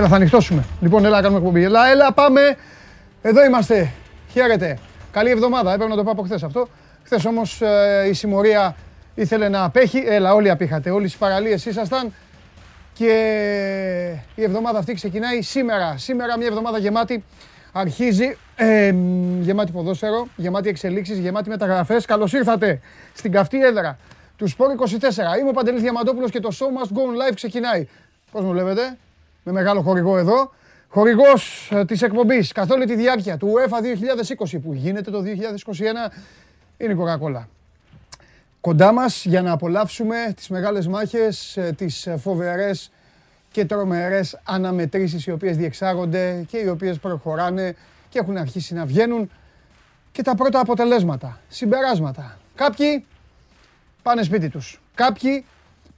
[0.00, 0.64] Έλα, θα ανοιχτώσουμε.
[0.80, 1.64] Λοιπόν, έλα, κάνουμε εκπομπή.
[1.64, 2.56] Έλα, έλα, πάμε.
[3.22, 3.92] Εδώ είμαστε.
[4.30, 4.78] Χαίρετε.
[5.10, 5.72] Καλή εβδομάδα.
[5.72, 6.68] Έπρεπε να το πω από χθες αυτό.
[7.02, 8.76] Χθες όμως ε, η συμμορία
[9.14, 10.02] ήθελε να απέχει.
[10.06, 10.90] Έλα, όλοι απήχατε.
[10.90, 12.14] Όλοι στις παραλίες ήσασταν.
[12.92, 13.12] Και
[14.34, 15.94] η εβδομάδα αυτή ξεκινάει σήμερα.
[15.96, 17.24] Σήμερα μια εβδομάδα γεμάτη.
[17.72, 18.94] Αρχίζει ε,
[19.40, 22.04] γεμάτη ποδόσφαιρο, γεμάτη εξελίξεις, γεμάτη μεταγραφές.
[22.04, 22.80] Καλώς ήρθατε
[23.14, 23.98] στην καυτή έδρα
[24.36, 25.38] του Σπόρ 24.
[25.40, 27.88] Είμαι ο Παντελής Διαμαντόπουλος και το show must go on live ξεκινάει.
[28.30, 28.96] Πώς μου βλέπετε,
[29.50, 30.52] με μεγάλο χορηγό εδώ.
[30.88, 33.76] Χορηγός ε, της εκπομπής καθ' όλη τη διάρκεια του UEFA
[34.54, 36.12] 2020 που γίνεται το 2021
[36.76, 37.44] είναι η Coca-Cola.
[38.60, 42.90] Κοντά μας για να απολαύσουμε τις μεγάλες μάχες, ε, τις φοβερές
[43.50, 47.76] και τρομερές αναμετρήσεις οι οποίες διεξάγονται και οι οποίες προχωράνε
[48.08, 49.30] και έχουν αρχίσει να βγαίνουν
[50.12, 52.38] και τα πρώτα αποτελέσματα, συμπεράσματα.
[52.54, 53.04] Κάποιοι
[54.02, 54.80] πάνε σπίτι τους.
[54.94, 55.44] Κάποιοι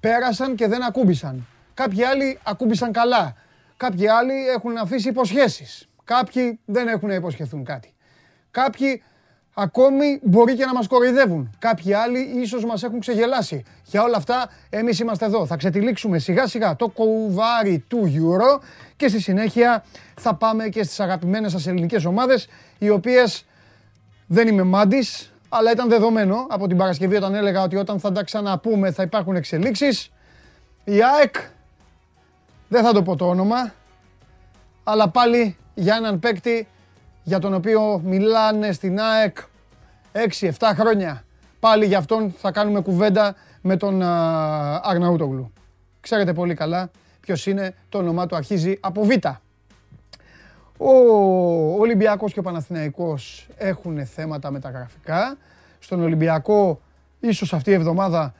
[0.01, 1.47] πέρασαν και δεν ακούμπησαν.
[1.75, 3.37] Κάποιοι άλλοι ακούμπησαν καλά.
[3.83, 5.89] Κάποιοι άλλοι έχουν αφήσει υποσχέσεις.
[6.05, 7.95] Κάποιοι δεν έχουν να υποσχεθούν κάτι.
[8.51, 9.03] Κάποιοι
[9.55, 11.57] ακόμη μπορεί και να μας κοροϊδεύουν.
[11.59, 13.65] Κάποιοι άλλοι ίσως μας έχουν ξεγελάσει.
[13.85, 15.47] Για όλα αυτά εμείς είμαστε εδώ.
[15.47, 18.63] Θα ξετυλίξουμε σιγά σιγά το κουβάρι του Euro
[18.97, 19.85] και στη συνέχεια
[20.21, 23.47] θα πάμε και στις αγαπημένες σας ελληνικές ομάδες οι οποίες
[24.27, 28.23] δεν είμαι μάντης αλλά ήταν δεδομένο από την Παρασκευή όταν έλεγα ότι όταν θα τα
[28.25, 30.11] ξαναπούμε θα υπάρχουν εξελίξεις.
[30.85, 31.35] Η ΑΕΚ,
[32.73, 33.73] δεν θα το πω το όνομα,
[34.85, 36.67] αλλά πάλι για έναν παίκτη
[37.23, 39.37] για τον οποίο μιλάνε στην ΑΕΚ
[40.41, 41.25] 6-7 χρόνια.
[41.61, 44.03] Πάλι για αυτόν θα κάνουμε κουβέντα με τον
[44.83, 45.53] Αρναούτογλου.
[46.01, 49.11] Ξέρετε πολύ καλά ποιος είναι, το όνομά του αρχίζει από Β.
[50.77, 50.93] Ο
[51.79, 55.37] Ολυμπιακός και ο Παναθηναϊκός έχουν θέματα μεταγραφικά.
[55.79, 56.81] Στον Ολυμπιακό
[57.21, 58.35] ίσως αυτή η εβδομάδα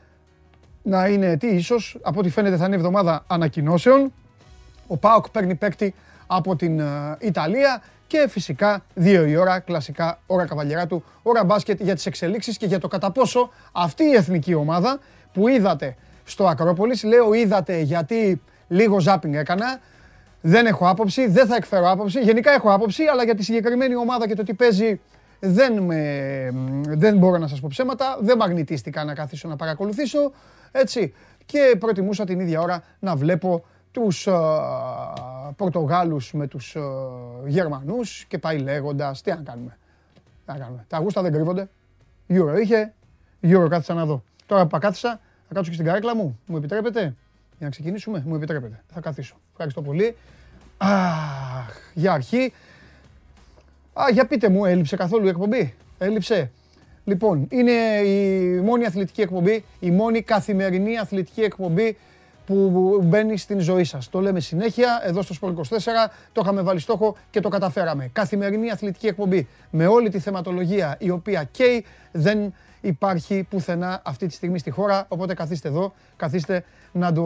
[0.83, 4.13] να είναι τι ίσως, από ό,τι φαίνεται θα είναι εβδομάδα ανακοινώσεων.
[4.87, 5.95] Ο ΠΑΟΚ παίρνει παίκτη
[6.27, 6.83] από την
[7.19, 10.87] Ιταλία και φυσικά δύο η ώρα, κλασικά ώρα καβαλιέρα
[11.23, 14.99] ώρα μπάσκετ για τις εξελίξεις και για το κατά πόσο αυτή η εθνική ομάδα
[15.33, 19.81] που είδατε στο Ακρόπολης, λέω είδατε γιατί λίγο ζάπινγκ έκανα,
[20.41, 24.29] δεν έχω άποψη, δεν θα εκφέρω άποψη, γενικά έχω άποψη, αλλά για τη συγκεκριμένη ομάδα
[24.29, 25.01] και το τι παίζει
[25.41, 26.51] δεν, με,
[26.89, 30.33] δεν μπορώ να σας πω ψέματα, δεν μαγνητίστηκα να καθίσω να παρακολουθήσω,
[30.73, 31.15] έτσι,
[31.47, 38.39] και προτιμούσα την ίδια ώρα να βλέπω τους uh, Πορτογάλους με τους uh, Γερμανούς και
[38.39, 39.79] πάει λέγοντας τι να κάνουμε.
[40.15, 40.85] Τι να κάνουμε.
[40.89, 41.69] Τα γούστα δεν κρύβονται.
[42.29, 42.93] Euro είχε,
[43.43, 44.23] Euro κάθισα να δω.
[44.47, 46.39] Τώρα που κάθισα, θα κάτσω και στην καρέκλα μου.
[46.47, 47.15] Μου επιτρέπετε; Για
[47.67, 48.23] να ξεκινήσουμε.
[48.27, 48.83] Μου επιτρέπετε.
[48.93, 49.37] Θα καθίσω.
[49.51, 50.17] Ευχαριστώ πολύ.
[50.77, 52.53] Αχ, για αρχή.
[53.93, 56.51] Α, για πείτε μου, έλειψε καθόλου η εκπομπή; Έλειψε.
[57.05, 57.73] Λοιπόν, είναι
[58.05, 61.97] η μόνη αθλητική εκπομπή, η μόνη καθημερινή αθλητική εκπομπή
[62.47, 64.09] που μπαίνει στην ζωή σας.
[64.11, 65.55] Το λέμε συνέχεια, εδώ στο Sport 24,
[66.33, 68.11] το είχαμε βάλει στόχο και το καταφέραμε.
[68.13, 74.33] Καθημερινή αθλητική εκπομπή με όλη τη θεματολογία η οποία καίει, δεν υπάρχει πουθενά αυτή τη
[74.33, 77.23] στιγμή στη χώρα, οπότε καθίστε εδώ, καθίστε να το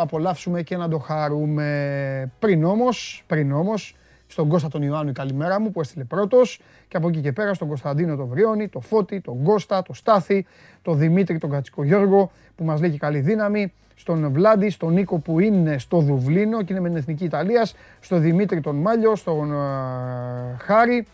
[0.00, 2.32] απολαύσουμε και να το χαρούμε.
[2.38, 3.94] Πριν όμως, πριν όμως,
[4.26, 7.54] στον Κώστα τον Ιωάννου η καλημέρα μου που έστειλε πρώτος και από εκεί και πέρα
[7.54, 10.46] στον Κωνσταντίνο τον Βριώνη, τον Φώτη, τον Κώστα, τον Στάθη,
[10.82, 15.40] τον Δημήτρη, τον Κατσικογιώργο που μας λέει και καλή δύναμη, στον Βλάντι, στον Νίκο που
[15.40, 20.56] είναι στο Δουβλίνο και είναι με την Εθνική Ιταλίας, στον Δημήτρη τον Μάλιο, στον uh,
[20.58, 21.06] Χάρη,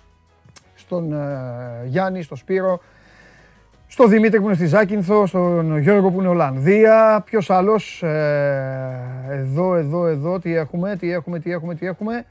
[0.74, 2.80] στον uh, Γιάννη, στον Σπύρο,
[3.86, 7.22] στον Δημήτρη που είναι στη Ζάκυνθο, στον Γιώργο που είναι Ολλανδία.
[7.24, 8.03] Ποιος άλλος.
[8.03, 12.24] Ε, εδώ, εδώ, εδώ, τι έχουμε, τι έχουμε, τι έχουμε, τι έχουμε.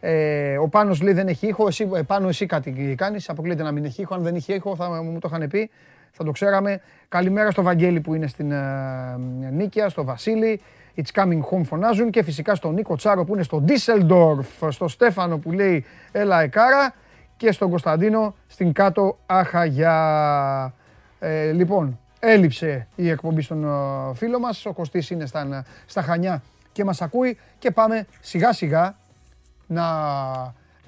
[0.00, 1.66] Ε, ο Πάνος λέει δεν έχει ήχο.
[1.66, 3.28] Εσύ, πάνω εσύ κάτι κάνεις.
[3.28, 4.14] Αποκλείται να μην έχει ήχο.
[4.14, 5.70] Αν δεν είχε ήχο, θα μου το είχαν πει
[6.16, 6.80] θα το ξέραμε.
[7.08, 8.56] Καλημέρα στο Βαγγέλη που είναι στην uh,
[9.52, 10.60] Νίκαια, στο Βασίλη.
[10.96, 15.38] It's coming home φωνάζουν και φυσικά στον Νίκο Τσάρο που είναι στο Ντίσελντορφ, στο Στέφανο
[15.38, 16.94] που λέει έλα εκάρα
[17.36, 20.74] και στον Κωνσταντίνο στην κάτω Αχαγιά.
[21.18, 26.42] Ε, λοιπόν, έλειψε η εκπομπή στον uh, φίλο μας, ο Κωστής είναι στα, στα Χανιά
[26.72, 28.94] και μας ακούει και πάμε σιγά σιγά
[29.66, 29.84] να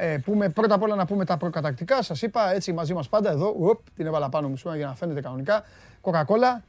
[0.00, 2.02] ε, πούμε, πρώτα απ' όλα να πούμε τα προκατακτικά.
[2.02, 3.54] Σας είπα έτσι μαζί μας πάντα εδώ.
[3.58, 5.62] Ουπ, την έβαλα πάνω μου σήμερα για να φαίνεται κανονικά.
[6.02, 6.62] Coca-Cola,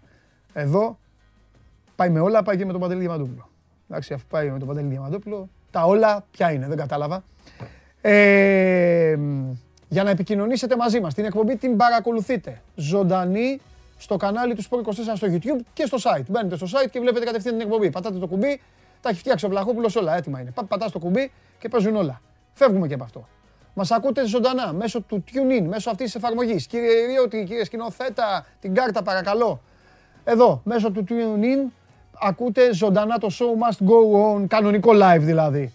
[0.53, 0.97] εδώ.
[1.95, 3.49] Πάει με όλα, πάει και με τον Παντελή Διαμαντούπουλο.
[3.89, 7.23] Εντάξει, αφού πάει με τον Παντελή Διαμαντούπουλο, τα όλα ποια είναι, δεν κατάλαβα.
[8.01, 9.17] Ε,
[9.89, 11.13] για να επικοινωνήσετε μαζί μας.
[11.13, 13.59] Την εκπομπή την παρακολουθείτε ζωντανή
[13.97, 16.25] στο κανάλι του Sport 24 στο YouTube και στο site.
[16.27, 17.89] Μπαίνετε στο site και βλέπετε κατευθείαν την εκπομπή.
[17.89, 18.61] Πατάτε το κουμπί,
[19.01, 20.53] τα έχει φτιάξει ο Βλαχόπουλος όλα έτοιμα είναι.
[20.67, 22.21] Πατάς το κουμπί και παίζουν όλα.
[22.59, 23.27] Φεύγουμε και από αυτό.
[23.73, 26.67] Μας ακούτε ζωντανά μέσω του TuneIn, μέσω αυτής της εφαρμογής.
[26.67, 29.61] Κύριε Ριώτη, κύριε σκηνοθέτα, την κάρτα παρακαλώ.
[30.23, 31.71] Εδώ, μέσω του TuneIn,
[32.21, 35.73] ακούτε ζωντανά το show must go on, κανονικό live δηλαδή.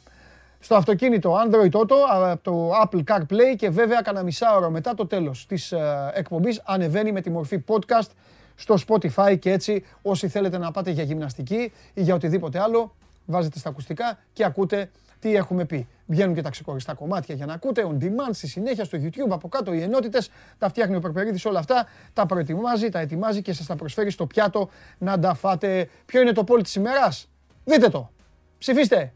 [0.58, 5.46] στο αυτοκίνητο Android Auto, από το Apple CarPlay και βέβαια κανένα μισάωρο μετά το τέλος
[5.46, 8.10] της ε, εκπομπής ανεβαίνει με τη μορφή podcast
[8.54, 12.94] στο Spotify και έτσι όσοι θέλετε να πάτε για γυμναστική ή για οτιδήποτε άλλο
[13.26, 14.90] βάζετε στα ακουστικά και ακούτε
[15.20, 15.88] τι έχουμε πει.
[16.06, 19.48] Βγαίνουν και τα ξεχωριστά κομμάτια για να ακούτε on demand στη συνέχεια στο YouTube από
[19.48, 20.30] κάτω οι ενότητες.
[20.58, 21.86] Τα φτιάχνει ο Περπερίδης όλα αυτά.
[22.12, 24.68] Τα προετοιμάζει, τα ετοιμάζει και σας τα προσφέρει στο πιάτο
[24.98, 25.88] να τα φάτε.
[26.06, 27.28] Ποιο είναι το πόλι της ημέρας,
[27.64, 28.10] δείτε το.
[28.58, 29.12] Ψηφίστε.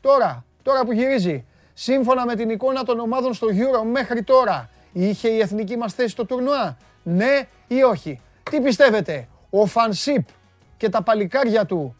[0.00, 1.44] Τώρα, τώρα που γυρίζει.
[1.74, 6.08] Σύμφωνα με την εικόνα των ομάδων στο Euro μέχρι τώρα, είχε η εθνική μας θέση
[6.08, 8.20] στο τουρνουά; Ναι ή όχι;
[8.50, 10.28] Τι πιστεύετε, ο Φανσίπ
[10.76, 11.96] και τα παλικάρια του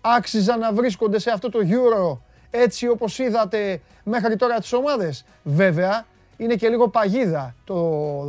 [0.00, 2.18] άξιζαν να βρίσκονται σε αυτό το Euro
[2.54, 5.24] έτσι όπως είδατε μέχρι τώρα τις ομάδες.
[5.42, 6.06] Βέβαια,
[6.36, 7.78] είναι και λίγο παγίδα το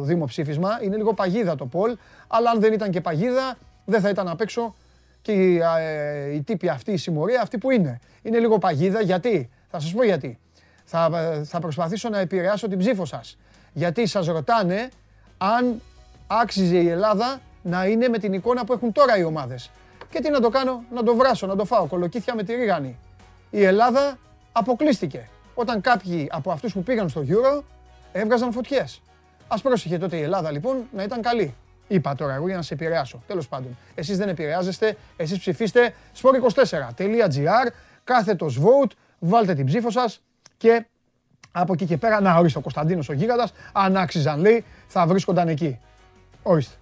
[0.01, 1.97] δημοψήφισμα, είναι λίγο παγίδα το Πολ,
[2.27, 4.75] αλλά αν δεν ήταν και παγίδα δεν θα ήταν απ' έξω
[5.21, 7.99] και η, ε, η τύπη αυτή, η συμμορία αυτή που είναι.
[8.21, 10.39] Είναι λίγο παγίδα γιατί, θα σας πω γιατί.
[10.83, 11.09] Θα,
[11.45, 13.37] θα προσπαθήσω να επηρεάσω την ψήφο σας.
[13.73, 14.89] Γιατί σας ρωτάνε
[15.37, 15.81] αν
[16.27, 19.71] άξιζε η Ελλάδα να είναι με την εικόνα που έχουν τώρα οι ομάδες.
[20.09, 22.97] Και τι να το κάνω, να το βράσω, να το φάω, κολοκύθια με τη ρίγανη
[23.55, 24.17] η Ελλάδα
[24.51, 25.29] αποκλείστηκε.
[25.53, 27.63] Όταν κάποιοι από αυτούς που πήγαν στο Euro
[28.11, 29.01] έβγαζαν φωτιές.
[29.47, 31.55] Ας πρόσεχε τότε η Ελλάδα λοιπόν να ήταν καλή.
[31.87, 33.23] Είπα τώρα εγώ για να σε επηρεάσω.
[33.27, 33.77] Τέλος πάντων.
[33.95, 37.71] Εσείς δεν επηρεάζεστε, εσείς ψηφίστε sport24.gr,
[38.03, 40.21] κάθετος vote, βάλτε την ψήφο σας
[40.57, 40.85] και
[41.51, 45.47] από εκεί και πέρα, να ορίστε ο Κωνσταντίνος ο Γίγαντας, αν άξιζαν λέει, θα βρίσκονταν
[45.47, 45.79] εκεί.
[46.43, 46.75] Ορίστε.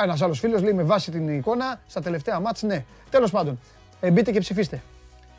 [0.00, 2.84] Ένας άλλος φίλος λέει με βάση την εικόνα στα τελευταία μάτς, ναι.
[3.10, 3.58] Τέλος πάντων,
[4.00, 4.82] ε, μπείτε και ψηφίστε.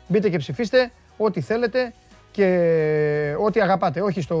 [0.08, 1.92] Μπείτε και ψηφίστε ό,τι θέλετε
[2.30, 4.00] και ό,τι αγαπάτε.
[4.00, 4.36] Όχι στο,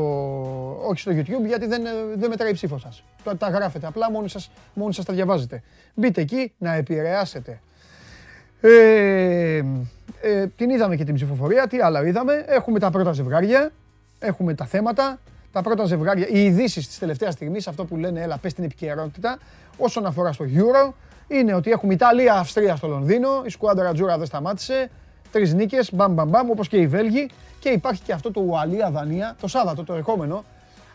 [0.88, 1.82] όχι στο YouTube γιατί δεν,
[2.16, 3.04] δεν μετράει η ψήφο σας.
[3.24, 5.62] Τα, τα γράφετε απλά, μόνοι σας, μόνοι σας τα διαβάζετε.
[5.94, 7.60] Μπείτε εκεί να επηρεάσετε.
[8.60, 9.62] Ε,
[10.20, 11.66] ε, την είδαμε και την ψηφοφορία.
[11.66, 13.70] Τι άλλα είδαμε; Έχουμε τα πρώτα ζευγάρια.
[14.18, 15.18] Έχουμε τα θέματα.
[15.52, 19.38] Τα πρώτα ζευγάρια, οι ειδήσεις της τελευταίας στιγμής, αυτό που λένε, έλα, πες την επικαιρότητα,
[19.76, 20.92] όσον αφορά στο Euro,
[21.30, 24.90] είναι ότι έχουμε Ιταλία-Αυστρία στο Λονδίνο, η σκουάντρα Τζούρα δεν σταμάτησε,
[25.32, 27.30] τρεις νίκες, μπαμ μπαμ μπαμ, όπως και οι Βέλγοι.
[27.60, 30.44] Και υπάρχει και αυτό το Ουαλία-Δανία το Σάββατο, το ερχόμενο.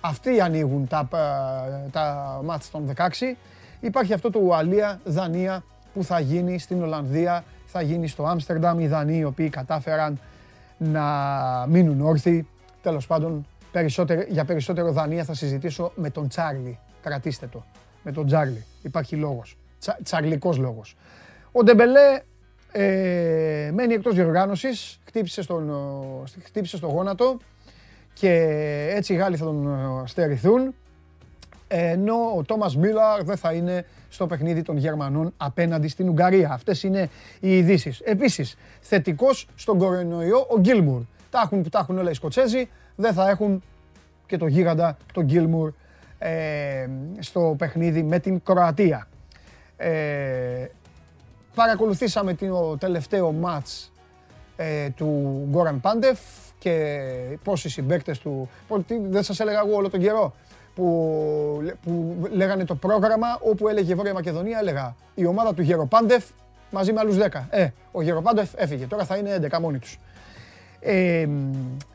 [0.02, 3.38] Αυτοί ανοίγουν τα, ε, τα μάτς των 16.
[3.80, 8.80] Υπάρχει αυτό το Ουαλία-Δανία που θα γίνει στην Ολλανδία, θα γίνει στο Άμστερνταμ.
[8.80, 10.20] Οι Δανείοι οι οποίοι κατάφεραν
[10.78, 11.04] να
[11.68, 12.48] μείνουν όρθιοι.
[12.82, 13.46] Τέλος πάντων,
[14.30, 16.80] για περισσότερο Δανία θα συζητήσω με τον Τσάρλι.
[17.02, 17.64] Κρατήστε το.
[18.04, 18.66] Με τον Τσάρλι.
[18.82, 19.58] Υπάρχει λόγος.
[19.80, 20.96] Τσα, τσαρλικός λόγος.
[21.52, 22.22] Ο Ντεμπελέ
[22.72, 25.72] ε, μένει εκτός διοργάνωσης, χτύπησε στον,
[26.44, 27.38] χτύπησε στο γόνατο
[28.14, 28.32] και
[28.92, 30.74] έτσι οι Γάλλοι θα τον ε, στερηθούν
[31.68, 36.50] ενώ ο Τόμας Μίλαρ δεν θα είναι στο παιχνίδι των Γερμανών απέναντι στην Ουγγαρία.
[36.52, 37.10] Αυτές είναι
[37.40, 38.00] οι ειδήσεις.
[38.00, 41.02] Επίσης, θετικός στον κορονοϊό ο Γκίλμουρ.
[41.30, 43.64] Τα έχουν που τα έχουν όλα οι Σκοτσέζοι, δεν θα έχουν
[44.26, 45.74] και το γίγαντα τον Γκίλμουρ
[46.18, 46.88] ε,
[47.20, 49.08] στο παιχνίδι με την Κροατία.
[49.78, 50.70] Ε,
[51.56, 53.92] παρακολουθήσαμε το τελευταίο μάτς
[54.56, 56.20] ε, του Γκόραν Πάντεφ
[56.60, 57.00] και
[57.44, 58.50] πώς οι συμπαίκτες του...
[59.10, 60.34] Δεν σας έλεγα εγώ όλο τον καιρό
[60.76, 66.26] που, που λέγανε το πρόγραμμα όπου έλεγε η Βόρεια Μακεδονία, έλεγα η ομάδα του Γεροπάντεφ
[66.72, 67.44] μαζί με άλλους 10.
[67.50, 70.00] Ε, ο Γεροπάντεφ έφυγε, τώρα θα είναι 11 μόνοι τους.
[70.80, 71.28] Ε,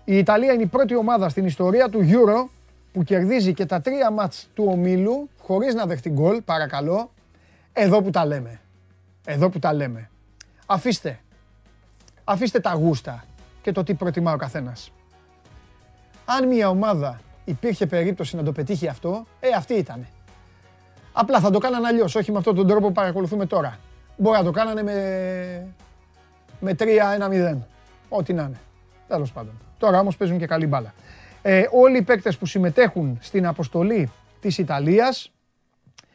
[0.04, 2.48] η Ιταλία είναι η πρώτη ομάδα στην ιστορία του Euro
[2.92, 7.10] που κερδίζει και τα τρία μάτς του ομίλου χωρίς να δεχτεί γκολ, παρακαλώ,
[7.72, 8.60] εδώ που τα λέμε.
[9.24, 10.10] Εδώ που τα λέμε.
[10.66, 11.20] Αφήστε.
[12.24, 13.24] Αφήστε τα γούστα
[13.62, 14.92] και το τι προτιμά ο καθένας.
[16.24, 20.06] Αν μια ομάδα υπήρχε περίπτωση να το πετύχει αυτό, ε, αυτή ήταν.
[21.12, 23.78] Απλά θα το κάνανε αλλιώς, όχι με αυτόν τον τρόπο που παρακολουθούμε τώρα.
[24.16, 25.66] Μπορεί να το κάνανε με,
[26.60, 27.58] με 3-1-0.
[28.08, 28.60] Ό,τι να είναι.
[29.08, 29.52] Τέλος πάντων.
[29.78, 30.94] Τώρα όμως παίζουν και καλή μπάλα.
[31.42, 34.10] Ε, όλοι οι παίκτες που συμμετέχουν στην αποστολή
[34.40, 35.32] της Ιταλίας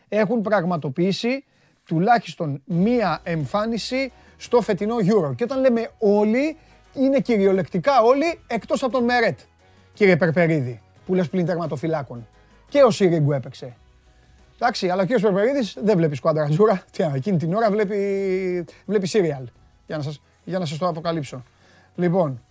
[0.09, 1.43] έχουν πραγματοποιήσει
[1.85, 5.35] τουλάχιστον μία εμφάνιση στο φετινό Euro.
[5.35, 6.57] Και όταν λέμε όλοι,
[6.93, 9.39] είναι κυριολεκτικά όλοι εκτός από τον Μερέτ,
[9.93, 12.27] κύριε Περπερίδη, που λες πλην τερματοφυλάκων.
[12.69, 13.75] Και ο Σιρίγκου έπαιξε.
[14.55, 16.83] Εντάξει, αλλά ο κύριος Περπερίδης δεν βλέπει σκουάντρα τζούρα.
[16.91, 19.47] Τι, εκείνη την ώρα βλέπει, βλέπει σύριαλ.
[19.87, 21.43] Για να σας, για να σας το αποκαλύψω.
[21.95, 22.41] Λοιπόν,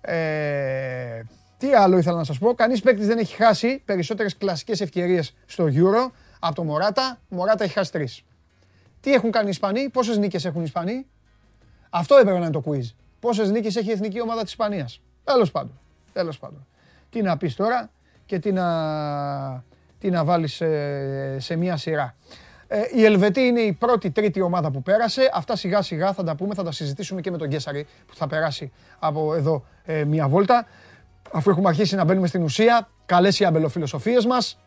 [0.00, 1.22] ε,
[1.58, 2.54] τι άλλο ήθελα να σας πω.
[2.54, 6.10] Κανείς παίκτης δεν έχει χάσει περισσότερες κλασικές ευκαιρίες στο Euro
[6.46, 7.18] από το Μωράτα.
[7.28, 8.22] Ο Μωράτα έχει χάσει τρεις.
[9.00, 11.06] Τι έχουν κάνει οι Ισπανοί, πόσες νίκες έχουν οι Ισπανοί;
[11.90, 12.94] Αυτό έπρεπε να είναι το quiz.
[13.20, 15.78] Πόσες νίκες έχει η εθνική ομάδα της Ισπανίας; Τέλος πάντων.
[16.12, 16.66] Τέλος πάντων.
[17.10, 17.90] Τι να πεις τώρα
[18.26, 19.64] και τι να,
[19.98, 22.16] τι να βάλεις σε, σε μία σειρά.
[22.66, 25.30] Ε, η Ελβετή είναι η πρώτη, τρίτη ομάδα που πέρασε.
[25.34, 28.26] Αυτά σιγά σιγά θα τα πούμε, θα τα συζητήσουμε και με τον Γκέσαρη που θα
[28.26, 30.66] περάσει από εδώ ε, μία βόλτα.
[31.32, 34.58] Αφού έχουμε αρχίσει να μπαίνουμε στην ουσία, καλές οι αμπελοφιλοσοφίες μας.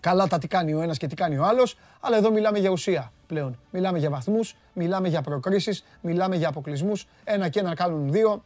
[0.00, 1.78] Καλά τα τι κάνει ο ένας και τι κάνει ο άλλος.
[2.00, 3.58] Αλλά εδώ μιλάμε για ουσία πλέον.
[3.70, 7.06] Μιλάμε για βαθμούς, μιλάμε για προκρίσεις, μιλάμε για αποκλεισμούς.
[7.24, 8.44] Ένα και ένα κάνουν δύο.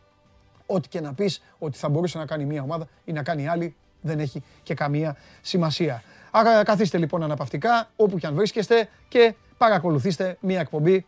[0.67, 3.77] Ό,τι και να πεις ότι θα μπορούσε να κάνει μία ομάδα ή να κάνει άλλη,
[4.01, 6.03] δεν έχει και καμία σημασία.
[6.31, 11.07] Άρα καθίστε λοιπόν αναπαυτικά όπου και αν βρίσκεστε και παρακολουθήστε μία εκπομπή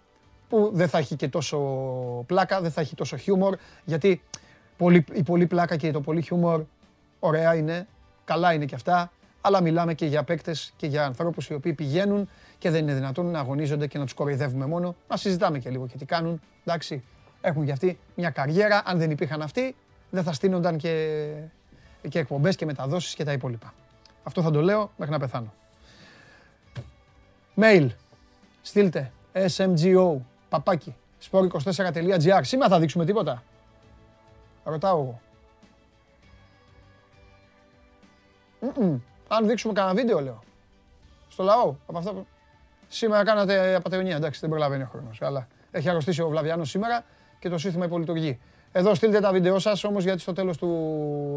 [0.49, 1.59] που δεν θα έχει και τόσο
[2.27, 4.23] πλάκα, δεν θα έχει τόσο χιούμορ, γιατί
[5.13, 6.65] η πολύ πλάκα και το πολύ χιούμορ
[7.19, 7.87] ωραία είναι,
[8.25, 9.13] καλά είναι και αυτά,
[9.47, 13.27] αλλά μιλάμε και για παίκτες και για ανθρώπους οι οποίοι πηγαίνουν και δεν είναι δυνατόν
[13.27, 17.05] να αγωνίζονται και να τους κοροϊδεύουμε μόνο, να συζητάμε και λίγο και τι κάνουν, εντάξει,
[17.41, 19.75] έχουν και αυτοί μια καριέρα, αν δεν υπήρχαν αυτοί
[20.11, 21.27] δεν θα στείνονταν και,
[22.09, 23.75] και εκπομπές και μεταδόσεις και τα υπόλοιπα.
[24.23, 25.53] Αυτό θα το λέω μέχρι να πεθάνω.
[27.57, 27.89] Mail.
[28.63, 29.13] Στείλτε.
[29.33, 30.17] SMGO.
[30.49, 30.95] Παπάκι.
[31.31, 32.41] sport24.gr.
[32.43, 33.43] Σήμερα θα δείξουμε τίποτα.
[34.65, 35.21] Ρωτάω εγώ.
[39.29, 40.43] Αν δείξουμε κανένα βίντεο, λέω.
[41.29, 41.75] Στο λαό.
[41.87, 42.27] Από αυτά που...
[42.89, 44.17] Σήμερα κάνατε απαταιωνία.
[44.17, 45.23] Εντάξει, δεν προλαβαίνει ο χρόνος.
[45.23, 47.05] Αλλά έχει αρρωστήσει ο Βλαβιάνος σήμερα
[47.39, 48.41] και το σύστημα υπολειτουργεί.
[48.73, 50.69] Εδώ στείλτε τα βίντεο σας όμως γιατί στο τέλος του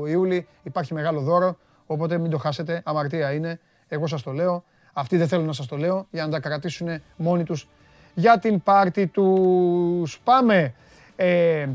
[0.08, 1.58] Ιούλη υπάρχει μεγάλο δώρο.
[1.86, 2.82] Οπότε μην το χάσετε.
[2.86, 3.60] Αμαρτία είναι.
[3.88, 4.64] Εγώ σας το λέω.
[4.94, 7.68] Αυτοί δεν θέλουν να σας το λέω για να τα κρατήσουν μόνοι τους
[8.14, 10.20] για την πάρτι τους.
[10.24, 10.74] Πάμε.
[11.16, 11.68] Ε,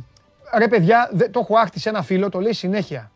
[0.57, 3.11] ρε παιδιά, το έχω άχτη σε ένα φίλο, το λέει συνέχεια.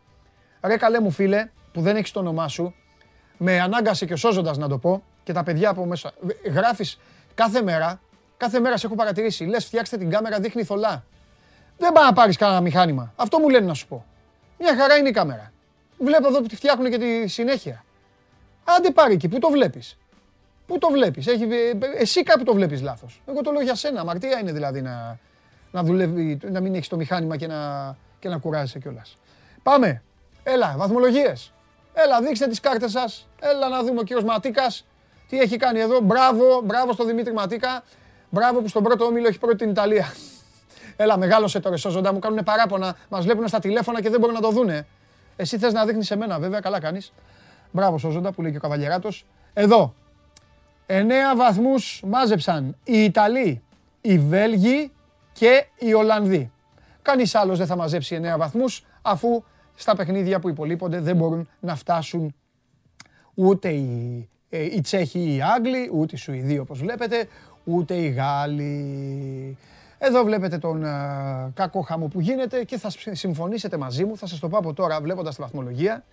[0.61, 2.73] Ρε καλέ μου φίλε, που δεν έχεις το όνομά σου,
[3.37, 6.11] με ανάγκασε και ο σώζοντας να το πω και τα παιδιά από μέσα.
[6.53, 6.99] Γράφεις
[7.35, 8.01] κάθε μέρα,
[8.37, 9.43] κάθε μέρα σε έχω παρατηρήσει.
[9.43, 11.03] Λες, φτιάξτε την κάμερα, δείχνει θολά.
[11.77, 13.13] Δεν πάει να πάρεις κανένα μηχάνημα.
[13.15, 14.05] Αυτό μου λένε να σου πω.
[14.59, 15.51] Μια χαρά είναι η κάμερα.
[15.97, 17.83] Βλέπω εδώ που τη φτιάχνουν και τη συνέχεια.
[18.63, 19.97] Άντε πάρει εκεί, πού το βλέπεις;
[20.67, 21.27] Πού το βλέπεις,
[21.97, 23.21] εσύ κάπου το βλέπεις λάθος.
[23.27, 24.01] Εγώ το λέω για σένα.
[24.01, 25.19] Αμαρτία είναι δηλαδή να,
[25.71, 29.17] να, δουλεύει, να μην έχεις το μηχάνημα και να, και να κουράζεσαι κιόλας.
[29.63, 30.01] Πάμε.
[30.43, 31.53] Έλα, βαθμολογίες.
[32.03, 33.27] Έλα, δείξτε τις κάρτες σας.
[33.39, 34.85] Έλα να δούμε ο κύριος Ματίκας
[35.29, 35.99] τι έχει κάνει εδώ.
[35.99, 37.83] Μπράβο, μπράβο στον Δημήτρη Ματίκα.
[38.29, 40.13] Μπράβο που στον πρώτο όμιλο έχει πρώτη την Ιταλία.
[40.95, 42.95] Έλα, μεγάλωσε τώρα, σώζοντα μου κάνουν παράπονα.
[43.09, 44.87] Μας βλέπουν στα τηλέφωνα και δεν μπορούν να το δούνε.
[45.35, 47.13] Εσύ θες να δείχνεις σε μένα, βέβαια, καλά κάνεις.
[47.71, 49.25] Μπράβο, Σόζοντα που λέει και ο Καβαλιεράτος.
[49.53, 49.93] Εδώ.
[50.87, 53.63] 9 βαθμούς μάζεψαν οι Ιταλοί,
[54.01, 54.91] οι Βέλγοι
[55.33, 56.51] και οι Ολλανδοί.
[57.01, 59.43] Κανείς άλλος δεν θα μαζέψει 9 βαθμούς αφού
[59.79, 62.35] στα παιχνίδια που υπολείπονται δεν μπορούν να φτάσουν
[63.33, 67.27] ούτε οι, ε, οι Τσέχοι ή οι Άγγλοι, ούτε οι Σουηδοί όπως βλέπετε,
[67.63, 69.57] ούτε οι Γάλλοι.
[69.97, 74.39] Εδώ βλέπετε τον uh, κακό χαμό που γίνεται και θα συμφωνήσετε μαζί μου, θα σας
[74.39, 76.03] το πω από τώρα βλέποντας τη βαθμολογία,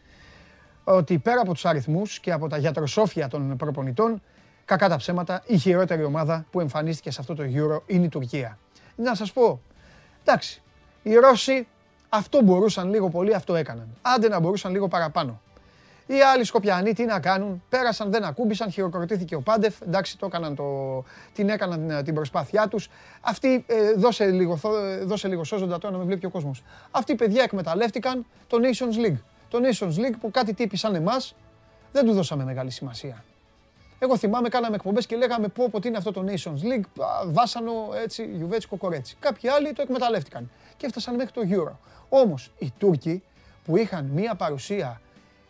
[0.84, 4.22] ότι πέρα από τους αριθμούς και από τα γιατροσόφια των προπονητών,
[4.64, 8.58] κακά τα ψέματα, η χειρότερη ομάδα που εμφανίστηκε σε αυτό το Euro είναι η Τουρκία.
[8.96, 9.60] Να σας πω,
[10.24, 10.62] εντάξει,
[11.02, 11.66] οι Ρώσοι
[12.14, 13.88] αυτό μπορούσαν λίγο πολύ, αυτό έκαναν.
[14.02, 15.40] Άντε να μπορούσαν λίγο παραπάνω.
[16.06, 20.54] Οι άλλοι Σκοπιανοί τι να κάνουν, πέρασαν, δεν ακούμπησαν, χειροκροτήθηκε ο Πάντεφ, εντάξει το έκαναν
[20.54, 20.64] το,
[21.34, 22.88] την έκαναν ε, την προσπάθειά τους.
[23.20, 26.62] Αυτοί, ε, δώσε, λίγο, ε, δώσε λίγο σώζοντα τώρα να με βλέπει ο κόσμος.
[26.90, 29.18] Αυτοί οι παιδιά εκμεταλλεύτηκαν το Nations League.
[29.48, 31.34] Το Nations League που κάτι τύποι σαν εμάς
[31.92, 33.24] δεν του δώσαμε μεγάλη σημασία.
[33.98, 37.72] Εγώ θυμάμαι, κάναμε εκπομπές και λέγαμε πω, πω τι είναι αυτό το Nations League, βάσανο
[38.02, 39.16] έτσι, Γιουβέτσικο κορέτσι.
[39.20, 41.72] Κάποιοι άλλοι το εκμεταλλεύτηκαν και έφτασαν μέχρι το Euro.
[42.16, 43.22] Όμως οι Τούρκοι
[43.64, 45.00] που είχαν μία παρουσία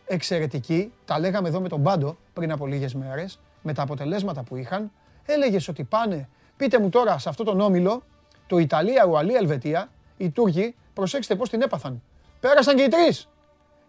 [0.05, 4.55] εξαιρετική, τα λέγαμε εδώ με τον Πάντο πριν από λίγες μέρες, με τα αποτελέσματα που
[4.55, 4.91] είχαν,
[5.25, 8.03] έλεγες ότι πάνε, πείτε μου τώρα σε αυτό τον όμιλο,
[8.47, 12.01] το Ιταλία, Ουαλία, Ελβετία, οι Τούρκοι, προσέξτε πώς την έπαθαν.
[12.39, 13.27] Πέρασαν και οι τρεις.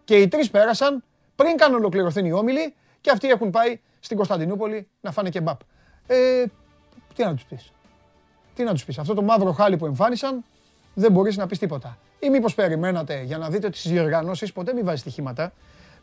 [0.05, 1.05] Και οι τρεις πέρασαν
[1.37, 5.61] πριν καν ολοκληρωθούν οι όμιλοι και αυτοί έχουν πάει στην Κωνσταντινούπολη να φάνε και μπαπ.
[6.07, 6.45] Ε,
[7.15, 7.73] τι να τους πεις.
[8.55, 8.99] Τι να τους πεις.
[8.99, 10.45] Αυτό το μαύρο χάλι που εμφάνισαν
[10.95, 11.99] δεν μπορείς να πεις τίποτα.
[12.19, 15.53] Ή μήπως περιμένατε για να δείτε τις διοργανώσεις, ποτέ μην βάζει στοιχήματα.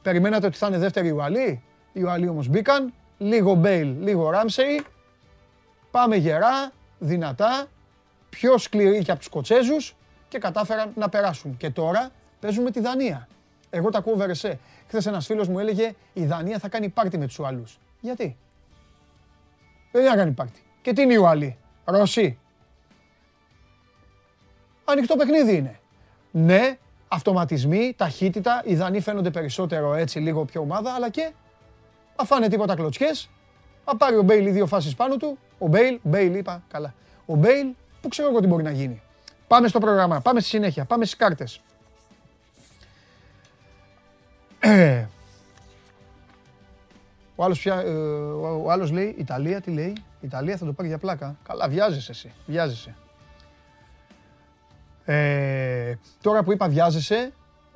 [0.01, 1.63] Περιμένατε ότι θα είναι δεύτερη Ουαλή.
[1.93, 2.93] Οι Ουαλοί όμως μπήκαν.
[3.17, 4.86] Λίγο Μπέιλ, λίγο Ράμσεϊ.
[5.91, 7.67] Πάμε γερά, δυνατά,
[8.29, 9.96] πιο σκληροί και από τους Κοτσέζους
[10.27, 11.58] και κατάφεραν να περάσουν.
[11.58, 13.27] Και τώρα παίζουμε τη Δανία.
[13.70, 14.60] Εγώ τα ακούω βερεσέ.
[14.88, 17.79] Χθες ένας φίλος μου έλεγε η Δανία θα κάνει πάρτι με τους Ουαλούς.
[18.01, 18.38] Γιατί;
[19.91, 20.60] Δεν θα κάνει πάρτι.
[20.82, 22.38] Και τι είναι οι Ουαλοί, Ρωσοί.
[24.86, 25.79] Ανοιχτό παιχνίδι είναι.
[26.36, 28.62] Ναι, αυτοματισμοί, ταχύτητα.
[28.66, 31.32] Οι Δανείοι φαίνονται περισσότερο έτσι, λίγο πιο ομάδα, αλλά και
[32.16, 33.30] αφάνε τίποτα κλωτσιές.
[33.86, 35.38] Θα πάρει ο Μπέιλ δύο φάσεις πάνω του.
[35.58, 36.94] Ο Μπέιλ, Μπέιλ είπα, καλά.
[37.25, 37.68] Ο Μπέιλ,
[38.02, 39.02] που ξέρω εγώ τι μπορεί να γίνει.
[39.48, 41.62] Πάμε στο πρόγραμμα, πάμε στη συνέχεια, πάμε στις κάρτες.
[47.36, 50.98] Ο άλλος, πια, ε, ο άλλος λέει Ιταλία, τι λέει; Ιταλία θα το πάρει για
[50.98, 51.36] πλάκα.
[51.48, 52.32] Καλά, βιάζεσαι εσύ.
[52.46, 52.96] Βιάζεσαι.
[55.05, 57.33] Ε, τώρα που είπα βιάζεσαι,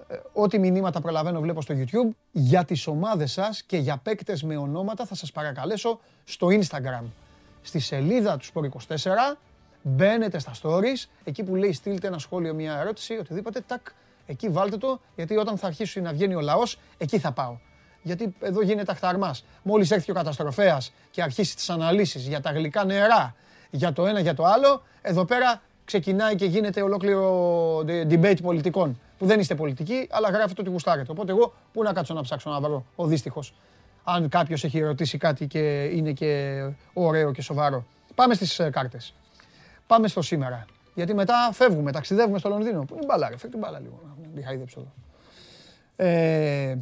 [0.08, 4.58] ε, ό,τι μηνύματα προλαβαίνω βλέπω στο YouTube, για τις ομάδες σας και για παίκτες με
[4.58, 7.04] ονόματα θα σας παρακαλέσω στο Instagram.
[7.62, 9.38] Στη σελίδα του Sport24
[9.82, 13.88] μπαίνετε στα stories, εκεί που λέει στείλτε ένα σχόλιο, μια ερώτηση, οτιδήποτε, τάκ,
[14.26, 17.58] εκεί βάλτε το, γιατί όταν θα αρχίσει να βγαίνει ο λαός, εκεί θα πάω.
[18.02, 19.46] Γιατί εδώ γίνεται αχταρμάς.
[19.64, 23.36] Μόλις έρθει ο καταστροφέας και αρχίσει τις αναλύσεις για τα γλυκά νερά,
[23.70, 29.00] για το ένα για το άλλο, εδώ πέρα ξεκινάει και γίνεται ολόκληρο debate πολιτικών.
[29.18, 31.12] Που δεν είστε πολιτικοί, αλλά γράφετε ότι γουστάρετε.
[31.12, 33.54] Οπότε εγώ πού να κάτσω να ψάξω να βρω ο δύστιχος.
[34.04, 36.62] Αν κάποιος έχει ρωτήσει κάτι και είναι και
[36.94, 37.86] ωραίο και σοβαρό.
[38.16, 39.14] Πάμε στις ε, κάρτες.
[39.88, 40.66] Πάμε στο σήμερα.
[40.94, 42.84] Γιατί μετά φεύγουμε, ταξιδεύουμε στο Λονδίνο.
[42.84, 44.00] Πού είναι η μπάλα, ρε, φέρ την μπάλα λίγο.
[44.36, 44.92] Να χαϊδέψω εδώ.
[46.10, 46.78] Ε,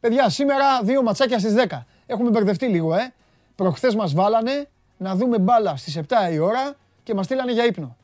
[0.00, 1.86] παιδιά, σήμερα δύο ματσάκια στις 10.
[2.06, 3.12] Έχουμε μπερδευτεί λίγο, ε.
[3.54, 6.02] Προχθές μας βάλανε να δούμε μπάλα στις 7
[6.32, 7.96] η ώρα και μας στείλανε για ύπνο.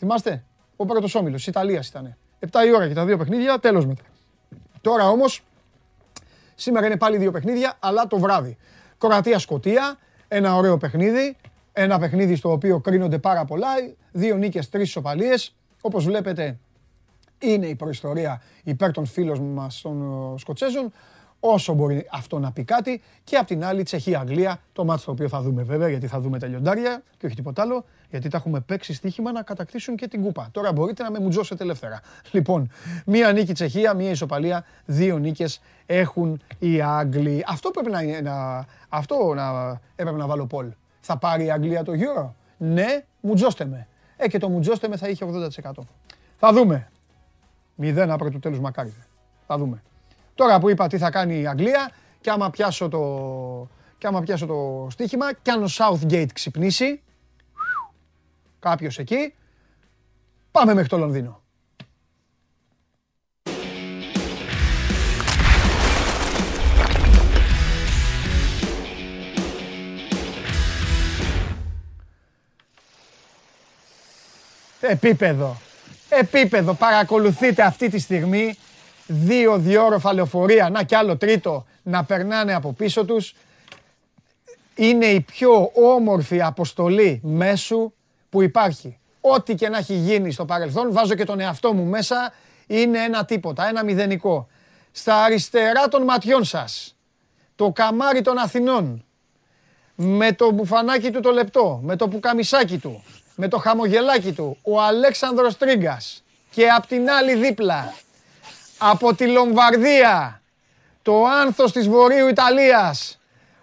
[0.00, 0.44] Θυμάστε,
[0.76, 2.16] ο πρώτο όμιλος τη Ιταλίας ήταν.
[2.40, 4.02] 7 η ώρα και τα δύο παιχνίδια, τέλος μετά.
[4.80, 5.42] Τώρα όμως,
[6.54, 8.56] σήμερα είναι πάλι δύο παιχνίδια, αλλά το βράδυ.
[8.98, 11.36] Κορατία-Σκοτία, ένα ωραίο παιχνίδι.
[11.72, 13.68] Ένα παιχνίδι στο οποίο κρίνονται πάρα πολλά.
[14.12, 15.34] Δύο νίκες, τρεις ισοπαλίε.
[15.80, 16.58] Όπως βλέπετε,
[17.38, 20.92] είναι η προϊστορία υπέρ των φίλων μας των ε, Σκοτσέζων
[21.40, 23.02] όσο μπορεί αυτό να πει κάτι.
[23.24, 26.38] Και απ' την άλλη Τσεχία-Αγγλία, το μάτι το οποίο θα δούμε βέβαια, γιατί θα δούμε
[26.38, 30.22] τα λιοντάρια και όχι τίποτα άλλο, γιατί τα έχουμε παίξει στοίχημα να κατακτήσουν και την
[30.22, 30.48] κούπα.
[30.52, 32.00] Τώρα μπορείτε να με μουτζώσετε ελεύθερα.
[32.30, 32.70] Λοιπόν,
[33.06, 37.44] μία νίκη Τσεχία, μία ισοπαλία, δύο νίκες έχουν οι Άγγλοι.
[37.46, 40.66] Αυτό πρέπει να, να, αυτό να, έπρεπε να βάλω Πολ.
[41.00, 43.86] Θα πάρει η Αγγλία το Euro; Ναι, μουτζώστε με.
[44.16, 45.26] Ε, και το μουτζώστε με θα είχε
[45.62, 45.70] 80%.
[46.36, 46.90] Θα δούμε.
[47.74, 48.94] Μηδέν άπρο του τέλους μακάρι.
[49.46, 49.82] Θα δούμε.
[50.40, 53.00] Τώρα που είπα τι θα κάνει η Αγγλία και άμα πιάσω το,
[53.98, 57.02] και άμα πιάσω το στοίχημα και αν ο Southgate ξυπνήσει,
[58.58, 59.34] κάποιος εκεί,
[60.50, 61.42] πάμε μέχρι το Λονδίνο.
[74.80, 75.56] Επίπεδο.
[76.08, 76.74] Επίπεδο.
[76.74, 78.56] Παρακολουθείτε αυτή τη στιγμή
[79.12, 83.34] δύο διόροφα λεωφορεία, να κι άλλο τρίτο, να περνάνε από πίσω τους.
[84.74, 87.92] Είναι η πιο όμορφη αποστολή μέσου
[88.30, 88.98] που υπάρχει.
[89.20, 92.32] Ό,τι και να έχει γίνει στο παρελθόν, βάζω και τον εαυτό μου μέσα,
[92.66, 94.48] είναι ένα τίποτα, ένα μηδενικό.
[94.92, 96.96] Στα αριστερά των ματιών σας,
[97.56, 99.04] το καμάρι των Αθηνών,
[99.94, 104.80] με το μπουφανάκι του το λεπτό, με το πουκαμισάκι του, με το χαμογελάκι του, ο
[104.80, 107.94] Αλέξανδρος Τρίγκας και απ' την άλλη δίπλα
[108.82, 110.42] από τη Λομβαρδία,
[111.02, 113.20] το άνθος της Βορείου Ιταλίας,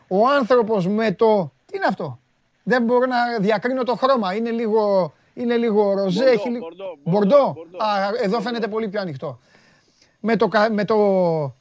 [0.08, 1.52] ο άνθρωπος με το...
[1.66, 2.20] Τι είναι αυτό,
[2.64, 6.68] δεν μπορώ να διακρίνω το χρώμα, είναι λίγο, είναι λίγο ροζέ, μπορντό, έχει λίγο...
[7.04, 7.88] Μπορντό, Α,
[8.24, 9.40] εδώ φαίνεται πολύ πιο ανοιχτό.
[10.20, 10.96] Με το, με, το,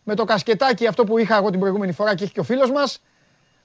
[0.05, 2.71] με το κασκετάκι αυτό που είχα εγώ την προηγούμενη φορά και έχει και ο φίλος
[2.71, 3.03] μας,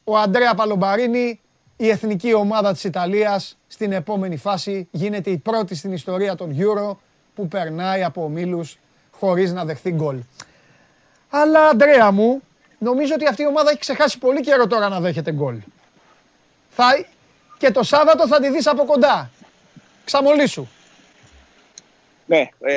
[0.04, 1.40] ο Αντρέα Παλομπαρίνη,
[1.78, 6.98] η εθνική ομάδα της Ιταλίας στην επόμενη φάση γίνεται η πρώτη στην ιστορία των Euro
[7.36, 8.78] που περνάει από ομίλους
[9.22, 10.18] χωρίς να δεχθεί γκολ.
[11.30, 12.42] Αλλά, Αντρέα μου,
[12.78, 15.56] νομίζω ότι αυτή η ομάδα έχει ξεχάσει πολύ καιρό τώρα να δέχεται γκολ.
[16.70, 17.06] Θα...
[17.58, 19.32] Και το Σάββατο θα τη δεις από κοντά.
[20.06, 20.68] Ξαμολύσου.
[22.26, 22.74] Ναι, ε,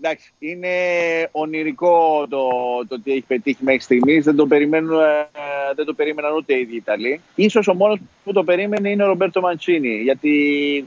[0.00, 0.68] εντάξει, είναι
[1.30, 2.48] ονειρικό το,
[2.88, 4.24] το ότι έχει πετύχει μέχρι στιγμής.
[4.24, 5.28] Δεν, το περιμένουν, ε,
[5.74, 7.20] δεν το περίμεναν ούτε οι ίδιοι Ιταλοί.
[7.34, 10.30] Ίσως ο μόνος που το περίμενε είναι ο Ρομπέρτο Μαντσίνη, γιατί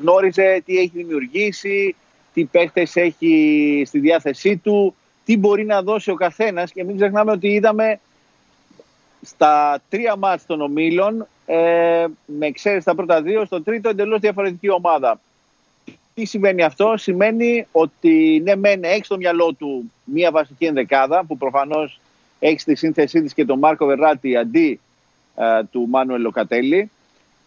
[0.01, 1.95] γνώριζε τι έχει δημιουργήσει,
[2.34, 7.32] τι παίχτες έχει στη διάθεσή του, τι μπορεί να δώσει ο καθένας και μην ξεχνάμε
[7.32, 8.00] ότι είδαμε
[9.22, 14.69] στα τρία μάτς των ομίλων ε, με εξαίρεση τα πρώτα δύο, στο τρίτο εντελώς διαφορετική
[14.69, 15.19] ομάδα.
[16.13, 21.38] Τι σημαίνει αυτό, σημαίνει ότι ναι μεν έχεις στο μυαλό του μία βασική ενδεκάδα που
[21.38, 22.00] προφανώς
[22.39, 24.80] έχεις στη σύνθεσή της και τον Μάρκο Βεράτη αντί
[25.36, 26.91] ε, του Μάνουελ Λοκατέλη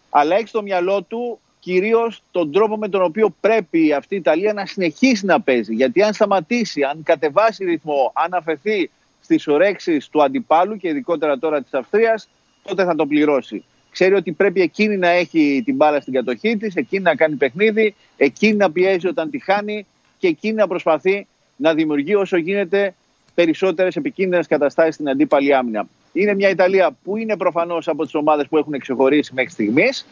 [0.09, 4.53] αλλά έχεις στο μυαλό του κυρίως τον τρόπο με τον οποίο πρέπει αυτή η Ιταλία
[4.53, 5.73] να συνεχίσει να παίζει.
[5.73, 8.89] Γιατί αν σταματήσει, αν κατεβάσει ρυθμό, αν αφαιθεί
[9.21, 12.29] στις ορέξει του αντιπάλου και ειδικότερα τώρα της Αυστρίας,
[12.63, 13.63] τότε θα το πληρώσει.
[13.91, 17.95] Ξέρει ότι πρέπει εκείνη να έχει την μπάλα στην κατοχή της, εκείνη να κάνει παιχνίδι,
[18.17, 19.85] εκείνη να πιέζει όταν τη χάνει
[20.17, 22.95] και εκείνη να προσπαθεί να δημιουργεί όσο γίνεται
[23.33, 25.87] περισσότερες επικίνδυνες καταστάσεις στην αντίπαλη άμυνα.
[26.13, 30.05] Είναι μια Ιταλία που είναι προφανώς από τις ομάδες που έχουν ξεχωρίσει μέχρι στιγμής.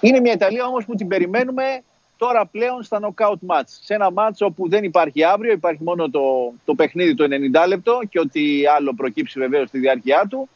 [0.00, 1.82] Είναι μια Ιταλία όμως που την περιμένουμε
[2.16, 3.66] τώρα πλέον στα knockout match.
[3.66, 7.24] Σε ένα match όπου δεν υπάρχει αύριο, υπάρχει μόνο το, το παιχνίδι το
[7.62, 10.48] 90 λεπτό και ό,τι άλλο προκύψει βεβαίως στη διάρκεια του.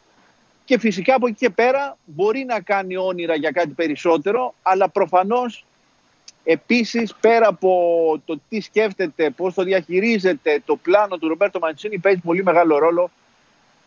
[0.64, 5.64] Και φυσικά από εκεί και πέρα μπορεί να κάνει όνειρα για κάτι περισσότερο, αλλά προφανώς
[6.44, 7.72] επίσης πέρα από
[8.24, 13.11] το τι σκέφτεται, πώς το διαχειρίζεται το πλάνο του Ρομπέρτο Μαντσίνη παίζει πολύ μεγάλο ρόλο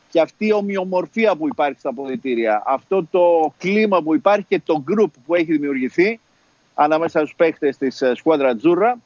[0.10, 4.84] και αυτή η ομοιομορφία που υπάρχει στα αποδητήρια, αυτό το κλίμα που υπάρχει και το
[4.90, 6.20] group που έχει δημιουργηθεί
[6.76, 8.98] ανάμεσα στους παίχτες της ε, Σκουάντρα Τζούρα,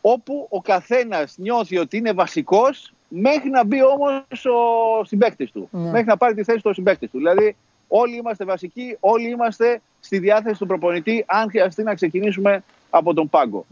[0.00, 5.90] όπου ο καθένας νιώθει ότι είναι βασικός μέχρι να μπει όμως ο συμπαίκτης του, ναι.
[5.90, 7.18] μέχρι να πάρει τη θέση του ο συμπαίκτης του.
[7.18, 7.56] Δηλαδή
[7.88, 13.28] όλοι είμαστε βασικοί, όλοι είμαστε στη διάθεση του προπονητή αν χρειαστεί να ξεκινήσουμε από τον
[13.28, 13.64] παγκο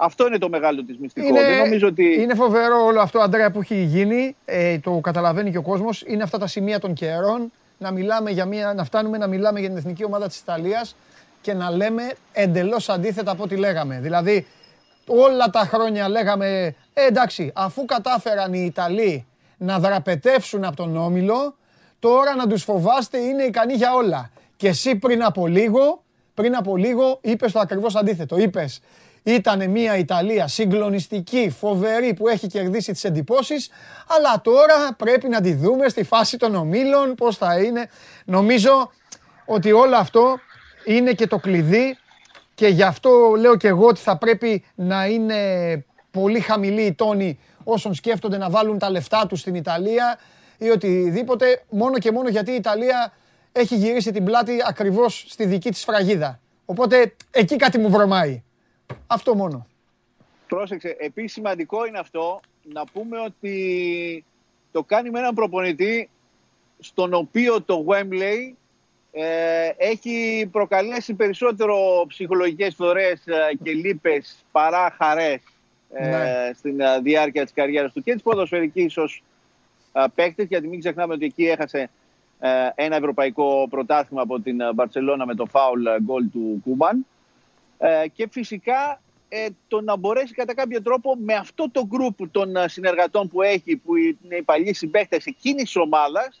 [0.00, 1.26] Αυτό είναι το μεγάλο της μυστικό.
[1.26, 2.20] Είναι, Δεν νομίζω ότι...
[2.20, 4.36] είναι φοβερό όλο αυτό, Αντρέα, που έχει γίνει.
[4.44, 6.02] Ε, το καταλαβαίνει και ο κόσμος.
[6.06, 7.52] Είναι αυτά τα σημεία των καιρών.
[7.78, 10.96] Να, μιλάμε για μια, να φτάνουμε να μιλάμε για την εθνική ομάδα της Ιταλίας
[11.40, 13.98] και να λέμε εντελώς αντίθετα από ό,τι λέγαμε.
[14.02, 14.46] Δηλαδή,
[15.06, 21.56] όλα τα χρόνια λέγαμε, ε, εντάξει, αφού κατάφεραν οι Ιταλοί να δραπετεύσουν από τον Όμιλο,
[21.98, 24.30] τώρα να τους φοβάστε είναι ικανοί για όλα.
[24.56, 26.02] Και εσύ πριν από λίγο,
[26.34, 28.38] πριν από λίγο είπες το ακριβώς αντίθετο.
[28.38, 28.80] Είπες,
[29.22, 33.70] ήταν μια Ιταλία συγκλονιστική, φοβερή που έχει κερδίσει τις εντυπώσεις,
[34.06, 37.88] αλλά τώρα πρέπει να τη δούμε στη φάση των ομίλων, πώς θα είναι.
[38.24, 38.90] Νομίζω
[39.44, 40.38] ότι όλο αυτό
[40.84, 41.96] είναι και το κλειδί
[42.54, 45.36] και γι' αυτό λέω και εγώ ότι θα πρέπει να είναι
[46.10, 50.18] πολύ χαμηλή η τόνη όσων σκέφτονται να βάλουν τα λεφτά τους στην Ιταλία
[50.58, 53.12] ή οτιδήποτε, μόνο και μόνο γιατί η Ιταλία
[53.52, 56.40] έχει γυρίσει την πλάτη ακριβώς στη δική της φραγίδα.
[56.64, 58.42] Οπότε εκεί κάτι μου βρωμάει.
[59.06, 59.66] Αυτό μόνο.
[60.48, 64.24] Πρόσεξε, επίσης σημαντικό είναι αυτό να πούμε ότι
[64.72, 66.08] το κάνει με έναν προπονητή
[66.78, 68.52] στον οποίο το Wembley
[69.12, 75.40] ε, έχει προκαλέσει περισσότερο ψυχολογικές φορές ε, και λύπες παρά χαρές
[75.92, 76.50] ε, ναι.
[76.54, 79.22] στην ε, διάρκεια της καριέρας του και της ποδοσφαιρικής ως
[80.14, 81.90] παίκτης γιατί μην ξεχνάμε ότι εκεί έχασε
[82.74, 87.06] ένα ευρωπαϊκό πρωτάθλημα από την Μπαρτσελώνα με το φάουλ γκολ του Κούμπαν
[88.12, 89.00] και φυσικά
[89.68, 93.96] το να μπορέσει κατά κάποιο τρόπο με αυτό το γκρουπ των συνεργατών που έχει που
[93.96, 96.40] είναι οι παλιοί συμπαίκτες εκείνης της ομάδας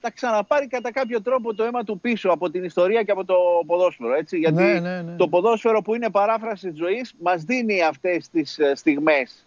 [0.00, 3.34] θα ξαναπάρει κατά κάποιο τρόπο το αίμα του πίσω από την ιστορία και από το
[3.66, 4.14] ποδόσφαιρο.
[4.14, 4.38] Έτσι.
[4.38, 5.16] Γιατί ναι, ναι, ναι.
[5.16, 9.44] το ποδόσφαιρο που είναι παράφραση της ζωής μας δίνει αυτές τις ε, στιγμές.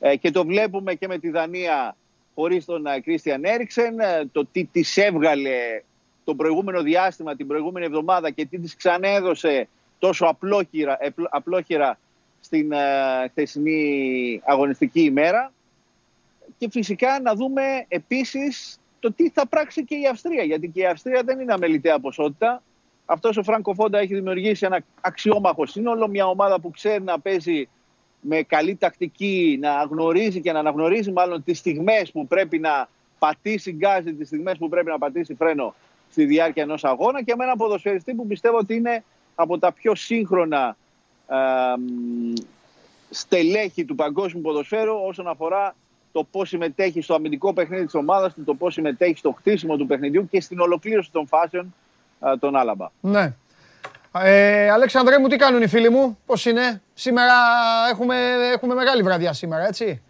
[0.00, 1.96] Ε, και το βλέπουμε και με τη Δανία
[2.34, 3.94] χωρίς τον Κρίστιαν ε, Έριξεν,
[4.32, 5.82] το τι της έβγαλε
[6.24, 10.98] το προηγούμενο διάστημα, την προηγούμενη εβδομάδα και τι της ξανέδωσε τόσο απλόχειρα,
[11.30, 11.98] απλόχειρα
[12.40, 12.72] στην
[13.30, 15.52] χθεσινή αγωνιστική ημέρα.
[16.58, 20.42] Και φυσικά να δούμε επίσης το τι θα πράξει και η Αυστρία.
[20.42, 22.62] Γιατί και η Αυστρία δεν είναι αμεληταία ποσότητα.
[23.06, 26.08] Αυτός ο Φράνκο Φόντα έχει δημιουργήσει ένα αξιόμαχο σύνολο.
[26.08, 27.68] Μια ομάδα που ξέρει να παίζει
[28.20, 33.72] με καλή τακτική, να γνωρίζει και να αναγνωρίζει μάλλον τις στιγμές που πρέπει να πατήσει
[33.72, 35.74] γκάζι, τις στιγμές που πρέπει να πατήσει φρένο
[36.10, 39.04] στη διάρκεια ενός αγώνα και με έναν ποδοσφαιριστή που πιστεύω ότι είναι
[39.34, 40.76] από τα πιο σύγχρονα
[41.28, 41.34] ε,
[43.10, 45.74] στελέχη του παγκόσμιου ποδοσφαίρου όσον αφορά
[46.12, 49.86] το πώς συμμετέχει στο αμυντικό παιχνίδι της ομάδας του, το πώς συμμετέχει στο χτίσιμο του
[49.86, 51.74] παιχνιδιού και στην ολοκλήρωση των φάσεων
[52.40, 52.90] των Άλαμπα.
[53.00, 53.34] Ναι.
[54.18, 57.34] Ε, Αλέξανδρέ μου, τι κάνουν οι φίλοι μου, πώς είναι; Σήμερα
[57.90, 58.16] έχουμε,
[58.52, 60.02] έχουμε μεγάλη βραδιά σήμερα, έτσι;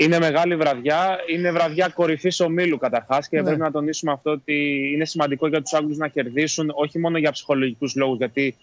[0.00, 1.18] Είναι μεγάλη βραδιά.
[1.26, 3.42] Είναι βραδιά κορυφής ομίλου καταρχάς και ναι.
[3.42, 7.30] πρέπει να τονίσουμε αυτό ότι είναι σημαντικό για τους Άγγλους να κερδίσουν, όχι μόνο για
[7.30, 8.56] ψυχολογικούς λόγους, γιατί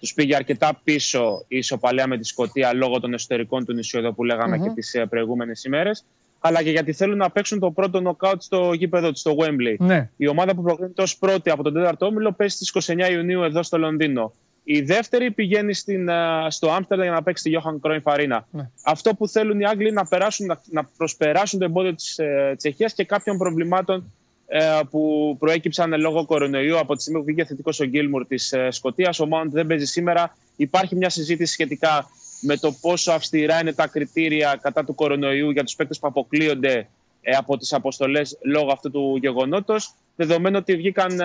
[0.00, 4.12] τους πήγε αρκετά πίσω η ισοπαλία με τη Σκωτία λόγω των εσωτερικών του νησιού εδώ
[4.12, 6.04] που λεγαμε και τις ε, προηγούμενες ημέρες.
[6.40, 9.76] Αλλά και γιατί θέλουν να παίξουν το πρώτο νοκάουτ στο γήπεδο τους, στο Wembley.
[9.78, 10.10] Ναι.
[10.16, 13.62] Η ομάδα που προκρίνεται ως πρώτη από τον τέταρτο όμιλο παίζει στις 29 Ιουνίου εδώ
[13.62, 14.32] στο Λονδίνο.
[14.72, 18.46] Η δεύτερη πηγαίνει στην, ε, στο Άμστερνταμ για να παίξει τη Johan Cruyff Φαρίνα.
[18.50, 18.70] Ναι.
[18.84, 22.54] Αυτό που θέλουν οι Άγγλοι είναι να, περάσουν, να, να προσπεράσουν το εμπόδιο της ε,
[22.56, 24.12] Τσεχίας και κάποιων προβλημάτων
[24.46, 28.70] ε, που προέκυψαν λόγω κορονοϊού από τη στιγμή που βγήκε θετικός ο Γκίλμουρ της ε,
[28.70, 29.20] Σκωτίας.
[29.20, 30.36] Ο Μάουντ δεν παίζει σήμερα.
[30.56, 35.64] Υπάρχει μια συζήτηση σχετικά με το πόσο αυστηρά είναι τα κριτήρια κατά του κορονοϊού για
[35.64, 36.88] τους παίκτες που αποκλείονται
[37.20, 39.94] ε, από τις αποστολές λόγω αυτού του γεγονότος.
[40.16, 41.20] Δεδομένου ότι βγήκαν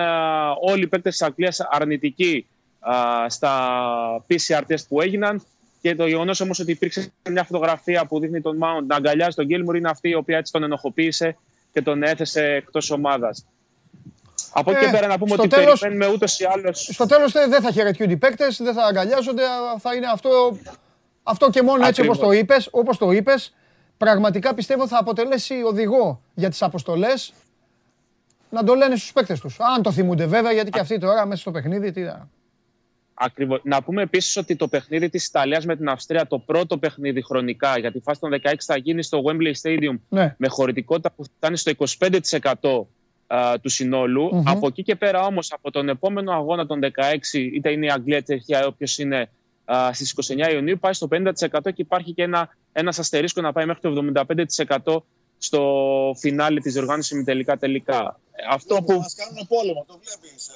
[0.60, 2.46] όλοι οι παίκτες της Αγγλίας αρνητικοί
[3.28, 5.42] στα PCR test που έγιναν.
[5.80, 9.46] Και το γεγονός όμως ότι υπήρξε μια φωτογραφία που δείχνει τον Μάουντ να αγκαλιάζει τον
[9.46, 11.36] Γκίλμουρ είναι αυτή η οποία έτσι τον ενοχοποίησε
[11.72, 13.46] και τον έθεσε εκτός ομάδας.
[14.52, 16.72] Από εκεί ε, πέρα να πούμε ότι τέλος, περιμένουμε ούτως ή άλλω.
[16.72, 19.42] Στο τέλος δεν θα χαιρετιούνται οι παίκτες, δεν θα αγκαλιάζονται.
[19.78, 20.58] Θα είναι αυτό,
[21.22, 22.68] αυτό και μόνο έτσι όπως το είπες.
[22.70, 23.54] Όπως το είπες,
[23.96, 27.32] πραγματικά πιστεύω θα αποτελέσει οδηγό για τις αποστολές
[28.50, 29.56] να το λένε στους παίκτες τους.
[29.60, 31.92] Αν το θυμούνται βέβαια, γιατί και αυτοί τώρα μέσα στο παιχνίδι.
[31.92, 32.02] Τι...
[33.18, 33.60] Ακριβώς.
[33.64, 37.78] Να πούμε επίσης ότι το παιχνίδι της Ιταλίας με την Αυστρία, το πρώτο παιχνίδι χρονικά
[37.78, 40.34] για τη φάση των 16 θα γίνει στο Wembley Stadium ναι.
[40.38, 41.72] με χωρητικότητα που φτάνει στο
[42.60, 42.86] 25%
[43.60, 46.88] του συνολου Από εκεί και πέρα όμως από τον επόμενο αγώνα των 16,
[47.32, 49.30] είτε είναι η Αγγλία, η Τσεχία, όποιος είναι
[49.92, 50.14] στις
[50.48, 54.22] 29 Ιουνίου, πάει στο 50% και υπάρχει και ένα, ένας αστερίσκο να πάει μέχρι το
[54.84, 54.96] 75%
[55.38, 58.20] στο φινάλι της οργάνωσης με τελικά τελικά.
[58.50, 58.92] Αυτό που...
[58.92, 60.48] Μας κάνουν πόλεμο, το βλέπεις.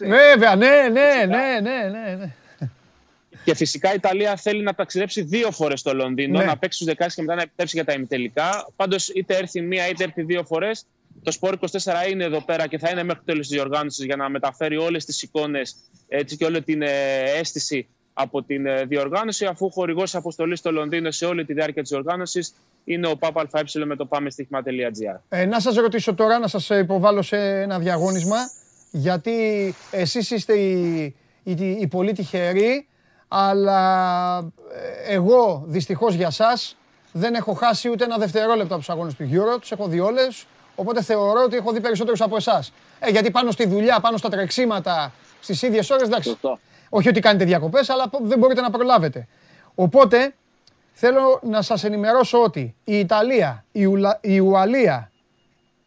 [0.00, 2.34] Ε, Βέβαια, ναι, ναι, ναι, ναι, ναι, ναι.
[3.44, 6.44] Και φυσικά η Ιταλία θέλει να ταξιδέψει δύο φορές στο Λονδίνο, ναι.
[6.44, 8.68] να παίξει στους 16 και μετά να επιτρέψει για τα ημιτελικά.
[8.76, 10.86] Πάντως, είτε έρθει μία είτε έρθει δύο φορές,
[11.22, 14.16] το Σπορ 24 είναι εδώ πέρα και θα είναι μέχρι το τέλος της διοργάνωσης για
[14.16, 15.76] να μεταφέρει όλες τις εικόνες
[16.36, 17.88] και όλη την ε, αίσθηση
[18.18, 22.54] από την ε, διοργάνωση, αφού χορηγός αποστολής στο Λονδίνο σε όλη τη διάρκεια της οργάνωσης
[22.84, 25.18] είναι ο ΠΑΠΑ ΑΕ με το πάμε στοιχημα.gr.
[25.28, 28.36] Ε, να σας ρωτήσω τώρα, να σας υποβάλω σε ένα διαγώνισμα,
[28.90, 31.04] γιατί εσείς είστε οι,
[31.42, 32.86] οι, οι πολύ τυχεροί
[33.28, 34.38] αλλά
[35.06, 36.76] ε, εγώ δυστυχώς για σας
[37.12, 40.46] δεν έχω χάσει ούτε ένα δευτερόλεπτο από τους αγώνες του Euro, τους έχω δει όλες,
[40.74, 42.72] οπότε θεωρώ ότι έχω δει περισσότερους από εσάς.
[42.98, 46.38] Ε, γιατί πάνω στη δουλειά, πάνω στα τρεξίματα, στις ίδιες ώρες, εντάξει.
[46.96, 49.26] Όχι ότι κάνετε διακοπές, αλλά δεν μπορείτε να προλάβετε.
[49.74, 50.34] Οπότε,
[50.92, 55.10] θέλω να σας ενημερώσω ότι η Ιταλία, η, Ουλα, η Ουαλία,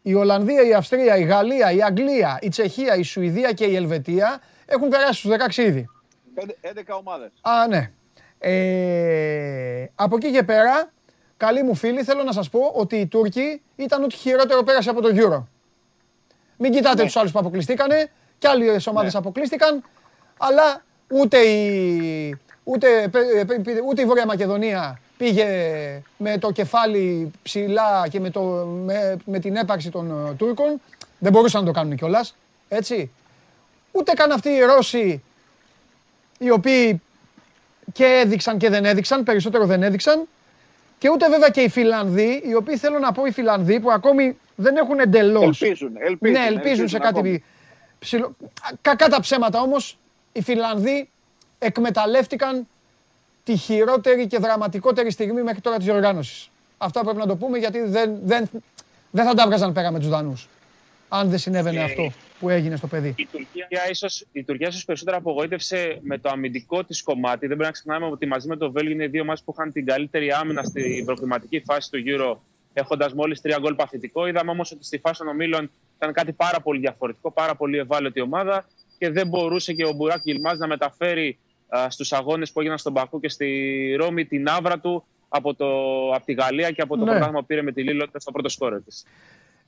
[0.02, 4.40] η Ολλανδία, η Αυστρία, η Γαλλία, η Αγγλία, η Τσεχία, η Σουηδία και η Ελβετία
[4.66, 5.88] έχουν περάσει στους 16 ήδη.
[6.60, 7.30] 11 ομάδες.
[7.40, 7.90] Α, ναι.
[8.38, 10.90] Ε, από εκεί και πέρα,
[11.36, 15.00] καλοί μου φίλοι, θέλω να σας πω ότι οι Τούρκοι ήταν ό,τι χειρότερο πέρασε από
[15.00, 15.44] το Euro.
[16.56, 17.04] Μην κοιτάτε ναι.
[17.04, 19.18] τους άλλους που αποκλειστήκανε, και άλλες ομάδες ναι.
[19.18, 19.84] αποκλείστηκαν,
[20.38, 23.10] αλλά ούτε η, ούτε,
[23.88, 25.46] ούτε η Βόρεια Μακεδονία πήγε
[26.16, 28.40] με το κεφάλι ψηλά και με, το,
[28.84, 30.80] με, με την έπαρξη των ε, Τούρκων.
[31.18, 32.36] Δεν μπορούσαν να το κάνουν κιόλας.
[32.68, 33.10] Έτσι.
[33.92, 35.22] Ούτε καν αυτοί οι Ρώσοι
[36.38, 37.02] οι οποίοι
[37.92, 40.28] και έδειξαν και δεν έδειξαν, περισσότερο δεν έδειξαν.
[40.98, 44.36] Και ούτε βέβαια και οι Φιλανδοί, οι οποίοι θέλω να πω οι Φιλανδοί που ακόμη
[44.54, 45.42] δεν έχουν εντελώ.
[45.42, 46.40] Ελπίζουν, ελπίζουν.
[46.40, 47.44] Ναι, ελπίζουν, σε κάτι.
[47.98, 48.36] Ψηλο...
[48.80, 49.98] Κακά τα ψέματα όμως,
[50.32, 51.08] οι Φιλανδοί
[51.58, 52.66] εκμεταλλεύτηκαν
[53.44, 56.50] τη χειρότερη και δραματικότερη στιγμή μέχρι τώρα της οργάνωση.
[56.78, 58.48] Αυτά πρέπει να το πούμε γιατί δεν, δεν,
[59.10, 60.48] δεν θα τα βγάζαν πέρα με τους Δανούς
[61.10, 63.14] αν δεν συνέβαινε αυτό που έγινε στο παιδί.
[63.16, 67.46] Η Τουρκία ίσως, η Τουρκία ίσως περισσότερα απογοήτευσε με το αμυντικό της κομμάτι.
[67.46, 69.72] Δεν πρέπει να ξεχνάμε ότι μαζί με το Βέλγιο είναι οι δύο μας που είχαν
[69.72, 72.36] την καλύτερη άμυνα στην προκληματική φάση του Euro,
[72.72, 74.26] έχοντας μόλις τρία γκολ παθητικό.
[74.26, 78.20] Είδαμε όμως ότι στη φάση των ομίλων ήταν κάτι πάρα πολύ διαφορετικό, πάρα πολύ ευάλωτη
[78.20, 78.66] ομάδα
[79.00, 81.38] και δεν μπορούσε και ο Μπουράκ Γιλμάς να μεταφέρει
[81.88, 85.66] στους αγώνες που έγιναν στον Πακού και στη Ρώμη την άβρα του από, το,
[86.14, 87.10] από τη Γαλλία και από το ναι.
[87.10, 89.04] πρωτάθλημα που πήρε με τη Λίλο στο πρώτο σκόρε της.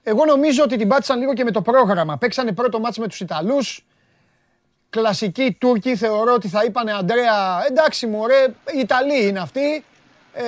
[0.03, 2.19] Εγώ νομίζω ότι την πάτησαν λίγο και με το πρόγραμμα.
[2.19, 3.85] Παίξανε πρώτο μάτς με τους Ιταλούς.
[4.91, 9.85] Κλασικοί Τούρκοι θεωρώ ότι θα είπανε Αντρέα, εντάξει μωρέ, οι Ιταλοί είναι αυτοί.
[10.33, 10.43] Ε,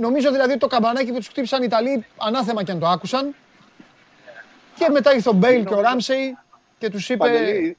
[0.00, 3.34] νομίζω δηλαδή το καμπανάκι που τους χτύπησαν οι Ιταλοί, ανάθεμα και αν το άκουσαν.
[4.74, 6.36] Και μετά ήρθε ο Μπέιλ και ο Ράμσεϊ
[6.80, 7.24] και τους είπε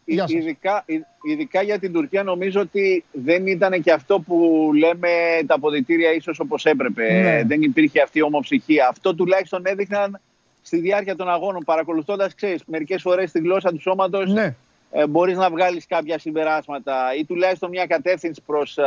[0.06, 0.32] Γεια σας.
[0.32, 0.86] Ειδικά,
[1.22, 5.10] ειδικά για την Τουρκία νομίζω ότι δεν ήταν και αυτό που λέμε
[5.46, 7.22] τα αποδητήρια ίσως όπως έπρεπε.
[7.22, 7.44] Ναι.
[7.44, 8.88] Δεν υπήρχε αυτή η ομοψυχία.
[8.88, 10.20] Αυτό τουλάχιστον έδειχναν
[10.62, 14.56] στη διάρκεια των αγώνων, παρακολουθώντας, ξέρεις, μερικές φορές τη γλώσσα του σώματος, ναι.
[14.92, 18.78] ε, μπορείς να βγάλεις κάποια συμπεράσματα ή τουλάχιστον μια κατεύθυνση προς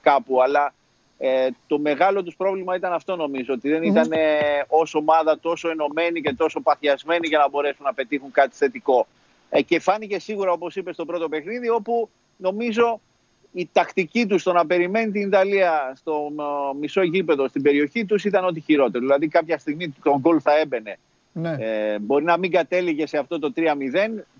[0.00, 0.42] κάπου.
[0.42, 0.74] Αλλά
[1.18, 4.18] ε, το μεγάλο τους πρόβλημα ήταν αυτό, νομίζω, ότι δεν ήταν ε,
[4.68, 9.06] ως ομάδα τόσο ενωμένοι και τόσο παθιασμένοι για να μπορέσουν να πετύχουν κάτι θετικό.
[9.50, 13.00] Ε, και φάνηκε σίγουρα, όπως είπες, στο πρώτο παιχνίδι, όπου νομίζω
[13.52, 16.32] η τακτική τους στο να περιμένει την Ιταλία στο
[16.80, 19.04] μισό γήπεδο στην περιοχή τους ήταν ό,τι χειρότερο.
[19.04, 20.98] Δηλαδή, κάποια στιγμή τον γκολ θα έμπαινε.
[21.32, 21.56] Ναι.
[21.58, 23.62] Ε, μπορεί να μην κατέληγε σε αυτό το 3-0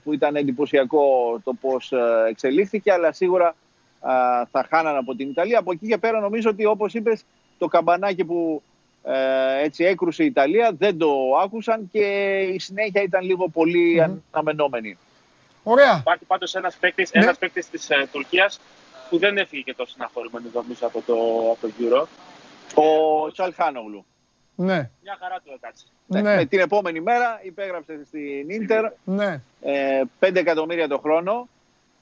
[0.05, 1.01] που ήταν εντυπωσιακό
[1.45, 3.55] το πώς ε, εξελίχθηκε, αλλά σίγουρα
[4.51, 5.59] θα χάνανε από την Ιταλία.
[5.59, 7.25] Από εκεί και πέρα, νομίζω ότι όπως είπες,
[7.59, 8.63] το καμπανάκι που
[9.03, 11.11] ε, έτσι έκρουσε η Ιταλία δεν το
[11.43, 12.01] άκουσαν και
[12.55, 14.17] η συνέχεια ήταν λίγο πολύ mm-hmm.
[14.31, 14.99] αναμενόμενη.
[15.63, 15.97] Ωραία.
[15.99, 17.49] Υπάρχει πάντως ένας παίκτη ναι.
[17.71, 18.61] της ε, Τουρκίας
[19.11, 21.15] που δεν έφυγε και τόσο συναχωρημένο νομίζω από το,
[21.51, 22.07] από το Euro.
[22.75, 24.05] Ο Τσαλχάνογλου.
[24.55, 24.91] Ναι.
[25.03, 25.85] Μια χαρά του έκατσε.
[26.07, 26.21] Ναι.
[26.21, 26.47] ναι.
[26.47, 29.41] Την επόμενη μέρα υπέγραψε στην Ίντερ ναι.
[29.61, 31.49] ε, 5 εκατομμύρια το χρόνο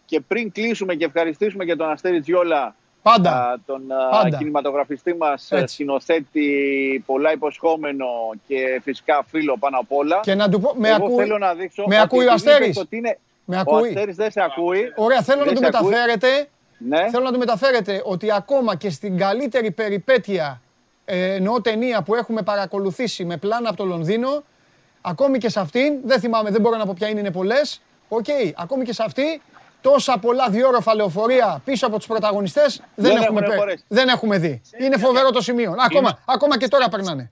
[0.06, 3.60] και πριν κλείσουμε και ευχαριστήσουμε και τον Αστέρι Τζιόλα Πάντα.
[3.66, 4.36] τον Πάντα.
[4.36, 5.74] κινηματογραφιστή μας Έτσι.
[5.74, 8.06] σκηνοθέτη πολλά υποσχόμενο
[8.46, 10.20] και φυσικά φίλο πάνω απ' όλα.
[10.22, 12.84] Και να του πω, με Εγώ ακούει, θέλω να δείξω με ακούει ο Αστέρης.
[12.88, 13.18] Είναι...
[13.44, 13.82] Με ακούει.
[13.82, 14.92] Ο Αστέρης δεν σε ακούει.
[14.96, 17.10] Ωραία, θέλω δεν να του μεταφέρετε ναι.
[17.10, 20.60] Θέλω να του μεταφέρετε ότι ακόμα και στην καλύτερη περιπέτεια
[21.04, 24.42] ε, εννοώ ταινία που έχουμε παρακολουθήσει με πλάνα από το Λονδίνο,
[25.00, 27.82] ακόμη και σε αυτήν, δεν θυμάμαι, δεν μπορώ να πω ποια είναι, είναι πολλές.
[28.08, 29.42] OK, okay, ακόμη και σε αυτή,
[29.90, 33.40] τόσα πολλά διόροφα λεωφορεία πίσω από τους πρωταγωνιστές δεν, δεν, έχουμε,
[33.88, 34.60] δεν έχουμε δει.
[34.78, 35.74] Είναι φοβερό το σημείο.
[35.78, 37.30] Ακόμα, ακόμα και τώρα περνάνε.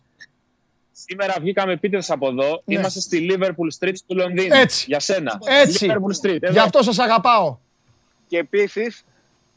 [0.93, 2.63] Σήμερα βγήκαμε επίτηδες από εδώ.
[2.65, 2.75] Ναι.
[2.75, 4.55] Είμαστε στη Liverpool Street του Λονδίνου.
[4.55, 4.85] Έτσι.
[4.89, 5.39] Για σένα.
[5.45, 5.87] Έτσι.
[5.91, 6.43] Liverpool Street.
[6.43, 6.53] Εδώ.
[6.53, 7.57] Γι' αυτό σας αγαπάω.
[8.27, 9.05] Και επίσης,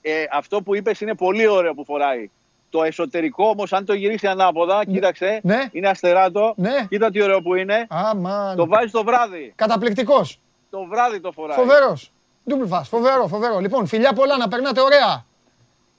[0.01, 2.29] ε, αυτό που είπες είναι πολύ ωραίο που φοράει.
[2.69, 5.65] Το εσωτερικό όμως, αν το γυρίσει ανάποδα, κοίταξε, Ναι.
[5.71, 6.53] είναι αστεράτο.
[6.57, 6.86] Ναι.
[6.89, 7.86] Κοίτα τι ωραίο που είναι.
[7.89, 8.55] Αμάν.
[8.55, 9.53] Το βάζει το βράδυ.
[9.55, 10.39] Καταπληκτικός.
[10.69, 11.57] Το βράδυ το φοράει.
[11.57, 12.12] Φοβερός.
[12.49, 12.83] Double fast.
[12.83, 13.60] Φοβερό, φοβερό.
[13.60, 15.25] Λοιπόν, φιλιά πολλά να περνάτε ωραία.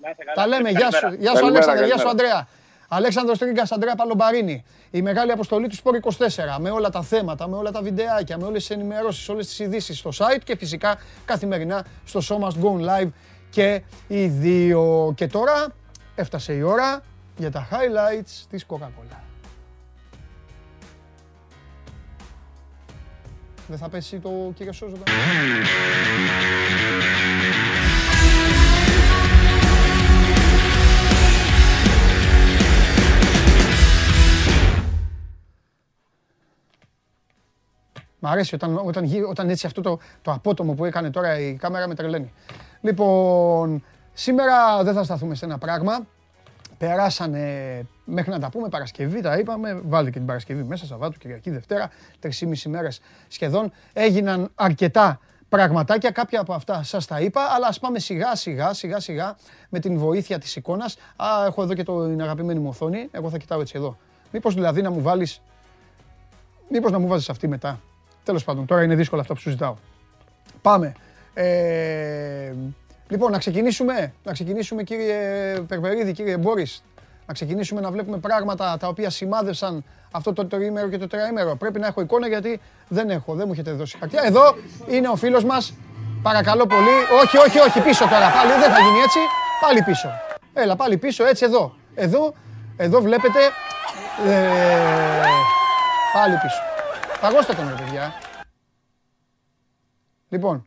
[0.00, 0.34] Να είστε καλά.
[0.34, 0.70] Τα λέμε.
[0.70, 1.22] Γεια σου, Καλημέρα.
[1.22, 2.28] γεια σου Καλημέρα, Αλέξανδρε, γεια σου καλημέρα.
[2.30, 2.48] Αντρέα.
[2.88, 4.64] Αλέξανδρος Τρίγκας, Αντρέα Παλομπαρίνη.
[4.90, 8.44] Η μεγάλη αποστολή του Sport 24 με όλα τα θέματα, με όλα τα βιντεάκια, με
[8.46, 12.88] όλες τις ενημερώσεις, όλες τις ειδήσεις στο site και φυσικά καθημερινά στο Show Must Go
[12.88, 13.08] Live
[13.50, 15.12] και οι δύο.
[15.16, 15.66] Και τώρα
[16.14, 17.00] έφτασε η ώρα
[17.36, 19.27] για τα highlights της Coca-Cola.
[23.68, 25.02] Δεν θα πέσει το κύριο Σόζοντα.
[38.20, 41.54] Μ' αρέσει όταν, όταν, γι- όταν έτσι αυτό το, το απότομο που έκανε τώρα η
[41.54, 42.32] κάμερα με τρελαίνει.
[42.80, 46.06] Λοιπόν, σήμερα δεν θα σταθούμε σε ένα πράγμα.
[46.78, 49.80] Περάσανε μέχρι να τα πούμε Παρασκευή, τα είπαμε.
[49.84, 51.90] Βάλτε και την Παρασκευή μέσα, Σαββάτου, Κυριακή, Δευτέρα.
[52.18, 53.72] Τρεις μέρες σχεδόν.
[53.92, 56.10] Έγιναν αρκετά πραγματάκια.
[56.10, 59.36] Κάποια από αυτά σας τα είπα, αλλά ας πάμε σιγά σιγά, σιγά σιγά
[59.68, 60.96] με την βοήθεια της εικόνας.
[61.16, 63.08] Α, έχω εδώ και την αγαπημένη μου οθόνη.
[63.10, 63.96] Εγώ θα κοιτάω έτσι εδώ.
[64.32, 65.42] Μήπως δηλαδή να μου βάλεις
[66.68, 67.80] Μήπως να μου βάζεις αυτή μετά.
[68.24, 69.74] Τέλος πάντων, τώρα είναι δύσκολο αυτό που σου ζητάω.
[70.62, 70.92] Πάμε.
[71.34, 72.52] Ε,
[73.08, 75.16] λοιπόν, να ξεκινήσουμε, να ξεκινήσουμε κύριε
[75.68, 76.82] Περπερίδη, κύριε Μπόρις.
[77.26, 81.56] Να ξεκινήσουμε να βλέπουμε πράγματα τα οποία σημάδευσαν αυτό το τριήμερο και το τετραήμερο.
[81.56, 84.22] Πρέπει να έχω εικόνα γιατί δεν έχω, δεν μου έχετε δώσει χαρτιά.
[84.24, 85.74] Εδώ είναι ο φίλος μας.
[86.22, 86.96] Παρακαλώ πολύ.
[87.22, 88.50] Όχι, όχι, όχι, πίσω τώρα πάλι.
[88.50, 89.18] Δεν θα γίνει έτσι.
[89.60, 90.08] Πάλι πίσω.
[90.52, 91.74] Έλα, πάλι πίσω, έτσι εδώ.
[91.94, 92.34] Εδώ,
[92.76, 93.38] εδώ βλέπετε.
[94.26, 95.26] Ε,
[96.12, 96.62] πάλι πίσω.
[97.20, 98.12] Παγώστε τον ρε παιδιά.
[100.28, 100.66] Λοιπόν,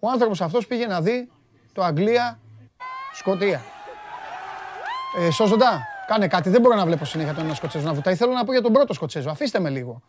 [0.00, 1.28] ο άνθρωπος αυτός πήγε να δει
[1.72, 3.62] το Αγγλία-Σκοτία.
[5.18, 6.50] Ε, σώζοντα, κάνε κάτι.
[6.50, 8.14] Δεν μπορώ να βλέπω συνέχεια τον ένα Σκοτσέζο να βουτάει.
[8.14, 9.30] Θέλω να πω για τον πρώτο Σκοτσέζο.
[9.30, 10.02] Αφήστε με λίγο.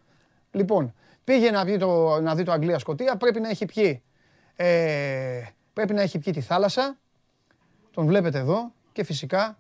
[0.52, 3.18] Λοιπόν, πήγε να, πει το, να δει το Αγγλία-Σκοτία.
[3.18, 4.04] Πρέπει να έχει πιει.
[4.56, 5.42] Ε,
[5.74, 6.98] πρέπει να έχει πιει τη θάλασσα.
[7.94, 8.72] Τον βλέπετε εδώ.
[8.92, 9.58] Και φυσικά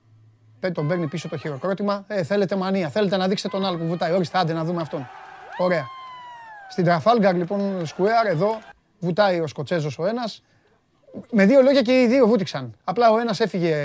[0.60, 2.04] πέ- τον παίρνει πίσω το χειροκρότημα.
[2.08, 2.90] Ε, θέλετε μανία.
[2.90, 4.14] Θέλετε να δείξετε τον άλλο που βουτάει.
[4.14, 5.10] Ορίστε, άντε να δούμε αυτόν.
[5.58, 5.86] Ωραία.
[6.70, 8.60] Στην Τραφάλγκαρ λοιπόν Square εδώ
[9.02, 10.44] βουτάει ο Σκοτσέζος ο ένας.
[11.32, 12.78] Με δύο λόγια και οι δύο βούτυξαν.
[12.84, 13.76] Απλά ο ένας έφυγε,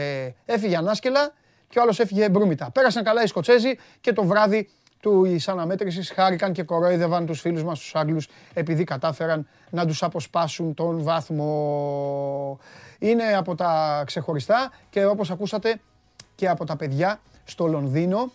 [0.44, 1.32] έφυγε ανάσκελα
[1.68, 2.70] και ο άλλος έφυγε μπρούμητα.
[2.70, 4.68] Πέρασαν καλά οι Σκοτσέζοι και το βράδυ
[5.00, 10.02] του η αναμέτρησης χάρηκαν και κορόιδευαν τους φίλους μας τους Άγγλους επειδή κατάφεραν να τους
[10.02, 12.58] αποσπάσουν τον βάθμο.
[12.98, 15.80] Είναι από τα ξεχωριστά και όπως ακούσατε
[16.34, 18.32] και από τα παιδιά στο Λονδίνο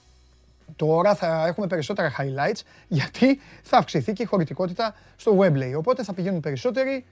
[0.76, 5.74] Τώρα θα έχουμε περισσότερα highlights γιατί θα αυξηθεί και η χωρητικότητα στο Webley.
[5.78, 7.06] Οπότε θα πηγαίνουν περισσότεροι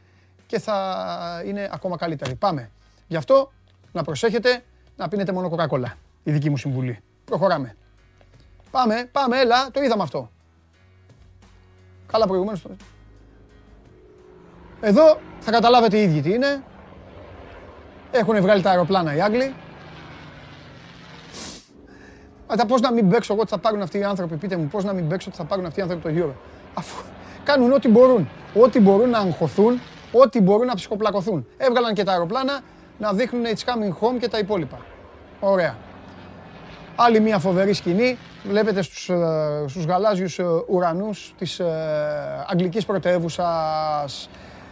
[0.45, 2.36] και θα είναι ακόμα καλύτεροι.
[2.36, 2.69] Πάμε.
[3.08, 3.52] Γι' αυτό
[3.91, 4.63] να προσέχετε
[4.95, 5.91] να πίνετε μόνο Coca-Cola.
[6.24, 7.00] Η δική μου συμβουλή.
[7.26, 7.76] Προχωράμε.
[8.72, 10.32] Πάμε, πάμε, έλα, το είδαμε αυτό.
[12.12, 12.62] Καλά προηγουμένως.
[12.62, 12.69] το-
[14.82, 16.63] Εδώ θα καταλάβετε οι ίδιοι τι είναι.
[18.12, 19.54] Έχουν βγάλει τα αεροπλάνα οι Άγγλοι.
[22.51, 24.83] Αλλά πώς να μην παίξω εγώ ότι θα πάρουν αυτοί οι άνθρωποι, πείτε μου, πώς
[24.83, 26.33] να μην παίξω ότι θα πάρουν αυτοί οι άνθρωποι το Euro.
[26.73, 27.03] Αφού
[27.43, 28.29] κάνουν ό,τι μπορούν.
[28.53, 29.81] Ό,τι μπορούν να αγχωθούν,
[30.12, 31.47] ό,τι μπορούν να ψυχοπλακωθούν.
[31.57, 32.59] Έβγαλαν και τα αεροπλάνα
[32.97, 34.77] να δείχνουν It's coming home και τα υπόλοιπα.
[35.39, 35.77] Ωραία.
[36.95, 38.17] Άλλη μια φοβερή σκηνή.
[38.43, 41.65] Βλέπετε στους, ε, στους γαλάζιους ε, ουρανούς της ε,
[42.47, 44.29] αγγλικής πρωτεύουσας.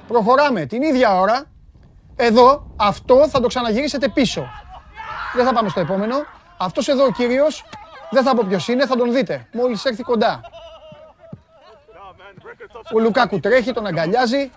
[0.07, 1.43] Προχωράμε την ίδια ώρα.
[2.15, 4.47] Εδώ αυτό θα το ξαναγυρίσετε πίσω.
[5.35, 6.15] Δεν θα πάμε στο επόμενο.
[6.57, 7.63] Αυτός εδώ ο κύριος,
[8.11, 9.47] δεν θα πω ποιος είναι, θα τον δείτε.
[9.53, 10.41] Μόλις έρθει κοντά.
[12.93, 14.51] Ο Λουκάκου τρέχει, τον αγκαλιάζει,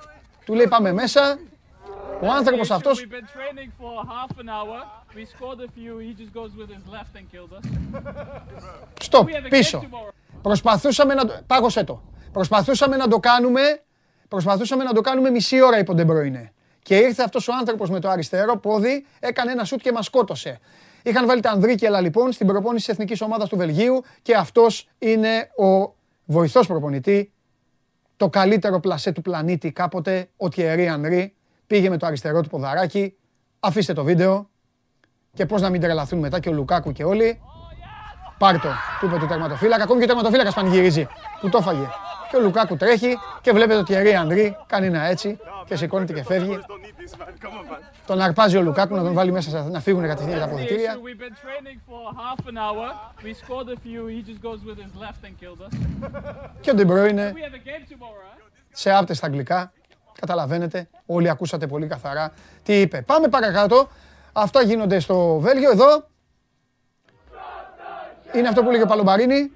[0.44, 1.38] του λέει πάμε μέσα.
[2.22, 4.78] Ο άνθρωπος αυτός, We've been training for half an hour.
[5.14, 5.98] We scored a few.
[5.98, 7.64] He just goes with his left and killed us.
[9.07, 9.78] stop, We have a πίσω.
[9.78, 10.12] game tomorrow.
[10.42, 11.40] Προσπαθούσαμε να το...
[11.46, 12.03] Πάγωσέ το.
[12.32, 13.61] Προσπαθούσαμε να το κάνουμε...
[14.28, 16.53] Προσπαθούσαμε να το κάνουμε μισή ώρα υπό Ντεμπρόινε.
[16.82, 20.61] Και ήρθε αυτός ο άνθρωπος με το αριστερό πόδι, έκανε ένα σουτ και μας σκότωσε.
[21.03, 25.51] Είχαν βάλει τα Ανδρίκελα λοιπόν στην προπόνηση της εθνικής ομάδας του Βελγίου και αυτός είναι
[25.57, 25.94] ο
[26.24, 27.32] βοηθός προπονητή,
[28.16, 31.34] το καλύτερο πλασέ του πλανήτη κάποτε, ο Τιερή Ανρή.
[31.66, 33.14] Πήγε με το αριστερό του ποδαράκι.
[33.61, 34.48] Αφήστε το βίντεο.
[35.34, 37.40] Και πώς να μην τρελαθούν μετά και ο Λουκάκου και όλοι.
[38.38, 38.68] Πάρ' το,
[39.01, 39.82] του είπε του τερματοφύλακα.
[39.82, 41.07] Ακόμη και ο τερματοφύλακας πανηγυρίζει.
[41.40, 41.86] Που το έφαγε.
[42.30, 46.12] και ο Λουκάκου τρέχει και βλέπετε ότι ο Ερί Ανρί κάνει ένα έτσι και σηκώνεται
[46.12, 46.59] και φεύγει.
[48.07, 50.94] Τον αρπάζει ο Λουκάκου να τον βάλει μέσα να φύγουν κατευθείαν στα αποδυτήρια.
[50.94, 52.86] We've been training for half an hour.
[53.24, 54.07] We scored a few.
[54.07, 55.78] He just goes with his left and killed us.
[56.61, 58.68] Και ο Ντε Μπρόινε We have a game tomorrow, huh?
[58.72, 59.72] σε άπταιστα αγγλικά.
[60.20, 62.32] Καταλαβαίνετε, όλοι ακούσατε πολύ καθαρά
[62.62, 63.03] τι είπε.
[63.07, 63.88] Πάμε παρακάτω.
[64.32, 65.70] Αυτά γίνονται στο Βέλγιο.
[65.70, 66.05] Εδώ
[68.32, 69.51] είναι αυτό που λέγει ο Παλομπαρίνη.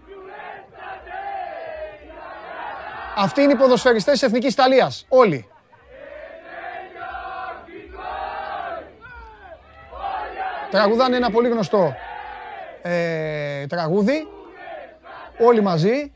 [3.16, 5.06] Αυτοί είναι οι ποδοσφαιριστές της Εθνικής Ιταλίας.
[5.08, 5.48] Όλοι.
[10.74, 11.94] Τραγουδάνε ένα πολύ γνωστό
[12.82, 14.28] ε, τραγούδι.
[15.38, 16.12] Όλοι μαζί.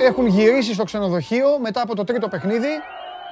[0.00, 2.68] Έχουν γυρίσει στο ξενοδοχείο μετά από το τρίτο παιχνίδι.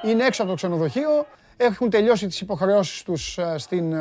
[0.03, 1.25] Είναι έξω από το ξενοδοχείο.
[1.57, 3.99] Έχουν τελειώσει τις υποχρεώσεις τους ε, στην ε,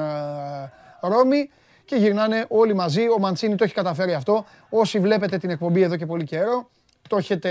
[1.00, 1.50] Ρώμη
[1.84, 3.08] και γυρνάνε όλοι μαζί.
[3.08, 4.44] Ο Μαντσίνη το έχει καταφέρει αυτό.
[4.68, 6.70] Όσοι βλέπετε την εκπομπή εδώ και πολύ καιρό,
[7.08, 7.50] το έχετε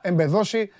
[0.00, 0.70] εμπεδώσει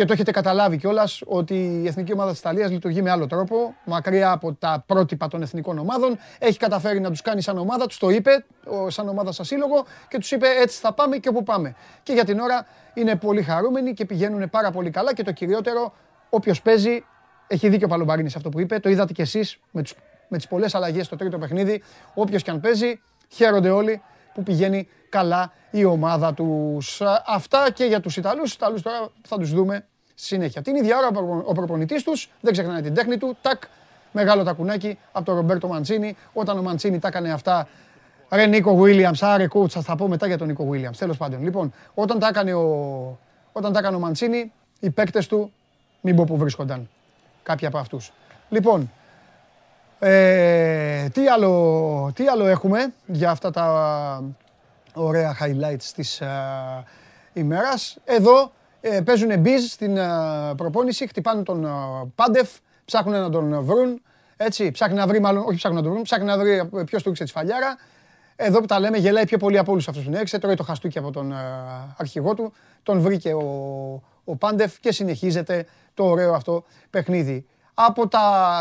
[0.00, 3.74] και το έχετε καταλάβει κιόλας ότι η εθνική ομάδα της Ιταλίας λειτουργεί με άλλο τρόπο,
[3.84, 6.18] μακριά από τα πρότυπα των εθνικών ομάδων.
[6.38, 9.84] Έχει καταφέρει να τους κάνει σαν ομάδα, τους το είπε, ο- σαν ομάδα σαν σύλλογο
[10.08, 11.74] και τους είπε έτσι θα πάμε και όπου πάμε.
[12.02, 15.14] Και για την ώρα είναι πολύ χαρούμενοι και πηγαίνουν πάρα πολύ καλά.
[15.14, 15.92] Και το κυριότερο,
[16.30, 17.04] όποιος παίζει,
[17.46, 18.78] έχει δίκιο ο Παλομπαρίνης σε αυτό που είπε.
[18.78, 19.94] Το είδατε κι εσείς με, τους,
[20.28, 21.82] με τις πολλές αλλαγές στο τρίτο παιχνίδι.
[22.14, 24.02] Όποιος κι αν παίζει, χαίρονται όλοι
[24.34, 27.00] που πηγαίνει καλά η ομάδα τους.
[27.00, 28.42] Α, Αυτά και για τους Ιταλούς.
[28.42, 29.89] Τους Ιταλούς τώρα θα τους δούμε στη
[30.24, 30.62] συνέχεια.
[30.62, 33.62] Την ίδια ώρα ο προπο- ο προπονητής τους, δεν ξεχνάνε την τέχνη του, τάκ,
[34.12, 36.16] μεγάλο τακουνάκι από τον Ρομπέρτο Μαντσίνη.
[36.32, 37.68] Όταν ο Μαντσίνη τα έκανε αυτά,
[38.30, 41.42] ρε Νίκο Βίλιαμς, άρε coach, θα τα πω μετά για τον Νίκο Βίλιαμς, τέλος πάντων.
[41.42, 43.18] Λοιπόν, όταν τα έκανε ο,
[43.52, 45.52] όταν τα έκανε ο Μαντσίνη, οι παίκτες του,
[46.00, 46.88] μην πω που βρίσκονταν,
[47.42, 48.12] κάποιοι από αυτούς.
[48.48, 48.90] Λοιπόν,
[49.98, 54.24] ε, τι, άλλο, τι άλλο έχουμε για αυτά τα
[54.94, 56.84] ωραία highlights της α,
[57.32, 57.96] ημέρας.
[58.04, 61.72] Εδώ ε, παίζουν μπιζ στην α, προπόνηση, χτυπάνε τον α,
[62.14, 62.50] Πάντεφ,
[62.84, 64.02] ψάχνουν να τον βρουν.
[64.36, 67.08] Έτσι, ψάχνει να βρει, μάλλον, όχι ψάχνει να τον βρουν, ψάχνει να βρει ποιος του
[67.08, 67.76] ρίξε τη φαλιάρα.
[68.36, 70.38] Εδώ που τα λέμε, γελάει πιο πολύ από όλους αυτούς που είναι έξω.
[70.38, 72.52] Τρώει το χαστούκι από τον α, αρχηγό του.
[72.82, 77.46] Τον βρήκε ο, ο Πάντεφ και συνεχίζεται το ωραίο αυτό παιχνίδι.
[77.74, 78.20] Από, τα,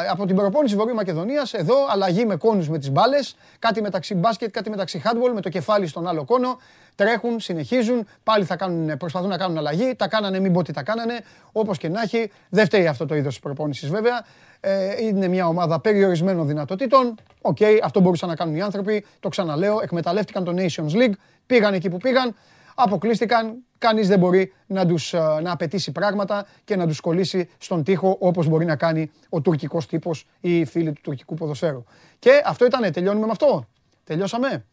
[0.10, 4.51] από την προπόνηση Βορείου Μακεδονίας, εδώ αλλαγή με κόνους με τις μπάλες, κάτι μεταξύ μπάσκετ,
[4.51, 6.57] κάτι μεταξύ handball, με το κεφάλι στον άλλο κόνο,
[6.95, 10.84] τρέχουν, συνεχίζουν, πάλι θα κάνουν, προσπαθούν να κάνουν αλλαγή, τα κάνανε, μην πω τι τα
[10.84, 11.20] κάνανε,
[11.51, 14.26] όπως και να έχει, δεν φταίει αυτό το είδος της προπόνησης βέβαια,
[14.60, 19.80] ε, είναι μια ομάδα περιορισμένων δυνατοτήτων, οκ, αυτό μπορούσαν να κάνουν οι άνθρωποι, το ξαναλέω,
[19.82, 21.14] εκμεταλλεύτηκαν το Nations League,
[21.45, 22.36] πήγαν εκεί που πήγαν,
[22.84, 23.57] αποκλείστηκαν.
[23.77, 28.17] Κανείς δεν μπορεί να, τους, ε, να απαιτήσει πράγματα και να τους κολλήσει στον τοίχο
[28.19, 31.84] όπως μπορεί να κάνει ο τουρκικός τύπος ή οι φίλοι του τουρκικού ποδοσφαίρου.
[32.19, 33.67] Και αυτό ήτανε, τελειώνουμε με αυτό.
[34.03, 34.65] Τελειώσαμε.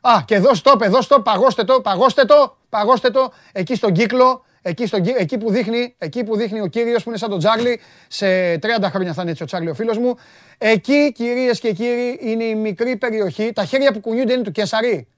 [0.00, 4.44] Α, και εδώ stop, εδώ stop, παγώστε το, παγώστε το, παγώστε το, εκεί στον κύκλο,
[4.62, 7.38] εκεί, στον, κύκλο, εκεί, που δείχνει, εκεί που δείχνει ο κύριος που είναι σαν τον
[7.38, 10.16] Τσάρλι, σε 30 χρόνια θα είναι έτσι ο Τσάρλι ο φίλος μου.
[10.58, 15.08] Εκεί, κυρίες και κύριοι, είναι η μικρή περιοχή, τα χέρια που κουνιούνται είναι του Κεσαρί.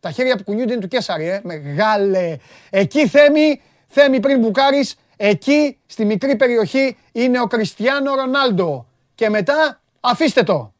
[0.00, 1.40] Τα χέρια που κουνιούνται είναι του Κέσαρη, ε.
[1.44, 2.36] Μεγάλε.
[2.70, 8.86] Εκεί Θέμη, Θέμη πριν μπουκάρεις, εκεί στη μικρή περιοχή είναι ο Κριστιάνο Ρονάλντο.
[9.14, 10.72] Και μετά αφήστε το.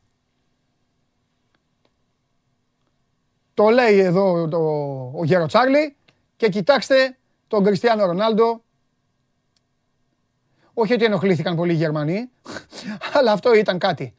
[3.54, 4.58] Το λέει εδώ το,
[5.14, 5.96] ο Γέρο Τσάρλι
[6.36, 7.16] και κοιτάξτε
[7.48, 8.62] τον Κριστιάνο Ρονάλντο.
[10.74, 12.30] Όχι ότι ενοχλήθηκαν πολύ οι Γερμανοί,
[13.14, 14.14] αλλά αυτό ήταν κάτι.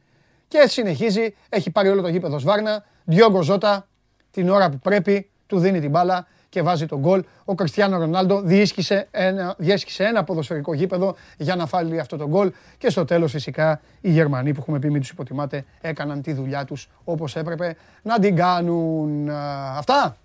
[0.48, 3.88] Και συνεχίζει, έχει πάρει όλο το γήπεδο Σβάρνα, Διόγκο Ζώτα,
[4.30, 7.24] την ώρα που πρέπει, του δίνει την μπάλα και βάζει τον γκολ.
[7.44, 12.52] Ο Κριστιάνο Ρονάλντο διέσχισε ένα, διέσχισε ένα ποδοσφαιρικό γήπεδο για να φάλει αυτό το γκολ.
[12.78, 16.64] Και στο τέλος φυσικά οι Γερμανοί που έχουμε πει μην τους υποτιμάτε έκαναν τη δουλειά
[16.64, 19.28] τους όπως έπρεπε να την κάνουν.
[19.30, 20.16] Α, Αυτά.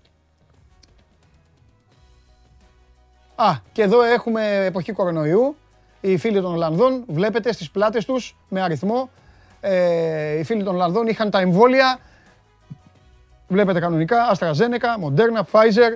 [3.34, 5.56] Α, και εδώ έχουμε εποχή κορονοϊού.
[6.00, 9.10] Οι φίλοι των Ολλανδών, βλέπετε στις πλάτες τους με αριθμό.
[9.60, 11.98] Ε, οι φίλοι των Ολλανδών είχαν τα εμβόλια
[13.48, 15.94] Βλέπετε κανονικά, AstraZeneca, Moderna, Pfizer,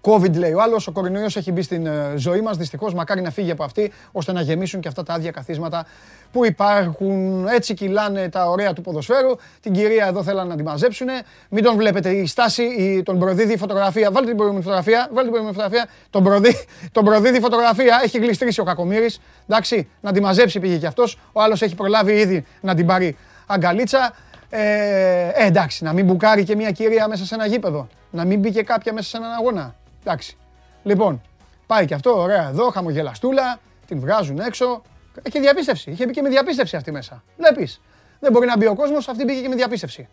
[0.00, 0.86] COVID λέει ο άλλος.
[0.86, 2.56] Ο κορονοϊός έχει μπει στην ε, ζωή μας.
[2.56, 5.86] Δυστυχώς, μακάρι να φύγει από αυτή, ώστε να γεμίσουν και αυτά τα άδεια καθίσματα
[6.32, 7.46] που υπάρχουν.
[7.48, 9.36] Έτσι κυλάνε τα ωραία του ποδοσφαίρου.
[9.60, 11.06] Την κυρία εδώ θέλανε να τη μαζέψουν.
[11.48, 12.10] Μην τον βλέπετε.
[12.10, 14.10] Η στάση, η, τον προδίδει η φωτογραφία.
[14.10, 15.08] Βάλτε την προηγούμενη φωτογραφία.
[15.12, 15.88] Βάλτε την προηγούμενη φωτογραφία.
[16.10, 16.56] Τον, προδί,
[16.92, 18.00] τον προδίδει η φωτογραφία.
[18.04, 19.10] Έχει γλιστρήσει ο Κακομήρη.
[19.48, 21.18] Εντάξει, να τη μαζέψει πήγε κι αυτός.
[21.32, 23.16] Ο άλλος έχει προλάβει ήδη να την πάρει
[23.46, 24.14] αγκαλίτσα.
[24.56, 27.88] Ε, ε, εντάξει, να μην μπουκάρει και μια κυρία μέσα σε ένα γήπεδο.
[28.10, 29.74] Να μην μπει και κάποια μέσα σε έναν αγώνα.
[30.00, 30.36] Εντάξει.
[30.82, 31.22] Λοιπόν,
[31.66, 34.82] πάει και αυτό, ωραία εδώ, χαμογελαστούλα, την βγάζουν έξω.
[35.22, 35.90] Έχει διαπίστευση.
[35.90, 37.22] Είχε μπει και με διαπίστευση αυτή μέσα.
[37.36, 37.80] Βλέπεις.
[38.20, 40.08] Δεν μπορεί να μπει ο κόσμος, αυτή μπήκε και με διαπίστευση.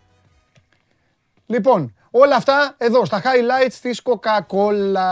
[1.46, 5.08] Λοιπόν, όλα αυτά εδώ στα highlights της Coca-Cola.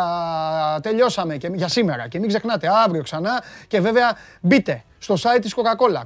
[0.82, 5.54] Τελειώσαμε και για σήμερα και μην ξεχνάτε αύριο ξανά και βέβαια μπείτε στο site της
[5.56, 6.02] Coca-Cola.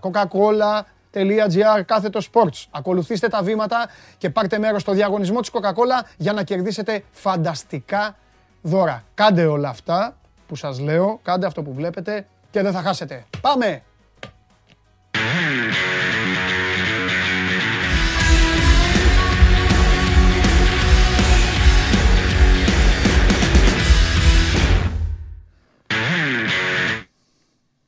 [1.15, 2.65] Coca-Cola.gr κάθετο sports.
[2.71, 3.89] Ακολουθήστε τα βήματα
[4.19, 8.17] και πάρτε μέρος στο διαγωνισμό της Coca-Cola για να κερδίσετε φανταστικά
[8.62, 9.05] δώρα.
[9.15, 13.25] Κάντε όλα αυτά που σας λέω, κάντε αυτό που βλέπετε και δεν θα χάσετε.
[13.41, 13.83] Πάμε!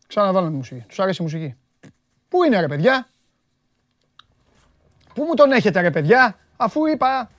[0.07, 0.85] Ξαναβάλαμε μουσική.
[0.89, 1.55] Τους άρεσε η μουσική.
[2.29, 3.09] Πού είναι ρε παιδιά;
[5.17, 7.31] Πού μου τον έχετε ρε παιδιά; Αφού είπα...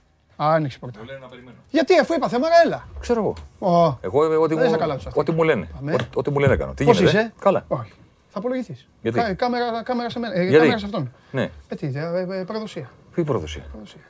[0.44, 1.00] Α, άνοιξε η πόρτα.
[1.06, 1.56] λένε να περιμένω.
[1.70, 2.88] Γιατί αφού είπα θέμα, έλα.
[3.00, 3.34] Ξέρω εγώ.
[3.74, 5.20] Ω, Εγώ ε, ό,τι, Δεν μου, είσαι καλά τους αυτοί.
[5.20, 5.68] ό,τι μου λένε.
[5.80, 5.94] Αμέ.
[5.94, 6.74] Ό,τι, ό,τι μου λένε κάνω.
[6.74, 7.18] Τι Πώς γίνεται.
[7.18, 7.66] είσαι; Καλά.
[7.68, 7.92] Όχι.
[8.30, 8.88] Θα απολογηθείς.
[9.02, 10.34] Γιατί; Κα- κάμερα, κάμερα σε μένα.
[10.36, 11.12] Ε, Γιατί; κάμερα σε αυτόν.
[11.32, 11.50] Ναι.
[11.68, 12.90] Ε, τι, ε, ε, ε, παραδοσία.
[13.14, 13.64] Ποια προδοσία.
[13.72, 14.02] Παραδοσία.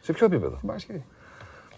[0.00, 1.04] Σε ποιο επίπεδο; Την Παρασκευή.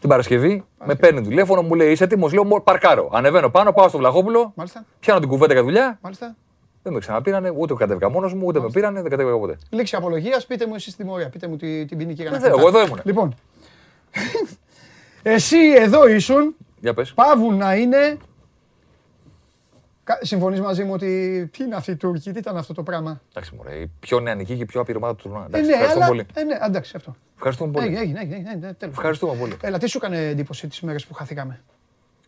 [0.00, 3.10] Την Παρασκευή με παίρνει τηλέφωνο, μου λέει είσαι έτοιμος; Λέω «Μω, παρκάρω.
[3.12, 4.84] Ανεβαίνω πάνω, πάω στο Βλαχόπουλο, Μάλιστα.
[5.00, 5.98] πιάνω την κουβέντα για δουλειά.
[6.02, 6.34] Μάλιστα.
[6.85, 9.57] Δεν με ξαναπήρανε, ούτε κατέβηκα μόνος μου, ούτε με πήρανε, δεν κατέβηκα ποτέ.
[9.70, 11.28] Λήξη απολογίας, πείτε μου εσείς τη τιμωρία.
[11.28, 13.01] Πείτε μου τη- την ποινική Δεν θέλω, εγώ εδώ ήμουν.
[13.05, 13.35] Λοιπόν.
[15.22, 17.12] Εσύ εδώ ήσουν, Για πες.
[17.14, 18.16] πάβουν να είναι.
[20.20, 21.49] Συμφωνείς μαζί μου ότι.
[21.53, 24.57] Τι είναι αυτή η Τούρκη, τι ήταν αυτό το πράγμα; Εντάξει, μωρέ, η πιο νεανική
[24.57, 25.43] και η πιο άπειρη ομάδα του τουρνουά.
[25.43, 26.14] Ε, Εντάξει, ναι, ευχαριστούμε αλλά.
[26.14, 26.26] πολύ.
[26.35, 27.16] Ε, ναι, εντάξει, αυτό.
[27.37, 27.87] Ευχαριστούμε πολύ.
[27.87, 28.95] Έγινε, έγινε, έγινε, έγινε, τέλος.
[28.97, 29.57] Ευχαριστούμε πολύ.
[29.61, 31.61] Έλα, τι σου έκανε εντύπωση τις μέρες που χαθήκαμε;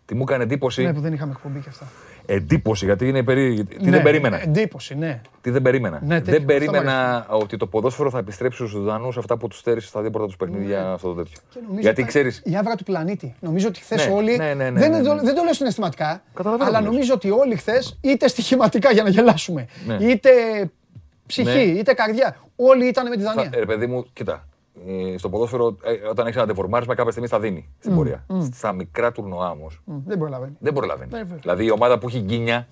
[0.07, 1.87] Τι μου έκανε εντύπωση; Ναι, που δεν είχαμε εκπομπή και αυτά.
[2.29, 3.65] Εντύπωση, γιατί είναι περί...
[3.65, 4.43] Τι Ναι, δεν περίμενα.
[4.43, 5.21] Εντύπωση, ναι.
[5.41, 6.01] Τι δεν περίμενα.
[6.05, 9.49] Ναι, τέτοιο, δεν αυτό μου περίμενα ότι το ποδόσφαιρο θα επιστρέψει στους Δανούς αυτά που
[9.49, 11.41] τους στέρισες στα δύο πρώτα τους παιχνίδια αυτό το τέτοιο.
[11.45, 11.51] Ναι.
[11.53, 12.33] Και νομίζω Γιατί ότι ξέρει.
[12.45, 13.35] Η άβρα του πλανήτη.
[13.41, 14.37] Νομίζω ότι χθες Ναι, όλοι.
[14.37, 15.23] ναι, ναι, ναι, δεν, ναι, το- ναι.
[15.23, 16.23] δεν το λέω συναισθηματικά.
[16.35, 16.93] Καταλαβαίνω αλλά τι λες.
[16.93, 19.95] νομίζω ότι όλοι χθες είτε στοιχηματικά για να γελάσουμε, Ναι.
[20.01, 20.31] είτε
[21.27, 21.63] ψυχή, Ναι.
[21.63, 22.37] είτε καρδιά.
[22.57, 23.51] Όλοι ήταν με τη Θα, Δανία.
[23.55, 24.47] ε, ρε παιδί μου, κοίτα.
[24.87, 28.27] Ε, Στο ποδόσφαιρο, ε, όταν έχεις ένα τεφορμάρισμα, κάποια στιγμή θα δίνει στην πορεία.
[28.53, 30.57] Στα μικρά τουρνουά όμως Μ, Δεν προλαβαίνει.
[30.59, 31.11] δεν προλαβαίνει.
[31.13, 31.37] Ναι, βέβαια.
[31.37, 32.69] δηλαδή η ομάδα που έχει γκίνια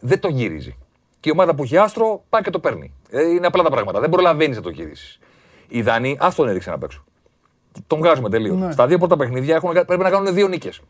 [0.00, 0.76] δεν το γυρίζει.
[1.20, 2.92] Και η ομάδα που έχει άστρο πάει και το παίρνει.
[3.10, 4.00] Ε, είναι απλά τα πράγματα.
[4.00, 5.18] Δεν προλαβαίνει να το γυρίσει.
[5.68, 7.04] Οι Δανείοι, ας τον έριξαν απ' έξω.
[7.86, 8.56] Τον βγάζουμε τελείως.
[8.56, 8.72] Ναι.
[8.72, 10.80] Στα δύο πρώτα παιχνίδια έχουν, πρέπει να κάνουν δύο νίκες.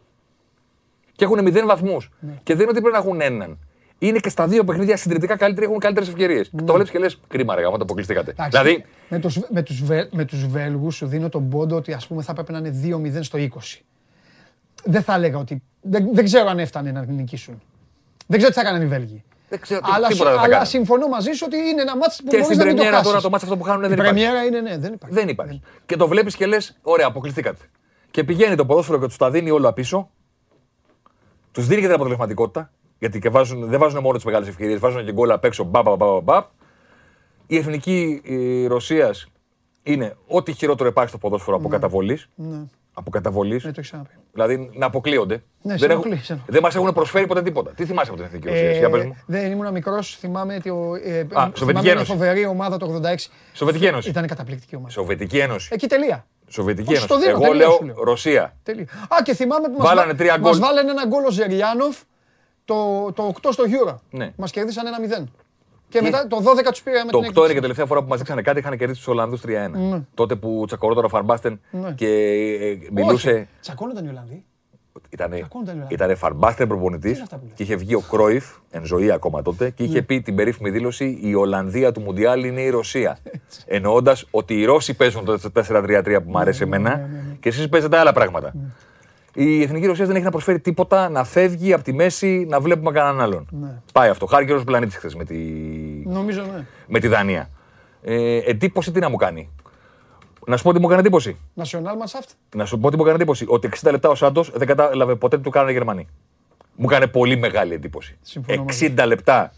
[1.13, 2.11] Και έχουν μηδέν βαθμούς.
[2.21, 2.33] Ναι.
[2.43, 3.59] Και δεν είναι ότι πρέπει να έχουν έναν.
[3.99, 6.49] Είναι και στα δύο παιχνίδια συντηρητικά καλύτεροι, έχουν καλύτερες ευκαιρίες.
[6.57, 8.35] Και το βλέπεις και λες, κρίμα, ρε, γάμο, το αποκλειστήκατε.
[8.37, 8.45] Ναι.
[8.47, 11.93] Εντάξει, Δηλαδή, με τους, με τους, Βε- με τους Βέλγους σου δίνω τον πόντο ότι
[11.93, 12.71] ας πούμε θα έπρεπε να είναι
[13.19, 13.81] 2-0 στο 20.
[14.85, 15.63] Δεν θα έλεγα ότι...
[15.81, 17.63] Δεν, δεν ξέρω αν έφτανε να νικήσουν.
[18.27, 19.23] Δεν ξέρω τι θα έκαναν οι Βέλγοι.
[19.49, 20.69] δεν ξέρω τι- Αλλά, τίποτα δεν θα αλλά κάνουν.
[20.69, 22.97] συμφωνώ μαζί σου ότι είναι ένα μάτς που Και μπορείς στην να μην το πρεμιέρα
[22.97, 23.11] χάσεις.
[23.11, 24.13] τώρα το μάτς αυτό που χάνουν Η δεν υπάρχει.
[24.15, 25.15] πρεμιέρα είναι, ναι, δεν υπάρχει.
[25.17, 25.61] Δεν υπάρχει.
[25.87, 27.65] Και το βλέπεις και λες, ωραία, αποκλειστήκατε.
[28.11, 30.11] Και πηγαίνει το ποδόσφαιρο και τους τα δίνει όλα πίσω.
[31.53, 32.71] Τους δίνει και την αποτελεσματικότητα.
[32.99, 35.65] Γιατί και βάζουν, δεν βάζουν μόνο τις μεγάλες ευκαιρίες, βάζουν και γκολ απ' έξω.
[35.65, 36.47] Μπα, μπα, μπα, μπα, μπα.
[37.47, 38.23] Η εθνική
[38.69, 39.27] Ρωσίας
[39.83, 42.29] είναι ό,τι χειρότερο υπάρχει στο ποδόσφαιρο από καταβολής.
[42.35, 43.65] Ναι, Από καταβολής.
[43.65, 44.15] ναι, το έχεις ξαναπεί.
[44.33, 45.43] Δηλαδή να αποκλείονται.
[45.63, 46.53] Ναι, σε δεν ενοχλεί, σε ενοχλεί.
[46.53, 47.71] δεν μας έχουν προσφέρει ποτέ τίποτα.
[47.71, 49.17] Τι θυμάσαι από την εθνική Ρωσία, για πες μου.
[49.27, 52.11] δεν ήμουν μικρός, θυμάμαι ότι ο, ε, Σοβιετική θυμάμαι μια Ένωση.
[52.11, 53.31] φοβερή ομάδα το 86.
[53.53, 54.09] Σοβιετική Ένωση.
[54.09, 54.91] Ήταν καταπληκτική ομάδα.
[54.91, 55.69] Σοβιετική Ένωση.
[55.73, 56.27] Εκεί τελεία.
[56.49, 57.07] Σοβιετική Όχι, Ένωση.
[57.13, 57.95] στο δίνω, Εγώ τελεία λέω σου λέω.
[58.05, 58.57] Ρωσία.
[58.63, 58.83] Τέλεια.
[59.09, 60.61] Α, και θυμάμαι που μας, Βάλανε βα- τρία μας γκολ.
[60.69, 61.97] βάλανε ένα γκολ ο Ζεριάνοφ
[62.65, 63.95] το, το 8 στο Euro.
[64.11, 64.33] Ναι.
[64.37, 65.25] Μας κερδίσαν ένα 0.
[65.89, 67.57] Και μετά το 12 τους πήγαμε Το την 8 είναι και έκπληξη.
[67.57, 70.03] η τελευταία φορά που μας δείξανε κάτι, είχαν κερδίσει τους Ολλανδούς 3-1.
[70.15, 71.93] Τότε που τσακωρόταν ο Φαρμπάστεν Ναι.
[71.93, 72.07] και
[72.61, 73.31] ε, μιλούσε.
[73.31, 74.45] Όχι, Τσακώνονταν οι Ολλανδοί.
[75.11, 75.95] Ήτανε, Τσακώνονταν οι Ολλανδοί.
[75.95, 79.43] ήτανε Φαρμπάστεν προπονητής είναι αυτά που λες; και είχε βγει ο Κρόιφ, εν ζωή ακόμα
[79.43, 79.89] τότε, και Ναι.
[79.89, 83.19] είχε πει την περίφημη δήλωση: Η Ολλανδία του Μουντιάλ είναι η Ρωσία.
[83.67, 87.09] Εννοώντας ότι οι Ρώσοι παίζουν το 4-3-3 που μου αρέσει Ναι, εμένα
[87.41, 88.55] και εσείς παίζετε άλλα πράγματα.
[89.35, 92.91] Η εθνική Ρωσία δεν έχει να προσφέρει τίποτα, να φεύγει από τη μέση, να βλέπουμε
[92.91, 93.49] κανέναν άλλον.
[93.51, 93.81] Ναι.
[93.93, 94.27] Πάει αυτό.
[94.27, 95.37] Χάρη και ο πλανήτης χθες με τη,
[96.05, 96.67] Νομίζω ναι.
[96.87, 97.51] με τη Δανία.
[98.03, 99.51] Ε, εντύπωση τι να μου κάνει.
[100.47, 101.37] Να σου πω τι μου έκανε εντύπωση.
[101.57, 102.29] National Mannschaft.
[102.55, 103.45] Να σου πω τι μου έκανε εντύπωση.
[103.49, 106.09] Ότι 60 λεπτά ο Σάντος δεν κατάλαβε ποτέ τι του κάνανε οι Γερμανοί.
[106.77, 108.19] Μου έκανε πολύ μεγάλη εντύπωση.
[108.23, 109.53] Συμφωνώ μαζί 60 λεπτά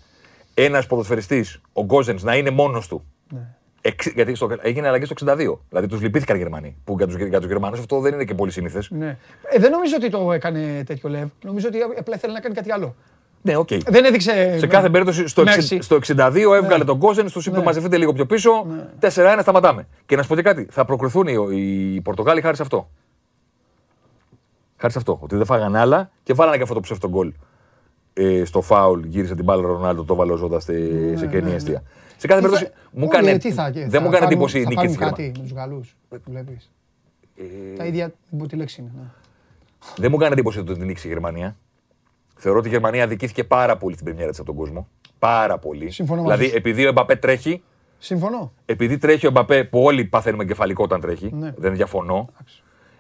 [0.55, 3.05] ένας ποδοσφαιριστής, ο Γκόζενς, να είναι μόνος του.
[3.33, 3.55] Ναι.
[3.87, 5.59] Εξ- γιατί στο, έγινε αλλαγή στο 62.
[5.69, 6.77] Δηλαδή τους λυπήθηκαν οι Γερμανοί.
[6.85, 8.91] Που για τους για τους Γερμανούς αυτό δεν είναι και πολύ σύνηθες.
[8.91, 9.17] Ναι.
[9.43, 11.29] Ε, δεν νομίζω ότι το έκανε τέτοιο Λεβ.
[11.45, 12.95] Νομίζω ότι απλά ήθελε να κάνει κάτι άλλο.
[13.43, 13.69] Ναι, οκ.
[13.87, 14.59] Δεν έδειξε.
[14.59, 15.79] Σε κάθε περίπτωση στο, Μέρση.
[15.81, 17.63] 60 στο 62 έβγαλε τον Γκόζεν, του είπε Ναι.
[17.65, 18.67] μαζευτείτε λίγο πιο πίσω.
[19.01, 19.87] 4-1 σταματάμε.
[20.07, 21.35] Και να σου πω και κάτι, θα προκριθούν οι,
[21.95, 22.89] οι Πορτογάλοι χάρη σε αυτό.
[24.77, 25.19] Χάρη σε αυτό.
[25.23, 27.33] Ότι δεν φάγανε άλλα και βάλανε και αυτό το ψεύτο γκολ.
[28.15, 31.53] Ε, στο φάουλ γύρισε την μπάλα ο Ρονάλντο, το βάλε ο Ζώτα στη- σε κενή
[31.53, 31.83] αιστεία.
[32.17, 34.11] Σε κάθε Ναι, Τι θα- περίπτωση μου Όλοι, έκανε, τι θα- δεν θα μου έκανε
[34.11, 35.41] πάρουν- εντύπωση η θα νίκη πάρουν τη κάτι Γερμανία.
[35.43, 35.85] με τους Γαλλού.
[36.27, 36.71] Βλέπεις.
[37.37, 38.13] Ε, Τα ίδια.
[38.31, 38.91] Δεν πω τη λέξη είναι.
[38.97, 39.03] ναι.
[39.97, 41.57] Δεν μου έκανε εντύπωση ότι την νίκησε η Γερμανία.
[42.37, 44.89] Θεωρώ ότι η Γερμανία αδικήθηκε πάρα πολύ στην πρεμιέρα της από τον κόσμο.
[45.19, 45.91] Πάρα πολύ.
[45.91, 46.57] Συμφωνώ μαζί δηλαδή, σου.
[46.57, 47.63] επειδή ο Εμπαπέ τρέχει,
[47.99, 48.53] Συμφωνώ.
[48.67, 51.53] επειδή τρέχει ο Μπαπέ, που όλοι παθαίνουμε κεφαλικό όταν τρέχει, Ναι.
[51.57, 52.29] δεν διαφωνώ.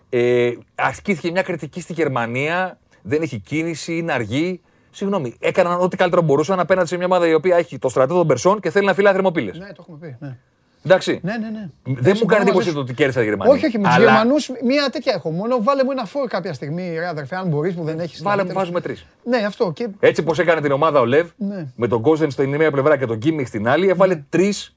[0.09, 4.61] Ε, ασκήθηκε μια κριτική στη Γερμανία, δεν έχει κίνηση, είναι αργή.
[4.97, 8.27] Συγγνώμη, έκαναν ό,τι καλύτερο μπορούσαν απέναντι σε μια ομάδα η οποία έχει το στρατό των
[8.27, 9.59] Περσών και θέλει να φυλάει θερμοπύλες.
[9.59, 10.17] Ναι, το έχουμε πει.
[10.21, 10.37] Ναι,
[10.85, 11.21] Εντάξει.
[11.23, 11.49] ναι, ναι.
[11.49, 11.69] ναι.
[11.85, 12.79] Δεν μου συμφωνώ κάνει εντύπωση μαζί το σου.
[12.81, 13.53] ότι κέρδισα τη Γερμανία.
[13.53, 15.31] Όχι, όχι, με τους Αλλά Γερμανούς μία τέτοια έχω.
[15.31, 18.23] Μόνο βάλε μου ένα φόρ κάποια στιγμή, ρε αδερφέ, αν μπορείς που δεν έχεις.
[18.23, 19.07] Βάλε μου, βάζουμε τρεις.
[19.25, 19.73] Ναι, αυτό.
[19.73, 19.89] Και...
[20.01, 21.67] Έτσι πώ έκανε την ομάδα ο Λεβ, Ναι.
[21.77, 24.76] με τον Κόζεν στην μία πλευρά και τον Κίμιχ στην άλλη, έβαλε τρεις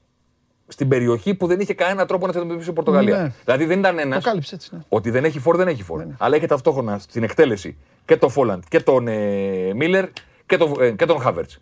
[0.72, 3.22] στην περιοχή που δεν είχε κανένα τρόπο να τι αντιμετωπίσει η Πορτογαλία.
[3.22, 3.32] Ναι.
[3.44, 4.20] Δηλαδή δεν ήταν Το ένα.
[4.20, 4.70] κάλυψε έτσι.
[4.74, 4.80] Ναι.
[4.88, 6.04] Ότι δεν έχει φόρ, δεν έχει φόρ.
[6.18, 10.08] Αλλά έχει ταυτόχρονα στην εκτέλεση και τον Φόλαντ και τον ε, Μίλλερ
[10.46, 11.58] και τον, ε, και τον Χάβερτς.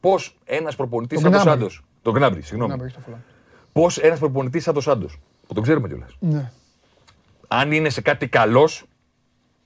[0.00, 1.54] Πώς ένας προπονητής Τον σαν τον Gnabry.
[1.54, 1.66] Σάντο.
[2.02, 2.74] Τον Γκνάμπρι, Να συγγνώμη.
[2.76, 3.18] μπρέχει το φουλά.
[3.72, 6.50] Πώς ένας προπονητής σαν τον Σάντος, που τον ξέρουμε κιόλας, Ναι.
[7.48, 8.84] αν είναι σε κάτι καλός,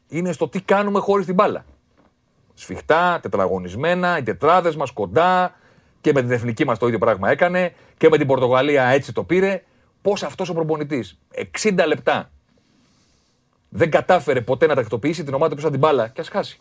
[0.08, 1.64] είναι στο τι κάνουμε χωρίς την μπάλα.
[2.54, 5.54] Σφιχτά, τετραγωνισμένα, οι τετράδες μας κοντά
[6.06, 9.24] και με την εθνική μας το ίδιο πράγμα έκανε και με την Πορτογαλία έτσι το
[9.24, 9.62] πήρε.
[10.02, 11.18] Πώς αυτός ο προπονητής
[11.62, 12.30] 60 λεπτά
[13.68, 16.58] δεν κατάφερε ποτέ να τακτοποιήσει την ομάδα του πίσω από την μπάλα και ας χάσει.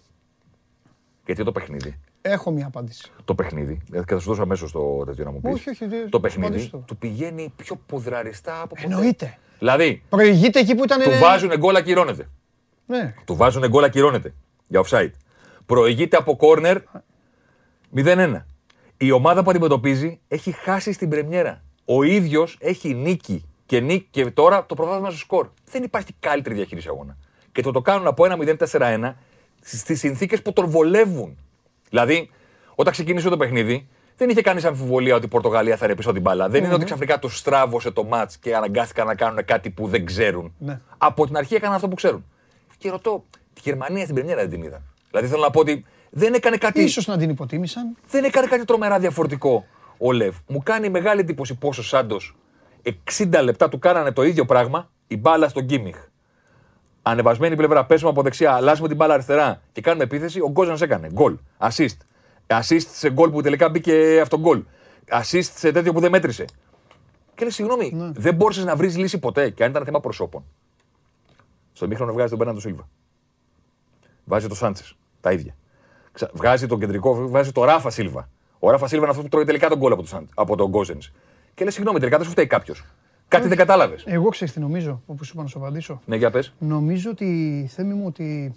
[1.25, 1.99] Γιατί το παιχνίδι.
[2.21, 3.11] Έχω μία απάντηση.
[3.25, 3.81] Το παιχνίδι.
[3.93, 5.53] ε, Και θα σου δώσω αμέσως το τέτοιο να μου πεις.
[5.53, 6.77] Όχι, όχι, δεν- Το απαντήσω παιχνίδι το.
[6.77, 8.81] του πηγαίνει πιο ποδραριστά από ποτέ.
[8.83, 9.37] Εννοείται.
[9.59, 11.01] Δηλαδή, Προηγείται εκεί που ήταν.
[11.01, 12.29] του βάζουν γκολ ακυρώνεται.
[12.85, 13.13] Ναι.
[13.25, 14.33] Του βάζουν γκολ ακυρώνεται
[14.67, 15.11] για offside.
[15.65, 16.77] Προηγείται από κόρνερ
[17.95, 18.45] 0-1.
[18.97, 21.63] Η ομάδα που αντιμετωπίζει έχει χάσει στην πρεμιέρα.
[21.85, 25.49] Ο ίδιος έχει νίκη και, νίκη και τώρα το προβάδισμα στο σκορ.
[25.71, 27.17] Δεν υπάρχει καλύτερη διαχείριση αγώνα.
[27.51, 29.13] Και το το κάνουν από 1-0-4-1
[29.61, 31.37] στις συνθήκες που τον βολεύουν.
[31.89, 32.29] Δηλαδή,
[32.75, 33.87] όταν ξεκίνησε το παιχνίδι,
[34.17, 36.49] δεν είχε κανεί αμφιβολία ότι η Πορτογαλία θα ρεπίσω την μπάλα.
[36.49, 40.05] Δεν είναι ότι ξαφνικά του στράβωσε το ματ και αναγκάστηκαν να κάνουν κάτι που δεν
[40.05, 40.53] ξέρουν.
[40.57, 40.81] Ναι.
[40.97, 42.25] Από την αρχή έκαναν αυτό που ξέρουν.
[42.77, 44.81] Και ρωτώ, τη Γερμανία στην Πρεμιέρα δεν την είδαν.
[45.09, 45.85] Δηλαδή θέλω να πω ότι
[46.17, 47.95] δεν έκανε κάτι, Ίσως να την υποτίμησαν.
[48.09, 49.65] δεν έκανε κάτι τρομερά διαφορετικό
[49.97, 50.35] ο Λεβ.
[50.47, 52.35] Μου κάνει μεγάλη εντύπωση πόσο Σάντος
[53.17, 55.97] 60 λεπτά του κάνανε το ίδιο πράγμα, η μπάλα στον Κίμιχ.
[57.01, 60.39] Ανεβασμένη πλευρά, πέσουμε από δεξιά, αλλάζουμε την μπάλα αριστερά και κάνουμε επίθεση.
[60.39, 61.37] Ο Γκόζανς έκανε γκολ.
[61.57, 61.97] Assist.
[62.47, 64.63] Assist σε γκολ που τελικά μπήκε αυτό γκολ.
[65.09, 66.45] Assist σε τέτοιο που δεν μέτρησε.
[67.35, 68.11] Και λέει, συγγνώμη, Ναι.
[68.15, 69.49] δεν μπόρεσες να βρεις λύση ποτέ.
[69.49, 70.43] Και αν ήταν θέμα προσώπων.
[71.73, 72.87] Στο μήχρονο βγάζει τον Μπέρναντο Σίλβα.
[74.25, 74.95] Βάζει το Σάντσες.
[75.21, 75.55] Τα ίδια.
[76.15, 78.29] Ξα- Βγάζει τον κεντρικό, βγάζει το Ράφα Σίλβα.
[78.59, 80.67] Ο Ράφα Σίλβα είναι αυτός που τρώει τελικά τον γκολ από τον, Σαν- από τον
[80.69, 80.97] Γκόζεν.
[81.53, 82.85] Και λέει, συγγνώμη, τελικά δεν σου φταίει κάποιος.
[83.27, 84.03] Κάτι δεν κατάλαβες.
[84.07, 86.01] Εγώ ξέρεις τι νομίζω, όπως σου είπα να σου απαντήσω.
[86.05, 86.53] Ναι, για πες.
[86.59, 88.55] Νομίζω ότι, Θέμη μου, ότι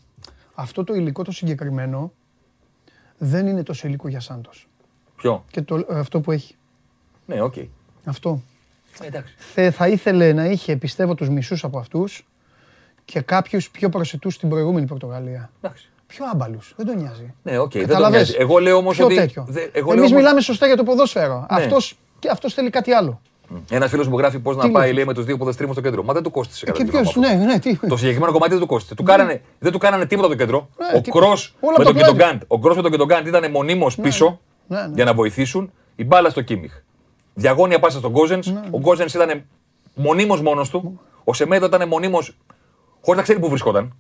[0.55, 2.13] αυτό το υλικό το συγκεκριμένο
[3.19, 4.69] δεν είναι τόσο υλικό για Σάντος.
[5.17, 6.55] Ποιο; Και το, αυτό που έχει.
[7.27, 7.55] Ναι, οκ.
[8.05, 8.43] Αυτό.
[9.03, 9.35] Ε, εντάξει.
[9.39, 12.27] Θε-, θα ήθελε να είχε, πιστεύω, τους μισούς από αυτούς
[13.05, 15.51] και κάποιους πιο προσιτούς στην προηγούμενη Πορτογαλία.
[15.63, 15.91] εντάξει.
[16.09, 16.73] Πιο άμπαλους.
[16.77, 17.35] Δεν τον νοιάζει.
[17.43, 17.73] Ναι, οκ.
[17.73, 18.37] Δεν τον Καταλαβες; νοιάζει.
[18.39, 19.15] Εγώ λέω όμως Πιο ότι.
[19.15, 19.45] τέτοιο.
[19.49, 21.39] δε- εγώ λέω Εμείς όμως- μιλάμε σωστά για το ποδόσφαιρο.
[21.39, 21.63] Ναι.
[21.63, 23.21] Αυτός, και αυτός θέλει κάτι άλλο.
[23.71, 25.81] Ένας φίλος μου γράφει πώς να Τι πάει λέει; λέει, με τους δύο ποδεστρίμου στο
[25.81, 26.03] κέντρο.
[26.03, 27.77] Μα δεν του κόστησε Και κατά τη ποιος, γνώμη μου ναι, ναι, τι.
[27.89, 28.95] Το συγκεκριμένο κομμάτι δεν του κόστησε.
[28.95, 30.69] Του κάνανε, δεν του κάνανε τίποτα το κέντρο.
[30.79, 32.11] Ναι, ο τι- Κρός όλα με από τον το πλάι.
[32.11, 32.43] Κιντογκάντ.
[32.47, 34.91] Ο Κρός με τον Κιντογκάντ ήταν μονίμως πίσω Ναι, ναι.
[34.95, 35.73] για να βοηθήσουν.
[35.97, 36.73] Η μπάλα στο Κίμιχ.
[37.35, 38.41] Διαγώνια πάσα στον Γκόζεν.
[38.45, 38.61] Ναι.
[38.71, 39.45] Ο Γκόζεν ήταν
[39.95, 41.01] μονίμως μόνος του.
[41.25, 42.19] Ο Σεμέδο ήταν μονίμω
[43.01, 43.97] χωρίς να ξέρει πού βρισκόταν.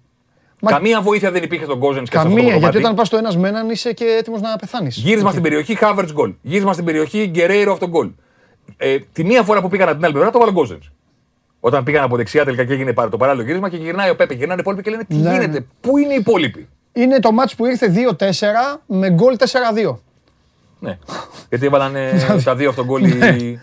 [0.60, 2.78] Μα- Καμία βοήθεια δεν υπήρχε στον Γκόζεν και σε αυτό το Καμία, γιατί κομμάτι.
[2.84, 4.96] όταν πας το ένας με έναν είσαι και έτοιμος να πεθάνεις.
[4.96, 6.34] Γύρισμα στην περιοχή, Χάβερτ γκολ.
[6.42, 8.10] Γύρισμα στην περιοχή, Γκερέιρο αυτό γκολ.
[8.76, 10.78] Ε, τη μία φορά που πήγαν από την άλλη πλευρά το βάλε Γκόζεν.
[11.60, 14.34] Όταν πήγαν από δεξιά τελικά και έγινε το παράλληλο γύρισμα και γυρνάει ο Πέπε.
[14.34, 15.64] Γυρνάνε οι υπόλοιποι και λένε τι Ναι, γίνεται, ναι.
[15.80, 19.98] πού είναι οι υπόλοιποι; Είναι το μάτς που ήρθε 2-4 με γκολ 4-2.
[20.78, 20.98] Ναι.
[21.48, 22.10] Γιατί έβαλαν ε,
[22.44, 23.04] τα δύο αυτόν γκολ.
[23.04, 23.60] οι-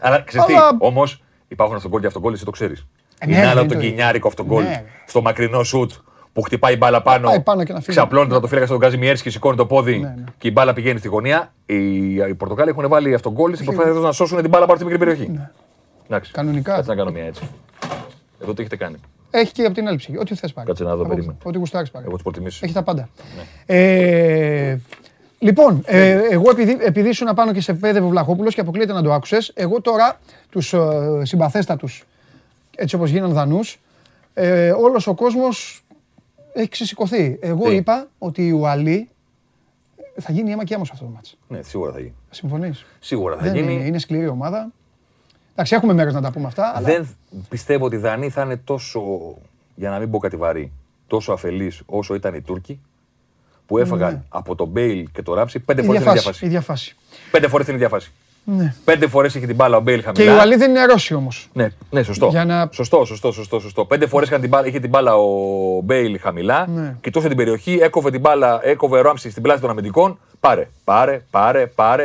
[0.00, 0.58] Αλλά ξέρεις τι, Ναι.
[0.58, 2.86] Αλλά- όμως υπάρχουν αυτόν γκολ και αυτόν γκολ, εσύ το ξέρεις.
[3.26, 3.90] ναι, είναι ρε, άλλο είναι το το ίδιο.
[3.90, 4.84] γκινιάρικο αυτόν γκολ Ναι.
[5.06, 5.92] στο μακρινό σουτ
[6.36, 7.28] που χτυπάει μπάλα πάνω.
[7.28, 7.96] πάει πάνω και να φύγει.
[7.96, 10.24] Ξαπλώνεται το φύλακα στον Καζιμιέρσκι, σηκώνει το πόδι Ναι, ναι.
[10.38, 11.52] και η μπάλα πηγαίνει στη γωνία.
[11.66, 14.76] Οι, οι Πορτοκάλοι έχουν βάλει αυτόν γκολ στην προσπάθεια τους να σώσουν την μπάλα πάνω
[14.78, 15.22] στη μικρή περιοχή.
[16.08, 16.30] Εντάξει.
[16.34, 16.42] Ναι.
[16.42, 16.74] Κανονικά.
[16.74, 17.48] Κάτσε να κάνω μια έτσι.
[18.42, 18.96] Εδώ τι έχετε κάνει.
[19.30, 20.18] Έχει και από την άλλη ψυχή.
[20.18, 20.66] Ό,τι θες πάρει.
[20.66, 21.38] Κάτσε να δω, Από- περίμενε.
[21.42, 22.04] Ό,τι γουστάρεις πάρει.
[22.08, 22.60] Εγώ του προτιμήσω.
[22.64, 23.08] Έχει τα πάντα.
[23.66, 24.76] Ε,
[25.38, 29.02] λοιπόν, ε, εγώ επειδή, επειδή ήσουν πάνω και σε πέδευε ο Βλαχόπουλος και αποκλείεται να
[29.02, 30.20] το άκουσες, εγώ τώρα
[30.50, 30.78] τους ε,
[31.22, 32.04] συμπαθέστατους,
[32.76, 33.78] έτσι όπως γίναν δανούς,
[34.34, 35.84] ε, όλος ο κόσμος
[36.56, 37.38] έχει ξεσηκωθεί.
[37.40, 39.08] Εγώ Τι; είπα ότι η Ουαλή
[40.20, 41.36] θα γίνει αίμα και αίμα σε αυτό το μάτς.
[41.48, 42.14] Ναι, σίγουρα θα γίνει.
[42.30, 43.72] Συμφωνείς; Σίγουρα θα Δεν γίνει.
[43.74, 44.72] είναι, είναι σκληρή ομάδα.
[45.52, 46.72] Εντάξει, έχουμε μέρες να τα πούμε αυτά.
[46.76, 46.86] Αλλά...
[46.86, 47.08] Δεν
[47.48, 49.00] πιστεύω ότι οι Δανείοι θα είναι τόσο,
[49.74, 50.72] για να μην πω κάτι βαρύ,
[51.06, 52.80] τόσο αφελείς όσο ήταν οι Τούρκοι
[53.66, 54.22] που έφαγαν Ναι.
[54.28, 56.44] από τον Μπέιλ και τον Ράψι πέντε Η φορές την ίδια διαφάση.
[56.44, 56.50] Η φάση.
[56.50, 56.96] διαφάση.
[57.30, 58.12] Πέντε φορές την ίδια φάση.
[58.48, 58.74] Ναι.
[58.84, 60.34] Πέντε φορές είχε την μπάλα ο Μπέιλ Και η χαμηλά.
[60.34, 61.48] Ουαλοί δεν είναι Ρώσοι όμως.
[61.52, 62.26] Ναι, ναι, σωστό.
[62.26, 63.84] Για να- Σωστό, σωστό, σωστό, σωστό.
[63.84, 64.28] Πέντε φορές
[64.64, 65.26] είχε την μπάλα ο
[65.84, 66.66] Μπέιλ χαμηλά.
[66.68, 66.96] Ναι.
[67.00, 70.18] Κοιτούσε την περιοχή, έκοβε την μπάλα, έκοβε ο Ράμσεϊ στην πλάτη των αμυντικών.
[70.40, 72.04] Πάρε, πάρε, πάρε, πάρε.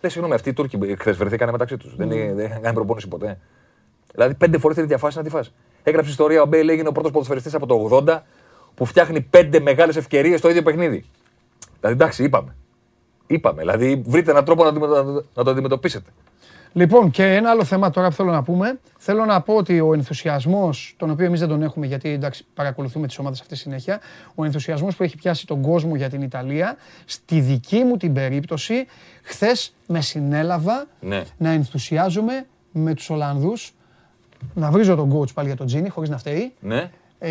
[0.00, 1.96] Λες, συγγνώμη, αυτοί οι Τούρκοι χθες βρεθήκανε μεταξύ τους.
[1.96, 3.38] Δεν, δεν είχαν κάνει προπόνηση ποτέ.
[4.14, 5.52] Δηλαδή, πέντε φορές την ίδια φάση να τη φας.
[5.82, 7.74] Έγραψε ιστορία ο Μπέιλ έγινε ο πρώτος ποδοσφαιριστής από το
[8.06, 8.22] 80
[8.74, 11.04] που φτιάχνει πέντε μεγάλες ευκαιρίες στο ίδιο παιχνίδι.
[11.80, 12.56] Δηλαδή, εντάξει, είπαμε.
[13.26, 13.60] Είπαμε.
[13.60, 16.10] Δηλαδή, βρείτε έναν τρόπο να, το- να το- να το αντιμετωπίσετε.
[16.72, 18.78] Λοιπόν, και ένα άλλο θέμα τώρα που θέλω να πούμε.
[18.98, 23.06] Θέλω να πω ότι ο ενθουσιασμός, τον οποίο εμείς δεν τον έχουμε γιατί εντάξει, παρακολουθούμε
[23.06, 24.00] τις ομάδες αυτή συνέχεια,
[24.34, 28.86] ο ενθουσιασμός που έχει πιάσει τον κόσμο για την Ιταλία, στη δική μου την περίπτωση,
[29.22, 31.22] χθες με συνέλαβα Ναι.
[31.38, 33.74] να ενθουσιάζομαι με τους Ολλανδούς.
[34.54, 36.52] Να βρίζω τον coach πάλι για τον Τζίνι, χωρίς να φταίει.
[36.60, 36.90] Ναι.
[37.18, 37.30] Ε,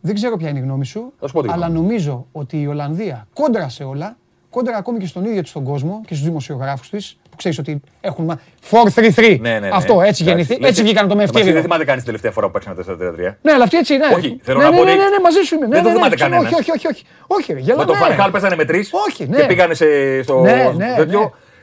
[0.00, 1.82] δεν ξέρω ποια είναι η γνώμη σου, Θα σου πω τη αλλά γνώμη μου.
[1.86, 4.16] νομίζω ότι η Ολλανδία κόντρα σε όλα,
[4.50, 7.80] κόντρα ακόμη και στον ίδιο της τον κόσμο και στους δημοσιογράφους της, που ξέρεις ότι
[8.00, 8.40] έχουν μα-
[8.70, 9.38] 4-3-3.
[9.40, 9.68] Ναι, ναι, ναι.
[9.72, 10.22] Αυτό, έτσι Εντάξει.
[10.24, 11.62] γεννηθεί, Λες, έτσι βγήκαν το με εντάξει, Δεν ευκαιρία.
[11.62, 13.38] θυμάται κανείς την τελευταία φορά που παίξανε 4-3-3.
[13.42, 14.04] Ναι, αλλά αυτή έτσι είναι.
[14.16, 15.66] Όχι, θέλω ναι, να ναι, πω ναι, ότι ναι, ναι, μαζί σου είμαι.
[15.66, 16.52] δεν ναι, το ναι, θυμάται ξέρω, κανένας.
[16.52, 16.86] Όχι, όχι, όχι.
[16.86, 17.04] όχι.
[17.26, 17.84] Όχι, ρε, Με γελάμε.
[17.84, 19.36] τον Φανχάλ παίζανε με τρεις Όχι, ναι.
[19.36, 19.86] και πήγανε σε,
[20.22, 20.34] στο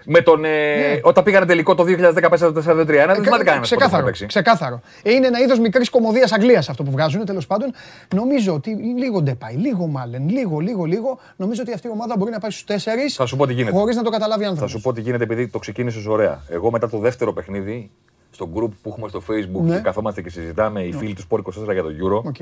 [0.10, 0.36] Ναι, ναι, τέτοιο.
[0.36, 0.42] ναι.
[0.42, 1.00] Με τον, ε, Ναι.
[1.04, 3.68] Όταν πήγανε τελικό το 2015 το 4-3-1, δεν θυμάται κανένας.
[3.68, 4.10] Ξεκάθαρο.
[4.28, 4.82] ξεκάθαρο.
[5.04, 7.74] Ε, Είναι ένα είδος μικρής κωμωδίας Αγγλίας αυτό που βγάζουν τέλος πάντων.
[8.16, 11.20] Νομίζω ότι λίγο Ντεπάι, λίγο Μάλεν, λίγο, λίγο, λίγο.
[11.36, 13.78] Νομίζω ότι αυτή η ομάδα μπορεί να πάει στους 4 Θα σου πω τι γίνεται.
[13.78, 14.72] χωρίς να το καταλάβει Θα άνθρωπος.
[14.72, 16.42] σου πω τι γίνεται επειδή το ξεκίνησες ωραία.
[16.50, 17.90] Εγώ μετά το δεύτερο παιχνίδι,
[18.32, 19.76] στο group που έχουμε στο Facebook Ναι.
[19.76, 22.36] και καθόμαστε και συζητάμε οι φίλοι του Sport 24 για το Euro, OK.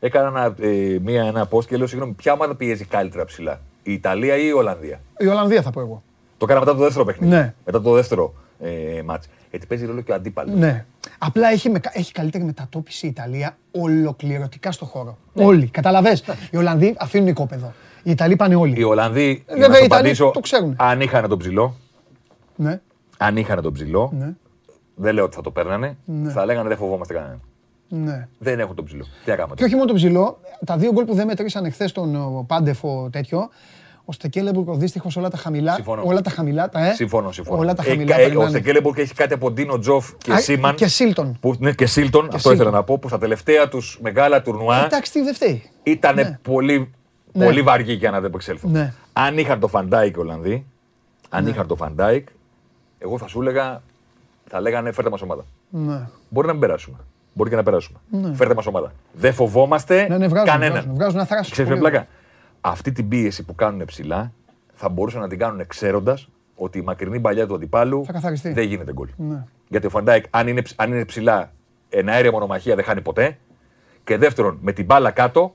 [0.00, 3.92] έκανα ένα, ε, μία, ένα post και λέω συγγνώμη, ποια ομάδα πιέζει καλύτερα ψηλά, η
[3.92, 6.02] Ιταλία ή η Ολλανδία; Η Ολλανδία θα πω εγώ.
[6.38, 7.34] Το έκανα μετά το δεύτερο παιχνίδι.
[7.34, 7.54] Ναι.
[7.64, 9.28] Μετά το δεύτερο ε, μάτς.
[9.50, 10.54] Γιατί παίζει ρόλο και ο αντίπαλος.
[10.54, 10.84] Ναι.
[11.18, 15.18] Απλά έχει, με, έχει καλύτερη μετατόπιση η Ιταλία ολοκληρωτικά στο χώρο.
[15.34, 15.66] Όλοι.
[15.66, 16.24] Καταλαβες.
[16.50, 17.72] Οι Ολλανδοί αφήνουν οικόπεδο.
[18.02, 18.78] Οι Ιταλοί πάνε όλοι.
[18.80, 20.74] Οι Ολλανδοί, για Βέβαια, να οι σου Ιταλοί απαντήσω, το ξέρουν.
[20.78, 21.74] αν είχαν τον ψηλό,
[22.56, 22.80] Ναι.
[23.18, 24.32] αν είχαν τον ψηλό, Ναι.
[24.94, 25.96] δεν λέω ότι θα το παίρνανε,
[26.28, 27.40] θα λέγανε δεν φοβόμαστε κανέναν.
[27.88, 28.28] ναι.
[28.38, 29.04] Δεν έχουν τον ψηλό.
[29.24, 29.54] Τι να κάνουμε.
[29.54, 33.08] Και όχι μόνο τον ψηλό, τα δύο γκολ που δεν μετρήσαν εχθέ τον ο, Πάντεφο
[33.12, 33.48] τέτοιο,
[34.04, 35.74] ο Στεκέλεμπουργκ ο δύστυχος όλα τα χαμηλά.
[35.74, 36.02] Συμφωνώ.
[36.04, 36.68] Όλα τα χαμηλά.
[36.68, 37.58] Τα, ε, Συμφωνώ, συμφωνώ.
[37.60, 38.14] Όλα τα Ε, χαμηλά.
[38.16, 38.48] κα- ε, ο περνάνε.
[38.50, 40.74] Στεκέλεμπουργκ έχει κάτι από Ντίνο Τζοφ και Α, Σίμαν.
[40.74, 41.36] Και Σίλτον.
[41.40, 42.54] Που, ναι, και Σίλτον, αυτό Σίλτον.
[42.54, 45.70] ήθελα να πω, που στα τελευταία τους μεγάλα τουρνουά Εντάξει, τι δεν φταίει.
[45.82, 46.38] ήταν Ναι.
[46.42, 46.90] πολύ,
[47.32, 47.44] Ναι.
[47.44, 48.70] πολύ αργοί για να αντεπεξέλθουν.
[48.70, 48.92] Ναι.
[49.12, 50.66] Αν είχαν τον Φαν Ντάικ οι Ολλανδοί,
[51.28, 52.28] αν είχαν τον Φαν Ντάικ,
[52.98, 53.82] εγώ θα σου έλεγα,
[54.48, 55.44] θα λέγανε φέρτε μας ομάδα.
[55.70, 56.08] Ναι.
[56.28, 56.96] Μπορεί να μην περάσουμε.
[57.32, 57.98] Μπορεί και να περάσουμε.
[58.34, 58.92] Φέρτε μας ομάδα.
[59.12, 60.72] Δεν φοβόμαστε Ναι, ναι, βγάζουν, κανέναν.
[60.72, 61.66] βγάζουν, βγάζουν αν θρασούν.
[62.68, 62.72] Ξέρεις Πολύ ποια πλάκα.
[62.72, 64.32] Αυτή την πίεση που κάνουν ψηλά
[64.74, 68.52] θα μπορούσαν να την κάνουν ξέροντας ότι η μακρινή μπαλιά του αντιπάλου Θα καθαριστεί.
[68.52, 69.08] δεν γίνεται γκολ.
[69.16, 69.44] Ναι.
[69.68, 71.52] Γιατί ο Φαν Ντάικ, αν είναι, ψ- αν είναι ψηλά,
[71.88, 73.38] εναέρια μονομαχία δεν χάνει ποτέ.
[74.04, 75.54] Και δεύτερον, με την μπάλα κάτω,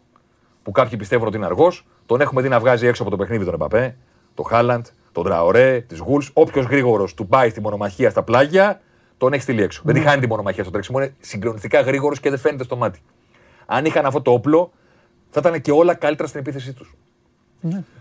[0.64, 3.46] που κάποιοι πιστεύουν ότι είναι αργός, τον έχουμε δει να βγάζει έξω από το παιχνίδι
[3.46, 3.96] τον Εμπαπέ,
[4.34, 6.30] τον Χάλαντ, τον Τραωρέ, της Γουλβς.
[6.34, 8.82] Όποιος γρήγορος του πάει στη μονομαχία στα πλάγια,
[9.18, 9.82] τον έχει στείλει έξω.
[9.86, 13.00] Δεν τη χάνει τη μονομαχία στο τρέξιμο, είναι συγκλονιστικά γρήγορος και δεν φαίνεται στο μάτι.
[13.66, 14.72] Αν είχαν αυτό το όπλο,
[15.30, 16.94] θα ήταν και όλα καλύτερα στην επίθεσή τους.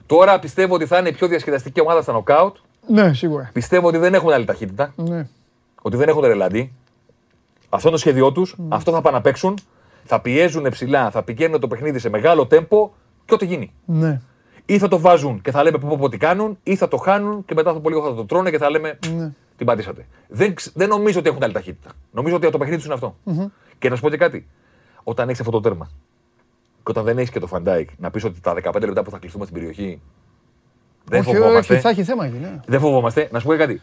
[0.07, 2.57] Τώρα πιστεύω ότι θα είναι η πιο διασκεδαστική ομάδα στα νοκάουτ.
[2.87, 3.51] Ναι, σίγουρα.
[3.53, 5.27] Πιστεύω ότι δεν έχουν άλλη ταχύτητα Ναι.
[5.83, 6.73] ότι δεν έχουν ρελαντί.
[7.69, 8.57] Αυτό είναι το σχέδιό τους.
[8.69, 9.59] Αυτό θα πάνε να παίξουν.
[10.05, 12.91] Θα πιέζουν ψηλά, θα πηγαίνουν το παιχνίδι σε μεγάλο τέμπο
[13.25, 13.73] και ό,τι γίνει.
[13.85, 14.21] Ναι.
[14.67, 16.97] Ή θα το βάζουν και θα λέμε πω, πω, πω τι κάνουν, ή θα το
[16.97, 19.33] χάνουν και μετά από λίγο θα το τρώνε και θα λέμε Ναι.
[19.57, 20.07] την πατήσατε.
[20.29, 21.91] Δεν, ξ- δεν νομίζω ότι έχουν άλλη ταχύτητα.
[22.11, 23.17] Νομίζω ότι το παιχνίδι τους είναι αυτό.
[23.79, 24.47] Και να σου πω και κάτι.
[25.03, 25.91] Όταν έχεις αυτό το τέρμα
[26.89, 29.11] και όταν δεν έχεις και τον Φαν Ντάικ, να πεις ότι τα 15 λεπτά που
[29.11, 30.01] θα κλειστούμε στην περιοχή
[31.05, 31.73] δεν όχι, φοβόμαστε.
[31.73, 32.37] όχι, θα έχει θέμα εκεί.
[32.39, 32.61] Ναι.
[32.67, 33.29] Δεν φοβόμαστε.
[33.33, 33.81] Να σου πω και κάτι.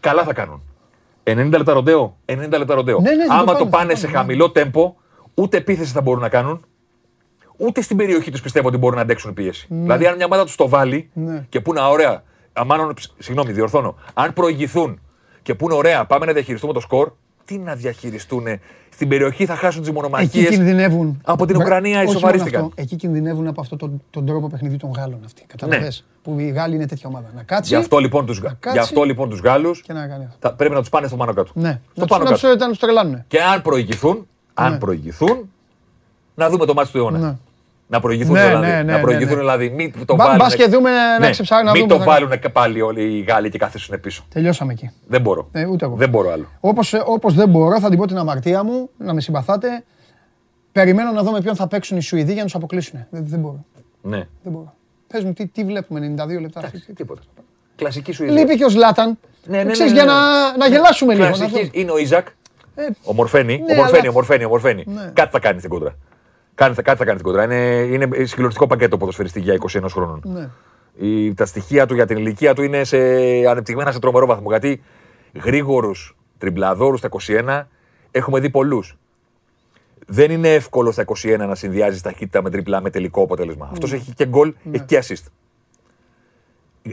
[0.00, 0.62] Καλά θα κάνουν.
[1.24, 2.16] 90 λεπτά ροντέο.
[2.26, 3.00] 90 λεπτά ροντέο.
[3.00, 4.94] Ναι, ναι, θα το Άμα το, κάνουν, πάνε θα σε κάνουν, χαμηλό τέμπο,
[5.34, 6.64] ούτε επίθεση θα μπορούν να κάνουν,
[7.56, 9.66] ούτε στην περιοχή τους πιστεύω ότι μπορούν να αντέξουν πίεση.
[9.70, 11.46] Δηλαδή, αν μια ομάδα τους το βάλει Ναι.
[11.48, 12.22] και πούνε, «Α, ωραία,
[12.52, 13.94] αμάν, ψ- συγγνώμη, διορθώνω.
[14.14, 15.00] Αν προηγηθούν
[15.42, 17.12] και πούνε, ωραία, πάμε να διαχειριστούμε το σκορ,
[17.46, 18.44] τι να διαχειριστούν.
[18.92, 20.48] Στην περιοχή θα χάσουν τις Εκεί μονομαχίες.
[20.48, 21.20] κινδυνεύουν.
[21.24, 22.60] Από την Μπρα- Ουκρανία όχι μόνο ισοφαρίστηκαν.
[22.64, 25.44] αυτό, Εκεί κινδυνεύουν από αυτόν τον, τον τρόπο παιχνιδιού των Γάλλων αυτοί.
[25.46, 26.04] Καταλαβες.
[26.22, 27.26] Που οι Γάλλοι είναι τέτοια ομάδα.
[27.34, 30.36] Να κάτσει Γι' αυτό λοιπόν τους κάτσει λοιπόν, τους Γάλλους και να κάνει αυτό.
[30.48, 31.50] θα, πρέπει να τους πάνε στο πάνω κάτω.
[31.54, 31.80] Ναι.
[31.92, 32.46] Στο Να πάνω τους- κάτω.
[32.46, 33.24] να τους- να τους τρελάνουν.
[33.28, 34.78] Και αν προηγηθούν, αν Ναι.
[34.78, 35.50] προηγηθούν,
[36.34, 37.38] να δούμε το μάτι του αιώνα.
[37.88, 37.96] Ναι.
[37.96, 38.66] Να προηγηθούν Ναι, δηλαδή.
[38.66, 39.40] ναι, ναι, να προηγηθούν ναι, ναι.
[39.56, 39.70] δηλαδή.
[39.70, 40.36] Μην το Μπα- βάλουν.
[40.38, 43.20] μπας και δούμε να ξεψάρει, να μην δούμε το θα- βάλουν και πάλι όλοι οι
[43.20, 44.24] Γάλλοι και κάθεσουν πίσω.
[44.28, 44.90] Τελειώσαμε εκεί.
[45.06, 45.48] Δεν μπορώ.
[45.52, 45.96] Ε, ούτε εγώ.
[45.96, 46.46] Δεν μπορώ άλλο.
[46.60, 49.84] Όπως, ε, όπως δεν μπορώ, θα την πω την αμαρτία μου, να με συμπαθάτε.
[50.72, 53.06] Περιμένω να δω με ποιον θα παίξουν οι Σουηδοί για να τους αποκλείσουν.
[53.10, 53.64] Δεν, δεν μπορώ.
[54.02, 54.16] Ναι.
[54.42, 54.74] Δεν μπορώ.
[55.06, 56.60] Πες μου, τι, τι βλέπουμε 92 λεπτά.
[56.60, 57.20] Εντάξει, τίποτα.
[57.76, 58.38] Κλασική Σουηδία.
[58.38, 59.18] Λείπει και ο Ζλάταν.
[59.44, 60.04] Ναι, ναι, Ξέρεις, ναι, ναι.
[60.04, 61.24] για να, να γελάσουμε λίγο.
[61.28, 61.62] να Κλασική.
[61.64, 61.70] δω.
[61.72, 62.26] Είναι ο Ιζακ.
[62.74, 63.62] Ε, Ο Μορφένη.
[63.66, 64.84] Ναι, ο Μορφένη, αλλά- ο Μορφένη, ο Μορφένη.
[64.86, 65.10] Ναι.
[65.14, 65.94] Κάτι θα κάνει στην κόντρα.
[66.56, 67.44] Κάνει, κάτι θα κάνει στην κόντρα.
[67.44, 70.22] Είναι, είναι συγκλονιστικό πακέτο ποδοσφαιριστή για 21 χρόνων.
[70.24, 70.48] ναι.
[70.98, 72.96] Η, τα στοιχεία του για την ηλικία του είναι σε,
[73.48, 74.48] ανεπτυγμένα σε τρομερό βαθμό.
[74.50, 74.82] Γιατί
[75.44, 77.62] γρήγορους τριμπλαδόρους στα 21
[78.10, 78.96] έχουμε δει πολλούς.
[80.06, 83.68] Δεν είναι εύκολο στα 21 να συνδυάζει ταχύτητα με τριπλά με τελικό αποτέλεσμα.
[83.72, 85.24] Αυτός έχει και γκολ, έχει και assist.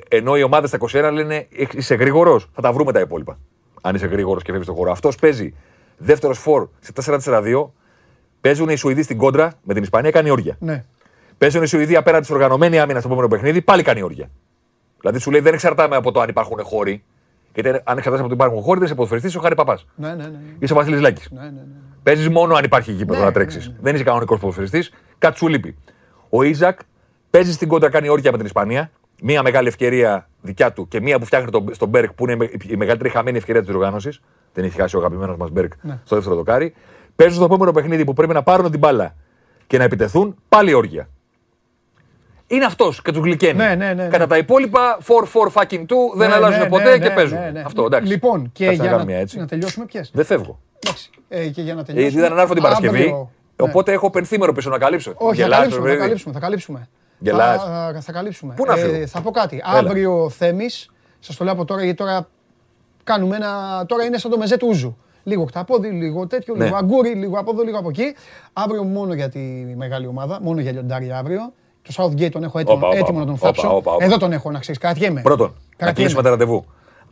[0.07, 3.38] ενώ οι ομάδες στα 21 λένε «Έχ- είσαι γρήγορος, θα τα βρούμε τα υπόλοιπα.
[3.82, 4.91] Αν είσαι γρήγορος και φεύγεις στον χώρο.
[4.91, 5.53] Αυτός παίζει
[5.97, 7.74] δεύτερος φορ σε 4-4-2.
[8.44, 10.56] Παίζουν οι Σουηδοί στην κόντρα με την Ισπανία, κάνει όρια.
[10.60, 10.84] Ναι.
[11.38, 14.30] Παίζουν οι Σουηδοί απέναντι στην οργανωμένη άμυνα στο επόμενο παιχνίδι, πάλι κάνει όρια.
[15.00, 17.04] Δηλαδή σου λέει δεν εξαρτάμε από το αν υπάρχουν χώροι.
[17.54, 19.86] Γιατί αν εξαρτάσαι από το αν υπάρχουν χώροι, δεν είσαι ποδοσφαιριστής, ο Χάρη Παπάς.
[19.96, 20.24] Ναι, ναι, ναι.
[20.24, 20.38] ναι.
[20.60, 21.30] Είσαι ο Βασίλης Λάκης.
[21.32, 21.62] ναι, ναι, ναι.
[22.04, 23.74] Παίζεις μόνο αν υπάρχει γήπεδο Ναι, να ναι, τρέξεις.
[23.82, 24.91] Δεν είσαι κανονικός ποδοσφαιριστής.
[25.18, 25.76] Κάτι σου λείπει.
[26.30, 26.80] Ο Ιζακ
[27.30, 28.91] παίζει στην κόντρα, κάνει όρια με την Ισπανία.
[29.22, 32.76] Μία μεγάλη ευκαιρία δικιά του και μία που φτιάχνει τον, στον Μπέρκ που είναι η
[32.76, 34.22] μεγαλύτερη χαμένη ευκαιρία της οργάνωσης.
[34.54, 36.00] Δεν έχει χάσει ο αγαπημένος μας Μπέρκ Ναι.
[36.06, 36.74] στο δεύτερο δοκάρι.
[37.16, 39.16] Παίζουν στο επόμενο παιχνίδι που πρέπει να πάρουν την μπάλα
[39.68, 41.09] και να επιτεθούν πάλι όρια.
[42.47, 43.57] Είναι αυτός και τους γλυκαίνει.
[43.57, 44.07] Ναι, ναι, ναι, ναι.
[44.07, 45.86] Κατά τα υπόλοιπα, 4-4 fucking 2
[46.16, 47.39] δεν Ναι, αλλάζουν ναι, ποτέ ναι, και ναι, παίζουν.
[47.39, 47.61] ναι, ναι.
[47.66, 48.11] Αυτό εντάξει.
[48.11, 49.38] Λοιπόν, και Κάτσε για να να, κάνουμε μια έτσι.
[49.38, 50.59] να τελειώσουμε ποιες; Δεν φεύγω.
[50.80, 51.09] Εντάξει.
[51.30, 52.22] Ε, και για να Ε, τελειώσουμε.
[52.22, 52.97] ήταν να έρθω την Παρασκευή.
[52.97, 53.68] αύριο- ναι.
[53.70, 55.14] Οπότε έχω πενθήμερο πίσω να καλύψω.
[55.18, 56.03] Όχι, θα Γελάς, καλύψουμε, θα παιδί.
[56.05, 56.88] καλύψουμε, θα καλύψουμε.
[57.20, 57.64] Γελάς.
[57.64, 58.53] Θα, θα καλύψουμε.
[58.53, 59.61] Πού να φύγω; Ε, θα πω κάτι.
[59.70, 59.80] Έλα.
[59.80, 60.89] Αύριο Θέμης,
[61.20, 62.28] σας το λέω από τώρα, γιατί τώρα
[63.03, 63.84] κάνουμε ένα...
[63.88, 64.97] Τώρα είναι σαν το μεζέ του Ούζου.
[65.24, 66.64] Λίγο χταπόδι, λίγο τέτοιο, Ναι.
[66.66, 68.16] λίγο αγκούρι, λίγο από εδώ, λίγο από εκεί.
[68.54, 69.40] Αύριο μόνο για τη
[69.78, 71.54] μεγάλη ομάδα, μόνο για λιοντάρι αύριο.
[71.82, 73.76] Το Southgate τον έχω έτοιμο, Όπα, όπα, έτοιμο να τον όπα, θάψω.
[73.76, 74.06] όπα, όπα.
[74.06, 75.22] Εδώ τον έχω, να ξέρεις, κρατιέμαι.
[75.22, 75.94] Πρώτον, να Κρατιέμαι.
[76.00, 76.66] κλείσουμε τα ραντεβού.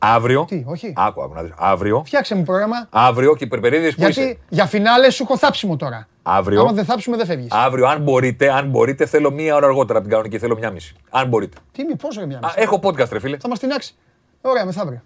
[0.03, 0.45] Αύριο.
[0.47, 0.93] Τι, όχι.
[0.97, 1.51] Άκου, άκου να δεις.
[1.57, 2.01] Αύριο.
[2.05, 4.21] Φτιάξε μου πρόγραμμα, Αύριο και υπερπερίδες που είσαι.
[4.21, 6.07] γιατί για φινάλε σου έχω θάψιμο τώρα.
[6.23, 6.61] Αύριο.
[6.61, 7.47] Άμα δεν θάψουμε δεν φεύγεις.
[7.51, 10.37] Αύριο, αν μπορείτε, αν μπορείτε, θέλω μία ώρα αργότερα από την κανονική.
[10.39, 10.95] Θέλω μία μισή.
[11.09, 11.57] Αν μπορείτε.
[11.71, 13.37] Τι μη, πόσο ρε μια Α, μισή; έχω podcast, ρε φίλε.
[13.37, 13.93] Θα μας τεινάξει.
[14.41, 15.01] Ωραία, μεθαύριο.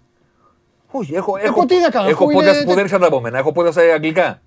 [1.00, 3.38] Όχι, έχω, έχω, τι να κάνω, έχω αφού podcast είναι- που δεν ξέρετε από μένα.
[3.38, 4.40] Έχω podcast στα αγγλικά.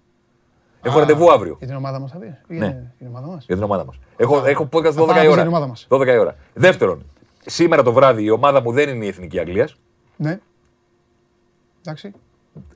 [0.82, 2.30] Έχω ραντεβού αύριο Για την ομάδα μας θα δεις.
[2.48, 2.92] Για Ναι.
[2.98, 3.46] την ομάδα μας.
[3.46, 4.00] για την ομάδα μας.
[4.18, 5.42] Έχω, έχω podcast 12 πάμε η για ώρα.
[5.42, 5.88] την ομάδα μας.
[5.90, 6.36] 12 η ώρα.
[6.54, 7.06] Δεύτερον,
[7.46, 9.76] σήμερα το βράδυ η ομάδα μου δεν είναι η εθνική Αγγλίας.
[10.16, 10.40] Ναι.
[11.82, 12.12] Εντάξει.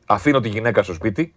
[0.05, 1.33] Αφήνω τη γυναίκα στο σπίτι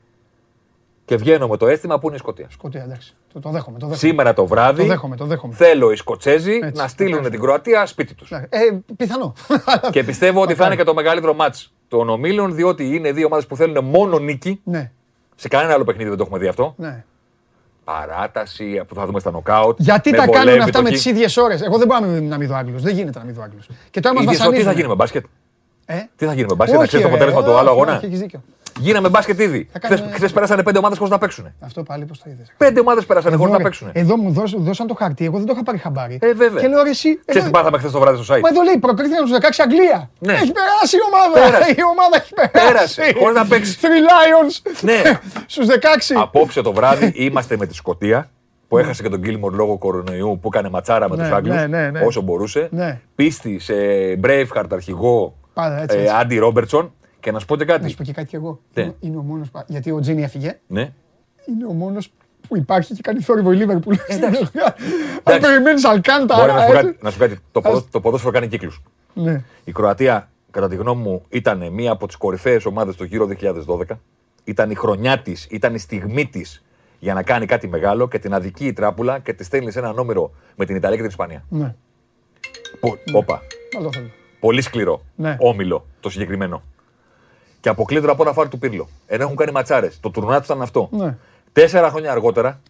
[1.04, 2.46] και βγαίνω με το αίσθημα που είναι η Σκωτία.
[2.50, 3.14] Σκοτία, εντάξει.
[3.32, 3.78] Το, το δέχομαι.
[3.78, 4.08] Το δέχομαι.
[4.08, 5.54] Σήμερα το βράδυ Το δέχομαι, το δέχομαι.
[5.54, 7.30] θέλω οι Σκοτσέζοι Έτσι, να στείλουν εντάξει.
[7.30, 8.30] την Κροατία σπίτι τους.
[8.30, 8.48] Ε,
[8.96, 9.32] πιθανό.
[9.90, 13.46] και πιστεύω ότι θα είναι και το μεγαλύτερο μάτς των ομίλων, διότι είναι δύο ομάδες
[13.46, 14.60] που θέλουν μόνο νίκη.
[14.64, 14.90] ναι,
[15.34, 16.74] Σε κανένα άλλο παιχνίδι δεν το έχουμε δει αυτό.
[16.76, 17.04] ναι.
[17.84, 19.76] Παράταση που θα δούμε στα νοκάουτ.
[19.80, 21.62] Γιατί με τα βολεύει κάνουν αυτά το με κι- τις ίδιες ώρες.
[21.62, 22.82] Εγώ δεν μπορώ να μην- να μην δω Άγγλους.
[22.82, 23.68] Δεν γίνεται να μην δω Άγγλους.
[23.90, 24.64] Και τώρα μας Ίδιες, βασανίζουν.
[24.64, 25.24] Τι θα γίνει με μπάσκετ;
[25.86, 27.70] Ε; Τι θα γίνει με μπάσκετ, να Όχι, ξέρει το ρε, αποτέλεσμα του όχι, άλλου
[27.70, 28.42] αγώνα; όχι, έχεις δίκιο.
[28.78, 29.68] Γίναμε μπάσκετ ήδη.
[29.72, 31.52] Θα κάνουμε- Χθες πέρασανε πέντε ομάδες χωρίς να παίξουν.
[31.60, 32.52] Αυτό πάλι πώς το είδες.
[32.56, 33.90] Πέντε ομάδες πέρασανε χωρίς να παίξουν.
[33.92, 36.18] Εδώ μου δώσ- δώσαν το χαρτί, εγώ δεν το είχα πάρει χαμπάρι.
[36.22, 36.60] Ε, βέβαια.
[36.62, 37.08] Και λέω ρε, εσύ.
[37.18, 39.62] Ξέρεις τι εδώ- πάθαμε χθες το βράδυ στο site; Μα εδώ λέει προκρίθηκαν στους 16
[39.62, 40.10] Αγγλία.
[40.18, 40.32] Ναι.
[40.32, 41.50] Έχει περάσει η ομάδα.
[41.50, 41.70] Πέρασε.
[41.70, 42.66] Η ομάδα έχει περάσει.
[42.68, 43.78] Πέρασε, χωρίς να παίξει.
[43.82, 44.70] Three Lions.
[44.80, 45.02] Ναι.
[45.52, 46.14] Στους 16.
[46.20, 48.28] Απόψε το βράδυ είμαστε με τη Σκωτία
[48.68, 51.66] που έχασε και τον Gilmore λόγω κορονοϊού που έκανε ματσάρα με Ναι, τους Άγγλους ναι,
[51.66, 52.00] ναι, ναι.
[52.00, 52.68] όσο μπορούσε.
[52.70, 53.00] Ναι.
[53.14, 53.74] Πίστη σε
[54.24, 56.14] Braveheart αρχηγό Πάρα, έτσι, ε, έτσι.
[56.20, 56.92] Άντι Ρόμπερτσον.
[57.26, 57.88] Και να σου πω και Να κάτι.
[57.90, 58.60] σου πω και κάτι κι εγώ.
[58.74, 58.82] Ναι.
[58.82, 59.48] Είναι- Είναι ο μόνος.
[59.66, 60.58] Γιατί ο Τζίνι έφυγε.
[60.66, 60.92] Ναι.
[61.46, 62.12] Είναι ο μόνος
[62.48, 63.94] που υπάρχει και κάνει θόρυβο η Λίβερπουλ.
[64.08, 64.48] εντάξει.
[65.22, 66.40] Αν περιμένεις Αλκάνταρα.
[66.40, 66.86] Μπορεί να σου πω κάτι.
[66.86, 66.98] έτσι.
[67.02, 67.38] Να σου πω κάτι.
[67.52, 68.82] Το, ποδο- το ποδόσφαιρο κάνει κύκλους.
[69.14, 69.42] Ναι.
[69.64, 73.98] Η Κροατία, κατά τη γνώμη μου, ήταν μία από τις κορυφαίες ομάδες του γύρω 2012.
[74.44, 76.64] Ήταν η χρονιά της, ήταν η στιγμή της
[76.98, 79.92] για να κάνει κάτι μεγάλο και την αδική η τράπουλα και τη στέλνεις σε ένα
[79.92, 81.44] νόμερο με την Ιταλία και την Ισπανία.
[81.48, 81.74] Ναι.
[82.80, 83.40] Πο- Όπα.
[83.76, 84.08] Αυτό θέλω.
[84.40, 85.00] Πολύ σκληρό.
[85.14, 85.36] Ναι.
[85.40, 86.62] Όμιλο το συγκεκριμένο.
[87.60, 88.88] Και αποκλείται από ένα φάρ του πύρλο.
[89.06, 89.98] Ενώ έχουν κάνει ματσάρες.
[90.00, 90.88] Το τουρνά του ήταν αυτό.
[90.92, 91.14] Ναι.
[91.52, 92.60] Τέσσερα χρόνια αργότερα,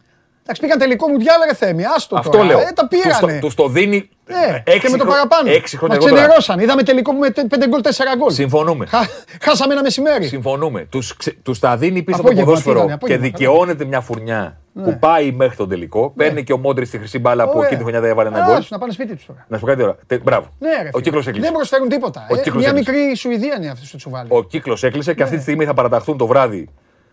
[0.48, 1.84] Εντάξει, πήγαν τελικό μου διάλεγε θέμη.
[1.96, 2.44] Άστο αυτό τώρα.
[2.44, 2.58] λέω.
[2.58, 3.38] Ε, τα τους το- πήρανε.
[3.40, 4.08] τους το δίνει.
[4.26, 5.50] Ε, έξι και με το χρο- παραπάνω.
[5.50, 6.26] Έξι χρόνια Μας αργότερα.
[6.28, 6.60] ξενερώσαν.
[6.60, 8.30] Είδαμε τελικό με 5 γκολ, 4 γκολ.
[8.32, 8.86] Συμφωνούμε.
[8.86, 9.06] Χα-
[9.42, 10.26] Χάσαμε ένα μεσημέρι.
[10.26, 10.86] Συμφωνούμε.
[10.90, 14.00] Τους, ξε- τους τα δίνει πίσω το Απόγευμα, τι ποδόσφαιρο ήταν, και απόγευμα, δικαιώνεται μια
[14.00, 16.10] φουρνιά που πάει μέχρι τον τελικό.
[16.16, 17.62] Παίρνει και ο Μόντρης στη χρυσή μπάλα που Ωραία.
[17.62, 18.62] εκείνη τη χρονιά δεν έβαλε ένα Άσου, γκολ.
[18.70, 19.44] να πάνε σπίτι τους τώρα.
[19.48, 19.96] Να σου πω κάτι τώρα.
[20.06, 20.46] Τε- Μπράβο.
[20.58, 21.00] Ναι, ρε, ο φίλε.
[21.02, 21.46] κύκλος έκλεισε.
[21.46, 22.26] Δεν προσφέρουν τίποτα.
[22.30, 22.92] Ο Ε, κύκλος μια έκλεισε.
[22.92, 24.28] μικρή Σουηδία είναι αυτή στο τσουβάλι.
[24.32, 25.24] Ο κύκλος έκλεισε και Ναι.
[25.24, 26.68] αυτή τη στιγμή θα παραταχθούν το βράδυ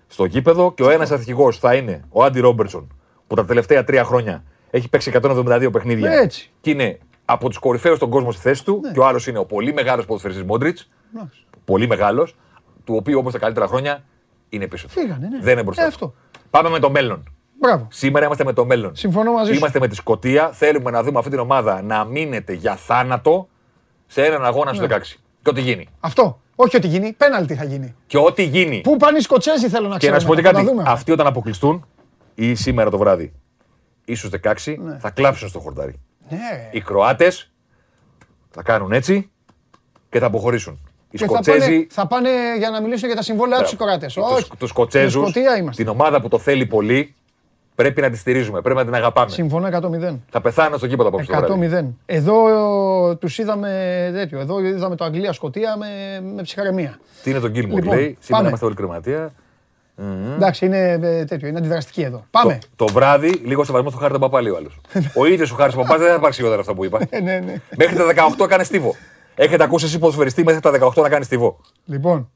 [0.07, 2.93] στο γήπεδο και ο ένας αρχηγό θα είναι ο Άντι Ρόμπερτσον
[3.27, 6.11] που τα τελευταία τρία χρόνια έχει παίξει 172 παιχνίδια.
[6.11, 6.51] Έτσι.
[6.61, 8.81] Και είναι από τους κορυφαίους στον κόσμο στη θέση του.
[8.93, 10.89] Και ο άλλος είναι ο πολύ μεγάλος ποδοσφαιριστής Μόντριτς.
[11.15, 11.45] Εντάξει.
[11.65, 12.35] Πολύ μεγάλος.
[12.83, 14.03] Του οποίου όμω τα καλύτερα χρόνια
[14.49, 14.93] είναι πίσω του.
[14.93, 15.39] Φύγανε, ναι.
[15.41, 15.81] Δεν είναι μπροστά.
[15.81, 15.91] Ε, του.
[15.93, 16.13] αυτό.
[16.49, 17.23] Πάμε με το μέλλον.
[17.67, 17.87] Μπράβο.
[17.91, 18.95] Σήμερα είμαστε με το μέλλον.
[18.95, 19.57] Συμφωνώ μαζί σου.
[19.57, 20.51] Είμαστε με τη Σκωτία.
[20.51, 23.47] Θέλουμε να δούμε αυτή την ομάδα να μείνεται για θάνατο
[24.07, 24.77] σε έναν αγώνα Ναι.
[24.77, 25.19] στου 16.
[25.41, 25.87] Και ό,τι γίνει.
[25.99, 26.41] Αυτό.
[26.55, 27.13] Όχι ότι γίνει.
[27.13, 27.95] Πέναλτι θα γίνει.
[28.07, 28.81] Και ό,τι γίνει.
[28.81, 30.13] Πού πάνε οι Σκοτσέζοι θέλω να Και ξέρω.
[30.13, 30.65] να σου πω και θα τα κάτι.
[30.69, 30.83] δούμε.
[30.87, 31.85] Αυτοί όταν αποκλειστούν
[32.35, 33.33] ή σήμερα το βράδυ
[34.05, 35.99] ή στους 16 θα κλάψουν στο χορτάρι.
[36.29, 36.69] Ναι.
[36.71, 37.51] Οι Κροάτες
[38.51, 39.31] θα κάνουν έτσι
[40.09, 40.79] και θα αποχωρήσουν.
[41.09, 41.87] Οι Και θα πάνε, Σκοτσέζοι.
[41.89, 44.05] θα πάνε για να μιλήσουν για τα συμβόλαια τους οι κοράτε.
[44.15, 44.49] Όχι.
[44.57, 45.83] Τους Σκοτσέζους, Με Σκωτία είμαστε.
[45.83, 47.15] την ομάδα που το θέλει πολύ,
[47.75, 48.61] πρέπει να τη στηρίζουμε.
[48.61, 49.29] Πρέπει να την αγαπάμε.
[49.29, 50.15] Συμφωνώ 100-0.
[50.29, 51.31] Θα πεθάνω στο κήπεδο απόψε.
[51.31, 51.95] το βράδυ.
[52.05, 52.15] 100-0.
[52.15, 53.69] Εδώ τους είδαμε
[54.13, 54.39] τέτοιο.
[54.39, 56.99] Εδώ είδαμε το Αγγλία-Σκοτία με, με ψυχαρεμία.
[57.23, 58.17] Τι είναι το Gilmore, Λοιπόν, λέει.
[58.19, 58.47] Σήμερα πάμε.
[58.47, 59.31] είμαστε όλοι κρεματία.
[60.35, 61.47] Εντάξει, είναι ε, τέτοιο.
[61.47, 62.25] Είναι αντιδραστική εδώ.
[62.31, 62.59] Πάμε.
[62.75, 64.79] Το, το βράδυ, λίγο σεβασμό στο Χάρη τον Παπάλη ο άλλος.
[65.19, 66.99] ο ίδιος ο Χάρης Παπάς δεν θα υπάρξει όλα αυτά που είπα.
[67.09, 67.55] Ε, ναι, ναι.
[67.77, 68.05] Μέχρι τα
[68.39, 68.95] 18 έκανε στίβο.
[69.35, 71.59] Έχετε ακούσει εσείς ποδοσφαιριστή μέχρι τα 18 να κάνει στιβό.
[71.85, 72.29] Λοιπόν,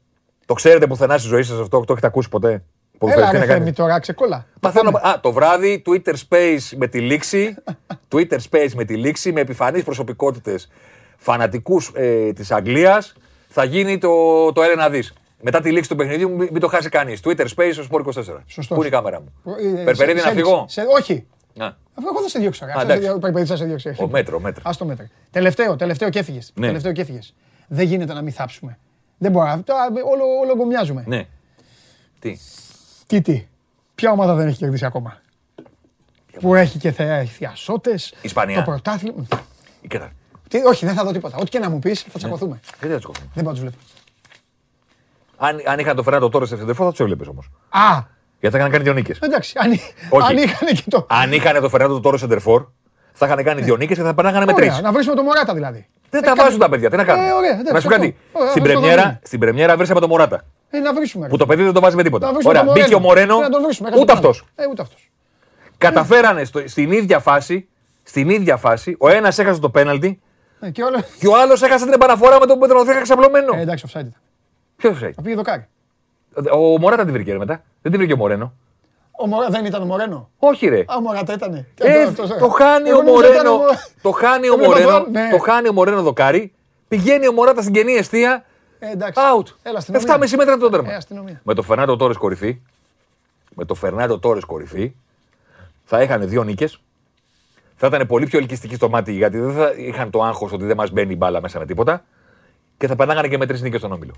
[0.46, 2.64] Το ξέρετε πουθενά στη ζωή σας αυτό, το έχετε ακούσει ποτέ;
[3.06, 3.58] Έλα Ποδοσφαιριστή ρε να κάνει.
[3.64, 4.46] Θέμη τώρα, ξεκόλα.
[4.60, 7.54] Μαθαίνω, α, το βράδυ, Twitter Space με τη λήξη.
[8.12, 10.68] Twitter Space με τη λήξη, με επιφανείς προσωπικότητες
[11.16, 13.12] φανατικούς ε, της Αγγλίας.
[13.48, 14.08] Θα γίνει το,
[14.52, 15.12] το έλα να δεις.
[15.42, 17.20] Μετά τη λήξη του παιχνιδιού, μην, μην το χάσει κανείς.
[17.24, 18.04] Twitter Space στο Sport 24.
[18.46, 18.66] Σωστός.
[18.66, 19.32] Πού είναι η κάμερα μου;
[19.80, 21.26] Ε, Περπερίδη σε- να σε- φύγω; σε- Όχι.
[21.58, 22.64] Α, Αφού εγώ δεν σε διώξω.
[22.64, 23.18] Α, εντάξει.
[23.20, 23.94] Πρέπει να σε διώξει.
[23.98, 24.62] Ο μέτρο, μέτρο.
[24.70, 25.06] Α το μέτρο.
[25.30, 26.52] Τελευταίο, τελευταίο και έφυγες.
[26.54, 26.66] Ναι.
[26.66, 27.34] Τελευταίο και έφυγες.
[27.68, 28.78] Δεν γίνεται να μην θάψουμε.
[29.18, 29.46] Δεν μπορώ.
[29.46, 29.76] Αυτό, α,
[30.12, 31.04] Όλο, όλο γκομιάζουμε.
[31.06, 31.26] Ναι.
[32.18, 32.36] Τι;
[33.08, 33.46] Τι, τι.
[33.94, 35.16] Ποια ομάδα δεν έχει κερδίσει ακόμα;
[36.40, 37.94] Που έχει και θεά θειασότε.
[38.22, 38.56] Ισπανία.
[38.56, 39.26] Το πρωτάθλημα.
[39.80, 40.10] Η Κέτα.
[40.48, 41.36] Τι, όχι, δεν θα δω τίποτα.
[41.36, 42.60] Ό,τι και να μου πεις, θα τσακωθούμε.
[42.68, 43.28] Γιατί δεν τσοκωθούμε.
[43.34, 43.76] Δεν πάω να τους βλέπω.
[45.36, 47.50] Αν, αν είχαν το Φερνάντο τώρα σε Σεντερφόρ θα τους έβλεπες όμως.
[47.68, 48.02] Α,
[48.40, 49.18] Γιατί θα είχαν κάνει δύο νίκες.
[49.18, 49.52] εντάξει.
[49.58, 49.70] Αν,
[50.10, 50.30] Όχι.
[50.30, 51.06] αν είχαν και το.
[51.08, 52.66] Αν είχαν το Φερνάντο τώρα Σεντερφόρ,
[53.12, 54.68] θα είχαν κάνει δύο νίκες και θα περνάγανε με τρεις.
[54.68, 55.86] Ωραία, να βρίσκουμε το Μωράτα δηλαδή.
[56.10, 57.24] Δεν Ε, τα κάτι- βάζουν τα παιδιά, τι να κάνουν.
[57.24, 58.06] Ε, ωραία, εντάξει, να σου πω αυτό.
[58.06, 58.16] κάτι.
[58.32, 59.20] Ωραία, Στην αυτό το πρεμιέρα, δούμε.
[59.22, 60.44] στην πρεμιέρα βρίσκαμε τον Μωράτα.
[60.70, 61.24] Ε, να βρίσκουμε.
[61.24, 61.30] ρε.
[61.30, 62.26] Που το παιδί δεν το βάζει με τίποτα.
[62.26, 63.36] Να βρίσκουμε Ωραία, το μπήκε ο Μορένο.
[63.36, 63.90] Ε, Να τον βρίσκουμε.
[63.98, 64.44] Ούτε αυτός.
[64.56, 65.10] Ε, ούτε αυτός.
[65.78, 67.68] Καταφέρανε στο- στην ίδια φάση,
[68.02, 70.20] στην ίδια φάση, ο ένας έχασε το πέναλτι
[70.60, 70.98] Ε, και όλο.
[71.18, 73.54] και ο άλλος έχασε την επαναφορά με τον Πετροθέκα ξαπλωμένο.
[73.56, 74.14] Ε, εντάξει, offside ήταν.
[74.76, 75.12] Ποιος ξέρει.
[75.12, 75.66] Θα πήγε δοκάρι.
[76.52, 77.62] Ο Μωράτα την βρήκε ρε, μετά.
[77.82, 78.52] Δεν την βρήκε ο Μορένο.
[79.20, 80.78] Ο Μωρά δεν ήταν ο Μωρένο; Όχι ρε.
[80.86, 81.54] Α, ο Μωράτα ήταν.
[81.78, 83.58] Ε, το χάνει ο Μορένο.
[84.02, 84.90] Το χάνει ο Έβλεπα Μορένο.
[84.90, 85.28] τώρα, ναι.
[85.30, 86.52] Το χάνει ο Μορένο δοκάρι.
[86.88, 88.44] Πηγαίνει ο Μωράτα στην κενή αιστεία.
[88.78, 89.20] Ε, εντάξει.
[89.36, 89.46] Out.
[89.62, 90.16] Έλα, αστυνομία.
[90.18, 90.92] 7,5 μέτρα από το τέρμα.
[90.92, 91.40] Ε, αστυνομία.
[91.44, 92.58] Με το Φερνάντο Τόρες κορυφή.
[93.54, 94.92] Με το Φερνάντο Τόρες κορυφή.
[95.84, 96.80] Θα είχαν δύο νίκες.
[97.76, 100.76] Θα ήταν πολύ πιο ελκυστικοί στο μάτι γιατί δεν θα είχαν το άγχος ότι δεν
[100.76, 102.04] μας μπαίνει η μπάλα μέσα με τίποτα.
[102.78, 104.12] Και θα περνάγανε και με τρεις νίκες στον όμιλο.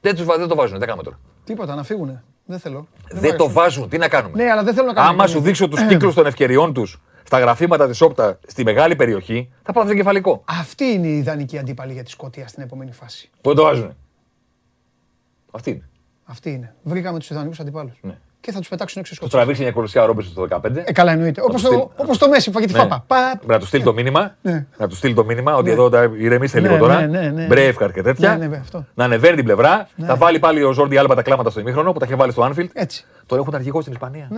[0.00, 2.22] Δεν, τους, βα- δεν το βάζουν, τι κάνουμε τώρα; Τίποτα, να φύγουνε.
[2.44, 2.86] Δεν θέλω.
[3.10, 5.08] Δεν το βάζουν, τι να κάνουμε; Ναι, αλλά δεν θέλω να κάνω.
[5.08, 7.00] Άμα σου δείξω τους κύκλους των ευκαιριών τους
[7.32, 10.42] στα γραφήματα της Όπτα στη μεγάλη περιοχή, θα πάω στο κεφαλικό.
[10.46, 13.30] Αυτή είναι η ιδανική αντίπαλη για τη Σκωτία στην επόμενη φάση.
[13.40, 13.94] Πού δεν το βάζουν.
[15.50, 15.88] Αυτή είναι.
[16.24, 16.74] Αυτή είναι.
[16.82, 17.98] Βρήκαμε τους ιδανικούς αντιπάλους.
[18.02, 18.18] Ναι.
[18.40, 19.32] Και θα τους πετάξουν έξω οι Τους Σκωτοί.
[19.42, 20.82] τραβήξει μια κολοσσιά ρόμπε στο 15.
[20.84, 21.40] Ε, καλά εννοείται.
[21.44, 21.76] Όπως στείλει.
[21.76, 22.78] το, όπως το Μέση που φάγει τη Ναι.
[22.78, 23.04] φάπα.
[23.06, 24.36] Πα, Πρέπει να τους στείλει το μήνυμα.
[24.42, 24.66] Ναι.
[24.78, 27.00] Να τους στείλει το μήνυμα ότι εδώ τα- ηρεμήστε Ναι, λίγο τώρα.
[27.06, 27.46] ναι, ναι, ναι.
[27.46, 28.36] Μπρέιφκαρ και τέτοια.
[28.36, 28.84] Ναι, ναι, αυτό.
[28.94, 29.88] Να ανεβαίνει την πλευρά.
[30.06, 32.50] Θα βάλει πάλι ο Ζόρντι Άλμπα τα κλάματα στο ημίχρονο που τα είχε βάλει στο
[32.50, 32.68] Anfield.
[32.72, 33.04] Έτσι.
[33.26, 34.28] Τώρα έχουν αρχηγό στην Ισπανία.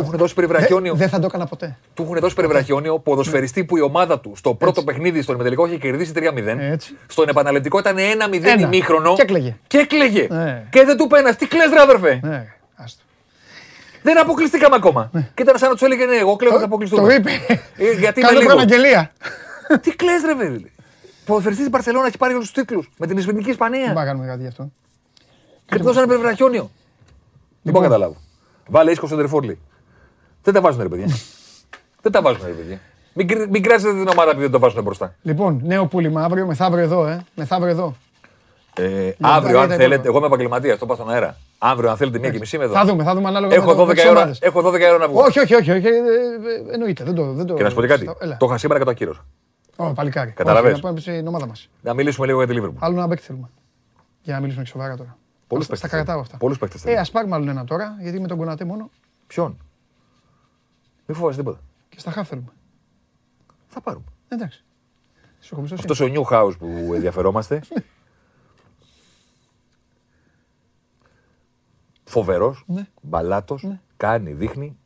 [0.00, 0.10] Ναι, ρε.
[0.10, 0.94] Του έχουν δώσει περιβραχιόνιο.
[0.94, 1.76] Δεν θα το έκανα ποτέ.
[1.94, 5.76] Του έχουν δώσει περιβραχιόνιο ποδοσφαιριστή που η ομάδα του στο πρώτο παιχνίδι στον ημιτελικό είχε
[5.76, 6.20] κερδίσει 3-0.
[6.58, 6.96] Έτσι.
[7.06, 8.00] Στον επαναληπτικό ήταν 1-0
[8.44, 8.60] Ένα.
[8.60, 9.14] ημίχρονο.
[9.14, 9.56] Και έκλαιγε.
[9.66, 10.26] Και έκλαιγε.
[10.30, 10.66] Ναι.
[10.70, 11.36] Και δεν του πένας.
[11.36, 12.20] Τι κλε, ρε αδερφέ.
[12.22, 12.54] Ναι, ρε.
[12.76, 13.02] Άστο.
[14.02, 15.10] Δεν αποκλειστήκαμε ακόμα.
[15.34, 17.02] Και ήταν σαν να τους έλεγε ναι, εγώ κλαίω θα αποκλειστούμε.
[17.08, 17.30] Το είπε.
[17.76, 18.52] Ε, γιατί είμαι Κάνω λίγο.
[18.52, 19.12] προαναγγελία.
[19.80, 20.58] Τι κλε, ρε βέβαια.
[21.24, 23.86] Ποδοσφαιριστής της Παρσελόνα έχει πάρει όλους τους τίτλους με την Ισπανική Δεν Ισπανία.
[23.86, 24.70] πάμε να κάνουμε κάτι γι' αυτό.
[25.66, 26.60] Και του δώσανε περιβραχιόνιο.
[26.60, 26.70] Δεν
[27.62, 27.72] Λοιπόν.
[27.82, 28.16] μπορώ να καταλάβω.
[28.68, 29.58] Βάλε ίσκο σεντερφόρλι.
[30.42, 31.06] Δεν τα βάζουν, ρε παιδιά.
[32.02, 32.80] Δεν τα βάζουν, ρε παιδιά.
[33.12, 35.14] Μην, κρι- μην κράζετε την ομάδα επειδή δεν το βάζουν μπροστά.
[35.22, 37.24] Λοιπόν, νέο πούλημα αύριο, μεθαύριο εδώ, ε.
[37.34, 37.94] Μεθαύριο εδώ.
[38.74, 40.08] Ε, τα αύριο, αν τα θέλετε, υπόλοιπα.
[40.08, 41.36] εγώ είμαι επαγγελματίας, το πάω στον αέρα.
[41.58, 42.74] Αύριο, αν θέλετε, μία και μισή είμαι εδώ.
[42.74, 44.38] Θα δούμε, θα δούμε ανάλογα Έχω με το- 12 με τις ώρα, ομάδες.
[44.40, 45.20] έχω 12 ώρα να βγω.
[45.22, 45.86] Όχι, όχι, όχι, όχι.
[45.86, 47.04] ε, ε, Εννοείται.
[47.04, 47.32] Δεν το.
[47.32, 48.10] Δεν το Και να σου πω και κάτι.
[48.20, 48.36] Έλα.
[48.36, 49.24] Το είχα σήμερα και το ακύρωσα.
[49.76, 50.30] Ω, παλικάρι.
[50.30, 50.72] Καταλαβες.
[50.72, 51.68] Όχι, Να πάμε στην ομάδα μας.
[51.82, 52.78] Να μιλήσουμε λίγο για τη Λίβερπουλ.
[52.84, 53.50] Άλλο ένα παίκτη θέλουμε.
[54.22, 55.16] Για να μιλήσουμε και σοβαρά τώρα.
[55.46, 56.26] Πολλούς Στα- Στα παίκτες κρατάω θέλει.
[56.26, 56.36] αυτά.
[56.44, 56.98] Πολλούς παίκτες Ε, θέλει.
[56.98, 58.90] ας πάρουμε άλλο ένα τώρα, γιατί με τον Κονατέ μόνο
[59.26, 59.58] Ποιον;
[61.10, 61.60] Μην φοβάσαι τίποτα.
[61.88, 62.48] και στα χαφ θέλουμε.
[63.68, 64.04] Θα πάρουμε.
[64.28, 64.64] Εντάξει.
[65.40, 65.92] Σου έχω εμπιστοσύνη.
[65.92, 67.60] Αυτός ο New House που ενδιαφερόμαστε.
[72.04, 72.86] Φοβερός, Ναι.
[73.02, 74.76] μπαλάτος, κάνει, δείχνει.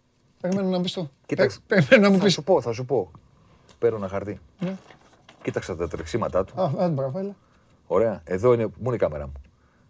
[0.41, 1.11] Περιμένω να μου πει το.
[1.27, 1.59] Κοίταξε.
[1.67, 2.33] Πε- Περιμένω να μου Θα πεις.
[2.33, 3.11] σου πω, θα σου πω.
[3.79, 4.41] Παίρνω ένα χαρτί.
[4.59, 4.77] Ναι.
[5.43, 6.61] Κοίταξα τα τρεξίματά του.
[6.61, 7.35] Α, α, μπράβο, έλα.
[7.87, 8.21] Ωραία.
[8.25, 9.33] Εδώ είναι, μου είναι η κάμερα μου.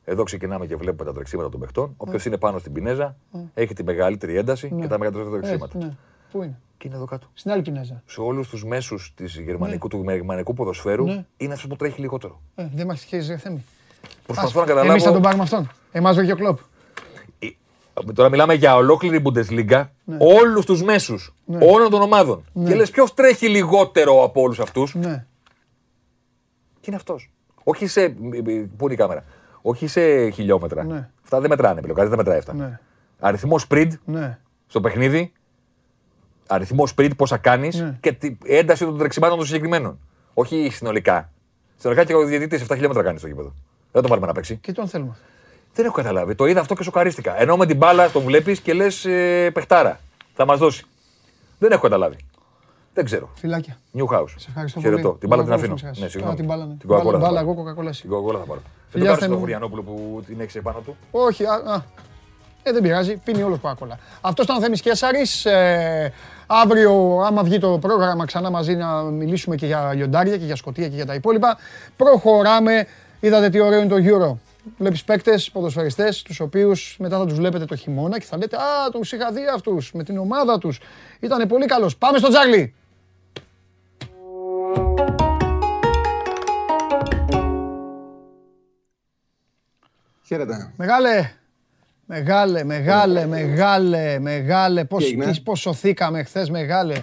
[0.05, 1.95] Εδώ ξεκινάμε και βλέπουμε τα τρεξίματα των παιχτών.
[1.97, 3.17] Όποιος είναι πάνω στην πινέζα
[3.55, 5.97] έχει τη μεγαλύτερη ένταση και τα μεγαλύτερα τρεξίματα.
[6.35, 6.41] Ναι.
[6.41, 7.27] Πού είναι; Και είναι εδώ κάτω.
[7.35, 8.03] Στην άλλη πινέζα.
[8.07, 9.15] Σε όλους τους μέσους
[9.45, 11.25] γερμανικού, του γερμανικού ποδοσφαίρου Ναι.
[11.37, 12.41] είναι αυτό που τρέχει λιγότερο.
[12.55, 13.65] Ε, δεν μας τυχαίνει ρε Θέμη.
[14.27, 15.21] Προσπαθώ να Εμείς θα τον καταλάβω.
[15.21, 15.71] πάρουμε αυτόν.
[15.93, 16.59] Εμάς βρήκε ο κλοπ.
[17.39, 19.87] Ε, Τώρα μιλάμε για ολόκληρη Bundesliga,
[20.19, 22.45] όλους τους μέσους, όλων των ομάδων.
[22.67, 25.27] Και λες, ποιος τρέχει λιγότερο από όλους αυτούς; Ναι.
[26.81, 27.31] Και είναι αυτός.
[27.65, 28.09] Όχι σε.
[28.09, 29.25] Πού είναι η κάμερα;
[29.63, 30.85] Όχι σε χιλιόμετρα.
[30.85, 31.11] Ναι.
[31.23, 31.95] Αυτά δεν μετράνε πλέον.
[31.97, 32.55] Κανείς δεν μετράει αυτά.
[32.55, 32.79] Ναι.
[33.19, 34.39] Αριθμός sprint Ναι.
[34.67, 35.33] στο παιχνίδι.
[36.47, 37.97] Αριθμός sprint, πόσα κάνεις Ναι.
[38.01, 39.99] και την ένταση των τρεξιμάτων των συγκεκριμένων.
[40.35, 41.31] Όχι συνολικά.
[41.77, 43.53] Συνολικά και ο διαιτητής 7 χιλιόμετρα κάνει στο γήπεδο.
[43.93, 44.57] Δεν το βάλουμε να παίξει.
[44.57, 45.17] Και τον θέλουμε.
[45.75, 46.35] Δεν έχω καταλάβει.
[46.35, 47.41] Το είδα αυτό και σοκαρίστηκα.
[47.41, 50.01] Ενώ με την μπάλα τον βλέπεις και λες ε, παιχτάρα.
[50.35, 50.85] Θα μας δώσει.
[51.59, 52.17] Δεν έχω καταλάβει.
[52.95, 53.31] Δεν ξέρω.
[53.35, 53.79] Φιλάκια.
[53.99, 54.25] New House.
[54.37, 55.03] Σε ευχαριστώ Χαιρετώ.
[55.09, 55.19] πολύ.
[55.19, 55.75] Την μπάλα Μου την να αφήνω.
[55.75, 56.01] ξεχάσεις.
[56.01, 56.37] Ναι, Α, συγγνώμη.
[56.37, 56.75] την μπάλα, ναι.
[56.75, 57.51] Την Coca-Cola Μπάλα- θα μπάλα, πάρω.
[57.61, 58.03] εγώ Coca-Cola εσύ.
[58.03, 58.61] Την Coca-Cola θα πάρω.
[58.61, 59.41] Δεν Φιλιά, το κάνεις Θεέ στο μου.
[59.41, 60.97] Χωριανόπουλο που την έχεις επάνω του.
[61.11, 61.83] Όχι, α, α.
[62.67, 63.99] Ε, δεν πειράζει, πίνει όλο κοκακόλα.
[64.21, 65.45] Αυτός ήταν ο Θέμης Κέσσαρης.
[65.45, 66.13] Ε,
[66.47, 70.89] αύριο, άμα βγει το πρόγραμμα ξανά μαζί να μιλήσουμε και για λιοντάρια και για σκοτία
[70.89, 71.59] και για τα υπόλοιπα.
[71.97, 72.87] Προχωράμε.
[73.21, 74.37] Είδατε τι ωραίο είναι το Euro.
[74.79, 78.91] Βλέπεις παίκτες, ποδοσφαιριστές, τους οποίους μετά θα τους βλέπετε το χειμώνα και θα λέτε Α,
[78.93, 80.81] τους είχα δει αυτούς με την ομάδα τους.
[81.21, 81.97] Ήταν πολύ καλός.
[81.97, 82.75] Πάμε στο Τζάγλι.
[90.27, 90.73] Χαίρετε.
[90.77, 91.31] Μεγάλε,
[92.07, 94.85] μεγάλε, μεγάλε, μεγάλε, μεγάλε.
[94.85, 96.95] Πώς, Τι έγινε; τι- πώς σωθήκαμε χθες, μεγάλε.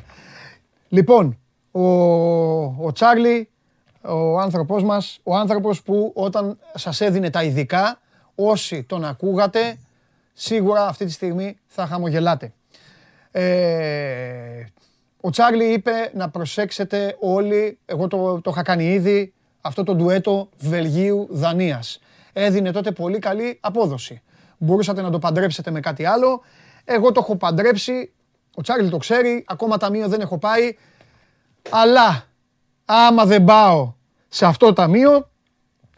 [0.89, 1.37] Λοιπόν,
[1.71, 1.81] ο,
[2.85, 3.49] ο Τσάρλι,
[4.01, 7.99] ο άνθρωπός μας, ο άνθρωπος που όταν σας έδινε τα ειδικά,
[8.35, 9.77] όσοι τον ακούγατε,
[10.33, 12.51] σίγουρα αυτή τη στιγμή θα χαμογελάτε.
[13.31, 14.63] Ε,
[15.21, 20.49] ο Τσάρλι είπε να προσέξετε όλοι, εγώ το, το είχα κάνει ήδη, αυτό το ντουέτο
[20.57, 21.99] Βελγίου-Δανίας.
[22.33, 24.21] Έδινε τότε πολύ καλή απόδοση.
[24.63, 26.41] Μπορούσατε να το παντρέψετε με κάτι άλλο.
[26.83, 28.13] Εγώ το έχω παντρέψει,
[28.55, 30.75] ο Τσάρλι το ξέρει, ακόμα ταμείο δεν έχω πάει.
[31.69, 32.23] Αλλά
[32.85, 33.93] άμα δεν πάω
[34.27, 35.29] σε αυτό το ταμείο,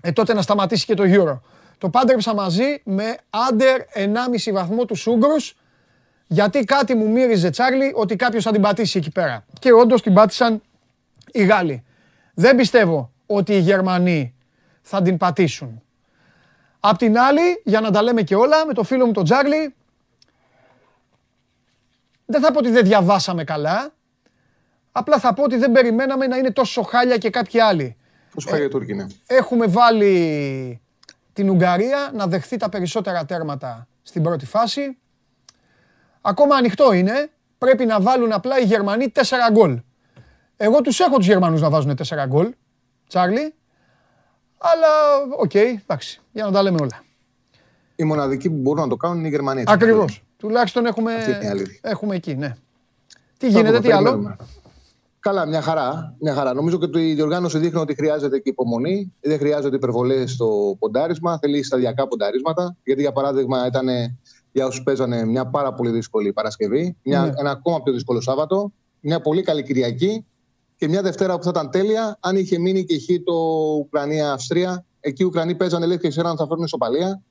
[0.01, 1.39] ε, τότε να σταματήσει και το Euro.
[1.77, 5.55] Το πάντρεψα μαζί με άντερ 1,5 βαθμό τους Ούγγρους,
[6.27, 9.45] γιατί κάτι μου μύριζε Τσάρλι ότι κάποιος θα την πατήσει εκεί πέρα.
[9.59, 10.61] Και όντως την πάτησαν
[11.31, 11.83] οι Γάλλοι.
[12.33, 14.35] Δεν πιστεύω ότι οι Γερμανοί
[14.81, 15.81] θα την πατήσουν.
[16.85, 19.75] Απ' την άλλη, για να τα λέμε και όλα, με το φίλο μου τον Τσάρλι,
[22.25, 23.93] δεν θα πω ότι δεν διαβάσαμε καλά,
[24.91, 27.97] απλά θα πω ότι δεν περιμέναμε να είναι τόσο χάλια και κάποιοι άλλοι.
[28.33, 29.07] Πόσο χάρη Τούρκοι είναι.
[29.25, 30.81] Έχουμε βάλει
[31.33, 34.97] την Ουγγαρία να δεχθεί τα περισσότερα τέρματα στην πρώτη φάση.
[36.21, 37.31] Ακόμα ανοιχτό είναι.
[37.57, 39.21] Πρέπει να βάλουν απλά οι Γερμανοί 4
[39.51, 39.81] γκολ.
[40.57, 42.53] Εγώ τους έχω τους Γερμανούς να βάζουν 4 γκολ,
[43.07, 43.55] Τσάρλι.
[44.57, 44.87] Αλλά,
[45.37, 47.03] οκ, εντάξει, για να τα λέμε όλα.
[47.95, 49.63] Οι μοναδικοί που μπορούν να το κάνουν είναι οι Γερμανοί.
[49.67, 50.23] Ακριβώς.
[50.37, 51.79] Τουλάχιστον έχουμε, Αυτή είναι η αλήθεια.
[51.81, 52.55] έχουμε εκεί, ναι.
[53.37, 54.35] Τι Θα γίνεται, δούμε, τι άλλο; περιμένουμε.
[55.19, 56.53] Καλά, μια χαρά, μια χαρά.
[56.53, 59.13] Νομίζω και ότι η διοργάνωση δείχνει ότι χρειάζεται και υπομονή.
[59.21, 61.37] Δεν χρειάζονται υπερβολές στο ποντάρισμα.
[61.41, 62.75] Θέλει σταδιακά πονταρίσματα.
[62.83, 63.87] Γιατί, για παράδειγμα, ήταν
[64.51, 67.31] για όσους παίζανε μια πάρα πολύ δύσκολη Παρασκευή, μια, Ναι.
[67.37, 70.25] ένα ακόμα πιο δύσκολο Σάββατο, μια πολύ καλή Κυριακή
[70.75, 73.33] και μια Δευτέρα που θα ήταν τέλεια αν είχε μείνει και εκεί το
[73.79, 74.85] Ουκρανία-Αυστρία.
[75.05, 77.21] Εκεί οι Ουκρανοί παίζανε, λέει και ξέραν ότι θα φέρουν ισοπαλία.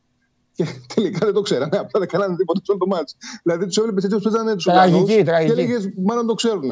[0.53, 1.77] Και τελικά δεν το ξέρανε.
[1.77, 3.17] Απλά δεν κάνανε τίποτα σε όλο το μάτς.
[3.43, 5.53] Δηλαδή τους έβλεπε έτσι όπως παίζανε τους Τραγική, Ουκρανούς Και τραγική.
[5.53, 6.71] έλεγε, μάλλον το ξέρουν.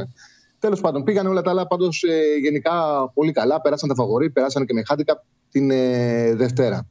[0.59, 2.05] Τέλος πάντων, πήγαν όλα τα άλλα πάντως
[2.41, 2.73] γενικά
[3.15, 3.61] πολύ καλά.
[3.61, 6.87] Περάσαν τα φαβορή, περάσαν και με χάντικα την ε, Δευτέρα.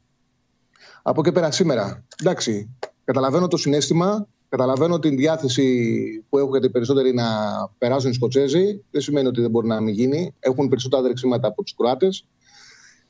[1.01, 2.05] Από εκεί πέρα σήμερα.
[2.21, 7.25] Εντάξει, καταλαβαίνω το συνέστημα, καταλαβαίνω την διάθεση που έχουν οι περισσότεροι να
[7.77, 8.83] περάσουν οι Σκοτσέζοι.
[8.91, 10.35] Δεν σημαίνει ότι δεν μπορεί να μην γίνει.
[10.39, 12.25] Έχουν περισσότερα δρεξίματα από τους Κροάτες.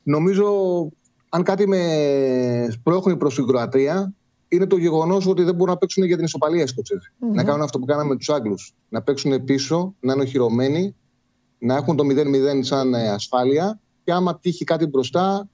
[0.02, 0.46] Νομίζω,
[1.28, 4.14] αν κάτι με σπρώχνει προς την Κροατία,
[4.48, 7.62] είναι το γεγονός ότι δεν μπορούν να παίξουν για την ισοπαλία οι σκοτσεζοι Να κάνουν
[7.62, 8.74] αυτό που κάναμε με τους Άγγλους.
[8.88, 10.96] Να παίξουν πίσω, να είναι οχυρωμένοι,
[11.58, 15.48] να έχουν το 0-0 σαν ε, ασφάλεια και άμα τύχει κάτι μπροστά,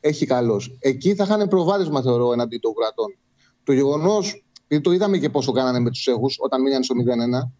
[0.00, 0.62] έχει καλώ.
[0.78, 3.16] Εκεί θα είχαν προβάδισμα, θεωρώ, εναντί των κρατών.
[3.64, 7.50] Το γεγονός, γιατί το είδαμε και πόσο κάνανε με τους Τσέχους όταν μείναν στο 0-1,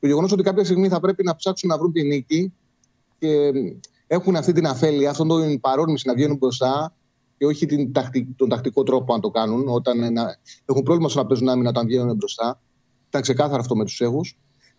[0.00, 2.52] το γεγονός ότι κάποια στιγμή θα πρέπει να ψάξουν να βρουν τη νίκη
[3.18, 3.52] και
[4.06, 6.92] έχουν αυτή την αφέλεια, αυτόν τον παρόρμηση να βγαίνουν μπροστά
[7.38, 11.20] και όχι την τακτικ- τον τακτικό τρόπο να το κάνουν, όταν ένα, έχουν πρόβλημα στο
[11.20, 12.60] να παίζουν άμυνα όταν βγαίνουν μπροστά.
[13.08, 14.20] Ήταν ξεκάθαρο αυτό με τους Τσέχου.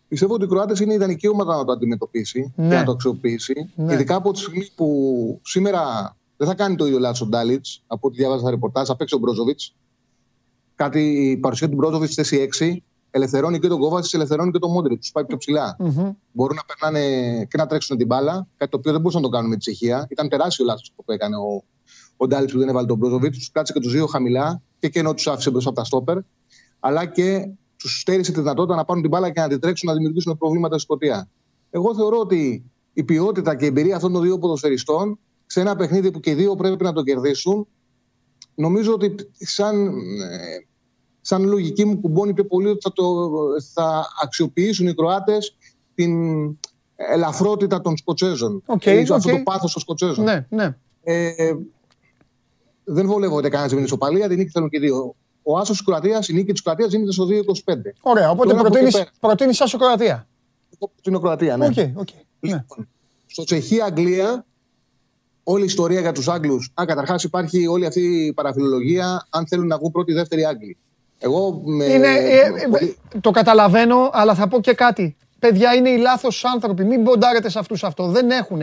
[0.07, 2.67] Πιστεύω ότι οι Κροάτες είναι ιδανική ομάδα να το αντιμετωπίσει Ναι.
[2.69, 3.71] και να το αξιοποιήσει.
[3.75, 3.93] Ναι.
[3.93, 8.07] Ειδικά από τη στιγμή που σήμερα δεν θα κάνει το ίδιο λάθος ο Ντάλιτς, από
[8.07, 9.59] ό,τι διάβαζα τα ρεπορτάζ, θα παίξει ο Μπρόζοβιτ.
[10.75, 10.99] Κάτι
[11.31, 12.83] η παρουσία του Μπρόζοβιτ στη θέση 6
[13.15, 15.01] ελευθερώνει και τον Κόβατ, ελευθερώνει και τον Μόντριτ.
[15.01, 15.75] Του πάει πιο ψηλά.
[15.79, 16.11] Μμμ.
[16.31, 18.47] Μπορούν να περνάνε και να τρέξουν την μπάλα.
[18.57, 20.07] Κάτι το οποίο δεν μπορούσαν να το κάνουν με τη Τσεχία.
[20.09, 21.63] Ήταν τεράστιο λάθος που έκανε ο,
[22.17, 23.33] ο Ντάλιτ που δεν έβαλε τον Μπρόζοβιτ.
[23.33, 26.17] Τους κράτησε και τους δύο χαμηλά και και ενώ τους άφησε μπροστά από τα στόπερ,
[26.79, 29.95] αλλά και τους στέρισε τη δυνατότητα να πάρουν την μπάλα και να την τρέξουν να
[29.95, 31.29] δημιουργήσουν προβλήματα στη σκοτία.
[31.69, 36.11] Εγώ θεωρώ ότι η ποιότητα και η εμπειρία αυτών των δύο ποδοσφαιριστών σε ένα παιχνίδι
[36.11, 37.67] που και οι δύο πρέπει να το κερδίσουν,
[38.55, 40.67] νομίζω ότι σαν, ε,
[41.27, 43.03] σαν λογική μου κουμπώνει πιο πολύ ότι θα, το,
[43.73, 45.55] θα αξιοποιήσουν οι Κροάτες
[45.95, 46.13] την
[46.95, 48.61] ελαφρότητα των Σκοτσέζων.
[48.65, 49.21] Οκ, Ε, αυτό οκ.
[49.21, 50.23] το πάθος των Σκοτσέζων.
[50.25, 50.77] Ναι, ναι.
[51.03, 51.53] Ε,
[52.83, 55.15] δεν βολεύονται κανένας με την ισοπαλία, την νίκη θέλουν και οι δύο.
[55.43, 57.93] Ο άσος της Κροατίας, η νίκη της Κροατίας γίνεται στο 2-25.
[58.01, 59.09] Ωραία, οπότε Τώρα από εκεί προτείνεις, πέρα.
[59.19, 60.27] προτείνεις Άσο Κροατία.
[60.79, 61.65] Εγώ προτείνω Κροατία, ναι.
[61.65, 62.07] OK, OK.
[62.39, 62.49] Ναι.
[62.51, 62.87] Λοιπόν,
[63.25, 64.45] στο Τσεχία-Αγγλία,
[65.43, 66.71] όλη η ιστορία για τους Άγγλους.
[66.81, 70.77] Α, καταρχάς υπάρχει όλη αυτή η παραφιλολογία, αν θέλουν να βγουν πρώτη-δεύτερη Άγγλοι.
[71.25, 71.85] Εγώ με.
[71.85, 75.15] Είναι, ε, ε, πολύ- το καταλαβαίνω, αλλά θα πω και κάτι.
[75.39, 76.83] Παιδιά είναι οι λάθος άνθρωποι.
[76.83, 78.07] Μην μποντάρετε σε αυτούς αυτό.
[78.07, 78.57] Δεν έχουν.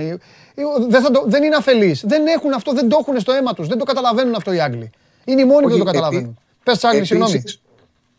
[0.89, 2.05] Δεν, θα το, δεν είναι αφελείς.
[2.07, 3.67] Δεν έχουν αυτό, δεν το έχουν στο αίμα τους.
[3.69, 4.91] Δεν το καταλαβαίνουν αυτό οι Άγγλοι.
[5.25, 6.25] Είναι οι μόνοι που Όχι, δεν το καταλαβαίνουν.
[6.25, 7.43] επί- Πες, Τσάρλι, επίσης- συγγνώμη.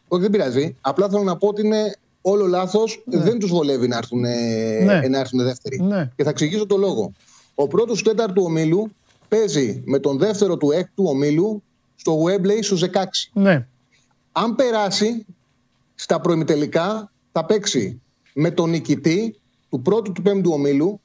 [0.08, 0.76] Όχι, δεν πειράζει.
[0.82, 3.04] Απλά θέλω να πω ότι είναι όλο λάθος.
[3.06, 5.08] Δεν τους βολεύει να έρθουν, Ναι.
[5.10, 5.80] να έρθουν δεύτεροι.
[5.82, 6.10] Ναι.
[6.16, 7.12] Και θα εξηγήσω το λόγο.
[7.56, 8.92] Ο πρώτος του τέταρτου ομίλου
[9.30, 11.64] παίζει με τον δεύτερο του έκτου ομίλου
[11.96, 13.30] στο Webley στου 16.
[13.34, 13.66] Ναι.
[14.36, 15.26] Αν περάσει
[15.96, 18.02] στα προημιτελικά, θα παίξει
[18.34, 19.36] με τον νικητή
[19.70, 21.00] του πρώτου του πέμπτου ομίλου,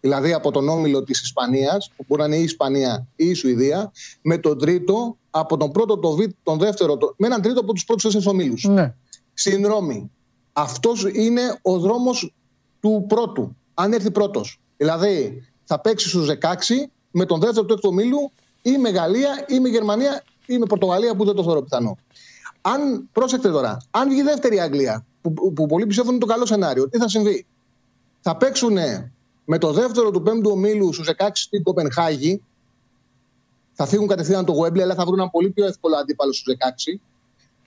[0.00, 3.92] δηλαδή από τον όμιλο της Ισπανίας, που μπορεί να είναι η Ισπανία ή η Σουηδία,
[4.22, 7.72] με τον τρίτο από τον πρώτο, τον, β, τον δεύτερο, το- με έναν τρίτο από
[7.72, 8.64] τους πρώτους τέσσερις ομίλους.
[8.64, 8.94] Ναι.
[9.34, 10.10] Στην Ρώμη.
[10.52, 12.34] Αυτός είναι ο δρόμος
[12.80, 14.60] του πρώτου, αν έρθει πρώτος.
[14.76, 18.30] Δηλαδή, θα παίξει στους 16 με τον δεύτερο του έκτου ομίλου
[18.62, 21.96] ή με Γαλλία ή με Γερμανία ή με Πορτογαλία που δεν το θεωρώ πιθανό.
[22.60, 26.26] Αν, πρόσεχτε τώρα, αν βγει δεύτερη η Αγγλία, που, που, που πολλοί πιστεύουν είναι το
[26.26, 27.46] καλό σενάριο, τι θα συμβεί;
[28.20, 28.76] Θα παίξουν
[29.44, 32.42] με το δεύτερο του πέμπτου ομίλου στους 16 στην Κοπενχάγη,
[33.72, 36.54] θα φύγουν κατευθείαν το Γουέμπλε, αλλά θα βρουν έναν πολύ πιο εύκολο αντίπαλο στους
[36.94, 37.00] 16.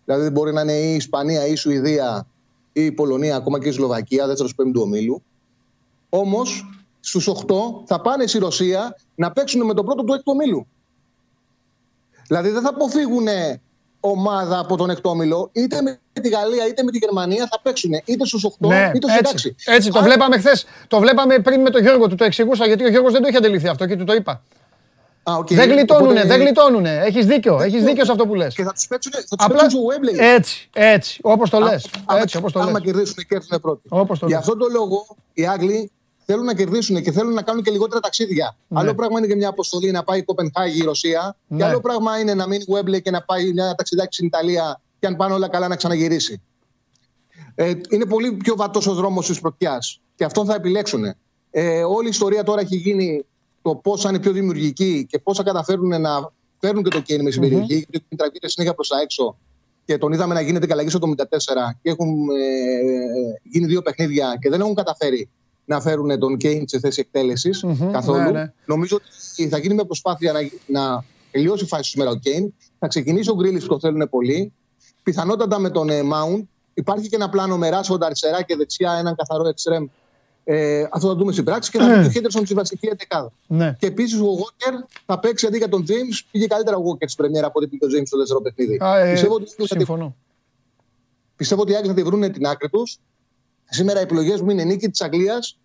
[0.06, 2.28] Δηλαδή μπορεί να είναι ή η Ισπανία ή η Σουηδία
[2.74, 5.24] ή η Πολωνία, ακόμα και η Σλοβακία, δεύτερος του πέμπτου ομίλου.
[6.10, 7.36] Όμως στους 8
[7.86, 10.68] θα πάνε στη Ρωσία να παίξουν με τον πρώτο του έκτου ομίλου.
[12.28, 13.28] Δηλαδή δεν θα αποφύγουν
[14.06, 17.92] ομάδα από τον έκτο όμιλο, είτε με τη Γαλλία είτε με τη Γερμανία θα παίξουν
[18.06, 19.34] είτε στους 8 Ναι, είτε στους 16.
[19.34, 20.66] έτσι, έτσι το Αν- βλέπαμε χθες.
[20.88, 23.38] Το βλέπαμε πριν με τον Γιώργο, του το εξηγούσα γιατί ο Γιώργος δεν το είχε
[23.38, 24.42] αντιληφθεί αυτό και του το είπα.
[25.24, 25.48] Α, οκ.
[25.54, 27.02] Δεν γλιτώνουνε, Οπότε- δεν γλιτώνουνε.
[27.06, 28.56] Έχεις δίκιο, έχεις δίκιο σε αυτό που λες.
[28.56, 30.18] Και θα τους παίξουν, θα τους Απλά παίξουν στο Wembley.
[30.36, 31.90] έτσι, έτσι, όπως το λες.
[32.06, 32.82] Άμα- Έτσι, όπως το άμα λες.
[32.82, 33.82] κερδίσουν και έρθουν πρώτοι.
[33.90, 34.42] Όπως το Γι' λες.
[34.42, 35.92] αυτόν τον λόγο οι Άγγλοι
[36.26, 38.58] θέλουν να κερδίσουν και θέλουν να κάνουν και λιγότερα ταξίδια.
[38.68, 38.80] Ναι.
[38.80, 41.38] Άλλο πράγμα είναι και μια αποστολή να πάει η Κοπενχάγη η Ρωσία.
[41.48, 41.58] Ναι.
[41.58, 45.08] Και άλλο πράγμα είναι να μείνει Wembley και να πάει μια ταξιδάκι στην Ιταλία και
[45.08, 46.41] αν πάνε όλα καλά να ξαναγυρίσει.
[47.56, 49.80] Ε, είναι πολύ πιο βατός ο δρόμος της πρωτιά
[50.16, 51.16] και αυτόν θα επιλέξουν.
[51.52, 53.26] Ε, όλη η ιστορία τώρα έχει γίνει
[53.62, 57.22] το πώς θα είναι πιο δημιουργικοί και πώς θα καταφέρουν να φέρουν και το Κέιν
[57.22, 57.86] με στην περιοχή.
[57.90, 59.38] Γιατί ο τραβείται συνέχεια προς τα έξω
[59.86, 61.26] και τον είδαμε να γίνεται και αλλαγή στο 74
[61.82, 65.30] και έχουν ε, γίνει δύο παιχνίδια και δεν έχουν καταφέρει
[65.65, 68.19] να φέρουν τον Κέιν σε θέση εκτέλεσης Μμμ, καθόλου.
[68.23, 68.53] ναι, ναι.
[68.65, 68.95] Νομίζω
[69.40, 70.40] ότι θα γίνει μια προσπάθεια να,
[70.81, 72.53] να τελειώσει η φάση σήμερα ο Κέιν.
[72.80, 74.53] Θα ξεκινήσει ο Γκρίλι που το θέλουν πολύ.
[75.03, 76.44] Πιθανότατα με τον ε, Mount.
[76.73, 79.85] Υπάρχει και ένα πλάνο με Ράσοντα αριστερά και δεξιά έναν καθαρό εξτρέμ.
[80.45, 83.31] Ε, αυτό θα δούμε στην πράξη και θα μπει και ο Χέντερσον στη βασική εντεκάδα.
[83.48, 83.76] Ναι.
[83.80, 84.73] Και επίσης ο Walker
[85.06, 86.26] θα παίξει αντί για τον James.
[86.31, 88.77] Πήγε καλύτερα ο Walker στην Πρεμιέρα από ό,τι πήγε ο James στο δεύτερο παιχνίδι.
[88.84, 90.15] Α, ε, Πιστεύω ότι θα τη- Συμφωνώ.
[91.35, 92.98] πιστεύω ότι οι Άγγλοι θα τη βρουν την άκρη τους.
[93.74, 95.58] Σήμερα οι επιλογές μου είναι νίκη της Αγγλίας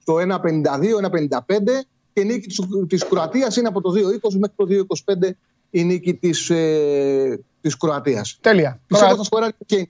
[0.00, 4.86] στο 1,52-1,55 και νίκη της Κροατίας είναι από το 2,20 μέχρι το
[5.26, 5.30] 2,25
[5.70, 8.38] η νίκη της ε, της Κροατίας.
[8.40, 8.80] Τέλεια.
[8.86, 9.86] Πιστεύω Κροα- θα σκοράρει και Κέιν.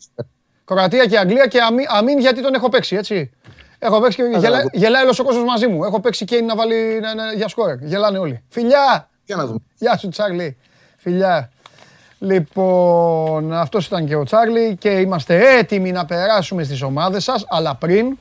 [0.65, 3.31] Κροατία και Αγγλία και αμήν, αμήν γιατί τον έχω παίξει, έτσι.
[3.79, 4.69] Έχω παίξει και γελά, εγώ.
[4.73, 5.85] γελάει όλος ο κόσμος μαζί μου.
[5.85, 7.79] Έχω παίξει και να βάλει να, να- για σκόρ.
[7.83, 8.43] Γελάνε όλοι.
[8.49, 9.11] Φιλιά!
[9.25, 9.59] Για να δούμε.
[9.79, 10.57] Γεια σου Τσάρλι.
[10.97, 11.51] Φιλιά.
[12.25, 17.75] Λοιπόν, αυτός ήταν και ο Τσάρλι και είμαστε έτοιμοι να περάσουμε στις ομάδες σας, αλλά
[17.75, 18.19] πριν,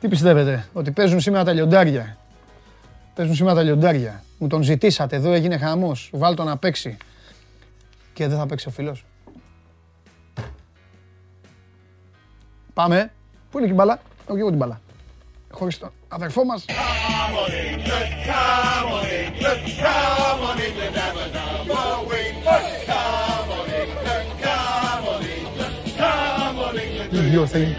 [0.00, 2.16] τι πιστεύετε, ότι παίζουν σήμερα τα λιοντάρια;
[3.14, 4.22] Παίζουν σήμερα τα λιοντάρια.
[4.38, 6.96] Μου τον ζητήσατε, εδώ έγινε χαμός, βάλ τον να παίξει.
[8.12, 9.04] Και δεν θα παίξει ο φίλος.
[12.74, 13.12] Πάμε.
[13.50, 14.80] Πού είναι και η μπάλα; Έχω και εγώ την μπάλα.
[15.50, 16.64] Χωρίς τον αδερφό μας.
[20.94, 21.03] Do
[27.34, 27.70] your thing.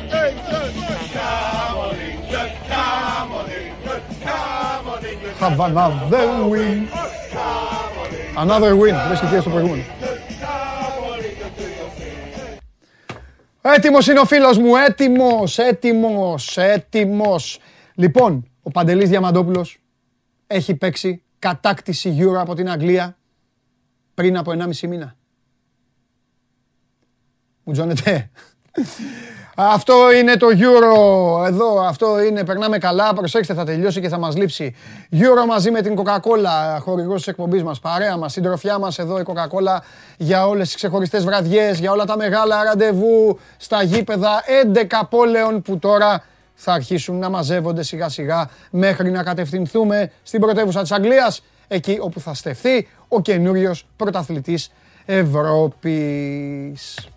[5.40, 6.77] Have another win.
[8.44, 8.95] Another win.
[9.10, 9.84] Λες και στο προηγούμενο.
[13.61, 17.60] Έτοιμος είναι ο φίλος μου, έτοιμος, έτοιμος, έτοιμος.
[17.95, 19.77] Λοιπόν, ο Παντελής Διαμαντόπουλος
[20.48, 23.18] έχει παίξει κατάκτηση Euro από την Αγγλία
[24.14, 25.15] πριν από 1,5 μήνα.
[27.64, 28.30] Μου τζώνετε.
[29.57, 31.45] Αυτό είναι το Euro.
[31.48, 32.44] Εδώ, αυτό είναι.
[32.44, 33.14] Περνάμε καλά.
[33.14, 34.76] Προσέξτε, θα τελειώσει και θα μας λείψει.
[35.11, 37.80] Euro μαζί με την Coca-Cola, χορηγός της εκπομπής μας.
[37.80, 39.77] Παρέα μας, συντροφιά μας εδώ η Coca-Cola
[40.18, 45.80] για όλες τις ξεχωριστές βραδιές, για όλα τα μεγάλα ραντεβού στα γήπεδα 11 πόλεων που
[45.80, 46.23] τώρα
[46.53, 52.19] θα αρχίσουν να μαζεύονται σιγά σιγά μέχρι να κατευθυνθούμε στην πρωτεύουσα της Αγγλίας, εκεί όπου
[52.19, 54.72] θα στεφθεί ο καινούριος πρωταθλητής
[55.06, 57.10] Ευρώπης.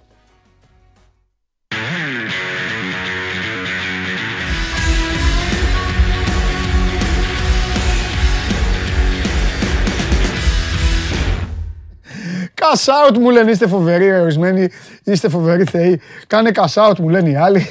[12.59, 14.69] Cash out μου λένε, είστε φοβεροί ορισμένοι,
[15.05, 16.01] είστε φοβεροί θεοί.
[16.27, 17.67] Κάνε cash out μου λένε οι άλλοι.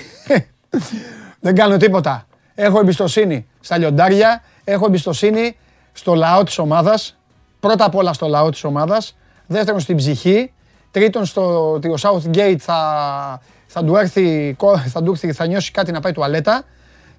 [1.40, 2.28] Δεν κάνω τίποτα.
[2.56, 5.58] Έχω εμπιστοσύνη στα λιοντάρια, έχω εμπιστοσύνη
[5.94, 7.18] στο λαό της ομάδας.
[7.60, 9.18] Πρώτα απ' όλα στο λαό της ομάδας.
[9.48, 10.52] Δεύτερον στην ψυχή
[10.92, 15.72] Τρίτον στο ότι ο Southgate θα, θα, του έρθει, κο- θα, του έρθει, θα νιώσει
[15.72, 16.64] κάτι να πάει τουαλέτα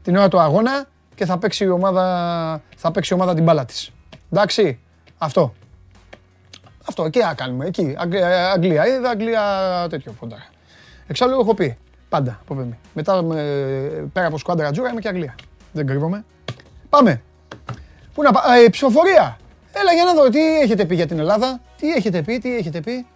[0.03, 3.65] την ώρα του αγώνα και θα παίξει η ομάδα, θα παίξει η ομάδα την μπάλα
[3.65, 3.91] της.
[4.33, 4.79] Εντάξει,
[5.19, 5.55] αυτό.
[6.89, 7.95] Αυτό, εκεί να κάνουμε, εκεί.
[7.99, 9.43] Αγγλία, Αγγλία είδα, Αγγλία
[9.91, 10.47] τέτοιο φοντάρα.
[11.07, 11.79] Εξάλλου έχω πει,
[12.09, 12.79] πάντα από παιδί.
[12.95, 15.35] Μετά, με- πέρα από σκουάντρα τζούρα, είμαι και Αγγλία.
[15.73, 16.25] Δεν κρύβομαι.
[16.89, 17.23] Πάμε.
[18.15, 19.37] Πού να πάμε, ε, ψηφοφορία.
[19.73, 22.81] Έλα για να δω, τι έχετε πει για την Ελλάδα, τι έχετε πει, τι έχετε
[22.81, 23.07] πει;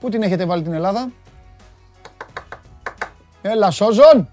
[0.00, 1.10] Πού την έχετε βάλει την Ελλάδα;
[3.42, 4.28] Έλα, Σόζον.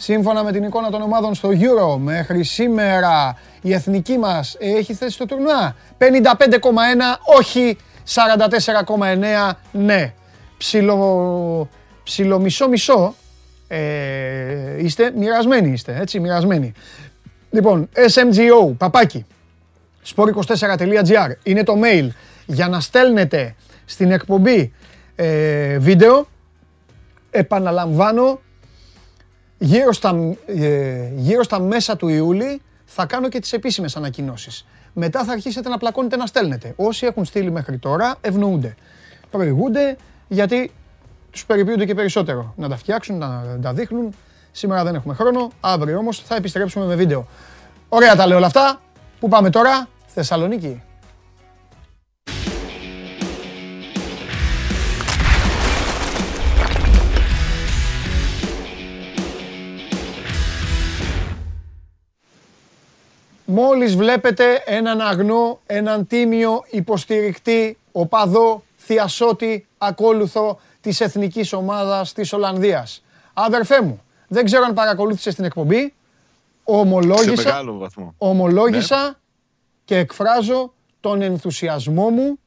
[0.00, 5.12] Σύμφωνα με την εικόνα των ομάδων στο Euro, μέχρι σήμερα η εθνική μας έχει θέση
[5.12, 5.76] στο τουρνουά.
[5.98, 6.06] 55,1
[7.38, 7.76] όχι,
[8.14, 10.12] 44,9 ναι.
[10.58, 11.68] Ψιλο,
[12.02, 13.14] ψιλο μισό μισό
[13.68, 16.72] ε, είστε, μοιρασμένοι είστε, έτσι, μοιρασμένοι.
[17.50, 19.26] Λοιπόν, SMGO, παπάκι,
[20.14, 22.08] sport24.gr είναι το mail
[22.46, 23.54] για να στέλνετε
[23.84, 24.72] στην εκπομπή
[25.16, 26.28] ε, βίντεο.
[27.30, 28.40] Επαναλαμβάνω,
[29.58, 34.66] γύρω στα, ε, γύρω στα μέσα του Ιούλη θα κάνω και τις επίσημες ανακοινώσεις.
[34.92, 36.72] Μετά θα αρχίσετε να πλακώνετε να στέλνετε.
[36.76, 38.74] Όσοι έχουν στείλει μέχρι τώρα ευνοούνται.
[39.30, 39.96] Προηγούνται
[40.28, 40.70] γιατί
[41.30, 42.54] τους περιποιούνται και περισσότερο.
[42.56, 44.14] Να τα φτιάξουν, να τα δείχνουν.
[44.52, 47.26] Σήμερα δεν έχουμε χρόνο, αύριο όμως θα επιστρέψουμε με βίντεο.
[47.88, 48.80] Ωραία τα λέω όλα αυτά.
[49.20, 50.82] Πού πάμε τώρα, Θεσσαλονίκη.
[63.50, 73.04] Μόλις βλέπετε έναν αγνό, έναν τίμιο υποστηρικτή, οπαδό, θειασότη, ακόλουθο της εθνικής ομάδας της Ολλανδίας.
[73.34, 75.92] Αδερφέ μου, δεν ξέρω αν παρακολούθησες την εκπομπή, Σε
[76.64, 78.14] ομολόγησα, μεγάλο βαθμό.
[78.18, 79.18] ομολόγησα
[79.84, 82.38] και εκφράζω τον ενθουσιασμό μου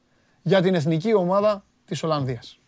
[0.42, 2.58] για την εθνική ομάδα της Ολλανδίας.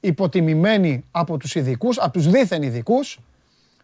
[0.00, 3.18] Υποτιμημένη από τους ειδικούς, από τους δίθεν ειδικούς,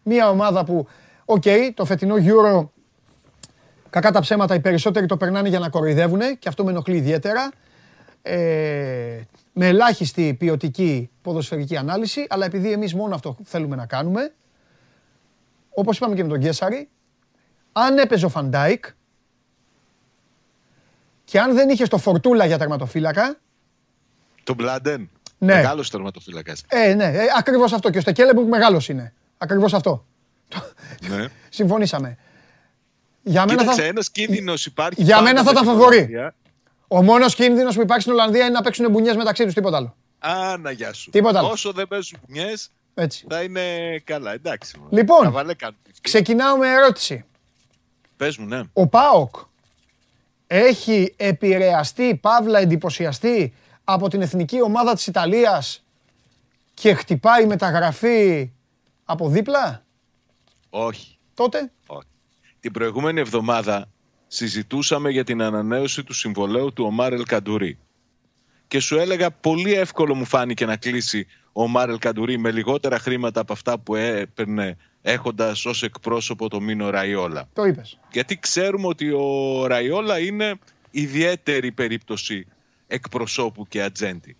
[0.03, 0.87] μια ομάδα που,
[1.25, 1.43] οκ,
[1.73, 2.67] το φετινό Euro
[3.95, 7.51] Κακά τα ψέματα, οι περισσότεροι το περνάνε για να κοροϊδεύουν και αυτό με ενοχλεί ιδιαίτερα.
[8.21, 9.21] Ε,
[9.53, 14.33] με ελάχιστη ποιοτική ποδοσφαιρική ανάλυση, αλλά επειδή εμείς μόνο αυτό θέλουμε να κάνουμε,
[15.69, 16.89] όπως είπαμε και με τον Γκέσαρη,
[17.71, 18.85] αν έπαιζε ο Φαν Ντάικ
[21.23, 23.37] και αν δεν είχε τον Φορτούλα για τερματοφύλακα,
[24.43, 25.09] Τον Μπλάντεν.
[25.37, 25.53] Ναι.
[25.53, 26.63] Μεγάλος τερματοφύλακας.
[26.67, 27.89] ε, ναι, ε, ακριβώς αυτό.
[27.89, 29.13] Και ο Στεκέλεμπουργκ μεγάλος είναι.
[29.37, 30.05] Ακριβώς αυτό.
[31.09, 31.25] ναι.
[31.49, 32.17] Συμφωνήσαμε.
[33.27, 33.87] Για μένα Κοίταξε, θα...
[33.87, 35.01] ένας κίνδυνος υπάρχει.
[35.03, 35.95] Για πάντα μένα θα με ήταν την φαβορί.
[35.97, 36.35] Ολλανδία.
[36.87, 39.95] Ο μόνος κίνδυνος που υπάρχει στην Ολλανδία είναι να παίξουν μπουνιές μεταξύ τους, τίποτα άλλο.
[40.19, 41.09] Άνα, γεια σου.
[41.09, 41.47] Τίποτα άλλο.
[41.49, 42.53] Όσο δεν παίζουν πουνιέ,
[42.93, 43.25] Έτσι.
[43.29, 44.33] θα είναι καλά.
[44.33, 44.77] Εντάξει.
[44.77, 44.95] μωρέ.
[44.95, 45.77] Λοιπόν, Καβαλέ κάνουν.
[46.01, 47.25] Ξεκινάω με ερώτηση.
[48.17, 48.61] Πες μου, ναι.
[48.73, 49.35] Ο ΠΑΟΚ
[50.47, 53.53] έχει επηρεαστεί, παύλα εντυπωσιαστεί
[53.83, 55.83] από την εθνική ομάδα της Ιταλίας
[56.73, 58.51] και χτυπάει μεταγραφή
[59.05, 59.83] από δίπλα,
[60.69, 61.17] Όχι.
[61.33, 62.07] τότε; Όχι.
[62.65, 63.89] Την προηγούμενη εβδομάδα
[64.27, 67.77] συζητούσαμε για την ανανέωση του συμβολέου του Ομάρ Καντουρί.
[68.67, 73.39] Και σου έλεγα πολύ εύκολο μου φάνηκε να κλείσει ο Ομάρ Καντουρί με λιγότερα χρήματα
[73.39, 77.49] από αυτά που έπαιρνε έχοντας ως εκπρόσωπο το Μίνο Ραϊόλα.
[77.53, 77.99] Το είπες.
[78.11, 80.59] Γιατί ξέρουμε ότι ο Ραϊόλα είναι
[80.91, 82.47] ιδιαίτερη περίπτωση
[82.87, 84.35] εκπροσώπου και ατζέντη.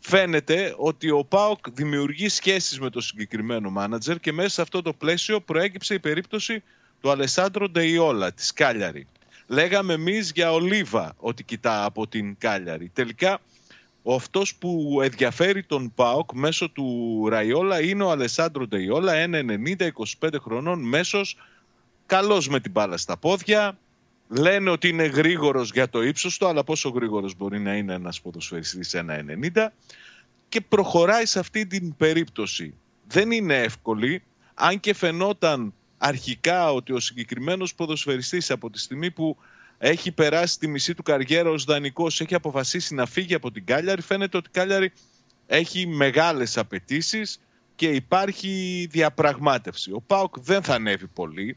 [0.00, 4.92] Φαίνεται ότι ο ΠΑΟΚ δημιουργεί σχέσεις με το συγκεκριμένο μάνατζερ και μέσα σε αυτό το
[4.92, 6.62] πλαίσιο προέκυψε η περίπτωση
[7.04, 9.06] του Αλεσάντρο Ντεϊόλα της Κάλιαρη.
[9.46, 12.90] Λέγαμε εμείς για Ολίβα ότι κοιτά από την Κάλιαρη.
[12.92, 13.40] Τελικά
[14.02, 19.12] ο αυτός που ενδιαφέρει τον ΠΑΟΚ μέσω του Ραϊόλα είναι ο Αλεσάντρο Ντεϊόλα,
[20.20, 21.36] 1,90-25 χρονών, μέσος,
[22.06, 23.78] καλός με την μπάλα στα πόδια.
[24.28, 28.20] Λένε ότι είναι γρήγορος για το ύψος του, αλλά πόσο γρήγορος μπορεί να είναι ένας
[28.20, 29.72] ποδοσφαιριστής 1,90
[30.48, 32.74] και προχωράει σε αυτή την περίπτωση.
[33.08, 34.22] Δεν είναι εύκολη,
[34.54, 39.36] αν και φαινόταν αρχικά ότι ο συγκεκριμένος ποδοσφαιριστής από τη στιγμή που
[39.78, 44.02] έχει περάσει τη μισή του καριέρα ως δανεικός, έχει αποφασίσει να φύγει από την Κάλιαρη,
[44.02, 44.92] φαίνεται ότι η Κάλιαρη
[45.46, 47.40] έχει μεγάλες απαιτήσεις
[47.74, 49.92] και υπάρχει διαπραγμάτευση.
[49.92, 51.56] Ο ΠΑΟΚ δεν θα ανέβει πολύ.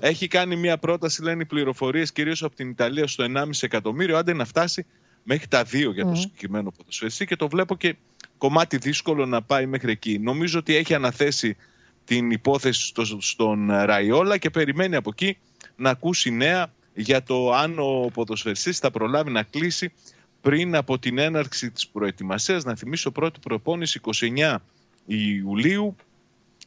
[0.00, 4.32] Έχει κάνει μια πρόταση, λένε οι πληροφορίες, κυρίως από την Ιταλία στο 1,5 εκατομμύριο, άντε
[4.32, 4.86] να φτάσει
[5.22, 7.96] μέχρι τα 2 για το συγκεκριμένο ποδοσφαιριστή και το βλέπω και
[8.38, 10.18] κομμάτι δύσκολο να πάει μέχρι εκεί.
[10.18, 11.56] Νομίζω ότι έχει αναθέσει
[12.04, 15.38] την υπόθεση στο, στον Ραϊόλα και περιμένει από εκεί
[15.76, 19.92] να ακούσει νέα για το αν ο ποδοσφαιριστής θα προλάβει να κλείσει
[20.40, 22.64] πριν από την έναρξη της προετοιμασίας.
[22.64, 24.00] Να θυμίσω πρώτη προπόνηση
[24.36, 24.56] 29
[25.06, 25.96] Ιουλίου,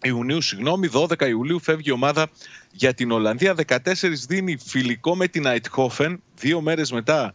[0.02, 2.30] Ιουνίου, συγγνώμη, 12 Ιουλίου φεύγει η ομάδα
[2.72, 3.56] για την Ολλανδία.
[3.68, 3.78] 14
[4.28, 7.34] δίνει φιλικό με την Αιτχόφεν, δύο μέρες μετά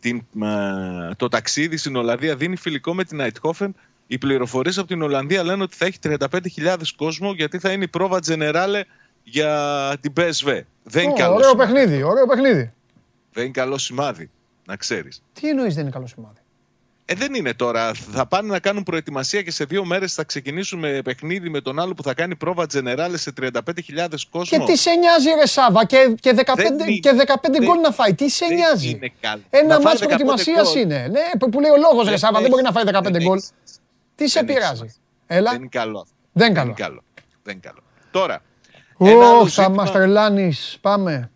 [0.00, 3.74] την, ε, το ταξίδι στην Ολλανδία δίνει φιλικό με την Αιτχόφεν.
[4.10, 7.88] Οι πληροφορίες από την Ολλανδία λένε ότι θα έχει 35.000 κόσμο γιατί θα είναι η
[7.88, 8.84] πρόβα Τζενεράλε
[9.22, 10.60] για την PSV.
[10.82, 11.72] Δεν είναι Ω, καλό Ωραίο σημάδι.
[11.72, 12.72] παιχνίδι, ωραίο παιχνίδι.
[13.32, 14.30] Δεν είναι καλό σημάδι,
[14.66, 15.22] να ξέρεις.
[15.40, 16.38] Τι εννοείς δεν είναι καλό σημάδι;
[17.04, 17.94] Ε, δεν είναι τώρα.
[17.94, 21.78] Θα πάνε να κάνουν προετοιμασία και σε δύο μέρες θα ξεκινήσουν με παιχνίδι με τον
[21.80, 24.58] άλλο που θα κάνει πρόβα Τζενεράλε σε 35.000 κόσμο.
[24.58, 27.80] Και τι σε νοιάζει, ρε Σάβα, και, και 15, Δεν είναι- και 15 δεν- γκολ
[27.80, 28.14] να φάει.
[28.14, 29.42] Τι σε δεν νοιάζει; είναι καλό.
[29.50, 30.82] Ένα Να φάει μάτσο 15 προετοιμασίας γκολ.
[30.82, 31.08] είναι.
[31.10, 33.10] Ναι, που- που λέει ο λόγος, ρε Δεν Σάβα, δεν έχει- μπορεί να φάει 15
[33.18, 33.40] δεν γκολ.
[34.18, 34.76] Έχει- Τι σε δεν έχει πειράζει.
[34.76, 35.00] σημασία.
[35.26, 35.50] Έλα.
[35.50, 36.14] Δεν είναι καλό αυτό.
[36.32, 36.76] Δεν είναι Δεν καλό.
[36.78, 37.02] είναι καλό.
[37.42, 37.82] Δεν είναι καλό.
[38.10, 38.42] Τώρα,
[38.98, 40.52] ένα άλλο, Ω, θα ζήτημα, μα τρελάνει.
[40.80, 41.30] Πάμε.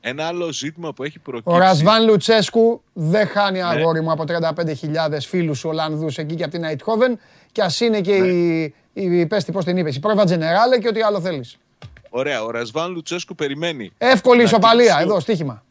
[0.00, 1.56] ένα άλλο ζήτημα που έχει προκύψει.
[1.56, 3.64] Ο Ρασβάν Λουτσέσκου δεν χάνει Ναι.
[3.64, 7.18] αγόρι μου από 35.000 φίλους Ολλανδού εκεί και από την Αιτχόβεν.
[7.52, 8.26] Και ας είναι και Ναι.
[8.26, 8.74] η.
[8.92, 11.56] η πέστη, πώς την είπες, η πρόβα Τζενεράλε και ό,τι άλλο θέλεις.
[12.10, 13.90] Ωραία, ο Ρασβάν Λουτσέσκου περιμένει.
[13.98, 15.64] Εύκολη να ισοπαλία, κλείσει- εδώ, στοίχημα.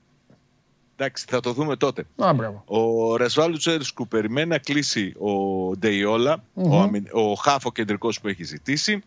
[1.02, 2.06] Εντάξει, θα το δούμε τότε.
[2.16, 2.64] Α, μπράβο.
[2.66, 5.32] Ο Ρασβάν Λουτσέσκου περιμένει να κλείσει ο
[5.78, 9.02] ντειολα ο, αμυ- ο χάφο κεντρικός που έχει ζητήσει.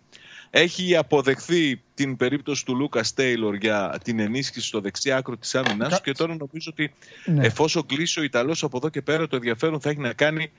[0.50, 5.88] Έχει αποδεχθεί την περίπτωση του Λούκας Τέιλορ για την ενίσχυση στο δεξί άκρο της άμυνας
[5.88, 6.94] Κα- του και τώρα νομίζω ότι
[7.24, 7.46] Ναι.
[7.46, 10.50] εφόσον κλείσει ο Ιταλός από εδώ και πέρα το ενδιαφέρον θα έχει να κάνει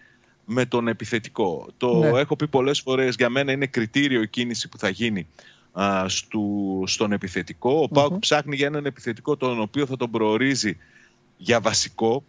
[0.45, 1.67] με τον επιθετικό.
[1.77, 2.19] Το Ναι.
[2.19, 5.27] έχω πει πολλές φορές, για μένα είναι κριτήριο η κίνηση που θα γίνει
[5.71, 7.79] α, στου, στον επιθετικό.
[7.81, 10.77] Ο παοκ ψάχνει για έναν επιθετικό τον οποίο θα τον προορίζει
[11.43, 12.23] για βασικό.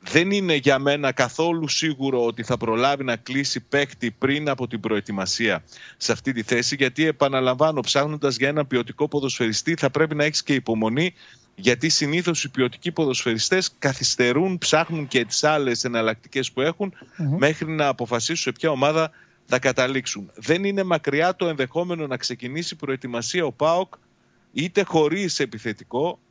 [0.00, 4.80] Δεν είναι για μένα καθόλου σίγουρο ότι θα προλάβει να κλείσει παίκτη πριν από την
[4.80, 5.62] προετοιμασία
[5.96, 10.42] σε αυτή τη θέση, γιατί επαναλαμβάνω, ψάχνοντας για ένα ποιοτικό ποδοσφαιριστή, θα πρέπει να έχεις
[10.42, 11.14] και υπομονή,
[11.54, 16.92] γιατί συνήθως οι ποιοτικοί ποδοσφαιριστές καθυστερούν, ψάχνουν και τις άλλες εναλλακτικές που εχουν
[17.38, 19.10] μέχρι να αποφασίσουν σε ποια ομάδα
[19.44, 20.30] θα καταλήξουν.
[20.34, 23.94] Δεν είναι μακριά το ενδεχόμενο να ξεκινήσει προετοιμασία ο ΠΑΟΚ
[24.52, 26.25] είτε χωρίς επιθετικό α,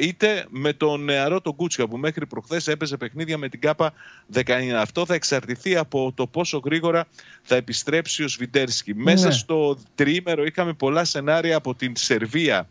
[0.00, 3.92] είτε με τον νεαρό τον Κούτσια που μέχρι προχθές έπαιζε παιχνίδια με την ΚΑΠΑ
[4.34, 4.42] 19.
[4.76, 7.06] Αυτό θα εξαρτηθεί από το πόσο γρήγορα
[7.42, 8.94] θα επιστρέψει ο Σβιντέρσκι.
[8.94, 9.32] Μέσα Ναι.
[9.32, 12.68] στο τριήμερο είχαμε πολλά σενάρια από την Σερβία.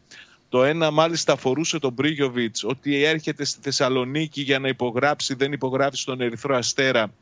[0.49, 5.97] Το ένα μάλιστα αφορούσε τον Μπρίγιοβιτς ότι έρχεται στη Θεσσαλονίκη για να υπογράψει, δεν υπογράφει
[5.97, 7.13] στον Ερυθρό Αστέρα.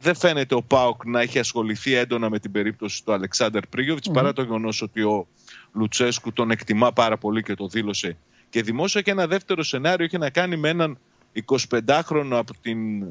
[0.00, 4.32] Δεν φαίνεται ο Πάοκ να έχει ασχοληθεί έντονα με την περίπτωση του Αλεξάνδρ Πρίγιοβιτς, παρά
[4.32, 5.26] το γεγονός ότι ο
[5.72, 8.16] Λουτσέσκου τον εκτιμά πάρα πολύ και το δήλωσε
[8.54, 9.00] και δημόσια.
[9.00, 10.98] Και ένα δεύτερο σενάριο είχε να κάνει με έναν
[11.46, 13.06] 25χρονο από την ε,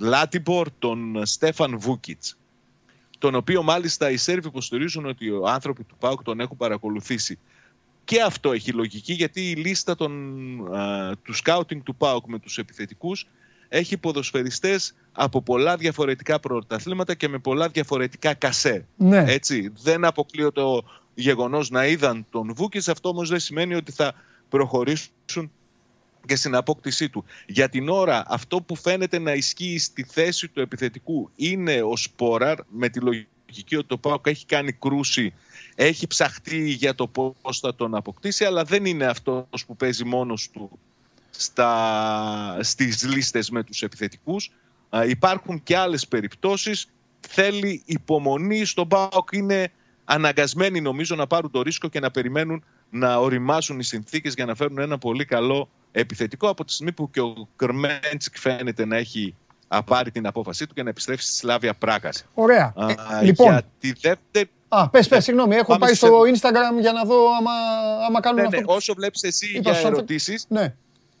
[0.00, 2.36] Λάτιμπορ, τον Στέφαν Βούκιτς
[3.18, 7.38] τον οποίο μάλιστα οι Σέρβοι υποστηρίζουν ότι οι άνθρωποι του ΠΑΟΚ τον έχουν παρακολουθήσει.
[8.04, 10.12] Και αυτό έχει λογική γιατί η λίστα των,
[10.76, 13.26] α, του σκάουτινγκ του ΠΑΟΚ με τους επιθετικούς
[13.68, 18.86] έχει ποδοσφαιριστές από πολλά διαφορετικά πρωταθλήματα και με πολλά διαφορετικά κασέ.
[18.96, 19.24] Ναι.
[19.26, 20.82] Έτσι, δεν αποκλείω το
[21.14, 24.14] γεγονός να είδαν τον Βούκης, αυτό όμως δεν σημαίνει ότι θα
[24.50, 25.50] προχωρήσουν
[26.26, 27.24] και στην απόκτησή του.
[27.46, 32.58] Για την ώρα αυτό που φαίνεται να ισχύει στη θέση του επιθετικού είναι ο Σπόραρ
[32.68, 35.34] με τη λογική ότι το ΠΑΟΚ έχει κάνει κρούση,
[35.74, 40.50] έχει ψαχτεί για το πώς θα τον αποκτήσει αλλά δεν είναι αυτός που παίζει μόνος
[40.50, 40.78] του
[41.30, 44.50] στα, στις λίστες με τους επιθετικούς.
[44.88, 46.86] Α, υπάρχουν και άλλες περιπτώσεις.
[47.20, 49.28] Θέλει υπομονή στον ΠΑΟΚ.
[49.32, 49.72] Είναι
[50.04, 54.54] αναγκασμένοι νομίζω να πάρουν το ρίσκο και να περιμένουν να οριμάσουν οι συνθήκες για να
[54.54, 59.34] φέρουν ένα πολύ καλό επιθετικό από τη στιγμή που και ο Κρμέντσικ φαίνεται να έχει
[59.68, 62.24] α, πάρει την απόφασή του και να επιστρέψει στη Σλάβια Πράγας.
[62.34, 62.72] Ωραία.
[62.76, 64.50] Α, Ε, λοιπόν, Για τη δεύτερη...
[64.68, 67.50] α, πες, πες, συγγνώμη, έχω Πάμε πάει σε- στο Instagram για να δω άμα,
[68.06, 68.56] άμα κάνουν Ναι, αυτό.
[68.58, 70.74] ναι, που- όσο βλέπεις εσύ είπα για στους άνθρω- ερωτήσεις, Ναι.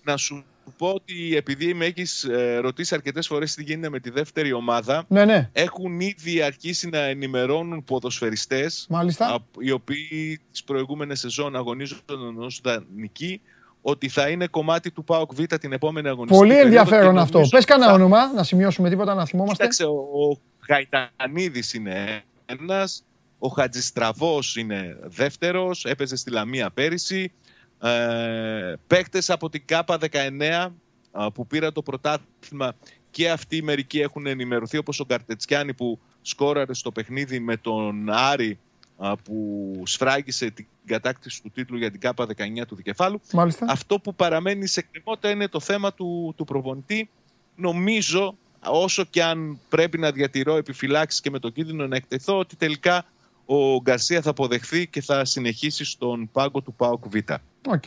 [0.04, 0.44] Να σου
[0.76, 5.04] πω ότι επειδή με έχεις ε, ρωτήσει αρκετές φορές τι γίνεται με τη δεύτερη ομάδα,
[5.08, 5.48] Ναι, ναι.
[5.52, 9.26] έχουν ήδη αρχίσει να ενημερώνουν ποδοσφαιριστές Μάλιστα.
[9.26, 13.40] α, οι οποίοι τις προηγούμενες σεζόν αγωνίζονταν ως δανεικοί
[13.82, 17.32] ότι θα είναι κομμάτι του ΠΑΟΚ Β την επόμενη αγωνιστική Πολύ περίοδο ενδιαφέρον και αυτό.
[17.32, 19.52] νομίζω Πες κανένα θα- όνομα, να σημειώσουμε τίποτα, να θυμόμαστε.
[19.54, 23.04] Κοίταξε, ο, ο Γαϊτανίδης είναι ένας,
[23.38, 27.32] ο Χατζηστραβός είναι δεύτερος, έπαιζε στη Λαμία πέρυσι.
[27.82, 30.68] Ε, παίκτες από την ΚΑΠΑ 19
[31.10, 32.74] α, που πήραν το πρωτάθλημα
[33.10, 38.58] και αυτοί μερικοί έχουν ενημερωθεί όπως ο Γκαρτετσιάνη που σκόραρε στο παιχνίδι με τον Άρη
[38.96, 43.20] α, που σφράγισε την κατάκτηση του τίτλου για την Κ19 του Δικεφάλου.
[43.32, 43.66] Μάλιστα.
[43.68, 47.10] Αυτό που παραμένει σε εκκρεμότητα είναι το θέμα του, του προπονητή.
[47.56, 52.56] Νομίζω, όσο και αν πρέπει να διατηρώ επιφυλάξεις και με τον κίνδυνο να εκτεθώ, ότι
[52.56, 53.04] τελικά
[53.44, 57.16] ο Γκαρσία θα αποδεχθεί και θα συνεχίσει στον πάγκο του ΠΑΟΚ Β.
[57.68, 57.84] Οκ.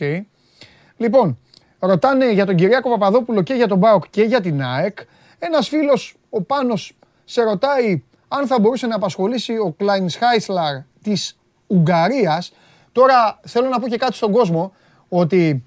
[0.96, 1.38] Λοιπόν,
[1.78, 4.98] ρωτάνε για τον Κυριάκο Παπαδόπουλο και για τον ΠΑΟΚ και για την ΑΕΚ.
[5.38, 11.38] Ένας φίλος, ο Πάνος, σε ρωτάει αν θα μπορούσε να απασχολήσει ο Κλάιν Χάισλαρ της
[11.66, 12.52] Ουγγαρίας.
[12.92, 14.72] Τώρα θέλω να πω και κάτι στον κόσμο,
[15.08, 15.64] ότι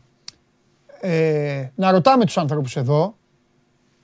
[0.99, 3.15] ε, να ρωτάμε τους άνθρωπους εδώ,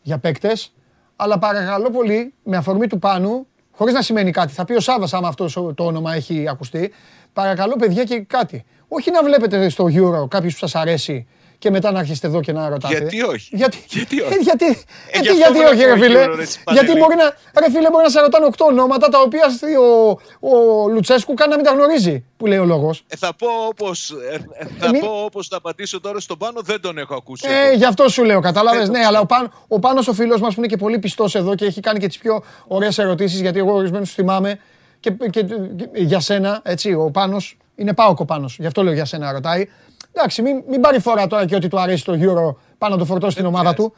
[0.01, 0.73] για παίκτες.
[1.15, 5.07] Αλλά παρακαλώ πολύ, με αφορμή του Πάνου, χωρίς να σημαίνει κάτι, θα πει ο Σάβα
[5.11, 6.93] άμα αυτός το όνομα έχει ακουστεί.
[7.33, 8.65] Παρακαλώ, παιδιά, και κάτι.
[8.87, 11.27] Όχι να βλέπετε στο Euro κάποιους που σας αρέσει
[11.63, 12.97] και μετά να έρχεστε εδώ και να ρωτάτε.
[12.97, 16.03] Γιατί όχι; Γιατί, Γιατί όχι; Ε, γιατί, Ε, γιατί, γι' αυτό γιατί όχι, ρε βλέπω
[16.05, 16.99] φίλε; Euro, ρε, εσύ, Γιατί Παντελή.
[16.99, 17.23] μπορεί να,
[17.61, 19.45] ρε φίλε, μπορεί να σε ρωτάνε οκτώ ονόματα τα οποία
[19.79, 20.09] ο,
[20.49, 23.03] ο Λουτσέσκου καν να μην τα γνωρίζει, που λέει ο λόγος.
[23.07, 26.61] Ε, θα πω όπως, ε, ε, θα Εμεί- πω όπως θα πατήσω τώρα στον πάνω,
[26.61, 27.45] δεν τον έχω ακούσει.
[27.49, 27.75] Ε, εγώ.
[27.75, 29.15] γι' αυτό σου λέω, κατάλαβες; Δεν το Ναι, ξέρω.
[29.15, 31.65] αλλά ο, Πάν, ο Πάνος ο φίλος μας που είναι και πολύ πιστός εδώ και
[31.65, 34.59] έχει κάνει και τις πιο ωραίες ερωτήσεις, γιατί εγώ ορισμένους θυμάμαι
[34.99, 35.45] και, και, και
[35.93, 36.93] για σένα, έτσι.
[36.93, 39.67] Ο Πάνος είναι πάω ο Πάνος, γι' αυτό λέω για σένα ρωτάει.
[40.13, 43.05] Εντάξει, μην, μην πάρει φορά τώρα και ότι του αρέσει το Euro πάνω να το
[43.05, 43.93] φορτώσει στην ομάδα του.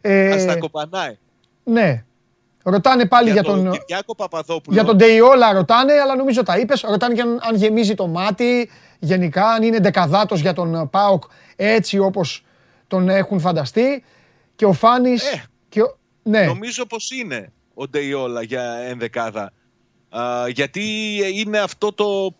[0.00, 1.18] Ε, Ας τα κοπανάει.
[1.64, 2.04] ναι.
[2.62, 4.76] Ρωτάνε πάλι για, τον τον, Κυριάκο Παπαδόπουλο.
[4.76, 6.80] για τον Ντεϊόλα ρωτάνε, αλλά νομίζω τα είπες.
[6.80, 11.22] Ρωτάνε και αν, αν γεμίζει το μάτι, γενικά, αν είναι ενδεκαδάτος για τον ΠΑΟΚ
[11.56, 12.44] έτσι όπως
[12.86, 14.04] τον έχουν φανταστεί.
[14.56, 15.32] Και ο Φάνης.
[15.32, 15.96] Ε, και ο...
[16.22, 19.52] Ναι, Νομίζω πως είναι ο Ντεϊόλα για ενδεκάδα.
[20.08, 20.82] Α, γιατί
[21.34, 22.34] είναι αυτό το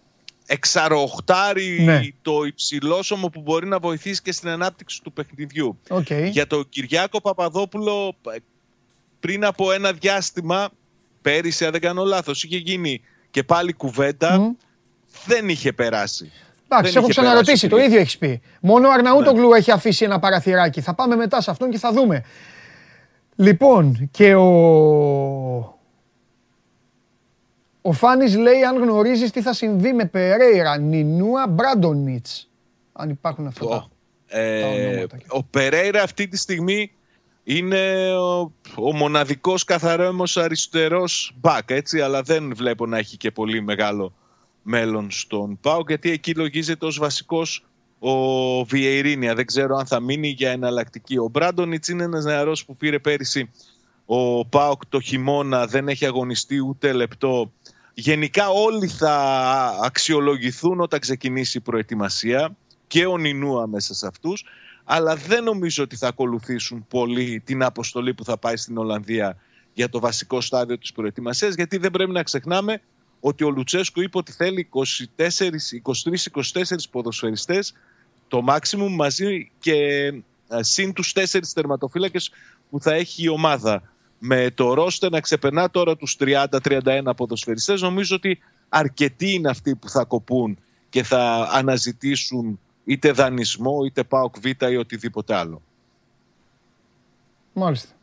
[0.52, 2.00] εξαροοχτάρι Ναι.
[2.22, 5.78] το υψηλόσωμο που μπορεί να βοηθήσει και στην ανάπτυξη του παιχνιδιού.
[5.88, 6.10] οκ.
[6.30, 8.36] Για τον Κυριάκο Παπαδόπουλο ε,
[9.20, 10.68] πριν από ένα διάστημα,
[11.22, 13.00] πέρυσι αν δεν κάνω λάθος, είχε γίνει
[13.30, 14.50] και πάλι κουβέντα, Μμ.
[15.26, 16.32] δεν είχε περάσει.
[16.68, 17.86] Εντάξει, δεν έχω είχε ξαναρωτήσει, περάσει το πριν.
[17.88, 18.40] ίδιο έχεις πει.
[18.60, 20.80] Μόνο ο Αρναούτογλου έχει αφήσει ένα παραθυράκι.
[20.80, 22.24] Θα πάμε μετά σε αυτόν και θα δούμε.
[23.36, 25.79] Λοιπόν, και ο.
[27.82, 32.50] Ο Φάνης λέει αν γνωρίζεις τι θα συμβεί με Περέιρα, Νινούα, Μπράντονιτς.
[32.92, 33.88] Αν υπάρχουν αυτά τα...
[34.26, 35.16] Ε, τα ονόματα.
[35.28, 36.92] ο Περέιρα αυτή τη στιγμή
[37.44, 43.62] είναι ο, ο μοναδικός καθαρόμος αριστερός μπακ, έτσι, αλλά δεν βλέπω να έχει και πολύ
[43.62, 44.14] μεγάλο
[44.62, 47.64] μέλλον στον ΠΑΟΚ, γιατί εκεί λογίζεται ως βασικός
[47.98, 49.34] ο Βιεϊρίνια.
[49.34, 51.18] Δεν ξέρω αν θα μείνει για εναλλακτική.
[51.18, 53.50] Ο Μπράντονιτς είναι ένας νεαρός που πήρε πέρυσι
[54.12, 57.52] ο ΠΑΟΚ το χειμώνα, δεν έχει αγωνιστεί ούτε λεπτό.
[57.94, 59.14] Γενικά όλοι θα
[59.82, 62.56] αξιολογηθούν όταν ξεκινήσει η προετοιμασία
[62.86, 64.44] και ο Νινούα μέσα σε αυτούς,
[64.84, 69.36] αλλά δεν νομίζω ότι θα ακολουθήσουν πολύ την αποστολή που θα πάει στην Ολλανδία
[69.72, 72.80] για το βασικό στάδιο της προετοιμασίας, γιατί δεν πρέπει να ξεχνάμε
[73.20, 74.68] ότι ο Λουτσέσκου είπε ότι θέλει
[75.16, 77.74] 23-24 ποδοσφαιριστές
[78.28, 79.74] το maximum μαζί και
[80.48, 82.30] ε, συν τους τέσσερις τερματοφύλακες
[82.70, 83.89] που θα έχει η ομάδα.
[84.22, 88.38] Με το ρόστε να ξεπερνά τώρα τους 30-31 ποδοσφαιριστές, νομίζω ότι
[88.68, 94.76] αρκετοί είναι αυτοί που θα κοπούν και θα αναζητήσουν είτε δανεισμό, είτε ΠΑΟΚ Β ή
[94.76, 95.62] οτιδήποτε άλλο.
[97.52, 97.94] Μάλιστα.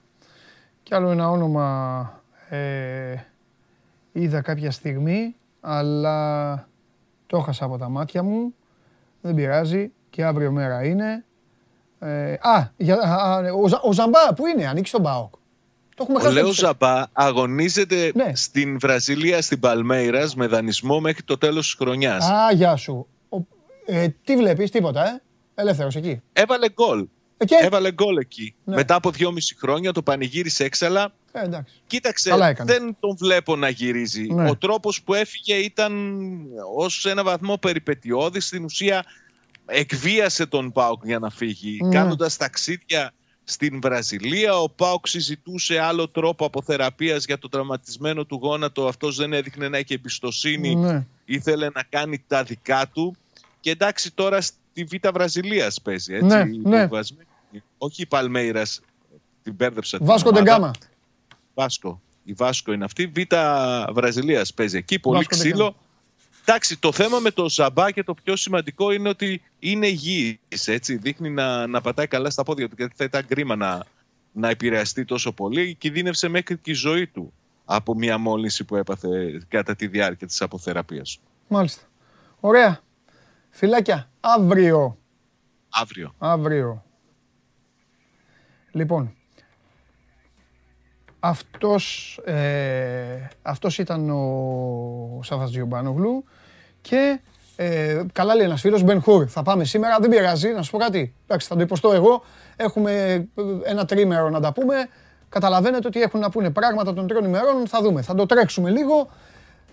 [0.84, 3.16] Κι άλλο ένα όνομα ε,
[4.12, 6.56] είδα κάποια στιγμή, αλλά
[7.28, 8.56] το έχασα από τα μάτια μου.
[9.22, 11.26] Δεν πειράζει και αύριο μέρα είναι.
[12.00, 15.34] Ε, α, για, α, α, ο, Ζα- ο Ζαμπά που είναι, ανήκει στον ΠΑΟΚ.
[15.98, 16.34] Το έχουμε Ο χάσει.
[16.34, 18.32] Λέος το- Ζαμπά αγωνίζεται Ναι.
[18.36, 22.26] στην Βραζιλία, στην Παλμέιρας, με δανεισμό μέχρι το τέλος της χρονιάς.
[22.30, 23.08] Α, γεια σου.
[23.30, 23.38] Ο,
[23.86, 25.22] ε, τι βλέπεις, τίποτα, ε;
[25.56, 26.22] Ελεύθερος εκεί.
[26.34, 27.08] Έβαλε γκολ.
[27.38, 28.56] Ε, και, Έβαλε γκολ εκεί.
[28.64, 28.76] Ναι.
[28.76, 31.14] Μετά από δυόμιση χρόνια το πανηγύρισε έξαλα.
[31.32, 31.74] ε, εντάξει.
[31.88, 32.74] Κοίταξε, Καλά έκανε.
[32.74, 34.28] δεν τον βλέπω να γυρίζει.
[34.34, 34.50] Ναι.
[34.50, 36.14] Ο τρόπος που έφυγε ήταν
[36.76, 38.46] ως ένα βαθμό περιπετειώδης.
[38.46, 39.04] Στην ουσία
[39.66, 41.80] εκβίασε τον Πάουκ για να φύγει.
[41.84, 41.96] Ναι.
[41.96, 43.14] Κάνοντας ταξίδια
[43.50, 44.58] στην Βραζιλία.
[44.60, 48.88] Ο Πάουκ συζητούσε άλλο τρόπο αποθεραπείας για το τραυματισμένο του γόνατο.
[48.88, 50.76] Αυτός δεν έδειχνε να έχει εμπιστοσύνη.
[50.76, 51.06] Ναι.
[51.26, 53.16] Ήθελε να κάνει τα δικά του.
[53.60, 56.14] Και εντάξει τώρα στη Β' Βραζιλίας παίζει.
[56.14, 56.88] Έτσι, Ναι, η ναι.
[56.88, 57.20] Βασμ-
[57.78, 58.82] Όχι η Παλμέιρας.
[59.44, 59.98] Την μπέρδεψα.
[59.98, 60.44] την Βάσκο ομάδα.
[60.44, 60.72] Ντεγκάμα.
[61.54, 62.02] Βάσκο.
[62.24, 63.08] Η Βάσκο είναι αυτή.
[63.08, 63.36] Β'
[63.94, 65.00] Βραζιλίας παίζει εκεί.
[65.00, 65.76] Πολύ Βάσκο ξύλο.
[66.48, 66.58] Ντεγκάμα.
[66.58, 70.98] Εντάξει, το θέμα με το Ζαμπά και το πιο σημαντικό είναι ότι είναι υγιής, έτσι.
[70.98, 73.86] Δείχνει να, να πατάει καλά στα πόδια του, γιατί θα ήταν κρίμα να,
[74.32, 75.76] να επηρεαστεί τόσο πολύ.
[75.76, 77.34] Κινδύνευσε μέχρι και η ζωή του
[77.66, 81.20] από μια μόλυνση που έπαθε κατά τη διάρκεια της αποθεραπείας.
[81.48, 81.84] Μάλιστα.
[82.40, 82.80] Ωραία.
[83.50, 84.10] Φιλάκια.
[84.20, 84.98] Αύριο.
[85.70, 86.14] Αύριο.
[86.18, 86.84] Αύριο.
[88.72, 89.16] Λοιπόν,
[91.20, 96.24] αυτός, ε, αυτός ήταν ο Σάββας Τζιομπάνογλου
[96.90, 97.20] και
[97.56, 100.78] ε, καλά λέει ένας φίλος, Μπεν Χουρ, θα πάμε σήμερα, δεν πειράζει, να σου πω
[100.78, 101.14] κάτι.
[101.28, 102.24] Εντάξει, θα το υποστώ εγώ,
[102.56, 103.22] έχουμε ε,
[103.64, 104.76] ένα τρίμερο να τα πούμε.
[105.30, 108.02] Καταλαβαίνετε ότι έχουν να πούνε πράγματα των τριών ημερών, θα δούμε.
[108.02, 109.10] Θα το τρέξουμε λίγο,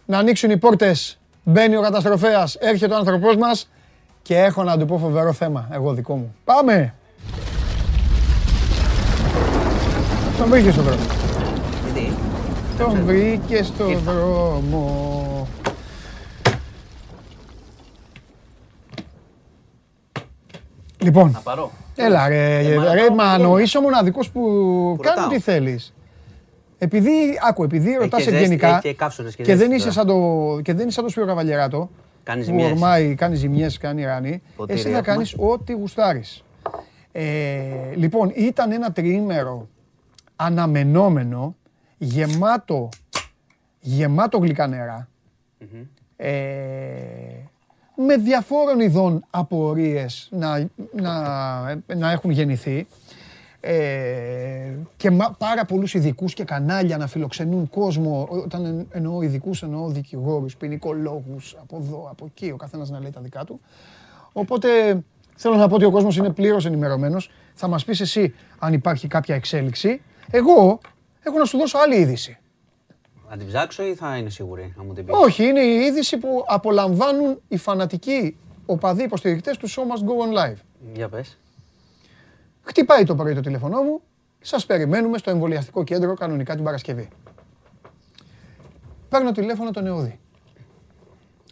[0.06, 3.68] να ανοίξουν οι πόρτες, μπαίνει ο καταστροφέας, έρχεται ο άνθρωπός μας
[4.22, 6.34] και έχω να του πω φοβερό θέμα, εγώ δικό μου.
[6.44, 6.94] Πάμε!
[10.38, 11.02] Τον βρήκες στο δρόμο.
[12.78, 15.33] Τον βρήκες στο δρόμο.
[21.04, 21.70] Λοιπόν, Να πάρω.
[21.96, 22.62] Έλα ρε,
[22.92, 24.40] ρε, μα είσαι ο μοναδικός που
[25.02, 25.28] κάνει ρωτάω.
[25.30, 25.94] τι θέλεις.
[26.78, 27.10] Επειδή,
[27.48, 30.08] άκου, επειδή ρωτάς και ζέστη, ευγενικά έχει και καύσωνες και και δεν ζέστη είσαι τώρα.
[30.08, 31.90] σαν το, και δεν είσαι σαν το Σπύρο Καβαλιεράτο,
[32.22, 32.70] Κάνεις που ζημιές.
[32.70, 35.12] ορμάει, κάνεις ζημιές, κάνει ράνι, Ποτήρι εσύ θα έχουμε.
[35.12, 36.44] κάνεις ό,τι γουστάρεις.
[37.12, 37.24] Ε,
[37.94, 39.68] λοιπόν, ήταν ένα τριήμερο
[40.36, 41.56] αναμενόμενο,
[41.98, 42.88] γεμάτο,
[43.80, 45.08] γεμάτο γλυκά νερά,
[46.16, 46.32] ε,
[47.96, 51.20] με διαφόρων ειδών απορίες να, να,
[51.96, 52.86] να έχουν γεννηθεί
[53.60, 53.74] ε,
[54.96, 58.28] και μα- πάρα πολλούς ειδικούς και κανάλια να φιλοξενούν κόσμο.
[58.30, 63.10] Όταν εν- εννοώ ειδικούς, εννοώ δικηγόρους, ποινικολόγους, από εδώ, από εκεί, ο καθένας να λέει
[63.10, 63.60] τα δικά του.
[64.32, 64.68] Οπότε
[65.36, 67.30] θέλω να πω ότι ο κόσμος είναι πλήρως ενημερωμένος.
[67.54, 70.00] Θα μας πεις εσύ αν υπάρχει κάποια εξέλιξη.
[70.30, 70.78] Εγώ
[71.22, 72.38] έχω να σου δώσω άλλη είδηση.
[73.30, 76.18] Να την ψάξω ή θα είναι σίγουρη να μου την πεις; Όχι, είναι η είδηση
[76.18, 78.36] που απολαμβάνουν οι φανατικοί
[78.66, 80.56] οπαδοί υποστηρικτές του Show Must Go On Live.
[80.92, 81.38] Για πες.
[82.62, 84.00] Χτυπάει το πρωί το τηλέφωνό μου.
[84.40, 87.08] Σας περιμένουμε στο εμβολιαστικό κέντρο κανονικά την Παρασκευή.
[89.08, 90.18] Παίρνω τηλέφωνο τον Εώδη.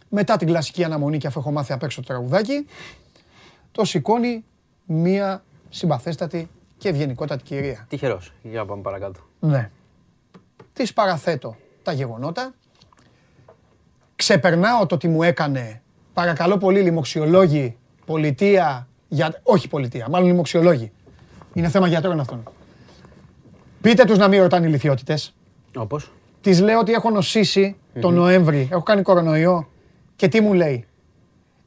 [0.09, 2.67] Μετά την κλασική αναμονή και αφού έχω μάθει απ' έξω το τραγουδάκι,
[3.71, 4.45] το σηκώνει
[4.85, 7.85] μία συμπαθέστατη και ευγενικότατη κυρία.
[7.89, 8.33] Τυχερός.
[8.41, 9.19] Για πάμε παρακάτω.
[9.39, 9.71] Ναι.
[10.73, 12.53] Της παραθέτω τα γεγονότα.
[14.15, 15.81] Ξεπερνάω το τι μου έκανε.
[16.13, 19.39] Παρακαλώ πολύ λοιμοξιολόγοι, πολιτεία, για...
[19.43, 20.91] όχι πολιτεία, μάλλον λοιμοξιολόγοι.
[21.53, 22.43] Είναι θέμα γιατρών αυτών.
[23.81, 25.33] Πείτε τους να μην ρωτάνε οι λυθιότητες.
[25.75, 26.11] Όπως.
[26.41, 29.67] Της λέω ότι έχω νοσήσει τον Νοέμβρη, έχω κάνει κορονοϊό
[30.15, 30.85] και τι μου λέει.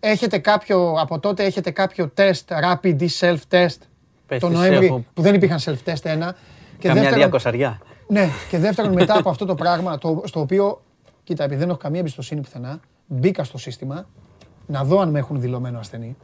[0.01, 3.79] Έχετε κάποιο, από τότε έχετε κάποιο τεστ, rapid ή self-test;
[4.27, 6.37] Πες τον της, Νοέμβρη, έχω που δεν υπήρχαν self-test ένα.
[6.79, 7.81] Και Καμιά δεύτερον, διακοσαριά.
[8.09, 10.83] Ναι, και δεύτερον, μετά από αυτό το πράγμα, το, στο οποίο,
[11.25, 14.07] κοίτα, επειδή δεν έχω καμία εμπιστοσύνη πουθενά, μπήκα στο σύστημα
[14.67, 16.17] να δω αν με έχουν δηλωμένο ασθενή.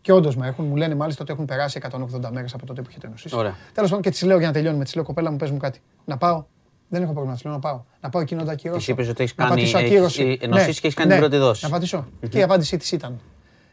[0.00, 2.88] Και όντως με έχουν, μου λένε μάλιστα ότι έχουν περάσει 180 μέρες από τότε που
[2.90, 3.36] έχετε νοσήσει.
[3.36, 3.54] Ωραία.
[3.72, 4.84] Τέλος πάντων, και της λέω για να τελειώνουμε.
[4.84, 5.80] Της λέω, κοπέλα μου, πες μου κάτι.
[6.04, 6.44] Να πάω.
[6.88, 7.82] Δεν έχω πρόβλημα, της λέω να πάω.
[8.00, 8.78] Να πάω εκείνο να τα ακυρώσω.
[8.78, 10.38] Της είπες ότι έχεις Να κάνει- πατήσω έχεις, ακύρωση.
[10.40, 11.64] ε, νοσήσει και έχεις κάνει την πρώτη δόση.
[11.64, 12.06] Να πατήσω.
[12.28, 13.20] Και η απάντησή της ήταν.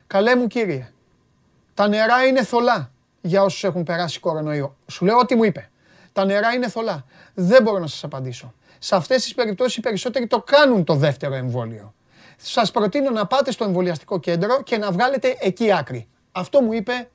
[0.07, 0.91] Καλέ μου κύριε,
[1.73, 2.91] τα νερά είναι θολά
[3.22, 4.76] για όσους έχουν περάσει κορονοϊό.
[4.88, 5.69] Σου λέω ό,τι μου είπε.
[6.16, 7.06] Τα νερά είναι θολά.
[7.34, 8.54] Δεν μπορώ να σας απαντήσω.
[8.80, 11.94] Σε αυτές τις περιπτώσεις οι περισσότεροι το κάνουν το δεύτερο εμβόλιο.
[12.38, 16.08] Σας προτείνω να πάτε στο εμβολιαστικό κέντρο και να βγάλετε εκεί άκρη.
[16.32, 17.10] Αυτό μου είπε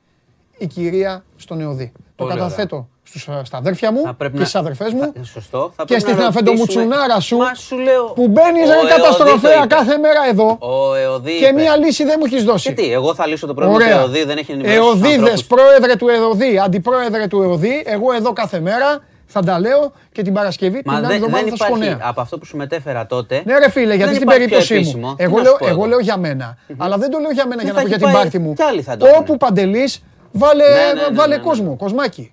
[0.57, 1.91] η κυρία στον Εωδή.
[1.95, 4.99] Το Πολύ καταθέτω στους, στα αδέρφια μου Θα πρέπει και να- στις αδερφές μου.
[4.99, 5.59] θα- Σωστό.
[5.75, 8.03] Θα Και πρέπει στην να αφεντομουτσουνάρα σου, Μα σου λέω.
[8.05, 9.75] που μπαίνεις Ο ρε Εωδή καταστροφέα το είπε.
[9.75, 11.53] κάθε μέρα εδώ Ο Εωδή και είπε.
[11.61, 12.73] μία λύση δεν μου έχεις δώσει.
[12.73, 13.99] Γιατί, εγώ θα λύσω το πρόβλημα του Ωραία.
[14.01, 15.43] Εωδή, δεν έχει ενημερώσει τους Εωδίδες, ανθρώπους.
[15.45, 20.33] πρόεδρε του Εωδή, αντιπρόεδρε του Εωδή, εγώ εδώ κάθε μέρα θα τα λέω και την
[20.33, 22.07] Παρασκευή την Μα άλλη δεν, εβδομάδα δεν θα σου πω υπάρχει νέα.
[22.09, 23.41] από αυτό που σου μετέφερα τότε.
[23.45, 25.07] Ναι ρε φίλε, γιατί δεν στην υπάρχει πιο περίπτωσή επίσημο.
[25.07, 27.17] μου, Τι εγώ να λέω, σου πω εγώ εγώ; λέω για μένα, αλλά δεν το
[27.19, 28.53] λέω για μένα για Δεν να θα πω για έχει την πάει πάρτη μου.
[28.53, 31.47] κι άλλοι θα το Όπου Παντελής, βάλε, Ναι, ναι, ναι, βάλε ναι, ναι.
[31.47, 32.31] κόσμο, κοσμάκι.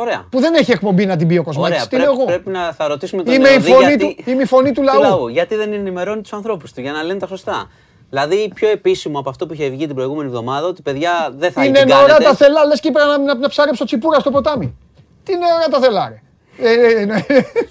[0.00, 0.24] Ωραία.
[0.30, 2.28] Που δεν έχει εκπομπή να την πει ο Ωραία, κοσμάκης, την λέω πρέπει, εγώ.
[2.30, 4.14] πρέπει να θα ρωτήσουμε τον Είμαι η Εωδή φωνή γιατί...
[4.24, 5.28] του- είμαι η φωνή του λαού.
[5.28, 7.70] Γιατί δεν ενημερώνει τους ανθρώπους του για να λένε τα σωστά.
[8.10, 11.64] Δηλαδή, πιο επίσημο από αυτό που είχε βγει την προηγούμενη εβδομάδα, ότι παιδιά δεν θα
[11.64, 12.24] Είναι την νωρά κάνετε.
[12.24, 14.76] τα θελά, λες και είπα να, να, να ψάρεψω τσιπούρα στο ποτάμι.
[15.24, 16.22] Τι είναι ωραία τα θελά ρε.
[16.70, 17.24] Ε, ε, ναι.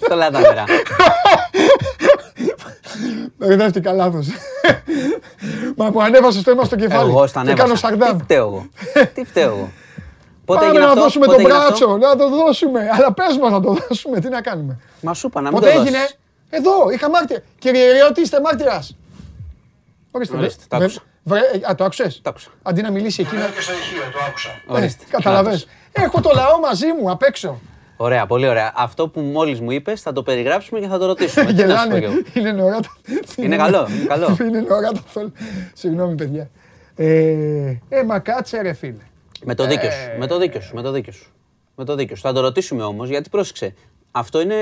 [0.04, 0.64] Στο λέω τα νερά.
[3.36, 4.26] Μπερδεύτηκα λάθος.
[5.76, 7.10] Μα που ανέβασες το αίμα στο κεφάλι.
[7.10, 7.88] Εγώ στα και κάνω ανέβασα.
[7.88, 8.18] Τι σαρδάμ.
[8.18, 8.66] φταίω εγώ.
[9.14, 9.70] Τι φταίω εγώ.
[10.48, 12.80] Πότε Πάμε έγινε να αυτό, δώσουμε πότε τον έγινε αυτό; μπράτσο, να το δώσουμε.
[12.92, 14.78] Αλλά πες μας να το δώσουμε, τι να κάνουμε.
[15.00, 16.18] Μα σου είπα να μην Πότε το έγινε, δώσεις.
[16.50, 17.40] εδώ, είχα μάρτυρα.
[17.58, 18.96] Κύριε Ριώτη, είστε μάρτυρας.
[20.10, 21.00] Ορίστε, Ορίστε, βρε- το άκουσα.
[21.22, 22.48] βρε- ε, Α, το άκουσες; Το άκουσα.
[22.62, 23.44] Αντί να μιλήσει εκείνα.
[23.54, 24.48] και στο ηχείο, το άκουσα.
[24.66, 25.04] Ορίστε.
[25.08, 25.66] Ε, Καταλαβες.
[25.92, 27.60] Έχω το λαό μαζί μου απ' έξω.
[27.96, 28.72] Ωραία, πολύ ωραία.
[28.76, 31.52] Αυτό που μόλις μου είπες θα το περιγράψουμε και θα το ρωτήσουμε.
[31.52, 31.98] Τι να σου πω Γελάνε.
[31.98, 32.14] κι εγώ.
[32.34, 32.88] Είναι νωρά τα...
[33.36, 34.36] Είναι καλό, είναι καλό.
[34.48, 35.32] Είναι νωρά τα θέλω.
[35.72, 36.50] Συγγνώμη, παιδιά.
[36.96, 37.06] Ε,
[37.88, 39.02] ε, μα κάτσε ρε φίλε.
[39.44, 39.90] Με το δίκιο Ε.
[39.92, 40.18] σου.
[40.18, 40.74] Με το δίκιο σου.
[40.74, 41.32] Με το δίκιο σου.
[41.74, 42.22] Με το δίκιο σου.
[42.22, 43.74] Θα το ρωτήσουμε όμως γιατί πρόσεξε.
[44.10, 44.54] Αυτό είναι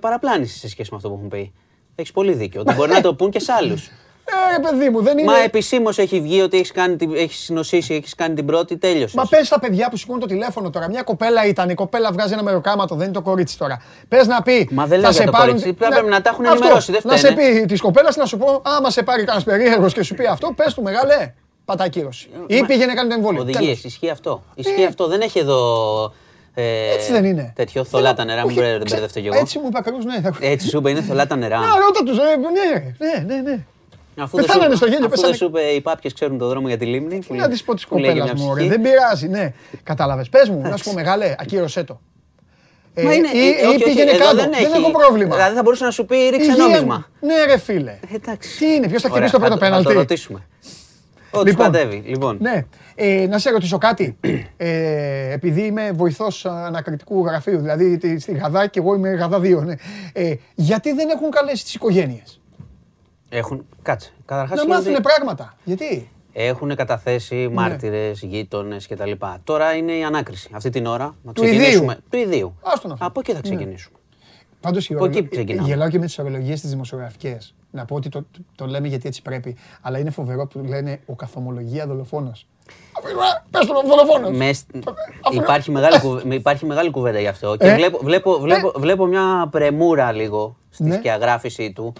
[0.00, 1.52] παραπλάνηση σε σχέση με αυτό που έχουν πει.
[1.94, 2.60] Έχεις πολύ δίκιο.
[2.60, 3.88] Ότι μπορεί να το πούν και σε άλλους.
[4.26, 5.30] Ε, ρε παιδί μου, δεν είναι...
[5.30, 6.72] Μα επισήμως έχει βγει ότι έχεις
[7.14, 9.14] έχεις νοσήσει, έχεις κάνει την πρώτη, τέλειωσες.
[9.14, 10.88] Μα πες στα παιδιά που σηκώνουν το τηλέφωνο τώρα.
[10.88, 11.68] Μια κοπέλα ήταν.
[11.70, 13.82] Η κοπέλα βγάζει ένα μεροκάματο, δεν είναι το κορίτσι τώρα.
[14.08, 14.68] Πες να πει.
[14.72, 16.56] Μα δεν θα λέω σε για το πάρουν- κορίτσι, πρέπει Ναι, να τα έχουν αυτό,
[16.56, 17.58] ενημερώσει, δεν Να σε φταίνε.
[17.60, 20.52] πει της κοπέλας να σου πω, άμα σε πάρει κανένας περίεργος και σου πει αυτό,
[20.56, 21.34] πες του μεγάλε.
[21.64, 22.28] Πατά κύρωση.
[22.46, 23.40] Ή Μα- πήγαινε κάνει το εμβόλιο.
[23.40, 23.84] Οδηγίες, Τέλος.
[23.84, 24.42] ισχύει αυτό.
[24.54, 24.86] Ισχύει Ε.
[24.86, 25.06] αυτό.
[25.06, 26.12] Δεν έχει εδώ.
[26.54, 27.52] Ε, Έτσι δεν είναι.
[27.56, 29.38] Τέτοιο θολά τα νερά, μην Όχι, μπερδε- ξε- μπερδευτώ κι εγώ.
[29.38, 30.20] Έτσι μου είπε ακριβώς, ναι.
[30.20, 31.58] θα- Έτσι σου είπε, είναι θολά τα νερά.
[31.58, 32.24] Α, ρώτα τους, ναι,
[33.24, 33.58] ναι, ναι, ναι.
[34.18, 35.28] Αφού δεν Πεθάνανε σου- στο γέλιο, αφού πέσανε.
[35.28, 37.18] δεν σου είπε οι πάπιες ξέρουν τον δρόμο για τη λίμνη.
[37.18, 38.68] Τι να τη πω της που λέγει κοπέλας μια μου, ψυχή.
[38.68, 38.76] ρε.
[38.76, 39.52] Δεν πειράζει, ναι.
[39.82, 40.28] Κατάλαβες.
[40.28, 42.00] Πες μου, να σου πω μεγάλε, ακύρωσέ το.
[42.94, 44.36] Ε, Μα είναι, ή, ε, ή όχι, όχι, πήγαινε εδώ κάτω.
[44.36, 45.34] δεν Δεν, έχει- έχω πρόβλημα.
[45.36, 47.06] Δηλαδή θα μπορούσε να σου πει ρίξε Υγεία νόμισμα.
[47.20, 47.28] μου.
[47.28, 47.98] Ναι, ρε φίλε.
[48.14, 48.58] Εντάξει.
[48.58, 50.46] Τι είναι, ποιος θα Ωραία, χτυπήσει το πρώτο θα- Θα το πέναλτι; ρωτήσουμε.
[51.34, 51.96] Ό,τι Λοιπόν, κατέβει.
[51.96, 52.64] Λοιπόν, Ναι.
[52.94, 54.16] Ε, να σε ρωτήσω κάτι.
[54.56, 59.62] Ε, επειδή είμαι βοηθός ανακριτικού γραφείου, δηλαδή τη- στη Γαδά και εγώ είμαι Γαδά 2.
[59.64, 59.74] Ναι.
[60.12, 62.40] Ε, γιατί δεν έχουν καλέσει τις οικογένειες;
[63.28, 63.66] έχουν.
[63.82, 64.12] Κάτσε.
[64.24, 65.54] Καταρχάς Να γίνεται- μάθουν πράγματα.
[65.64, 69.10] Γιατί; Έχουν καταθέσει μάρτυρες, γείτονες κτλ.
[69.44, 70.48] Τώρα είναι η ανάκριση.
[70.52, 71.92] Αυτή την ώρα να Του ξεκινήσουμε.
[71.92, 72.02] ιδίου.
[72.10, 72.56] Του ιδίου.
[72.62, 73.06] Άστον αυτό.
[73.06, 73.54] Από εκεί θα Ναι.
[73.54, 73.98] ξεκινήσουμε.
[74.60, 75.68] Πάντως Από εκεί ξεκινάμε.
[75.68, 77.54] γελάω και με τις ορολογίες τις δημοσιογραφικές.
[77.74, 79.56] Να πω ότι το, το, το λέμε γιατί έτσι πρέπει.
[79.80, 82.46] Αλλά είναι φοβερό που λένε ο καθομολογία δολοφόνος.
[83.50, 84.36] Πες τον δολοφόνος.
[84.36, 84.66] Με σ-
[85.32, 87.56] υπάρχει, μεγάλη, κουβ- υπάρχει μεγάλη κουβέντα γι' αυτό.
[87.56, 87.74] Και Ε.
[87.74, 90.94] βλέπω, βλέπω, βλέπω, βλέπω μια πρεμούρα λίγο στη Ναι.
[90.94, 91.92] σκιαγράφηση του.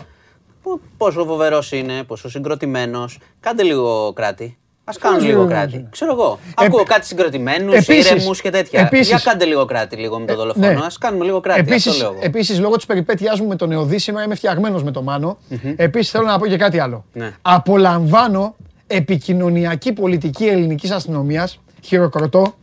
[0.63, 3.19] Που, πόσο φοβερός είναι, πόσο συγκροτημένος.
[3.41, 4.59] Κάντε λίγο κράτη.
[4.87, 5.77] Α κάνουν λίγο συγκροτημένος κράτη.
[5.77, 6.39] είναι; Ξέρω εγώ.
[6.61, 8.81] Ε, Ακούω κάτι συγκροτημένου, επίσης- ήρεμους και τέτοια.
[8.81, 10.67] επίσης- Για κάντε λίγο κράτη λίγο με τον δολοφόνο.
[10.67, 10.73] ναι.
[10.75, 11.61] Α κάνουμε λίγο κράτη.
[11.61, 12.21] Επίσης, αυτό λέω εγώ.
[12.23, 15.39] επίσης, λόγω της περιπέτειάς μου με τον Εωδή, σήμερα είμαι φτιαγμένος με τον Μάνο.
[15.77, 17.05] Επίσης, θέλω να πω και κάτι άλλο.
[17.13, 17.33] Ναι.
[17.43, 18.57] Απολαμβάνω
[18.87, 22.55] επικοινωνιακή πολιτική ελληνικής αστυνομίας, χειροκροτώ,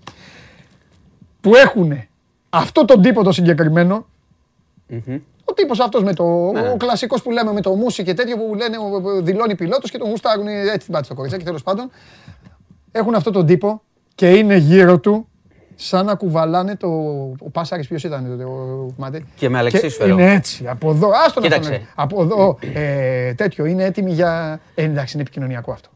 [1.41, 2.03] που έχουν
[2.49, 4.05] αυτό τον τύπο το συγκεκριμένο,
[5.51, 6.69] ο τύπος αυτός με το, Ναι.
[6.69, 9.91] ο κλασικός που λέμε με το μουσι και τέτοιο που λένε ο- ο- δηλώνει πιλότος
[9.91, 11.89] και τον γουστάρουν έτσι την πάτη στο κοριτσάκι τέλος πάντων.
[12.91, 13.81] Έχουν αυτό τον τύπο
[14.15, 15.27] και είναι γύρω του
[15.75, 16.87] σαν να κουβαλάνε το.
[17.39, 18.49] Ο Πάσαρης ποιος ήταν, το, το
[18.97, 19.25] μάτι.
[19.35, 20.09] Και με Αλεξίσφαιρο.
[20.13, 21.07] Είναι έτσι, από εδώ.
[21.07, 21.41] Άστον αυτό.
[21.41, 21.69] Κοίταξε.
[21.69, 21.81] ναι.
[21.95, 24.59] Από εδώ, ε, τέτοιο, είναι έτοιμοι για.
[24.75, 25.89] Ε, εντάξει, είναι επικοινωνιακό αυτό.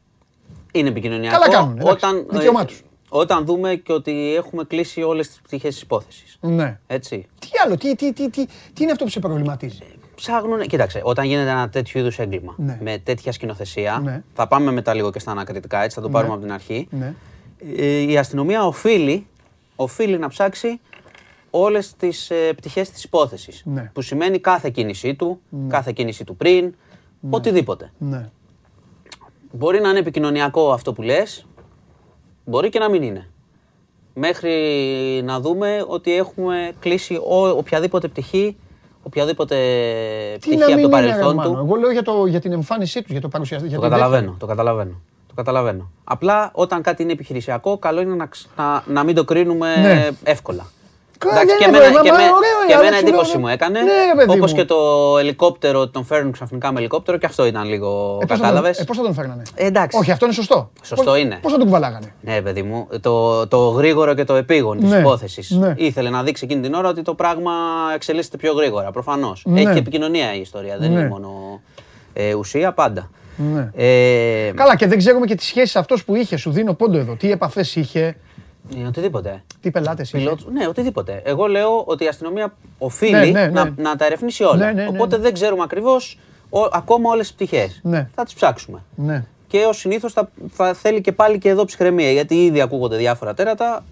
[0.72, 1.38] Είναι επικοινωνιακό.
[1.40, 1.92] Καλά κάνουν, εντάξει.
[1.94, 2.84] όταν, Δικαίωμά ε, τους.
[3.10, 6.38] Όταν δούμε και ότι έχουμε κλείσει όλες τις πτυχές της υπόθεσης.
[6.42, 6.80] Ναι.
[6.88, 7.28] Έτσι.
[7.40, 9.80] Τι άλλο, τι, τι, τι, τι, τι είναι αυτό που σε προβληματίζει;
[10.16, 10.62] Ψάχνουν.
[10.62, 12.78] Κοίταξε, όταν γίνεται ένα τέτοιο είδους έγκλημα Ναι.
[12.82, 14.00] με τέτοια σκηνοθεσία.
[14.04, 14.24] Ναι.
[14.34, 16.88] Θα πάμε μετά λίγο και στα ανακριτικά, έτσι θα το πάρουμε από την αρχή.
[16.92, 17.14] Ναι.
[17.78, 19.28] Ε, Η αστυνομία οφείλει,
[19.76, 20.80] οφείλει να ψάξει
[21.50, 23.62] όλες τις ε, πτυχές της υπόθεσης.
[23.66, 23.92] Ναι.
[23.94, 26.74] Που σημαίνει κάθε κίνησή του, κάθε κίνησή του πριν,
[27.30, 27.92] οτιδήποτε.
[27.98, 28.30] Ναι.
[29.52, 31.46] Μπορεί να είναι επικοινωνιακό αυτό που λες,
[32.46, 33.28] μπορεί και να μην είναι.
[34.14, 34.52] Μέχρι
[35.26, 38.58] να δούμε ότι έχουμε κλείσει ο- οποιαδήποτε πτυχή,
[39.04, 39.56] οποιαδήποτε
[40.34, 41.50] Τι πτυχή να από μην το είναι, ρε παρελθόν Μάνο.
[41.50, 41.58] του.
[41.66, 43.70] Εγώ λέω για, το, για την εμφάνισή τους, για το παρουσιαστή.
[43.70, 45.02] Το καταλαβαίνω, το καταλαβαίνω.
[45.28, 45.90] Το καταλαβαίνω.
[46.04, 50.10] Απλά όταν κάτι είναι επιχειρησιακό, καλό είναι να, ξ- να, να μην το κρίνουμε Ναι.
[50.24, 50.66] εύκολα.
[51.18, 52.98] Καλά, Εντάξει, ναι, και ρε, εμένα, μα- και μα, με- ωραίο και είναι, εμένα αλλά
[52.98, 53.80] σου εντύπωση λέω, μου έκανε.
[53.82, 54.58] ναι, ρε, παιδί Όπως μου.
[54.58, 54.78] και το
[55.20, 58.18] ελικόπτερο ότι τον φέρνουν ξαφνικά με ελικόπτερο και αυτό ήταν λίγο.
[58.22, 58.80] Ε, πώς θα τον- Κατάλαβες.
[58.80, 59.98] ε, πώς θα τον φέρνανε; Ε, εντάξει.
[59.98, 60.70] Όχι, αυτό είναι σωστό.
[60.84, 61.38] Σωστό Πώς- είναι.
[61.42, 64.98] Πώς θα τον κουβαλάγανε; Ναι, παιδί μου, το, το γρήγορο και το επίγον της Ναι,
[64.98, 65.50] υπόθεσης.
[65.52, 65.74] ναι.
[65.78, 67.52] Ήθελε να δείξει εκείνη την ώρα ότι το πράγμα
[67.96, 68.92] εξελίσσεται πιο γρήγορα.
[68.92, 69.42] Προφανώς.
[69.46, 69.62] Ναι.
[69.62, 71.00] Έχει και επικοινωνία η ιστορία, δεν Ναι.
[71.00, 71.62] είναι μόνο
[72.14, 73.10] ε, ουσία, πάντα.
[73.38, 73.70] Ναι.
[73.76, 76.38] Ε, Καλά, και δεν ξέρουμε και τις σχέσεις αυτός που είχε.
[76.38, 77.14] Σου δίνω πόντο εδώ.
[77.16, 78.18] Τι επαφέ είχε,
[78.78, 79.44] ε, οτιδήποτε.
[79.62, 80.18] τι πελάτες είχε.
[80.18, 81.22] Πιλότους, ναι, οτιδήποτε.
[81.26, 83.48] Εγώ λέω ότι η αστυνομία οφείλει Ναι, ναι, ναι.
[83.48, 84.56] Να, να τα ερευνήσει όλα.
[84.56, 85.22] Ναι, ναι, ναι, Οπότε ναι.
[85.22, 86.20] δεν ξέρουμε ακριβώς
[86.72, 87.80] ακόμα όλες τις πτυχές.
[87.84, 88.10] Ναι.
[88.16, 88.84] Θα τις ψάξουμε.
[88.96, 89.24] Ναι.
[89.48, 92.12] Και ως συνήθως θα, θα θέλει και πάλι και εδώ ψυχραιμία.
[92.12, 93.84] Γιατί ήδη ακούγονται διάφορα τέρατα.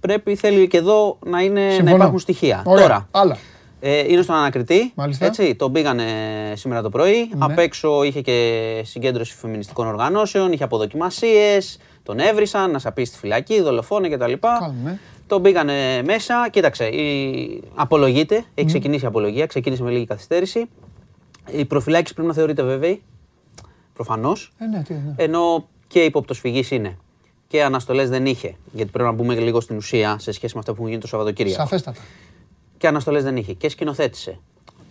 [0.00, 1.96] Πρέπει θέλει και εδώ να, είναι, να Συμφωνώ.
[1.96, 2.62] υπάρχουν στοιχεία.
[2.64, 2.82] Ωραία.
[2.86, 3.36] Τώρα, Άλλα.
[3.80, 4.92] ε, είναι στον ανακριτή.
[4.94, 5.26] Μάλιστα.
[5.26, 6.04] Έτσι, τον πήγανε
[6.54, 7.18] σήμερα το πρωί.
[7.18, 7.44] Ναι.
[7.44, 11.78] Απ' έξω είχε και συγκέντρωση φεμινιστικών οργανώσεων, είχε αποδοκιμασίες.
[12.06, 14.32] Τον έβρισαν, να σαπεί στη φυλακή, δολοφόνο κτλ.
[14.32, 14.98] Καλά, ναι.
[15.26, 16.48] Τον πήγανε μέσα.
[16.50, 17.62] Κοίταξε, η...
[17.74, 18.44] απολογείται.
[18.54, 19.46] Έχει ξεκινήσει η απολογία.
[19.46, 20.68] Ξεκίνησε με λίγη καθυστέρηση.
[21.50, 23.02] Η προφυλάκηση πρέπει να θεωρείται βέβαιη.
[23.94, 24.52] Προφανώς.
[24.58, 25.14] Ε, ναι, τι, ναι.
[25.16, 26.96] Ενώ και υποπτωσφυγή είναι.
[27.48, 28.56] Και αναστολές δεν είχε.
[28.72, 31.06] Γιατί πρέπει να μπούμε λίγο στην ουσία σε σχέση με αυτά που έχουν γίνει το
[31.06, 31.60] Σαββατοκύριακο.
[31.60, 32.00] Σαφέστατα.
[32.78, 33.52] Και αναστολές δεν είχε.
[33.52, 34.38] Και σκηνοθέτησε.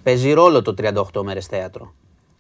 [0.03, 0.73] Παίζει ρόλο το
[1.13, 1.93] 38 μέρες θέατρο.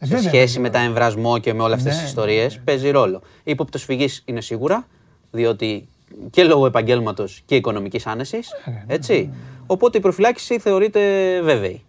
[0.05, 0.61] Ε, σε βέβαια, σχέση βέβαια.
[0.61, 3.21] με τα εμβρασμό και με όλες αυτές Ναι, τις ναι, ιστορίες, παίζει ρόλο.
[3.43, 4.87] Η υποπτωσφυγή είναι σίγουρα,
[5.31, 5.87] διότι
[6.29, 8.49] και λόγω επαγγέλματος και οικονομικής άνεσης.
[8.65, 9.29] ναι, Έτσι.
[9.65, 10.99] Οπότε η προφυλάκηση θεωρείται
[11.43, 11.83] βέβαιη.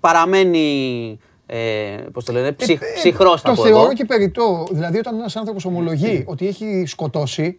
[0.00, 1.18] Παραμένει.
[1.46, 3.92] Ε, πώς το λένε, ψυχ, Ε, ε, ψυχρός θα Το πω θεωρώ εγώ.
[3.92, 4.66] και περιττό.
[4.72, 7.58] Δηλαδή, όταν ένας άνθρωπος ομολογεί ότι έχει σκοτώσει,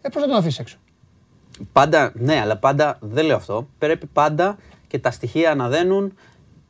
[0.00, 0.76] ε, πώς θα τον αφήσεις έξω;
[1.72, 3.68] Πάντα, ναι, αλλά πάντα δεν λέω αυτό.
[3.78, 4.56] Πρέπει πάντα
[4.86, 6.14] και τα στοιχεία να δένουν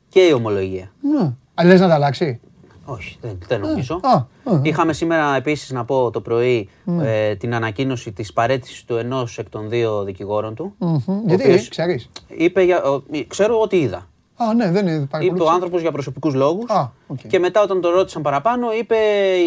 [0.09, 0.93] και η ομολογία.
[1.01, 1.33] Ναι.
[1.55, 2.41] Αλλά λες να τα αλλάξει;
[2.89, 4.01] Όχι, δεν, δεν νομίζω.
[4.03, 4.61] α, α.
[4.63, 6.69] Είχαμε σήμερα επίσης να πω το πρωί
[7.03, 10.75] ε, την ανακοίνωση της παρέτησης του ενός εκ των δύο δικηγόρων του.
[10.79, 10.95] Μμμ.
[11.07, 12.09] ο Γιατί, οποίος ξέρεις.
[12.27, 14.09] Είπε για, ο- ξέρω ότι είδα.
[14.37, 15.51] Α, ναι, δεν είναι Είπε ο παρακολούθηση.
[15.55, 17.19] άνθρωπος για προσωπικούς λόγους Α, οκ.
[17.29, 18.97] και μετά όταν τον ρώτησαν παραπάνω είπε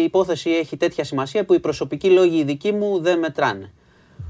[0.00, 3.72] η υπόθεση έχει τέτοια σημασία που οι προσωπικοί λόγοι οι δικοί μου δεν μετράνε.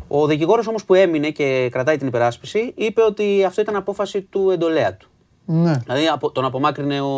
[0.09, 4.51] Ο δικηγόρος όμως που έμεινε και κρατάει την υπεράσπιση είπε ότι αυτό ήταν απόφαση του
[4.51, 5.10] εντολέα του.
[5.45, 7.09] Ναι, Δηλαδή απο- τον απομάκρυνε ο,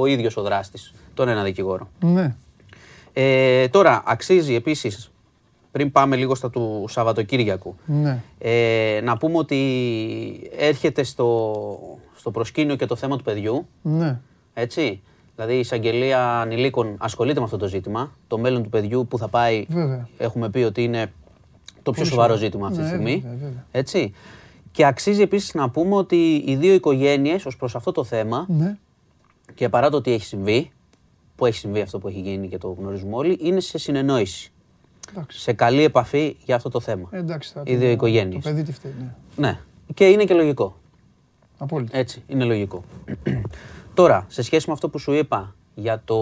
[0.00, 1.88] ο ίδιος ο δράστης, τον ένα δικηγόρο.
[2.00, 2.34] ναι.
[3.14, 5.10] Ε, τώρα, αξίζει επίσης,
[5.72, 8.22] πριν πάμε λίγο στα του Σαββατοκύριακου, ναι.
[8.38, 11.78] ε, να πούμε ότι έρχεται στο,
[12.16, 14.20] στο προσκήνιο και το θέμα του παιδιού, ναι.
[14.54, 15.00] έτσι.
[15.36, 18.12] Δηλαδή η εισαγγελία ανηλίκων ασχολείται με αυτό το ζήτημα.
[18.26, 20.08] Το μέλλον του παιδιού που θα πάει, Βέβαια.
[20.18, 21.12] έχουμε πει ότι είναι
[21.82, 22.44] το πιο Πολύ σοβαρό σοβαρό.
[22.44, 23.14] ζήτημα αυτή τη Ναι, στιγμή.
[23.22, 23.64] βέβαια, βέβαια.
[23.70, 24.12] Έτσι.
[24.72, 28.76] Και αξίζει επίσης να πούμε ότι οι δύο οικογένειες ως προς αυτό το θέμα Ναι.
[29.54, 30.70] και παρά το τι έχει συμβεί,
[31.36, 34.52] που έχει συμβεί αυτό που έχει γίνει και το γνωρίζουμε όλοι, είναι σε συνεννόηση.
[35.10, 35.40] Εντάξει.
[35.40, 37.08] Σε καλή επαφή για αυτό το θέμα.
[37.12, 38.42] Ε, εντάξει, θα Οι το- δύο οικογένειες.
[38.44, 38.94] Το παιδί τι φταίει.
[38.98, 39.14] Ναι.
[39.48, 39.58] Ναι.
[39.94, 40.76] Και είναι και λογικό.
[41.58, 41.98] Απόλυτα.
[41.98, 42.84] Έτσι, είναι λογικό.
[43.94, 46.14] Τώρα, σε σχέση με αυτό που σου είπα για το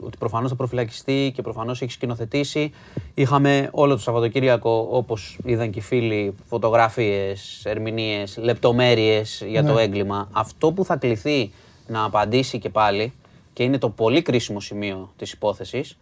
[0.00, 2.70] ότι προφανώς θα προφυλακιστεί και προφανώς έχει σκηνοθετήσει,
[3.14, 9.82] είχαμε όλο το Σαββατοκύριακο, όπως είδαν και οι φίλοι, φωτογραφίες, ερμηνείες, λεπτομέρειες για το Ναι.
[9.82, 10.28] έγκλημα.
[10.32, 11.50] Αυτό που θα κληθεί
[11.86, 13.12] να απαντήσει και πάλι,
[13.52, 15.98] και είναι το πολύ κρίσιμο σημείο της υπόθεσης,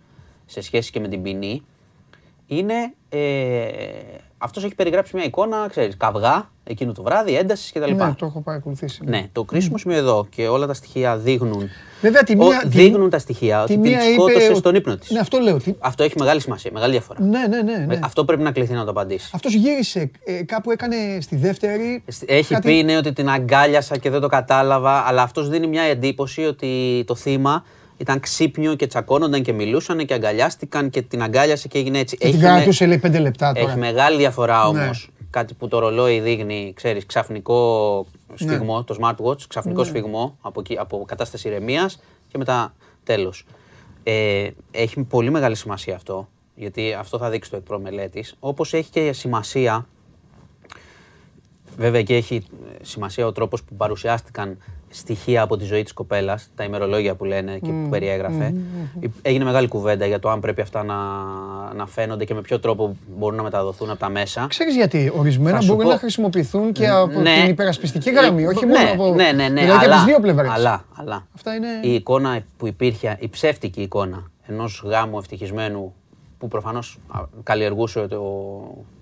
[0.47, 1.63] σε σχέση και με την ποινή,
[2.47, 2.95] είναι.
[3.09, 3.69] Ε,
[4.47, 7.93] αυτός έχει περιγράψει μια εικόνα, ξέρεις, καυγά εκείνο το βράδυ, έντασης κτλ.
[7.95, 9.01] Ναι, το έχω παρακολουθήσει.
[9.05, 11.69] Ναι, το κρίσιμο σημείο εδώ και όλα τα στοιχεία δείχνουν.
[12.01, 14.59] Βέβαια, τη Ο- μία- τη- δείχνουν τα στοιχεία τη ότι μία την είπε σκότωσες ότι-
[14.59, 15.11] στον ύπνο της.
[15.11, 15.57] Ναι, αυτό λέω.
[15.57, 15.75] Τι...
[15.79, 17.23] Αυτό έχει μεγάλη σημασία, μεγάλη διαφορά.
[17.23, 17.77] Ναι, ναι, ναι.
[17.87, 17.99] ναι.
[18.03, 19.31] Αυτό πρέπει να κληθεί να το απαντήσει.
[19.35, 22.03] Αυτός γύρισε, ε, κάπου έκανε στη δεύτερη.
[22.27, 25.83] Έχει κάτι- πει ναι, ότι την αγκάλιασα και δεν το κατάλαβα, αλλά αυτός δίνει μια
[25.83, 27.65] εντύπωση ότι το θύμα
[27.97, 32.17] ήταν ξύπνιο και τσακώνονταν και μιλούσαν και αγκαλιάστηκαν και την αγκάλιασε και έγινε έτσι.
[32.17, 33.69] Και την με- κρατούσε λέει πέντε λεπτά τώρα.
[33.71, 34.81] Έχει μεγάλη διαφορά Ναι.
[34.81, 35.11] όμως.
[35.31, 39.87] Κάτι που το ρολόι δείχνει, ξέρεις, ξαφνικό σφιγμό, το smartwatch, ξαφνικό Ναι.
[39.87, 42.75] σφιγμό από, εκεί- από κατάσταση ηρεμίας και μετά
[43.05, 43.47] τέλος.
[44.03, 48.91] Ε, έχει πολύ μεγάλη σημασία αυτό, γιατί αυτό θα δείξει το εκπρό μελέτης, Όπως έχει
[48.91, 49.87] και σημασία
[51.77, 52.43] Βέβαια και έχει
[52.83, 54.59] σημασία ο τρόπος που παρουσιάστηκαν
[54.99, 58.55] στοιχεία από τη ζωή της κοπέλας, τα ημερολόγια που λένε και που περιέγραφε.
[59.23, 60.95] Έγινε μεγάλη κουβέντα για το αν πρέπει αυτά να,
[61.75, 64.47] να φαίνονται και με ποιο τρόπο μπορούν να μεταδοθούν από τα μέσα.
[64.49, 65.91] Ξέρεις γιατί ορισμένα Θα σου μπορούν πω.
[65.91, 67.35] να χρησιμοποιηθούν και από Ναι.
[67.41, 69.15] την υπερασπιστική γραμμή, όχι μόνο ναι, από.
[69.15, 69.61] Ναι, ναι, ναι.
[69.61, 70.51] Δηλαδή και από αλλά, τις δύο πλευρές.
[70.51, 71.67] Αλλά, αλλά Αυτά είναι.
[71.83, 75.95] η εικόνα που υπήρχε, η ψεύτικη εικόνα ενός γάμου ευτυχισμένου
[76.39, 78.15] που προφανώς α, καλλιεργούσε ο,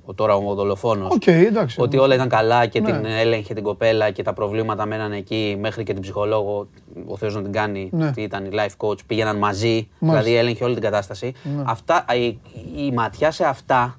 [0.05, 1.11] ο τώρα ο δολοφόνος.
[1.15, 1.81] Οκ, εντάξει.
[1.81, 2.93] Ότι όλα ήταν καλά και Ναι.
[2.93, 6.69] την έλεγχε την κοπέλα και τα προβλήματα μέναν εκεί μέχρι και την ψυχολόγο,
[7.06, 8.11] ο Θεός να την κάνει, Ναι.
[8.12, 11.32] τι ήταν η life coach, πήγαιναν μαζί, δηλαδή έλεγχε όλη την κατάσταση.
[11.56, 11.62] Ναι.
[11.66, 12.39] Αυτά, η,
[12.86, 13.98] η ματιά σε αυτά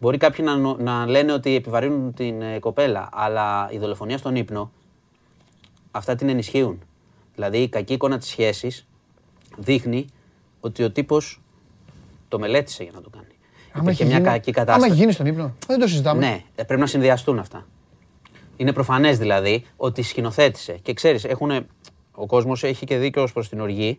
[0.00, 4.36] Μπορεί κάποιοι να, νο- να λένε ότι επιβαρύνουν την ε, κοπέλα, αλλά η δολοφονία στον
[4.36, 4.70] ύπνο
[5.90, 6.78] αυτά την ενισχύουν.
[7.34, 8.86] Δηλαδή η κακή εικόνα της σχέσης
[9.56, 10.06] δείχνει
[10.60, 11.40] ότι ο τύπος
[12.34, 13.24] το μελέτησε για να το κάνει.
[13.72, 14.90] Άμα Υπήρχε έχει μια γίνει- κακή Άμα κατάσταση.
[14.92, 15.54] έχει γίνει στον ύπνο.
[15.66, 16.26] Δεν το συζητάμε.
[16.26, 17.66] Ναι, ε, πρέπει να συνδυαστούν αυτά.
[18.56, 20.72] Είναι προφανές δηλαδή ότι σκηνοθέτησε.
[20.72, 21.26] Και ξέρεις,
[22.14, 23.98] ο κόσμος έχει και δίκιο ως προς την οργή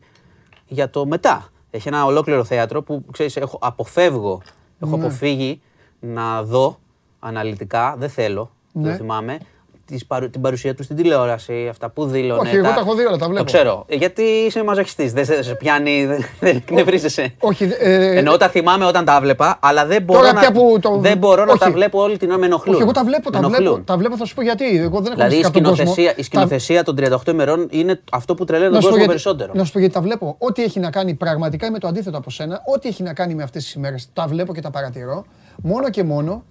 [0.67, 1.49] για το μετά.
[1.71, 4.41] Έχει ένα ολόκληρο θέατρο που ξέρεις, έχω, αποφεύγω,
[4.83, 5.03] έχω Ναι.
[5.05, 5.61] αποφύγει
[5.99, 6.79] να δω
[7.19, 8.83] αναλυτικά, δεν θέλω, Ναι.
[8.87, 9.37] δεν θυμάμαι,
[9.85, 12.41] τις παρου- την παρουσία του στην τηλεόραση, αυτά που δήλωνε.
[12.41, 13.45] Όχι, εγώ τα έχω δει όλα, τα βλέπω.
[13.45, 13.85] Το ξέρω.
[13.87, 17.33] Ε, Γιατί είσαι μαζοχιστής, δεν σε, σε πιάνει, δεν, δεν εκνευρίζεσαι.
[17.39, 20.77] Όχι, ε, Εννοώ τα θυμάμαι όταν τα βλέπα, αλλά δεν μπορώ, Τώρα να, πια που
[20.81, 21.59] το- δεν μπορώ να όχι.
[21.59, 22.73] τα βλέπω όλη την ώρα με ενοχλούν.
[22.73, 23.83] όχι, εγώ τα βλέπω, τα Με βλέπω, ενοχλούν.
[23.85, 24.65] τα βλέπω, θα σου πω γιατί.
[24.65, 25.75] Εγώ δεν έχω Δηλαδή η μυστικά από τον κόσμο.
[25.75, 28.93] σκηνοθεσία, η Τα- σκηνοθεσία των 38 ημερών είναι αυτό που τρελαίνει Να τον σου πω
[28.93, 29.59] κόσμο γιατί- περισσότερο.
[29.59, 30.35] Να σου πω γιατί τα βλέπω.
[30.39, 33.43] Ό,τι έχει να κάνει πραγματικά με το αντίθετο από σένα, ό,τι έχει να κάνει με
[33.43, 35.25] αυτές τις ημέρες, τα βλέπω και τα παρατηρώ.
[35.63, 36.43] Μόνο και μόνο,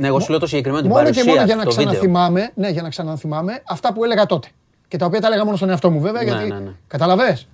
[0.00, 1.86] Ναι, εγώ σου λέω το συγκεκριμένο την μόνο και παρουσία μόνο για να στο βίντεο.
[1.92, 4.48] ξαναθυμάμαι, ναι, για να ξαναθυμάμαι αυτά που έλεγα τότε.
[4.88, 6.48] Και τα οποία τα έλεγα μόνο στον εαυτό μου βέβαια, Ναι, γιατί.
[6.48, 6.70] ναι, ναι.
[6.86, 7.48] Καταλαβες.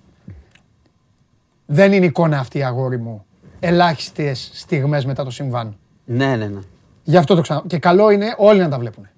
[1.67, 3.25] Δεν είναι εικόνα αυτή, αγόρι μου.
[3.61, 5.77] Ελάχιστες στιγμές μετά το συμβάν.
[6.05, 6.61] Ναι, ναι, ναι.
[7.05, 7.63] Γι' αυτό το ξανα.
[7.67, 9.09] Και καλό είναι όλοι να τα βλέπουν.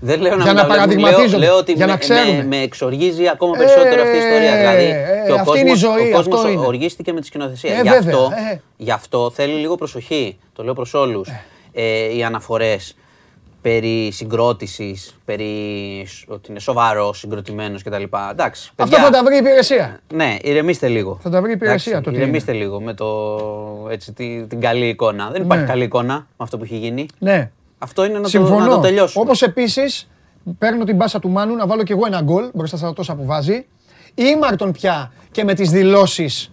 [0.00, 1.98] Δεν λέω να, Για μην να τα βλέπουν, λέω, παραδειγματίζονται, λέω ότι για να με,
[1.98, 2.36] ξέρουν.
[2.36, 4.52] με, με εξοργίζει ακόμα περισσότερο αυτή η ιστορία.
[4.52, 6.66] Ε, δηλαδή, ε, και ο αυτή είναι η κόσμος, ζωή, ο κόσμος αυτό είναι.
[6.66, 7.72] οργίστηκε με τη σκηνοθεσία.
[7.72, 8.60] Ε, γι, βέβαια, αυτό, ε.
[8.76, 10.38] γι' αυτό θέλει λίγο προσοχή.
[10.52, 11.28] Το λέω προς όλους.
[11.72, 12.96] Ε, οι αναφορές
[13.62, 15.52] περί συγκρότησης, περί
[16.06, 18.02] σ- ότι είναι σοβαρό, συγκροτημένος κτλ.
[18.30, 20.00] Εντάξει, Αυτό παιδιά, θα τα βρει η υπηρεσία.
[20.14, 21.18] Ναι, ηρεμήστε λίγο.
[21.22, 23.06] Θα τα βρει η υπηρεσία, Εντάξει, το τι Ηρεμήστε λίγο με το,
[23.90, 25.30] έτσι, τη- την καλή εικόνα.
[25.30, 25.68] Δεν υπάρχει Ναι.
[25.70, 27.06] καλή εικόνα με αυτό που έχει γίνει.
[27.18, 27.50] Ναι.
[27.78, 28.58] Αυτό είναι να το, Συμφωνώ.
[28.64, 29.24] να το τελειώσουμε.
[29.24, 30.08] Όπως επίσης
[30.58, 33.24] παίρνω την μπάσα του Μάνου να βάλω κι εγώ ένα γκολ μπροστά στα τόσα που
[33.24, 33.66] βάζει.
[34.14, 36.51] Ήμαρτον πια και με τις δηλώσεις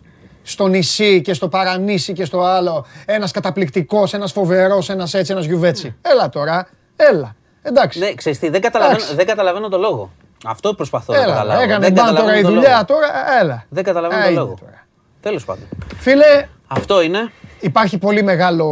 [0.51, 2.85] στο νησί και στο παρανήσι και στο άλλο.
[3.05, 5.95] Ένας καταπληκτικός, ένας φοβερός, ένας έτσι, ένας γιουβέτσι.
[6.01, 7.35] Έλα τώρα, έλα.
[7.61, 7.99] Εντάξει.
[7.99, 9.15] Ναι, ξέρεις τι, δεν καταλαβαίνω, Εντάξει.
[9.15, 10.11] δεν καταλαβαίνω το λόγο.
[10.45, 11.61] Αυτό προσπαθώ να Έλα, καταλάβω.
[11.61, 12.85] έκανε δεν μπαν τώρα καταλαβαίνω η το δουλειά, λόγο.
[12.85, 13.07] τώρα
[13.41, 13.65] έλα.
[13.69, 14.55] Δεν καταλαβαίνω το Άιντε λόγο.
[14.59, 14.85] τώρα.
[15.21, 15.63] Τέλος πάντων.
[15.97, 17.31] Φίλε, Αυτό είναι.
[17.59, 18.67] Υπάρχει πολύ μεγάλο.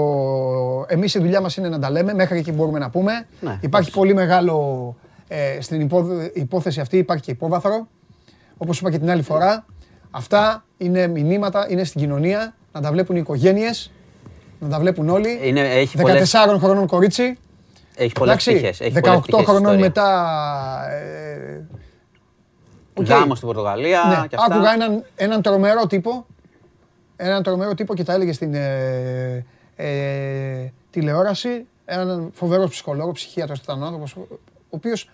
[0.87, 3.27] Εμείς η δουλειά μας είναι να τα λέμε, μέχρι εκεί μπορούμε να πούμε.
[3.39, 4.95] Ναι, υπάρχει πολύ μεγάλο.
[5.27, 7.87] Ε, στην υπό- υπόθεση αυτή υπάρχει και υπόβαθρο.
[8.57, 9.65] Όπως είπα και την άλλη φορά,
[10.11, 13.91] αυτά είναι μηνύματα, είναι στην κοινωνία, να τα βλέπουν οι οικογένειες,
[14.59, 15.39] να τα βλέπουν όλοι.
[15.43, 17.37] Είναι, έχει 14 πολλές, χρονών κορίτσι,
[17.95, 18.81] έχει πολλές εντάξει, πτυχές.
[18.81, 19.85] Έχει 18 πολλές πτυχές η χρονών ιστορία.
[19.85, 21.65] μετά ε,
[22.93, 23.05] Οκ.
[23.05, 24.55] Γάμος στην Πορτογαλία Ναι, και αυτά.
[24.55, 26.25] άκουγα έναν, έναν τρομερό τύπο.
[27.15, 31.65] Έναν τρομερό τύπο και τα έλεγε στην ε, ε, τηλεόραση.
[31.85, 34.27] Έναν φοβερός ψυχολόγο, ψυχίατρος ήταν ο άνθρωπος, ο
[34.69, 35.09] οποίος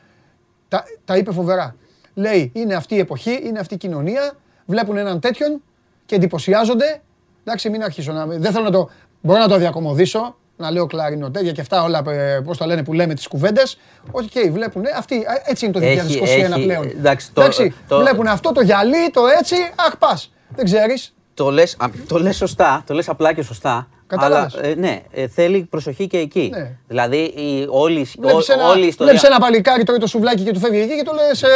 [0.68, 1.76] τα, τα είπε φοβερά.
[2.14, 4.34] Λέει, είναι αυτή η εποχή, είναι αυτή η κοινωνία.
[4.66, 5.62] Βλέπουν έναν τέτοιον
[6.06, 7.02] και εντυπωσιάζονται.
[7.46, 8.26] Εντάξει, μην αρχίσω να.
[8.26, 8.90] Δεν θέλω να το.
[9.22, 12.02] Μπορώ να το διακομωδήσω, να λέω κλαρινοτέντια και αυτά όλα,
[12.44, 13.78] πώς το λένε, που λέμε τις κουβέντες.
[14.12, 14.84] Οκ, βλέπουν.
[14.98, 15.84] Αυτοί, α, έτσι είναι το 2021
[16.22, 16.90] Έχει- έχει- πλέον.
[16.90, 17.42] εντάξει, το-
[17.88, 19.56] το- βλέπουν αυτό το γυαλί, το έτσι,
[19.88, 20.32] αχ πας.
[20.56, 21.14] Δεν ξέρεις.
[21.34, 23.88] Το λες, α, το λες σωστά, το λες απλά και σωστά.
[24.20, 26.50] Κατάλαβες; Αλλά, ε, ναι, ε, θέλει προσοχή και εκεί.
[26.54, 26.72] Ναι.
[26.88, 29.14] Δηλαδή η, όλη, η- Βλέπεις ό- ένα, όλη η ιστορία.
[29.14, 31.48] βλέπεις ένα παλικάρι τρώει το σουβλάκι και του φεύγει εκεί και το λες, ε,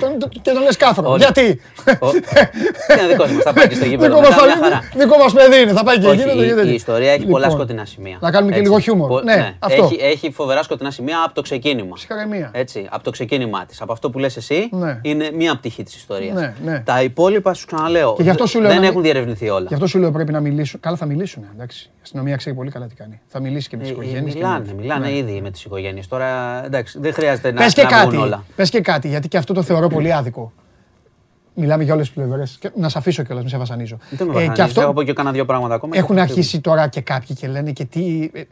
[0.00, 1.10] τον, τον- και τον λες κάφρο.
[1.10, 1.18] Όλοι.
[1.22, 1.60] Γιατί;
[2.00, 2.06] Ο-
[2.98, 4.80] Είναι δικός μας, θα πάει και στο γήπεδο Δικός μας, μετά, μια θα- χαρά.
[4.94, 6.38] δικό μας παιδί είναι, θα πάει και Όχι, εκεί.
[6.38, 8.16] η, δεν το η ιστορία έχει πολλά Λοιπόν, σκοτεινά σημεία.
[8.20, 8.70] Να κάνουμε και Έτσι.
[8.70, 9.08] λίγο χιούμορ.
[9.08, 9.84] Πο- Ναι, αυτό.
[9.84, 11.94] Έχει, έχει φοβερά σκοτεινά σημεία από το ξεκίνημα.
[11.94, 12.50] Ψυχραιμία.
[12.54, 13.80] Έτσι, από το ξεκίνημά της.
[13.80, 14.98] Από αυτό που λες εσύ Ναι.
[15.02, 16.34] είναι μία πτυχή της ιστορίας.
[16.34, 16.82] Ναι, ναι.
[16.84, 18.14] Τα υπόλοιπα σου ξαναλέω.
[18.16, 19.64] Και γι' αυτό σου λέω δεν να έχουν μην- διερευνηθεί όλα.
[19.68, 20.80] Γι' αυτό σου λέω πρέπει να μιλήσουν.
[20.80, 21.90] Καλά θα μιλήσουν, εντάξει.
[22.02, 23.20] Η αστυνομία ξέρει πολύ καλά τι κάνει.
[23.26, 24.34] Θα μιλήσει και με τις Ε, ε, οικογένειες.
[24.34, 25.16] και με- μιλάνε, μιλάνε Ναι.
[25.16, 26.08] ήδη με τις οικογένειες.
[26.08, 28.44] Τώρα εντάξει, δεν χρειάζεται να, Πες και να βγουν κάτι, όλα.
[28.56, 30.52] πες και κάτι, γιατί και αυτό το θεωρώ πολύ άδικο.
[31.54, 32.56] Μιλάμε για όλες τις πλευρές.
[32.60, 33.98] Και Να σε αφήσω κιόλας, μην σε βασανίζω.
[34.10, 35.96] Δεν με Ε, βασανίζεις, και αυτό Έχω πω και κάνα δύο πράγματα ακόμα.
[35.96, 38.30] έχουν και θα αρχίσει τώρα και κάποιοι και λένε και τι...
[38.32, 38.42] ε,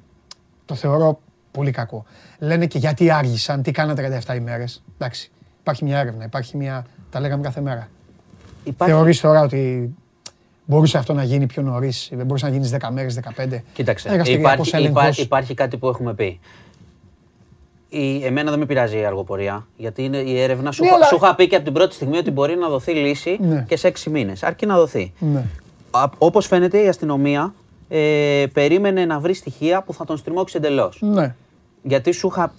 [0.64, 1.20] Το θεωρώ
[1.50, 2.04] πολύ κακό.
[2.38, 4.82] Λένε και γιατί άργησαν, τι κάνατε 37 ημέρες.
[4.98, 6.86] Εντάξει, υπάρχει μια έρευνα, υπάρχει μια...
[7.10, 7.88] Τα λέγαμε κάθε μέρα.
[8.64, 9.90] Υπάρχει- Θεωρείς τώρα ότι
[10.70, 13.62] μπορούσε αυτό να γίνει πιο νωρίς, δεν μπορούσε να γίνει 10 μέρες, 15.
[13.72, 14.92] Κοίταξε, Εργαστηριακός υπάρχει, έλεγχος.
[15.02, 16.40] υπάρχει, υπάρχει κάτι που έχουμε πει.
[17.88, 20.72] Η, εμένα δεν με πειράζει η αργοπορία, γιατί είναι η έρευνα.
[20.72, 22.68] Σου, Ναι, είχα- αλλά- σου είχα πει και από την πρώτη στιγμή ότι μπορεί να
[22.68, 23.64] δοθεί λύση Ναι.
[23.68, 24.42] και σε έξι μήνες.
[24.42, 25.12] Αρκεί να δοθεί.
[25.18, 25.44] Ναι.
[26.18, 27.54] Όπως φαίνεται, η αστυνομία
[27.88, 30.98] ε, περίμενε να βρει στοιχεία που θα τον στριμώξει εντελώς.
[31.00, 31.34] Ναι.
[31.82, 32.52] Γιατί σου είχα,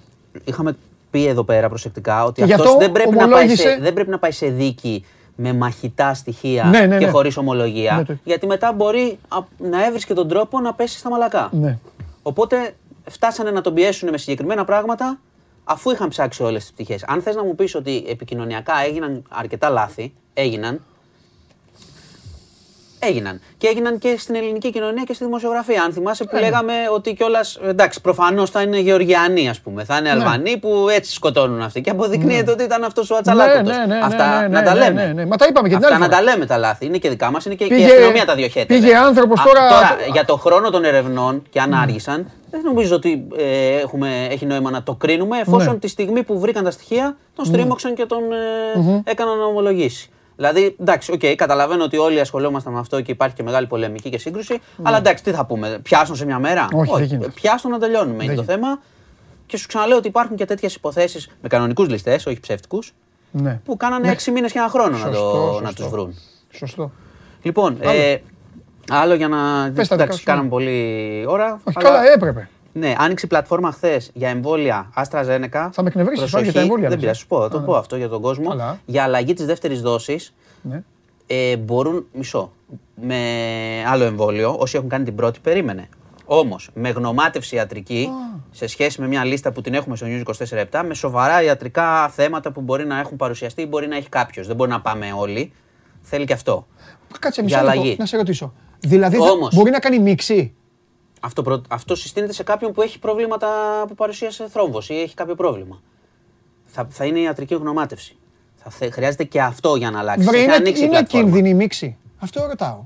[0.44, 0.76] είχαμε
[1.12, 3.78] πει εδώ πέρα προσεκτικά ότι Και γι' αυτό αυτός δεν, πρέπει να πάει σε, ομολόγησε-
[3.82, 5.06] δεν πρέπει να πάει σε δίκη
[5.42, 7.12] με μαχητά στοιχεία Ναι, ναι, και ναι.
[7.12, 7.96] χωρίς ομολογία.
[7.96, 11.50] Ναι, το- Γιατί μετά μπορεί α, να έβρισκε τον τρόπο να πέσει στα μαλακά.
[11.52, 11.78] Ναι.
[12.22, 12.76] Οπότε
[13.10, 15.20] φτάσανε να τον πιέσουν με συγκεκριμένα πράγματα
[15.64, 17.04] αφού είχαν ψάξει όλες τις πτυχές.
[17.08, 20.82] Αν θες να μου πεις ότι επικοινωνιακά έγιναν αρκετά λάθη, έγιναν.
[23.04, 23.42] Έγιναν.
[23.58, 25.84] Και έγιναν και στην ελληνική κοινωνία και στη δημοσιογραφία.
[25.84, 26.46] Αν θυμάσαι που Ε, ναι.
[26.46, 27.60] λέγαμε ότι κιόλας.
[27.64, 29.84] Εντάξει, προφανώς θα είναι Γεωργιανοί, ας πούμε.
[29.84, 31.82] Θα είναι Αλβανοί που έτσι σκοτώνουν αυτοί.
[31.82, 33.78] Και αποδεικνύεται ότι ήταν αυτός ο Ατσαλάκωτος.
[33.78, 35.06] Ναι, ναι, ναι, Αυτά ναι, να ναι, τα ναι, λέμε.
[35.06, 35.26] ναι, ναι.
[35.26, 36.26] Μα τα είπαμε και την Αυτά άλλη να φορά.
[36.26, 36.86] τα λέμε τα λάθη.
[36.86, 38.80] Είναι και δικά μας, είναι και, και η Πήγε- αστυνομία τα διοχέτευε.
[38.80, 42.96] πήγε άνθρωπος Α, τώρα- Τώρα, για το χρόνο των ερευνών και αν άργησαν, δεν νομίζω
[42.96, 45.80] ότι ε, έχουμε, έχει νόημα να το κρίνουμε, εφόσον Ναι.
[45.80, 50.10] τη στιγμή που βρήκαν τα στοιχεία τον στρίμωξαν και τον ε, έκαναν να ομολογήσει.
[50.42, 54.18] Δηλαδή, εντάξει, οκ, καταλαβαίνω ότι όλοι ασχολούμασταν με αυτό και υπάρχει και μεγάλη πολεμική και
[54.18, 54.60] σύγκρουση.
[54.84, 57.32] Αλλά εντάξει, τι θα πούμε, πιάσ' τους σε μια μέρα; Όχι, δεν γίνεται.
[57.34, 58.52] πιάσ' τον να τελειώνουμε είναι το γίνεται.
[58.54, 58.80] θέμα.
[59.46, 62.94] Και σου ξαναλέω ότι υπάρχουν και τέτοιες υποθέσεις με κανονικούς ληστές, όχι ψεύτικους,
[63.32, 63.60] Ναι.
[63.66, 65.82] που κάνανε έξι μήνες και ένα χρόνο να, Σωστό, το, να σωστό.
[65.84, 66.16] τους βρουν.
[66.52, 66.92] Σωστό.
[67.42, 68.16] Λοιπόν, ε,
[68.90, 69.38] άλλο για να.
[69.74, 70.50] τα δικά εντάξει, σου, κάναμε ναι.
[70.50, 71.62] πολύ ώρα.
[71.64, 72.50] Όχι, αλλά- καλά, έπρεπε.
[72.74, 75.70] Ναι, άνοιξε η πλατφόρμα χθες για εμβόλια AstraZeneca.
[75.72, 77.22] Θα με εκνευρίσεις Προσοχή, πάλι για τα εμβόλια, Δεν λες, πειράζει, ε.
[77.22, 77.78] σου πω, θα το Α, πω ναι.
[77.78, 78.50] αυτό για τον κόσμο.
[78.50, 78.80] Καλά.
[78.86, 80.84] Για αλλαγή της δεύτερης δόσης Ναι.
[81.28, 82.52] ε, μπορούν μισό.
[83.02, 83.18] Με
[83.88, 85.90] άλλο εμβόλιο, όσοι έχουν κάνει την πρώτη, περίμενε.
[86.26, 88.10] Όμως, με γνωμάτευση ιατρική,
[88.52, 90.24] σε σχέση με μια λίστα που την έχουμε στο News
[90.72, 94.48] 24-7, με σοβαρά ιατρικά θέματα που μπορεί να έχουν παρουσιαστεί ή μπορεί να έχει κάποιος.
[94.48, 95.54] Δεν μπορεί να πάμε όλοι.
[96.02, 96.68] Θέλει και αυτό.
[97.20, 97.96] Κάτσε Για μισό λεπτό, αλλαγή.
[98.00, 98.54] να σε ρωτήσω.
[98.80, 99.56] Δηλαδή θα- Όμως.
[99.56, 100.54] μπορεί να κάνει μίξη.
[101.24, 103.48] Αυτό, προ- αυτό συστήνεται σε κάποιον που έχει προβλήματα
[103.88, 105.82] που παρουσίασε θρόμβος ή έχει κάποιο πρόβλημα.
[106.66, 108.16] Θα, θα είναι ιατρική γνωμάτευση.
[108.56, 110.26] Θα θε- χρειάζεται και αυτό για να αλλάξει.
[110.26, 111.26] Βρε, Έχει είναι, ανοίξει η είναι πλατφόρμα.
[111.26, 111.98] κίνδυνη η μίξη.
[112.20, 112.86] Αυτό ρωτάω.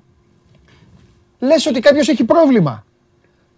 [1.39, 2.84] Λες ότι κάποιος έχει πρόβλημα.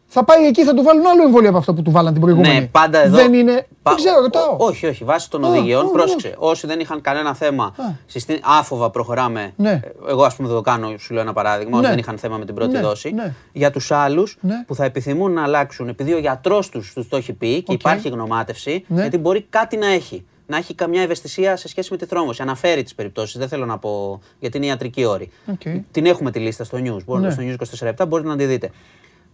[0.09, 2.59] Θα πάει εκεί, θα του βάλουν άλλο εμβόλιο από αυτό που του βάλαν την προηγούμενη.
[2.59, 3.15] Ναι, πάντα εδώ.
[3.15, 3.67] Δεν είναι.
[3.81, 4.51] Πα- Δεν ξέρω, ρωτάω.
[4.51, 5.03] Ό- όχι, όχι.
[5.03, 6.35] Βάσει των Α, οδηγιών, α, πρόσεξε.
[6.38, 7.71] Όσοι δεν είχαν κανένα θέμα, Α.
[8.05, 9.53] συστή- άφοβα προχωράμε.
[9.55, 9.69] Ναι.
[9.69, 11.73] Ε, Εγώ, ας πούμε, δεν το κάνω, σου λέω ένα παράδειγμα.
[11.73, 11.89] Όσοι Ναι.
[11.89, 13.11] δεν είχαν θέμα με την πρώτη Ναι, δόση.
[13.11, 13.34] ναι.
[13.51, 14.63] Για τους άλλους Ναι.
[14.67, 17.79] που θα επιθυμούν να αλλάξουν, επειδή ο γιατρός τους τους το έχει πει και Οκ.
[17.79, 19.01] υπάρχει γνωμάτευση, Ναι.
[19.01, 20.25] γιατί μπορεί κάτι να έχει.
[20.49, 22.41] Να έχει καμιά ευαισθησία σε σχέση με τη θρόμβωση.
[22.41, 23.38] Αναφέρει τις περιπτώσεις.
[23.38, 25.31] Δεν θέλω να πω γιατί είναι ιατρικοί όροι.
[25.51, 25.61] Οκ.
[25.91, 27.03] Την έχουμε τη λίστα στο news.
[27.05, 27.34] Μπορείτε Ναι.
[27.34, 28.71] στο news 24 μπορείτε να τη δείτε.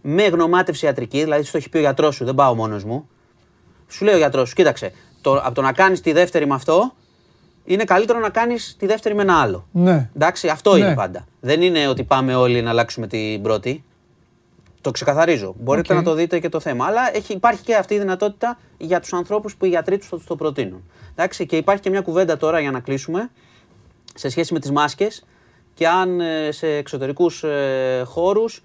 [0.06, 3.08] Με γνωμάτευση ιατρική, δηλαδή στο έχει πει ο γιατρός σου, δεν πάω μόνος μου.
[3.88, 6.94] Σου λέει ο γιατρός σου, κοίταξε, το, από το να κάνεις τη δεύτερη με αυτό,
[7.64, 9.66] είναι καλύτερο να κάνεις τη δεύτερη με ένα άλλο.
[9.72, 10.10] Ναι.
[10.16, 10.78] Εντάξει, αυτό Ναι.
[10.78, 11.24] είναι πάντα.
[11.40, 13.84] Δεν είναι ότι πάμε όλοι να αλλάξουμε την πρώτη.
[14.80, 15.54] Το ξεκαθαρίζω.
[15.58, 15.98] Μπορείτε Οκ.
[15.98, 16.86] να το δείτε και το θέμα.
[16.86, 20.16] Αλλά έχει, υπάρχει και αυτή η δυνατότητα για τους ανθρώπους που οι γιατροί τους θα
[20.16, 20.90] τους το προτείνουν.
[21.12, 23.30] Εντάξει, και υπάρχει και μια κουβέντα τώρα για να κλείσουμε
[24.14, 25.24] σε σχέση με τις μάσκες
[25.74, 28.62] και αν ε, σε εξωτερικούς ε, χώρους ο-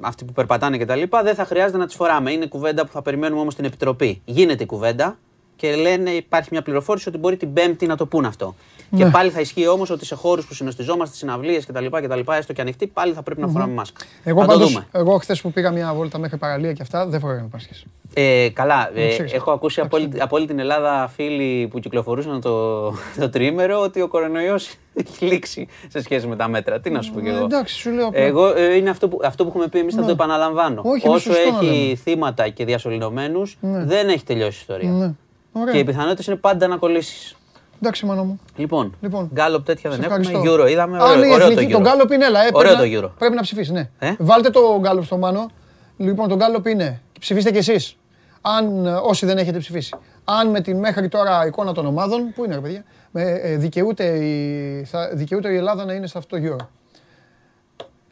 [0.00, 2.32] αυτοί που περπατάνε και τα λοιπά, δεν θα χρειάζεται να τις φοράμε.
[2.32, 4.22] Είναι κουβέντα που θα περιμένουμε όμως στην Επιτροπή.
[4.24, 5.18] Γίνεται η κουβέντα
[5.56, 8.54] και λένε υπάρχει μια πληροφόρηση ότι μπορεί την Πέμπτη να το πούν αυτό.
[8.96, 12.60] Και πάλι θα ισχύει όμως ότι σε χώρους που συνοστιζόμαστε, συναυλίες κτλ, κτλ, έστω και
[12.60, 14.04] ανοιχτοί, πάλι θα πρέπει να φοράμε μάσκα.
[14.24, 14.86] Εγώ θα το πάντως, δούμε.
[14.92, 17.84] εγώ χθες που πήγα μια βόλτα μέχρι παραλία και αυτά, δεν φοράγανε μάσκες.
[18.16, 19.32] Ε, καλά, ε, ξέρεις.
[19.32, 22.80] έχω ακούσει από όλη, από όλη την Ελλάδα φίλοι που κυκλοφορούσαν το,
[23.18, 26.80] το τρίμερο ότι ο κορονοϊός έχει λήξει σε σχέση με τα μέτρα.
[26.80, 27.44] Τι να σου πω κι Ε, εγώ.
[27.44, 28.20] εντάξει, σου λέω απλά.
[28.20, 30.06] Εγώ ε, είναι αυτό που, αυτό που έχουμε πει εμείς, θα Ναι.
[30.06, 30.82] το επαναλαμβάνω.
[30.84, 31.94] Όχι, είναι Όσο σωστό να έχει λέμε.
[31.94, 34.90] θύματα και διασωληνωμένους, δεν έχει τελειώσει η ιστορία.
[34.90, 35.12] Ναι.
[35.52, 35.72] Ωραία.
[35.72, 37.36] Και οι πιθανότητες είναι πάντα να κολλήσεις.
[37.84, 38.40] Εντάξει, μάνα μου.
[38.56, 40.24] Λοιπόν, Λοιπόν, γκάλοπ τέτοια Σε δεν έχουμε.
[40.26, 40.52] ευχαριστώ.
[40.64, 40.98] Euro είδαμε.
[40.98, 41.72] Α, Ωραίο, ναι, η ωραίο το εθνική- Euro.
[41.74, 42.40] τον Γκάλοπ είναι, έλα.
[42.40, 43.12] ε, Ωραίο πρέπει το να- Euro.
[43.18, 43.90] Πρέπει να ψηφίσεις, ναι.
[43.98, 45.50] Ε; Βάλτε το Γκάλοπ στο Μάνο.
[45.96, 47.00] Λοιπόν, τον Γκάλοπ είναι.
[47.20, 47.96] Ψηφίστε κι εσείς.
[48.40, 49.94] Αν, ε, όσοι δεν έχετε ψηφίσει.
[50.24, 54.04] Αν με την μέχρι τώρα εικόνα των ομάδων, πού είναι ρε παιδιά, με, ε, δικαιούται,
[54.04, 56.66] η, θα, δικαιούται η Ελλάδα να είναι σε αυτό το Euro.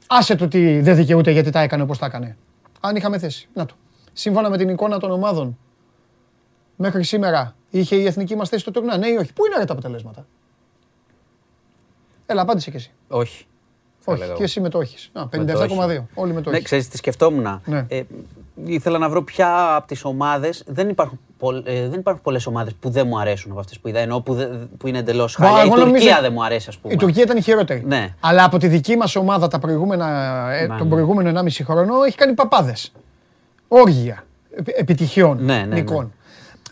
[0.07, 2.37] Άσε το ότι δεν δικαιούται γιατί τα έκανε όπως τα έκανε.
[2.81, 3.49] Αν είχαμε θέση.
[3.55, 3.75] Να το.
[4.13, 5.59] Σύμφωνα με την εικόνα των ομάδων,
[6.77, 8.97] μέχρι σήμερα είχε η εθνική μας θέση στο τουρνά.
[8.97, 9.33] Ναι ή όχι.
[9.33, 10.27] Πού είναι ρε τα αποτελέσματα;
[12.27, 12.91] Έλα, απάντησε κι εσύ.
[13.09, 13.45] Όχι.
[14.05, 14.43] θα Όχι, έλεγα και εγώ.
[14.43, 15.11] εσύ με το έχεις.
[15.13, 16.07] Α, Με το 57,2.
[16.15, 16.67] Όλοι με το Ναι, έχεις.
[16.67, 17.61] ξέρεις τι σκεφτόμουν.
[17.65, 17.85] Ναι.
[17.89, 18.03] Ε,
[18.65, 22.75] ήθελα να βρω ποια από τις ομάδες, δεν υπάρχουν, πολλ, ε, δεν υπάρχουν πολλές ομάδες
[22.75, 25.47] που δεν μου αρέσουν από αυτές που είδα, ενώ που, δεν- που είναι εντελώς Μα,
[25.47, 25.63] χάλια.
[25.63, 26.93] Η εγώ Τουρκία νομίζω- δεν μου αρέσει ας πούμε.
[26.93, 27.83] Η Τουρκία ήταν η χειρότερη.
[27.87, 28.15] Ναι.
[28.21, 30.07] Αλλά από τη δική μας ομάδα τα προηγούμενα,
[30.53, 30.93] ε, Ναι, τον ναι.
[30.93, 32.93] προηγούμενο 1,5 χρόνο έχει κάνει παπάδες.
[33.69, 34.25] Όργια
[34.57, 35.75] επι- επιτυχιών, Ναι, ναι, ναι.
[35.75, 36.13] νικών.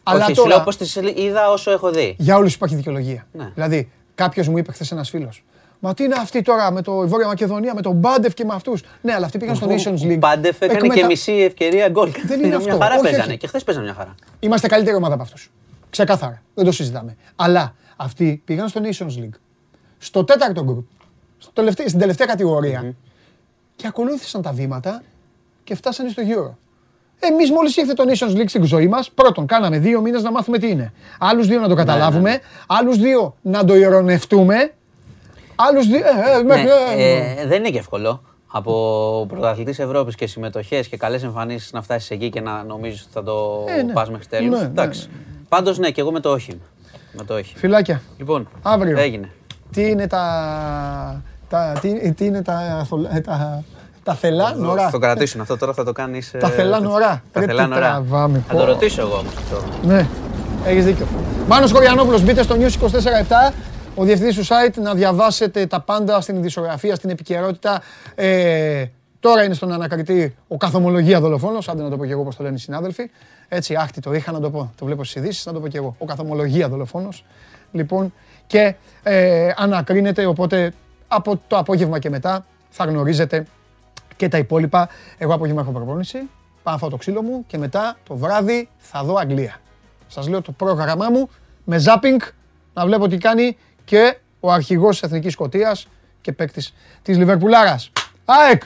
[0.02, 2.16] Αλλά Όχι, σου τώρα, λέω πώς τις είδα όσο έχω δει.
[2.18, 3.27] για όλους υπάρχει δικαιολογία.
[3.32, 3.51] Ναι.
[3.55, 5.44] Δηλαδή, κάποιος μου είπε χθες ένας φίλος,
[5.82, 8.55] Μα τι είναι αυτή τώρα με το η Βόρεια Μακεδονία, με τον Μπάντεφ και με
[8.55, 8.82] αυτούς.
[9.02, 10.12] Ναι, αλλά αυτοί πήγαν στο Nations League.
[10.14, 12.10] Ο Μπάντεφ έκανε Εκμετα- και μισή ευκαιρία γκολ.
[12.27, 12.78] Δεν είναι Μια αυτό.
[12.78, 13.24] χαρά Όχι, παίζανε.
[13.27, 13.36] όχι.
[13.36, 14.14] Και χθες παίζανε μια χαρά.
[14.40, 15.51] Είμαστε καλύτερη ομάδα από αυτούς.
[15.90, 16.43] Ξεκάθαρα.
[16.55, 17.16] Δεν το συζητάμε.
[17.36, 19.39] Αλλά αυτοί πήγαν στο Nations League.
[19.98, 20.86] Στο τέταρτο γκρουπ.
[21.39, 22.94] Στο τελευταίο- στην τελευταία κατηγορία.
[23.77, 25.02] Και ακολούθησαν τα βήματα
[25.64, 26.55] και φτάσανε στο Euro.
[27.20, 30.59] Εμείς μόλις ήρθε το Nations League στην ζωή μας, πρώτον, κάναμε δύο μήνες να μάθουμε
[30.59, 30.92] τι είναι.
[31.18, 32.40] Άλλους δύο να το καταλάβουμε.
[32.66, 34.72] Άλλους δύο να το ηρωνευτούμε.
[35.56, 35.98] Άλλους δύο.
[35.98, 38.22] Ε, ε, Ναι, μέχρι- ε, ε, δεν είναι και εύκολο.
[38.52, 43.10] Από πρωταθλητής Ευρώπης και συμμετοχές και καλές εμφανίσεις να φτάσεις εκεί και να νομίζεις ότι
[43.12, 43.92] θα το Ε, ναι.
[43.92, 44.51] πας μέχρι τέλους.
[44.51, 45.09] Ναι, ναι, Εντάξει.
[45.48, 46.51] Πάντως ναι, και εγώ με το όχι.
[46.51, 46.60] είμαι.
[47.12, 47.56] Με το όχι.
[47.56, 48.02] Φιλάκια.
[48.18, 48.98] Λοιπόν, Αύριο.
[48.98, 49.30] έγινε.
[49.72, 51.22] Τι είναι τα.
[51.48, 53.64] τα τι, τι είναι τα, θολα- ε, τα,
[54.10, 54.84] τα θελά νωρά.
[54.84, 56.30] Θα το κρατήσουν αυτό τώρα, θα το κάνεις.
[56.38, 57.22] Τα θελά νωρά.
[57.32, 57.80] Τα Ρε, θελά τι νωρά.
[57.80, 58.58] τραβάμε, Θα πω.
[58.58, 59.62] το ρωτήσω εγώ όμως αυτό.
[59.86, 60.06] Ναι,
[60.66, 61.06] έχεις δίκιο.
[61.48, 62.72] Μάνος Κοριανόπουλος, μπείτε στο News
[63.50, 63.52] 24-7,
[63.94, 67.82] ο διευθυντής του site, να διαβάσετε τα πάντα στην ειδησιογραφία, στην επικαιρότητα.
[68.14, 68.84] Ε,
[69.20, 72.42] τώρα είναι στον ανακριτή ο καθομολογία δολοφόνος, άντε να το πω και εγώ όπως το
[72.42, 73.10] λένε οι συνάδελφοι.
[73.48, 75.76] Έτσι, άχτη το είχα να το πω, το βλέπω στις ειδήσεις, να το πω και
[75.78, 75.94] εγώ.
[75.98, 77.24] Ο καθομολογία δολοφόνος.
[77.72, 78.12] Λοιπόν,
[78.46, 80.72] και ε, ανακρίνεται, οπότε
[81.08, 83.46] από το απόγευμα και μετά θα γνωρίζετε
[84.20, 84.88] και τα υπόλοιπα.
[85.18, 86.18] Εγώ απόγευμα έχω προπόνηση,
[86.62, 89.56] πάω να φάω το ξύλο μου και μετά το βράδυ θα δω Αγγλία.
[90.06, 91.28] Σας λέω το πρόγραμμά μου
[91.64, 92.20] με ζάπινγκ
[92.74, 95.88] να βλέπω τι κάνει και ο αρχηγός της Εθνικής Σκοτίας
[96.20, 97.92] και παίκτης της Λιβερπουλάρας.
[98.24, 98.62] ΑΕΚ!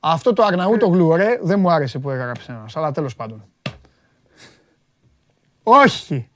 [0.00, 3.53] Αυτό το Αρναούτογλου, ρε, δεν μου άρεσε που έγραψε ένας, αλλά τέλος πάντων.
[5.64, 6.28] Όχι.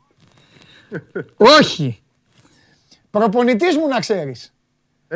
[1.36, 2.02] Όχι.
[3.10, 4.52] Προπονητής μου να ξέρεις.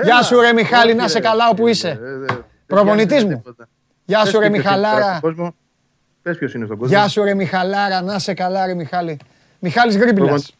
[0.02, 1.98] Γεια σου ρε Μιχάλη, να σε καλά όπου είσαι.
[2.66, 3.42] Προπονητής μου.
[4.04, 5.20] Γεια σου ρε Μιχαλάρα.
[6.22, 6.96] Πες ποιος είναι στον κόσμο.
[6.96, 9.18] Γεια σου ρε Μιχαλάρα, να σε καλά ρε Μιχάλη.
[9.58, 10.54] Μιχάλης Γκρίμπιλας.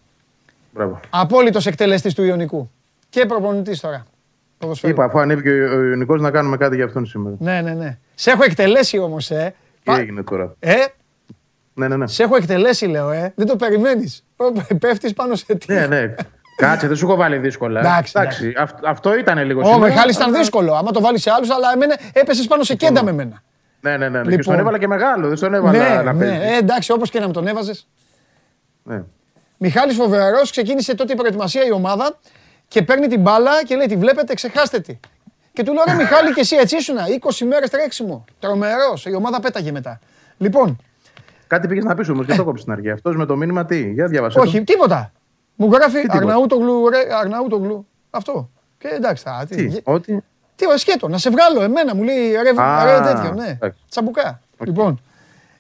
[0.72, 1.00] Μπράβο.
[1.10, 2.70] Απόλυτος εκτελεστής του Ιωνικού.
[3.08, 4.06] Και προπονητής τώρα.
[4.58, 4.92] Ποδοσφαίρου.
[4.92, 7.36] Είπα, αφού ανέβηκε ο ο Ιωνικός να κάνουμε κάτι για αυτόν σήμερα.
[7.38, 7.98] Ναι, ναι, ναι.
[8.14, 9.54] Σε έχω εκτελέσει όμως, ε.
[9.74, 10.74] Τι Πα- έγινε τώρα; Ε,
[11.74, 12.06] Ναι, ναι, ναι.
[12.06, 13.32] σε έχω εκτελέσει λέω, ε.
[13.36, 14.24] Δεν το περιμένεις.
[14.36, 15.72] Ω, Πέφτεις πάνω σε τι.
[15.72, 16.14] Ναι, ναι.
[16.56, 17.80] Κάτσε, δεν σου έχω βάλει δύσκολα.
[17.80, 19.92] Εντάξει, αυ- αυτό ήταν λίγο Ο σήμερα.
[19.92, 20.74] Μιχάλης ήταν αλλά- δύσκολο.
[20.74, 23.42] Άμα το βάλεις σε άλλους, αλλά εμένα έπεσες πάνω σε κέντα με μένα.
[23.80, 24.08] Ναι, ναι, ναι.
[24.08, 24.22] ναι.
[24.22, 24.42] Και Λοιπόν.
[24.42, 26.18] στον έβαλα και μεγάλο, δεν στον έβαλα Ναι, να ναι.
[26.26, 26.50] παίζεις.
[26.52, 27.88] Ε, εντάξει, όπως και να με τον έβαζες.
[28.82, 29.02] Ναι.
[29.58, 32.18] Μιχάλης Φοβερός ξεκίνησε τότε η προετοιμασία η ομάδα
[32.68, 34.98] και παίρνει την μπάλα και λέει τη βλέπετε, ξεχάστε τη.
[35.52, 38.24] Και του λέω ρε Μιχάλη και εσύ έτσι ήσουνα, 20 μέρες τρέξιμο.
[38.38, 39.98] Τρομερός, η ομάδα πέταγε μετά.
[40.38, 40.78] Λοιπόν,
[41.52, 42.90] Κάτι πήγες να πεις όμως και το κόψεις στην αρχή.
[42.90, 44.38] Αυτός με το μήνυμα τι, για διάβασε.
[44.38, 45.12] όχι, τίποτα.
[45.56, 47.86] Μου γράφει τίποτα; Αρναούτογλου, ρε, Αρναούτογλου.
[48.10, 48.50] Αυτό.
[48.78, 50.22] Και εντάξει, θα, τι, Τι, γε- ότι.
[50.56, 53.46] τι ο σκέτο, να σε βγάλω εμένα, μου λέει ρε, Α, ρε τέτοιο, ναι.
[53.48, 53.82] εντάξει.
[53.90, 54.40] Τσαμπουκά.
[54.64, 55.00] Λοιπόν,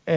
[0.04, 0.14] ε,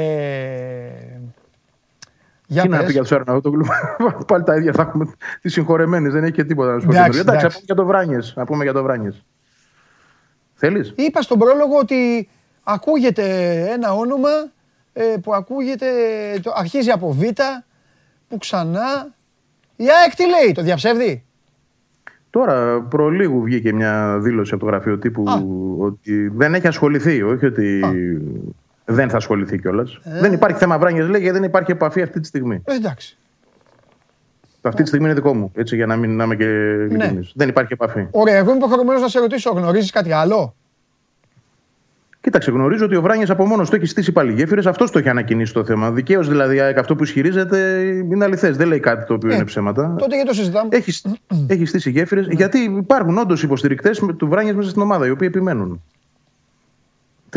[2.48, 2.86] για Τι να πες.
[2.86, 3.66] πει για τους Αρναούτογλου;
[4.28, 5.12] Πάλι τα ίδια θα έχουμε.
[5.42, 6.92] Τις συγχωρεμένες, δεν έχει και τίποτα να σου πω.
[6.92, 7.32] Εντάξει, καινούριο.
[7.34, 7.64] Εντάξει, εντάξει.
[7.66, 8.34] να πούμε για το Βράνιες.
[8.36, 9.24] Να πούμε για το Βράνιες.
[10.54, 12.30] Θέλεις; Είπα στον πρόλογο ότι
[12.64, 13.24] ακούγεται
[13.72, 14.52] ένα όνομα ε,
[15.22, 15.86] που ακούγεται,
[16.42, 17.22] το, αρχίζει από Β,
[18.28, 19.14] που ξανά...
[19.78, 21.24] Η ΑΕΚ τι λέει, το διαψεύδει;
[22.30, 25.24] Τώρα προλίγου βγήκε μια δήλωση από το γραφείο τύπου
[25.80, 27.82] ότι δεν έχει ασχοληθεί, όχι ότι
[28.86, 30.00] δεν θα ασχοληθεί κιόλας.
[30.04, 30.20] Ε.
[30.20, 32.62] Δεν υπάρχει θέμα βράνιας, λέει, γιατί δεν υπάρχει επαφή αυτή τη στιγμή.
[32.66, 33.18] Ε, εντάξει.
[34.62, 36.84] Αυτή τη στιγμή είναι δικό μου, έτσι, για να μην να είμαι και Ναι.
[36.84, 37.32] ειλικρινής.
[37.36, 38.08] Δεν υπάρχει επαφή.
[38.12, 40.56] Ωραία, εγώ είμαι υποχρεωμένος να σε ρωτήσω, γνωρίζεις κάτι άλλο;
[42.26, 44.66] Κοίταξε, γνωρίζω ότι ο Βράνιας από μόνος του έχει στήσει πάλι γέφυρες.
[44.66, 45.92] Αυτός το έχει ανακοινήσει το θέμα.
[45.92, 47.82] Δικαίως δηλαδή, ΑΕΚ, αυτό που ισχυρίζεται
[48.12, 48.58] είναι αληθές.
[48.58, 49.96] Δεν λέει κάτι το οποίο είναι ψέματα.
[49.98, 51.02] Τότε γιατί το συζητάμε; Έχει,
[51.48, 52.28] έχει στήσει γέφυρες.
[52.30, 55.82] Γιατί υπάρχουν όντως υποστηρικτές του Βράνιας μέσα στην ομάδα, οι οποίοι επιμένουν.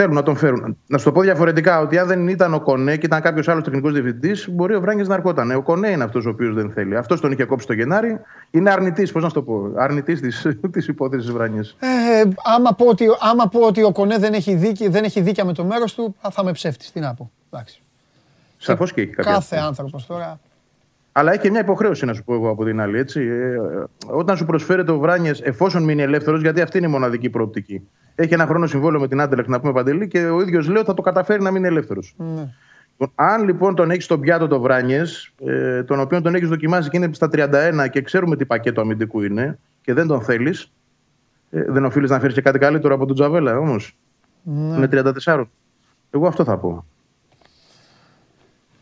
[0.01, 0.77] Θέλουν να τον φέρουν.
[0.87, 3.65] Να σου το πω διαφορετικά, ότι αν δεν ήταν ο Κονέ και ήταν κάποιος άλλος
[3.65, 5.51] τεχνικός διευθυντής, μπορεί ο Βράνια να ερχόταν.
[5.51, 6.97] Ο Κονέ είναι αυτός ο οποίος δεν θέλει.
[6.97, 8.21] Αυτός τον είχε κόψει το Γενάρη.
[8.51, 10.21] Είναι αρνητής, πώς να σου το πω, αρνητής
[10.71, 11.65] της υπόθεσης Βράνια.
[11.79, 12.23] Ε,
[12.57, 15.53] άμα, πω ότι, άμα πω ότι ο Κονέ δεν έχει, δίκη, δεν έχει δίκια με
[15.53, 16.93] το μέρος του, α, θα με ψεύτης.
[16.93, 17.31] Τι να πω.
[17.51, 17.83] Εντάξει.
[18.59, 19.33] Σαφώς και έχει κάποια.
[19.33, 20.39] Κάθε άνθρωπος τώρα.
[21.19, 22.99] Αλλά έχει και μια υποχρέωση να σου πω εγώ από την άλλη.
[22.99, 23.21] Έτσι.
[23.21, 23.57] Ε,
[24.07, 27.89] όταν σου προσφέρεται ο Βράνιες, εφόσον μείνει ελεύθερος, γιατί αυτή είναι η μοναδική προοπτική.
[28.15, 30.87] Έχει ένα χρόνο συμβόλαιο με την Άντελεξ, να πούμε παντελή, και ο ίδιος λέει ότι
[30.87, 32.15] θα το καταφέρει να μείνει ελεύθερος.
[32.17, 32.49] Ναι.
[33.15, 36.97] Αν λοιπόν τον έχεις στον πιάτο το Βράνιες, ε, τον οποίο τον έχεις δοκιμάσει και
[36.97, 40.73] είναι στα 31 και ξέρουμε τι πακέτο αμυντικού είναι και δεν τον θέλεις,
[41.51, 43.97] ε, δεν οφείλεις να φέρεις και κάτι καλύτερο από τον Τζαβέλα όμως.
[44.43, 44.77] Ναι.
[44.77, 44.89] Είναι
[45.25, 45.45] 34.
[46.11, 46.85] Εγώ αυτό θα πω.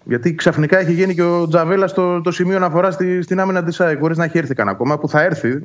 [0.08, 3.80] Γιατί ξαφνικά έχει γίνει και ο Τζαβέλα στο το σημείο αναφοράς στη, στην άμυνα της
[3.80, 5.62] ΑΕΚ, χωρίς να έχει έρθει καν ακόμα, που θα έρθει.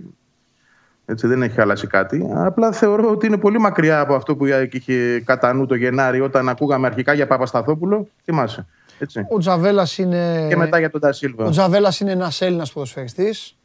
[1.06, 2.30] Έτσι, δεν έχει χαλάσει κάτι.
[2.34, 5.76] Απλά θεωρώ ότι είναι πολύ μακριά από αυτό που η ΑΕΚ είχε κατά νου το
[5.76, 8.08] Γενάρη όταν ακούγαμε αρχικά για Παπασταθόπουλο.
[8.24, 8.68] Θυμάσαι.
[9.00, 9.26] Έτσι.
[9.30, 10.46] Ο Τζαβέλας είναι.
[10.50, 11.46] Και μετά για τον Τασίλβα.
[11.46, 13.58] Ο Τζαβέλας είναι ένας Έλληνας ποδοσφαιριστής.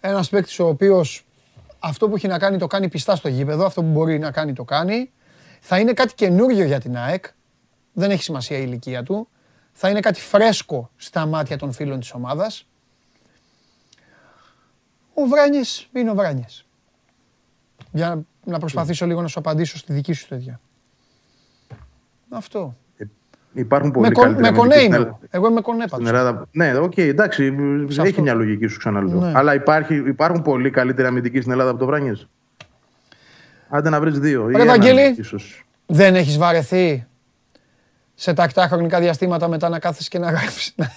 [0.00, 1.26] Ένας παίκτης ο οποίος
[1.78, 3.64] αυτό που έχει να κάνει το κάνει πιστά στο γήπεδο.
[3.64, 5.10] Αυτό που μπορεί να κάνει το κάνει.
[5.60, 7.24] Θα είναι κάτι καινούριο για την ΑΕΚ.
[7.92, 9.28] Δεν έχει σημασία η ηλικία του.
[9.78, 12.66] Θα είναι κάτι φρέσκο στα μάτια των φίλων της ομάδας.
[15.14, 16.66] Ο Βράνιες είναι ο Βράνιες.
[17.92, 18.22] Για να-
[18.52, 20.60] να προσπαθήσω λίγο να σου απαντήσω στη δική σου τέτοια.
[22.30, 22.76] Αυτό.
[23.52, 24.96] Υπάρχουν πολύ Με, κο, καλύτεροι με αμυντικοί κονέ στην είμαι.
[24.96, 25.18] Ελλάδα.
[25.30, 26.08] Εγώ είμαι κονέ Στην πάντως.
[26.08, 26.46] Ελλάδα.
[26.52, 27.54] Ναι, οκ, εντάξει,
[27.88, 28.22] Σε έχει αυτό.
[28.22, 29.20] μια λογική σου ξαναλέω.
[29.20, 29.32] Ναι.
[29.34, 32.28] Αλλά υπάρχει, υπάρχουν πολύ καλύτεροι αμυντικοί στην Ελλάδα από το Βράνιες.
[33.68, 34.48] Άντε να βρεις δύο.
[34.50, 35.64] ή Ρε έναν, Βαγγέλη, ίσως.
[35.86, 37.06] δεν έχεις βαρεθεί;
[38.18, 40.90] Σε τακτά χρονικά διαστήματα μετά να κάθεσαι και να γράφεις, να,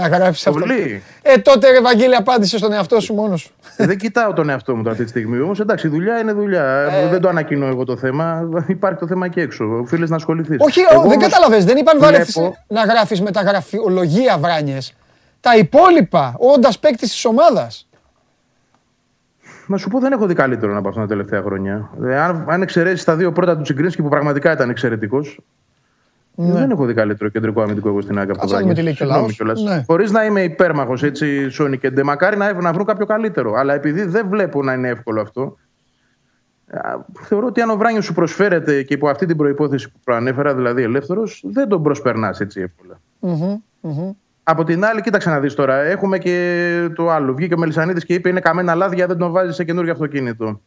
[0.00, 0.60] να γράφεις αυτό.
[0.60, 1.02] Πολύ.
[1.22, 3.50] Ε, τότε ρε Βαγγέλη απάντησε στον εαυτό σου μόνος σου.
[3.76, 5.40] Ε, δεν κοιτάω τον εαυτό μου τώρα αυτή τη στιγμή.
[5.40, 6.64] Όμως εντάξει, η δουλειά είναι δουλειά.
[6.64, 7.08] Ε.
[7.08, 8.48] Δεν το ανακοινώ εγώ το θέμα.
[8.66, 9.64] Υπάρχει το θέμα και έξω.
[9.64, 10.56] Οφείλεις να ασχοληθείς.
[10.60, 12.36] Όχι, ο, δεν κατάλαβες, δεν είπαν βαρεθείς
[12.66, 14.94] να γράφεις με τα γραφειολογία Βράνιες.
[15.40, 17.88] Τα υπόλοιπα, όντας παίκτης της ομάδας.
[19.66, 21.90] Να σου πω, δεν έχω δει καλύτερο από αυτόν τα τελευταία χρόνια.
[22.04, 25.40] Ε, αν, αν εξαιρέσεις τα δύο πρώτα του Τσιγκρίνσκι που πραγματικά ήταν εξαιρετικός.
[26.34, 28.50] Δεν έχω δει καλύτερο κεντρικό αμυντικό εγώ στην Άγκα από Ναι.
[28.50, 29.62] Κάτσε να δούμε τι λέει και ο λαός.
[29.62, 29.84] Ναι.
[29.86, 33.54] Χωρίς να είμαι υπέρμαχος έτσι, Σόνι και Ντε, μακάρι να, να βρουν κάποιο καλύτερο.
[33.54, 35.56] Αλλά επειδή δεν βλέπω να είναι εύκολο αυτό,
[36.70, 36.80] α,
[37.22, 40.82] θεωρώ ότι αν ο Βράνιος σου προσφέρεται και υπό αυτή την προπόθεση που προανέφερα, δηλαδή
[40.82, 43.00] ελεύθερος, δεν τον προσπερνάς έτσι εύκολα.
[43.18, 44.10] Μμμ, μμμ.
[44.42, 45.74] Από την άλλη, κοίταξε να δεις τώρα.
[45.74, 47.34] Έχουμε και το άλλο.
[47.34, 50.44] Βγήκε ο Μελισανίδης και είπε: Είναι καμένα λάδια, δεν τον βάζεις σε καινούργιο αυτοκίνητο.
[50.44, 50.60] Ωραία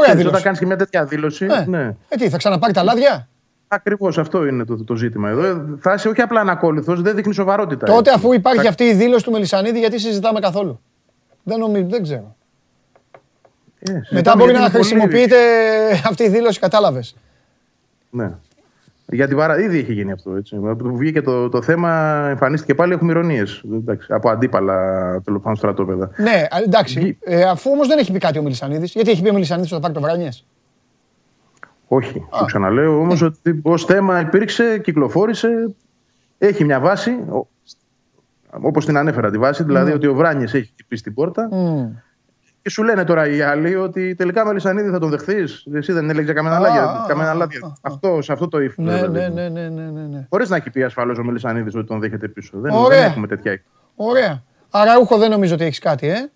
[0.00, 0.28] Ξέρεις, δήλωση.
[0.28, 1.46] Όταν κάνεις και μια τέτοια δήλωση.
[1.46, 1.64] Ναι.
[1.68, 1.96] ναι.
[2.08, 3.28] Ε, τι, θα ξαναπάρει τα λάδια;
[3.74, 5.44] Ακριβώς αυτό είναι το, το ζήτημα εδώ.
[5.44, 7.86] Ε, Θα είσαι όχι απλά ανακόλουθος, δεν δείχνει σοβαρότητα.
[7.86, 8.12] Τότε έτσι.
[8.14, 10.80] αφού υπάρχει Θα- αυτή η δήλωση του Μελισανίδη, γιατί συζητάμε καθόλου;
[11.42, 12.36] Δεν νομίζω, δεν ξέρω.
[13.78, 15.36] Ε, συζητάμε Μετά μπορεί γιατί να είναι πολύ- χρησιμοποιείται
[16.08, 17.14] αυτή η δήλωση, κατάλαβες.
[18.10, 18.30] Ναι.
[19.06, 19.58] Για την παρά...
[19.60, 20.34] Ήδη έχει γίνει αυτό.
[20.36, 20.56] Έτσι.
[20.56, 21.90] Από το που βγήκε το, το θέμα,
[22.30, 22.92] εμφανίστηκε πάλι.
[22.92, 23.62] Έχουμε ηρωνίες.
[24.08, 24.76] Από αντίπαλα
[25.24, 26.10] τέλος πάντων στρατόπεδα.
[26.16, 27.18] Ναι, α, εντάξει.
[27.20, 29.80] Ε, αφού όμως δεν έχει πει κάτι ο Μελισανίδης, γιατί έχει πει ο Μελισανίδης ότι
[29.82, 30.44] θα πάρει το Βράνιες;
[31.94, 32.26] Όχι.
[32.38, 33.26] Το ξαναλέω όμως Ναι.
[33.26, 35.74] ότι ως θέμα υπήρξε, κυκλοφόρησε,
[36.38, 37.18] έχει μια βάση.
[38.50, 39.94] Όπως την ανέφερα τη βάση, δηλαδή Ναι.
[39.94, 41.48] ότι ο Βράνιες έχει χτυπήσει την πόρτα.
[42.62, 45.66] Και σου λένε τώρα οι άλλοι ότι τελικά Μελισανίδη θα τον δεχθείς.
[45.72, 46.82] Εσύ δεν έλεγε για καμένα Α, λάδια.
[46.84, 47.76] α, καμένα α, λάδια.
[47.80, 48.82] Αυτό, σε αυτό το ύφο.
[48.82, 50.26] Ναι, ναι, ναι, ναι, ναι, ναι, ναι.
[50.30, 52.58] Χωρίς να έχει πει ασφαλώς ο Μελισανίδης ότι τον δέχεται πίσω.
[52.58, 52.98] Δεν, Ωραία.
[53.00, 53.70] δεν έχουμε τέτοια εικόνα.
[53.96, 54.42] Ωραία.
[54.70, 56.30] Αραούχο δεν νομίζω ότι έχεις κάτι, ε.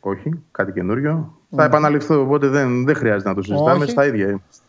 [0.00, 1.38] Όχι, κάτι καινούριο.
[1.56, 3.82] Θα επαναληφθώ, οπότε δεν, δεν χρειάζεται να το συζητάμε.
[3.82, 3.90] Όχι.
[3.90, 4.24] Στα ίδια.
[4.24, 4.64] είμαστε.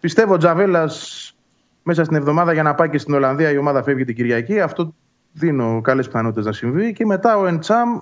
[0.00, 1.32] Πιστεύω ο Τζαβέλας
[1.82, 4.60] μέσα στην εβδομάδα για να πάει και στην Ολλανδία η ομάδα φεύγει την Κυριακή.
[4.60, 4.94] Αυτό
[5.32, 6.92] δίνω καλές πιθανότητες να συμβεί.
[6.92, 7.98] Και μετά ο Εντσάμ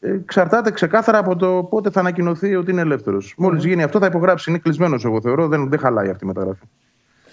[0.00, 3.34] ε, εξαρτάται ξεκάθαρα από το πότε θα ανακοινωθεί ότι είναι ελεύθερος.
[3.36, 4.50] Μόλις γίνει αυτό θα υπογράψει.
[4.50, 5.48] Είναι κλεισμένος, εγώ θεωρώ.
[5.48, 6.64] Δεν, δεν χαλάει αυτή η μεταγραφή.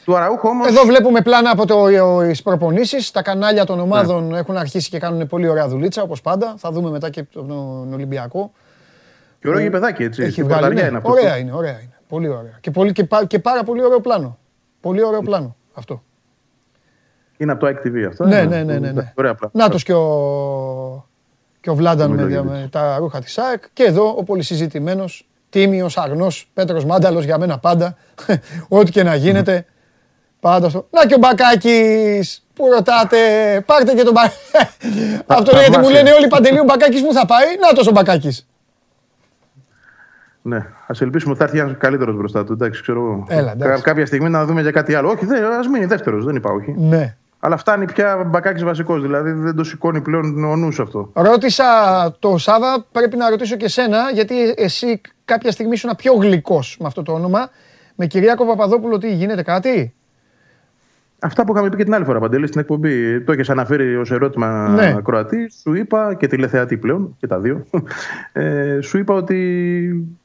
[0.05, 0.63] Του Αραούχο όμω.
[0.67, 1.85] Εδώ βλέπουμε πλάνα από το,
[2.27, 3.11] τις προπονήσεις.
[3.11, 6.53] Τα κανάλια των ομάδων έχουν αρχίσει και κάνουν πολύ ωραία δουλίτσα, όπως πάντα.
[6.57, 8.51] Θα δούμε μετά και τον Ολυμπιακό.
[9.47, 10.21] Και ωραίο γηπεδάκι έτσι.
[10.21, 10.89] Έχει στην βγάλει, πορταριά ναι.
[10.89, 11.11] είναι αυτό.
[11.11, 11.93] Ωραία είναι, ωραία είναι.
[12.07, 12.57] Πολύ ωραία.
[12.61, 14.37] Και, πολύ, και, πά- και πάρα πολύ ωραίο πλάνο.
[14.81, 16.03] Πολύ ωραίο πλάνο αυτό.
[17.37, 18.25] Είναι από το ICTV αυτό.
[18.25, 19.13] Ναι, ε; ναι, ναι, ναι, ναι.
[19.15, 19.49] Ωραία, απλά.
[19.53, 21.07] Νάτος και ο,
[21.61, 23.63] και ο Βλάνταν με, Νομίζω με τα ρούχα της ΑΕΚ.
[23.73, 27.97] Και εδώ ο πολυσυζητημένος, τίμιος, αγνός, Πέτρος Μάνταλος για μένα πάντα.
[28.67, 29.65] Ό,τι και να γίνεται.
[30.39, 30.87] Πάντα στο...
[30.91, 33.17] Να και ο Μπακάκης που ρωτάτε,
[33.65, 35.23] πάρτε και τον Μπακάκη.
[35.25, 36.03] Αυτό τα γιατί μου βάσια.
[36.03, 37.45] λένε όλοι παντελή ο Μπακάκης που θα πάει.
[37.61, 38.47] Να τόσο ο Μπακάκης.
[40.47, 42.53] Ναι, ας ελπίσουμε ότι θα έρθει ένας καλύτερος μπροστά του.
[42.53, 43.25] Εντάξει, ξέρω εγώ.
[43.29, 43.75] Έλα, εντάξει.
[43.83, 45.09] Κα- κάποια στιγμή να δούμε για κάτι άλλο.
[45.09, 45.25] Όχι,
[45.59, 46.75] ας μείνει δεύτερος, δεν είπα όχι.
[46.77, 47.15] Ναι.
[47.39, 49.01] Αλλά φτάνει πια μπακάκι βασικός.
[49.01, 51.09] Δηλαδή δεν το σηκώνει πλέον ο νους αυτό.
[51.13, 51.63] Ρώτησα
[52.19, 56.87] το Σάβα, πρέπει να ρωτήσω και σένα, γιατί εσύ κάποια στιγμή ήσουν πιο γλυκός με
[56.87, 57.49] αυτό το όνομα.
[57.95, 59.91] Με Κυριάκο Παπαδόπουλο τι γίνεται κάτι;
[61.19, 63.21] Αυτά που είχαμε πει και την άλλη φορά, Παντελή, στην εκπομπή.
[63.21, 64.95] Το έχεις αναφέρει ως ερώτημα Ναι.
[65.03, 65.51] Κροατή.
[65.61, 67.65] Σου είπα και τηλεθεατή πλέον, και τα δύο.
[68.33, 70.16] Ε, σου είπα ότι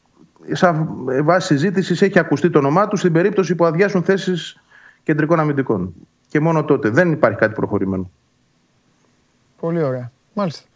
[0.51, 0.89] σαν
[1.23, 4.62] βάση συζήτησης έχει ακουστεί το όνομά του στην περίπτωση που αδειάσουν θέσεις
[5.02, 5.94] κεντρικών αμυντικών.
[6.28, 6.89] Και μόνο τότε.
[6.89, 8.10] Δεν υπάρχει κάτι προχωρημένο.
[9.60, 10.12] Πολύ ωραία.
[10.35, 10.66] Μάλιστα.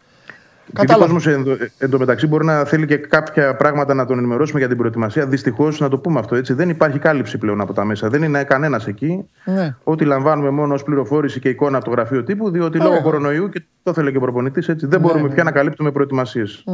[0.68, 1.12] Επειδή ο Κατάλαβα.
[1.12, 5.26] κόσμο εντωμεταξύ μπορεί να θέλει και κάποια πράγματα να τον ενημερώσουμε για την προετοιμασία.
[5.26, 8.08] Δυστυχώς, να το πούμε αυτό έτσι, δεν υπάρχει κάλυψη πλέον από τα μέσα.
[8.08, 9.28] Δεν είναι κανένας εκεί.
[9.44, 9.74] Ναι.
[9.84, 13.00] Ό,τι λαμβάνουμε μόνο ως πληροφόρηση και εικόνα από το γραφείο τύπου, διότι λόγω Ωραία.
[13.02, 15.34] κορονοϊού και το ήθελε και ο προπονητής, έτσι δεν Ναι, μπορούμε ναι.
[15.34, 16.64] πια να καλύπτουμε προετοιμασίες.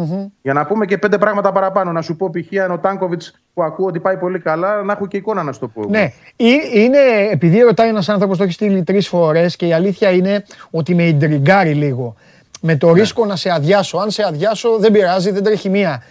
[0.42, 1.92] Για να πούμε και πέντε πράγματα παραπάνω.
[1.92, 2.60] Να σου πω π.χ.
[2.62, 5.60] αν ο Τάνκοβιτς που ακούω ότι πάει πολύ καλά, να έχω και εικόνα να σου
[5.60, 5.84] το πω.
[5.88, 6.98] Ναι, Ή- είναι,
[7.30, 11.02] επειδή ρωτάει ένας άνθρωπος, το έχει στείλει τρεις φορές και η αλήθεια είναι ότι με
[11.06, 12.14] ιντριγκάρει λίγο.
[12.64, 13.98] Με το ρίσκο να σε αδειάσω.
[13.98, 16.02] Αν σε αδειάσω, δεν πειράζει, δεν τρέχει μία.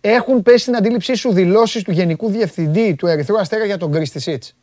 [0.00, 4.20] Έχουν πέσει στην αντίληψή σου δηλώσεις του Γενικού Διευθυντή του Ερυθρού Αστέρα για τον Κρίστη
[4.20, 4.56] Σίτς.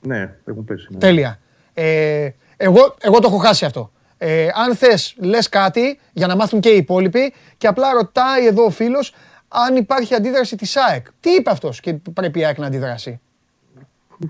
[0.00, 0.86] Ναι, έχουν πέσει.
[0.90, 0.98] ναι.
[0.98, 1.38] Τέλεια.
[1.74, 3.92] Ε, εγώ, εγώ το έχω χάσει αυτό.
[4.18, 8.64] Ε, αν θες, λες κάτι για να μάθουν και οι υπόλοιποι και απλά ρωτάει εδώ
[8.64, 9.14] ο φίλος
[9.48, 11.06] αν υπάρχει αντίδραση της ΑΕΚ.
[11.20, 13.20] Τι είπε αυτός και πρέπει η ΑΕΚ να αντιδράσει;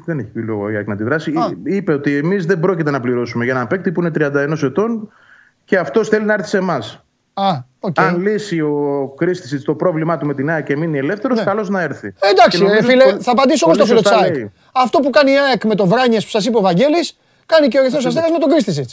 [0.04, 1.30] Δεν έχει πει λόγο για να αντιδράσει.
[1.30, 1.50] Α.
[1.62, 5.12] Είπε ότι εμείς δεν πρόκειται να πληρώσουμε για έναν παίκτη που είναι 31 ετών
[5.68, 7.02] και αυτός θέλει να έρθει σε εμάς.
[7.34, 7.50] Α,
[7.80, 7.98] οκ.
[8.00, 11.44] Αν λύσει ο Κρίστιτσιτς το πρόβλημά του με την ΑΕΚ και μείνει ελεύθερος, Ναι.
[11.44, 12.06] καλώς να έρθει.
[12.20, 14.24] Ε, Εντάξει, Και ρε, νομίζω φίλε, πολύ- θα απαντήσω όμως πολύ στο φίλο της σωστά
[14.24, 14.34] ΑΕΚ.
[14.36, 14.52] λέει.
[14.74, 17.78] Αυτό που κάνει η ΑΕΚ με το Βράνιες που σας είπε ο Βαγγέλης, κάνει και
[17.78, 18.90] ο Ερυθρό Αστέρας με τον Κρίστησιτ.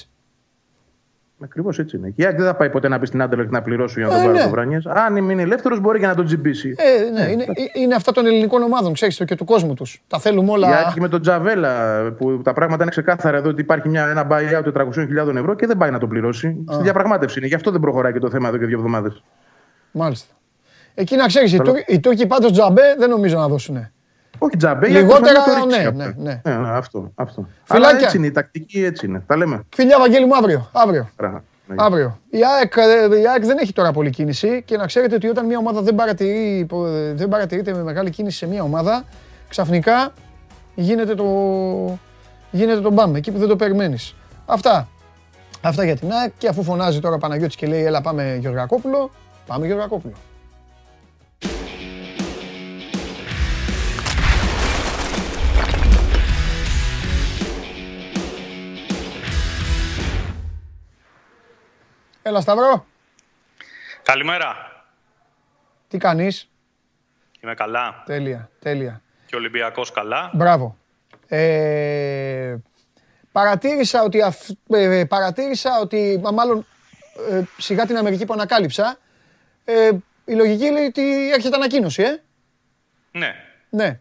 [1.44, 2.10] Ακριβώς έτσι είναι.
[2.10, 4.14] Και η ΑΕΚ δεν θα πάει ποτέ να πει στην Άντερλεκ να πληρώσω για να
[4.14, 4.44] τον Ε, πάρει ναι.
[4.44, 4.80] το Βράνιε.
[4.86, 6.76] Αν μείνει ελεύθερος, μπορεί και να τον τζιμπήσει.
[6.78, 10.04] Ε, ναι, είναι, είναι αυτά των ελληνικών ομάδων, ξέρεις το και του κόσμου τους.
[10.08, 10.68] Τα θέλουμε Η όλα.
[10.68, 14.28] ΑΕΚ και με τον Τζαβέλα, που τα πράγματα είναι ξεκάθαρα εδώ ότι υπάρχει μια, ένα
[14.30, 16.64] buyout 400.000 ευρώ και δεν πάει να το πληρώσει.
[16.72, 17.48] Στη διαπραγμάτευση είναι.
[17.48, 19.24] Γι' αυτό δεν προχωράει και το θέμα εδώ και δύο εβδομάδες.
[19.92, 20.34] Μάλιστα.
[20.96, 23.90] Εκεί να ξέρεις, οι, Τούρ- οι Τούρκοι πάντως τζαμπέ δεν νομίζω να δώσουν.
[24.46, 26.22] Όχι τζαμπέ, Λιγότερα, γιατί θα το ρίξει ναι, αυτό.
[26.22, 27.48] ναι, Ε, αυτό, αυτό.
[27.64, 27.90] Φιλάκια.
[27.90, 29.24] Αλλά έτσι είναι, η τακτική έτσι είναι.
[29.28, 29.64] Τα λέμε.
[29.76, 30.70] Φιλιά, Βαγγέλη μου, αύριο.
[30.74, 31.10] αύριο.
[31.16, 31.44] Πράγμα.
[31.68, 31.76] Ναι.
[31.78, 32.20] Αύριο.
[32.30, 35.46] Η ΑΕΚ, ε, η ΑΕΚ δεν έχει τώρα πολύ κίνηση και να ξέρετε ότι όταν
[35.46, 39.04] μια ομάδα δεν, παρατηρεί, ε, δεν παρατηρείται με μεγάλη κίνηση σε μια ομάδα,
[39.50, 40.14] ξαφνικά
[40.76, 41.26] γίνεται το,
[42.52, 44.16] γίνεται το μπαμ, εκεί που δεν το περιμένεις.
[44.46, 44.88] Αυτά.
[45.62, 49.12] Αυτά για την ΑΕΚ και αφού φωνάζει τώρα ο Παναγιώτης και λέει έλα πάμε Γεωργακόπουλο,
[49.48, 50.14] πάμε Γεωργακόπουλο.
[62.28, 62.86] Έλα Σταυρό,
[64.04, 64.56] Καλημέρα.
[65.88, 66.50] τι κάνεις;
[67.42, 68.04] Είμαι καλά.
[68.06, 69.02] Τέλεια, τέλεια.
[69.26, 70.32] Και ο Ολυμπιακός καλά.
[70.34, 70.78] Μπράβο.
[71.28, 72.56] Ε,
[73.32, 76.66] παρατήρησα ότι, αυ- ε, ε, παρατήρησα ότι μα, μάλλον
[77.32, 78.98] ε, σιγά την Αμερική που ανακάλυψα,
[79.66, 79.92] ε,
[80.26, 82.22] η λογική λέει ότι έρχεται ανακοίνωση, ε.
[83.12, 83.36] Ναι.
[83.70, 84.00] Ναι.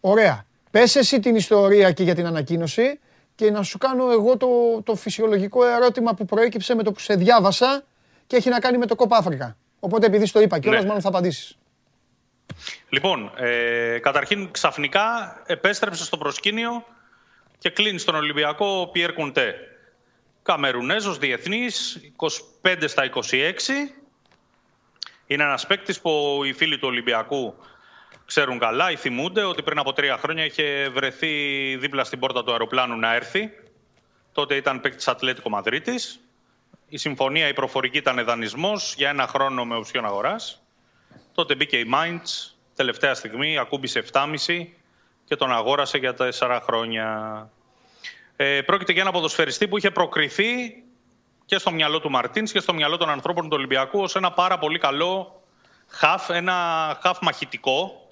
[0.00, 0.44] Ωραία.
[0.70, 3.00] Πες εσύ την ιστορία και για την ανακοίνωση
[3.36, 7.14] και να σου κάνω εγώ το, το φυσιολογικό ερώτημα που προέκυψε με το που σε
[7.14, 7.82] διάβασα
[8.26, 9.56] και έχει να κάνει με το Κόπα Αφρικα.
[9.80, 10.86] Οπότε επειδή στο είπα κιόλας, Ναι.
[10.86, 11.56] μάλλον θα απαντήσεις.
[12.88, 16.84] Λοιπόν, ε, καταρχήν ξαφνικά επέστρεψε στο προσκήνιο
[17.58, 19.54] και κλείνεις στον Ολυμπιακό ο Πιέρ Κουντέ.
[20.42, 22.00] Καμερουνέζος διεθνής,
[22.62, 23.94] 25 στα 26.
[25.26, 27.54] Είναι ένας παίκτης που οι φίλοι του Ολυμπιακού
[28.26, 32.50] ξέρουν καλά ή θυμούνται ότι πριν από τρία χρόνια είχε βρεθεί δίπλα στην πόρτα του
[32.50, 33.50] αεροπλάνου να έρθει.
[34.32, 36.20] Τότε ήταν παίκτης Ατλέτικο Μαδρίτης.
[36.88, 40.62] Η συμφωνία, η προφορική ήταν δανεισμός για ένα χρόνο με οψιόν αγοράς.
[41.34, 44.66] Τότε μπήκε η Mainz, τελευταία στιγμή, ακούμπησε 7,5
[45.24, 47.50] και τον αγόρασε για 4 χρόνια.
[48.36, 50.82] Ε, πρόκειται για ένα ποδοσφαιριστή που είχε προκριθεί
[51.44, 54.58] και στο μυαλό του Μαρτίνς και στο μυαλό των ανθρώπων του Ολυμπιακού ως ένα πάρα
[54.58, 55.42] πολύ καλό
[55.88, 58.05] χαφ, ένα χαφ μαχητικό,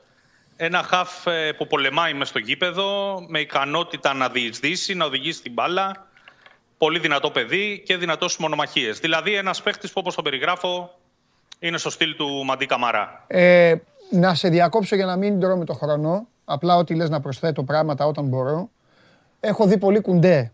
[0.57, 5.53] ένα χαφ ε, που πολεμάει μες στο γήπεδο, με ικανότητα να διεισδύσει, να οδηγήσει την
[5.53, 6.07] μπάλα,
[6.79, 8.99] πολύ δυνατό παιδί και δυνατός στις μονομαχίες.
[8.99, 10.99] Δηλαδή ένας παίχτης που όπως τον περιγράφω
[11.59, 13.25] είναι στο στυλ του Μαντί Καμαρά.
[13.27, 13.75] Ε,
[14.11, 16.27] να σε διακόψω για να μην τρώμε το χρόνο.
[16.45, 18.69] Απλά ό,τι λες να προσθέτω πράγματα όταν μπορώ.
[19.41, 20.53] Έχω δει πολύ κουντέ.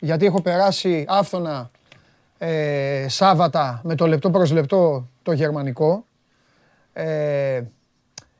[0.00, 1.70] Γιατί έχω περάσει άφθονα
[2.38, 6.04] ε, Σάββατα με το λεπτό προς λεπτό το γερμανικό.
[6.92, 7.62] Ε,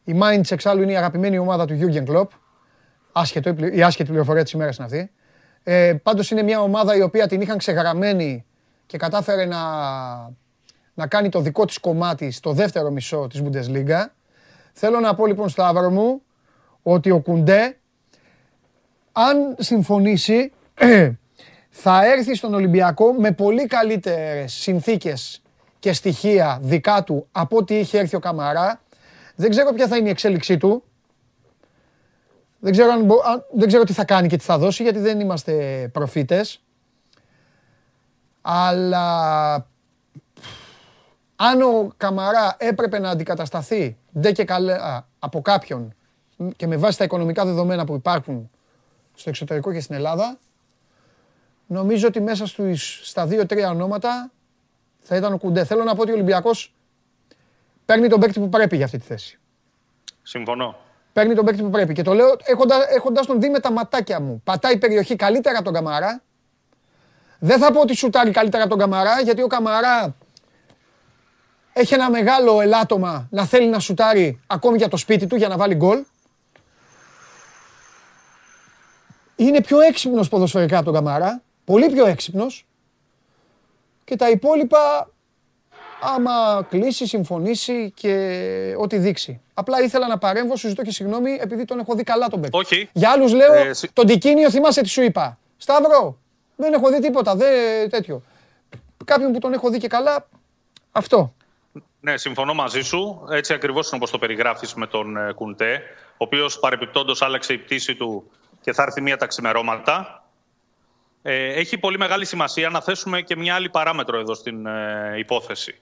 [0.08, 2.26] η Mainz εξάλλου είναι η αγαπημένη ομάδα του Jürgen Klopp.
[3.12, 5.10] Άσχετο, η άσχετη πληροφορία της ημέρας είναι αυτή.
[5.62, 8.44] Ε, πάντως είναι μια ομάδα η οποία την είχαν ξεγραμμένη
[8.86, 9.58] και κατάφερε να,
[10.94, 14.06] να κάνει το δικό της κομμάτι στο δεύτερο μισό της Bundesliga.
[14.72, 16.22] Θέλω να πω λοιπόν Σταύρο μου
[16.82, 17.76] ότι ο Κουντέ
[19.12, 20.52] αν συμφωνήσει
[21.82, 25.42] θα έρθει στον Ολυμπιακό με πολύ καλύτερες συνθήκες
[25.78, 28.80] και στοιχεία δικά του από ό,τι είχε έρθει ο Καμαρά.
[29.40, 30.84] Δεν ξέρω ποια θα είναι η εξέλιξή του.
[32.58, 33.06] Δεν ξέρω, αν,
[33.52, 36.62] δεν ξέρω τι θα κάνει και τι θα δώσει γιατί δεν είμαστε προφήτες.
[38.40, 39.54] Αλλά
[41.36, 45.94] αν ο Καμαρά έπρεπε να αντικατασταθεί ντε και καλά από κάποιον
[46.56, 48.50] και με βάση τα οικονομικά δεδομένα που υπάρχουν
[49.14, 50.38] στο εξωτερικό και στην Ελλάδα,
[51.66, 54.30] νομίζω ότι μέσα στους, στα δύο-τρία ονόματα
[55.00, 55.64] θα ήταν ο Κουντέ.
[55.64, 56.72] Θέλω να πω ότι ο Ολυμπιακός
[57.88, 59.38] παίρνει τον παίκτη που πρέπει για αυτή τη θέση.
[60.22, 60.76] Συμφωνώ.
[61.12, 61.92] Παίρνει τον παίκτη που πρέπει.
[61.94, 64.40] Και το λέω έχοντας, έχοντας τον δει με τα ματάκια μου.
[64.44, 66.22] Πατάει περιοχή καλύτερα από τον Καμαρά.
[67.38, 70.14] Δεν θα πω ότι σουτάρει καλύτερα από τον Καμαρά, γιατί ο Καμαρά
[71.72, 75.56] έχει ένα μεγάλο ελάττωμα να θέλει να σουτάρει ακόμη για το σπίτι του για να
[75.56, 76.04] βάλει γκολ.
[79.36, 81.42] Είναι πιο έξυπνος ποδοσφαιρικά από τον Καμαρά.
[81.64, 82.66] Πολύ πιο έξυπνος.
[84.04, 85.10] Και τα υπόλοιπα
[86.00, 89.40] άμα κλείσει, συμφωνήσει και ό,τι δείξει.
[89.54, 92.56] Απλά ήθελα να παρέμβω, σου ζητώ και συγγνώμη, επειδή τον έχω δει καλά τον παίκτη.
[92.58, 92.88] Όχι.
[92.92, 95.38] Για άλλους λέω, Ε, συ- τον Τικίνιο θυμάσαι τι σου είπα.
[95.56, 96.18] Σταύρο,
[96.56, 98.22] δεν έχω δει τίποτα, δεν τέτοιο.
[99.04, 100.28] Κάποιον που τον έχω δει και καλά,
[100.92, 101.32] αυτό.
[102.00, 103.26] Ναι, συμφωνώ μαζί σου.
[103.30, 105.80] Έτσι ακριβώς είναι όπως το περιγράφεις με τον ε, Κουντέ,
[106.12, 108.30] ο οποίος παρεπιπτόντω άλλαξε η πτήση του
[108.60, 110.22] και θα έρθει μία τα ξημερώματα.
[111.22, 115.74] Ε, έχει πολύ μεγάλη σημασία να θέσουμε και μια άλλη παράμετρο εδώ στην ε, υπόθεση.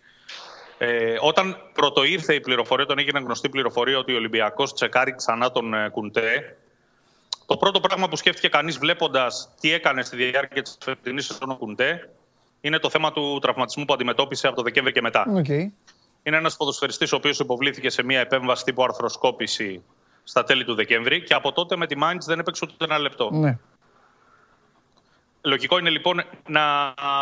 [0.78, 5.74] Ε, όταν πρωτοήρθε η πληροφορία, όταν έγινε γνωστή πληροφορία ότι ο Ολυμπιακός τσεκάρει ξανά τον
[5.74, 6.56] ε, Κουντέ,
[7.46, 11.56] το πρώτο πράγμα που σκέφτηκε κανείς βλέποντας τι έκανε στη διάρκεια της φετινής σεζόν ο
[11.56, 12.08] Κουντέ
[12.60, 15.26] είναι το θέμα του τραυματισμού που αντιμετώπισε από το Δεκέμβρη και μετά.
[15.34, 15.48] Οκ.
[15.48, 19.82] Είναι ένας ποδοσφαιριστής ο οποίος υποβλήθηκε σε μια επέμβαση τύπου αρθροσκόπηση
[20.24, 23.30] στα τέλη του Δεκέμβρη και από τότε με τη Mainz δεν έπαιξε ούτε ένα λεπτό.
[23.32, 23.58] Ναι.
[25.46, 26.60] Λογικό είναι λοιπόν να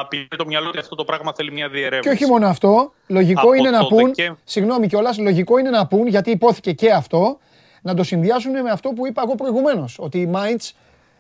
[0.09, 2.09] πηγαίνει το μυαλό ότι αυτό το πράγμα θέλει μια Και διερεύνηση.
[2.09, 5.87] όχι μόνο αυτό, λογικό Από είναι να το πούν, Δεκέμ- συγγνώμη κιόλας, λογικό είναι να
[5.87, 7.39] πούν, γιατί ειπώθηκε και αυτό,
[7.83, 9.99] να το συνδυάσουν με αυτό που είπα εγώ προηγουμένως.
[9.99, 10.71] Ότι η Mainz,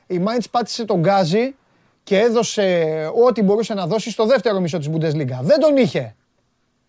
[0.07, 1.55] η Mainz πάτησε τον γκάζι
[2.03, 5.39] και έδωσε ό,τι μπορούσε να δώσει στο δεύτερο μισό της Bundesliga.
[5.43, 6.17] Δεν τον είχε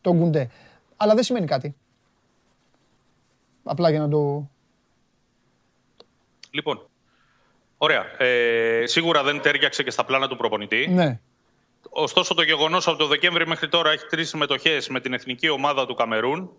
[0.01, 0.49] τον Γκουντέ.
[0.97, 1.75] Αλλά δεν σημαίνει κάτι.
[3.63, 4.49] Απλά για να το...
[6.51, 6.87] Λοιπόν,
[7.77, 8.05] ωραία.
[8.17, 10.87] Ε, σίγουρα δεν τέριαξε και στα πλάνα του προπονητή.
[10.87, 11.19] Ναι.
[11.89, 15.85] Ωστόσο, το γεγονός από το Δεκέμβρη μέχρι τώρα έχει τρεις συμμετοχές με την εθνική ομάδα
[15.85, 16.51] του Καμερούν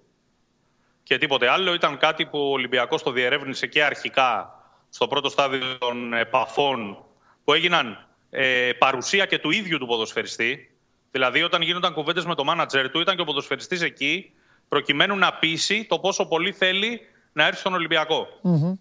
[1.03, 1.75] και τίποτε άλλο.
[1.75, 7.05] Ήταν κάτι που ο Ολυμπιακός το διερεύνησε και αρχικά στο πρώτο στάδιο των επαφών
[7.45, 10.71] που έγιναν ε, παρουσία και του ίδιου του ποδοσφαιριστή.
[11.11, 14.33] Δηλαδή, όταν γίνονταν κουβέντες με το μάνατζερ του, ήταν και ο ποδοσφαιριστής εκεί
[14.69, 17.01] προκειμένου να πείσει το πόσο πολύ θέλει
[17.33, 18.27] να έρθει στον Ολυμπιακό.
[18.43, 18.79] Πράγμα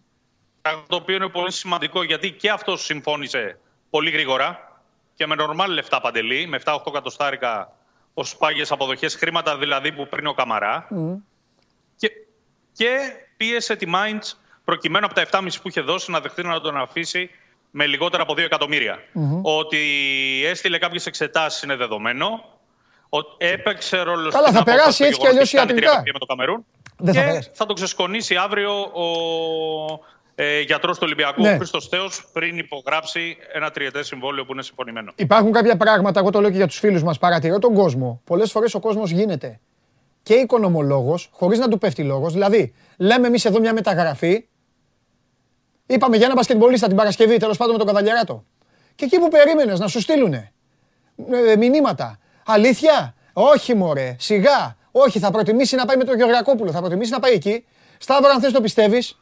[0.87, 3.59] το οποίο είναι πολύ σημαντικό γιατί και αυτός συμφώνησε
[3.89, 4.79] πολύ γρήγορα
[5.15, 7.71] και με νορμάλ λεφτά παντελή, με 7-8 εκατοστάρικα
[8.13, 10.87] ως πάγιες αποδοχές, χρήματα δηλαδή που παίρνει ο Καμαρά.
[11.95, 12.11] Και,
[12.73, 12.97] και
[13.37, 14.33] πίεσε τη Mainz
[14.63, 17.29] προκειμένου από τα 7,5 που είχε δώσει να δεχτεί να τον αφήσει
[17.71, 18.99] με λιγότερα από 2 εκατομμύρια.
[19.41, 19.79] Ότι
[20.45, 22.53] έστειλε κάποιες εξετάσεις είναι δεδομένο.
[23.09, 25.69] Ότι έπαιξε ρόλο Καλά, στην θα περάσει απόφαση το έτσι κι γεγονός αλλιώς ότι κάνει
[25.69, 25.81] ιατρικά.
[25.81, 26.65] τρία παιχνίδια με το Καμερούν.
[26.97, 27.49] Δεν θα και περάσει.
[27.53, 29.05] θα τον ξεσκονίσει αύριο ο
[30.35, 31.53] ε, γιατρός του Ολυμπιακού, Ναι.
[31.53, 35.11] ο Χρήστος Θέο, πριν υπογράψει ένα τριετές συμβόλαιο που είναι συμφωνημένο.
[35.15, 38.21] Υπάρχουν κάποια πράγματα, εγώ το λέω και για τους φίλους μας, παρατηρώ τον κόσμο.
[38.23, 39.59] Πολλές φορές ο κόσμος γίνεται
[40.23, 42.33] και οικονομολόγος, χωρίς να του πέφτει λόγος.
[42.33, 44.45] Δηλαδή, λέμε εμείς εδώ μια μεταγραφή,
[45.85, 48.43] είπαμε για ένα μπασκετμπολίστα την Παρασκευή, τέλος πάντων με τον Καβαλιαράτο.
[48.95, 50.51] Και εκεί που περίμενες να σου στείλουνε
[51.51, 52.19] ε, μηνύματα.
[52.45, 54.75] Αλήθεια, όχι μωρέ, σιγά.
[54.91, 57.65] Όχι, θα προτιμήσει να πάει με τον Γεωργακόπουλο, θα προτιμήσει να πάει εκεί.
[57.97, 59.19] Σταύρο, αν θες το πιστεύεις,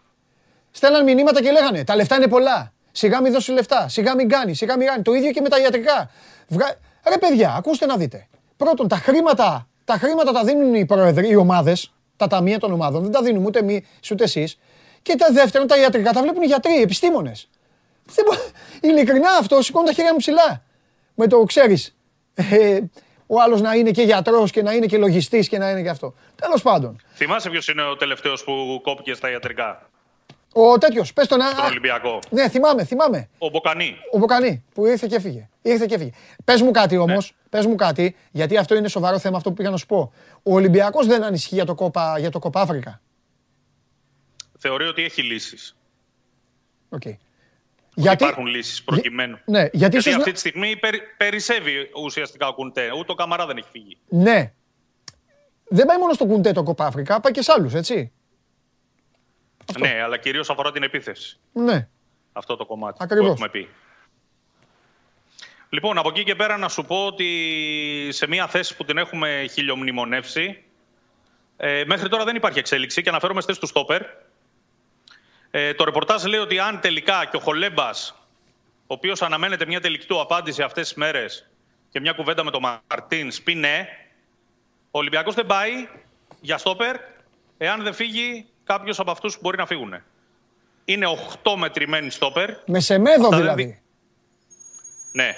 [0.73, 2.73] στέλναν μηνύματα και λέγανε Τα λεφτά είναι πολλά.
[2.91, 3.87] Σιγά μην δώσεις λεφτά.
[3.87, 4.57] Σιγά μην κάνεις.
[4.57, 5.03] Σιγά μην κάνεις.
[5.03, 6.09] Το ίδιο και με τα ιατρικά.
[6.47, 6.75] Βγα...
[7.07, 8.27] Ρε παιδιά, ακούστε να δείτε.
[8.57, 13.01] Πρώτον, τα χρήματα τα, χρήματα τα δίνουν οι πρόεδροι, οι ομάδες, τα ταμεία των ομάδων.
[13.01, 14.59] Δεν τα δίνουμε ούτε εμείς ούτε εσείς.
[15.01, 17.49] Και τα δεύτερον, τα ιατρικά τα βλέπουν οι γιατροί, οι επιστήμονες.
[18.81, 20.63] Ειλικρινά αυτό σηκώνω τα χέρια μου ψηλά.
[21.15, 21.95] Με το ξέρεις.
[22.33, 22.79] Ε,
[23.27, 25.89] ο άλλος να είναι και γιατρός και να είναι και λογιστής και να είναι και
[25.89, 26.13] αυτό.
[26.35, 27.01] Τέλος πάντων.
[27.13, 29.89] Θυμάσαι ποιος είναι ο τελευταίος που κόπηκε στα ιατρικά,
[30.53, 31.41] Ο τέτοιος, πες τον.
[31.41, 32.19] στον Ολυμπιακό.
[32.29, 33.29] Ναι, θυμάμαι, θυμάμαι.
[33.37, 33.97] Ο Μποκανή.
[34.11, 35.49] Ο Μποκανή που ήρθε και έφυγε.
[35.61, 36.11] Ήρθε και έφυγε.
[36.43, 39.69] Πες μου κάτι όμως, πες μου κάτι, γιατί αυτό είναι σοβαρό θέμα αυτό που πήγα
[39.69, 40.13] να σου πω.
[40.43, 43.01] Ο Ολυμπιακός δεν ανησυχεί για το Κόπα, για το Κόπα Αφρικα;
[44.57, 45.75] Θεωρεί ότι έχει λύσεις.
[46.89, 47.15] Okay.
[47.95, 48.23] Γιατί...
[48.23, 49.37] Υπάρχουν λύσεις προκειμένου.
[49.45, 50.15] Ναι, γιατί, γιατί ίσως...
[50.15, 50.99] αυτή τη στιγμή περι...
[51.17, 52.91] περισσεύει ουσιαστικά ο Κουντέ.
[52.99, 53.97] Ούτε ο Καμαρά δεν έχει φύγει.
[54.07, 54.53] Ναι.
[55.67, 58.11] Δεν πάει μόνο στο Κουντέ το Κόπα Αφρικα, πάει και σε άλλους, έτσι.
[59.69, 59.85] Αυτό.
[59.85, 61.39] Ναι, αλλά κυρίως αφορά την επίθεση.
[61.51, 61.87] Ναι.
[62.33, 63.25] Αυτό το κομμάτι Ακριβώς.
[63.25, 63.69] που έχουμε πει.
[65.69, 69.45] Λοιπόν, από εκεί και πέρα να σου πω ότι σε μια θέση που την έχουμε
[69.51, 70.63] χιλιομνημονεύσει,
[71.57, 74.01] ε, μέχρι τώρα δεν υπάρχει εξέλιξη και αναφέρομαι στη θέση του Στόπερ.
[75.51, 78.15] Ε, το ρεπορτάζ λέει ότι αν τελικά και ο Χολέμπας,
[78.67, 81.49] ο οποίος αναμένεται μια τελική του απάντηση αυτές τις μέρες
[81.89, 83.87] και μια κουβέντα με τον Μαρτίν, πει ναι,
[84.91, 85.87] ο Ολυμπιακός δεν πάει
[86.41, 86.95] για Στόπερ
[87.57, 89.93] εάν δεν φύγει κάποιος από αυτούς που μπορεί να φύγουν.
[90.85, 91.05] Είναι
[91.43, 92.49] 8 μετρημένοι Στόπερ.
[92.65, 93.63] Με Σεμέδο Αυτά δεν δηλαδή.
[93.63, 93.77] δι-
[95.11, 95.31] Ναι,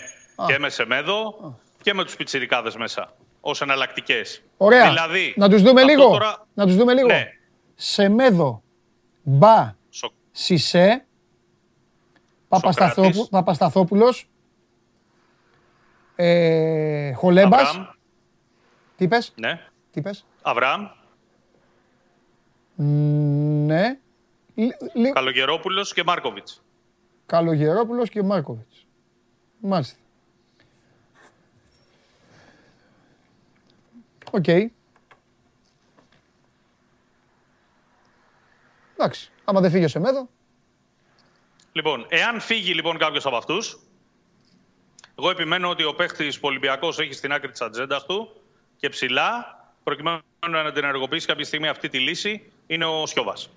[0.48, 1.36] και με Σεμέδο
[1.82, 4.44] και με τους πιτσιρικάδες μέσα, ως εναλλακτικές.
[4.58, 4.84] Ωραία.
[4.88, 6.10] Δηλαδή, να τους δούμε αυτό λίγο.
[6.10, 6.46] Τώρα...
[6.54, 7.08] Να τους δούμε λίγο.
[7.08, 7.26] Ναι.
[7.76, 8.62] Σεμέδο,
[9.24, 11.06] Μπα, Σο- Σισε,
[12.48, 13.30] Παπασταθόπου, Σοκράτης.
[13.30, 14.30] Παπασταθόπουλος,
[16.16, 17.62] ε, Χολέμπας.
[17.70, 17.86] Αβραάμ.
[18.98, 19.56] Τι είπες, Ναι.
[19.92, 20.26] τι είπες.
[20.42, 20.86] Αβραάμ, Μ,
[22.76, 24.00] Ναι.
[24.56, 26.64] Λι- λι- Καλογερόπουλος και Μάρκοβιτς.
[27.26, 28.88] Καλογερόπουλος και Μάρκοβιτς.
[29.60, 29.98] Μάλιστα.
[34.32, 34.48] Οκ.
[38.98, 39.32] Εντάξει.
[39.46, 40.30] Άμα δεν φύγει ο Σεμέδο,
[41.72, 43.80] Λοιπόν, εάν φύγει λοιπόν κάποιος από αυτούς,
[45.18, 48.42] εγώ επιμένω ότι ο παίχτης Ολυμπιακός έχει στην άκρη της ατζέντας του
[48.78, 53.50] και ψηλά, προκειμένου να την ενεργοποιήσει κάποια στιγμή αυτή τη λύση, είναι ο Σιώβας.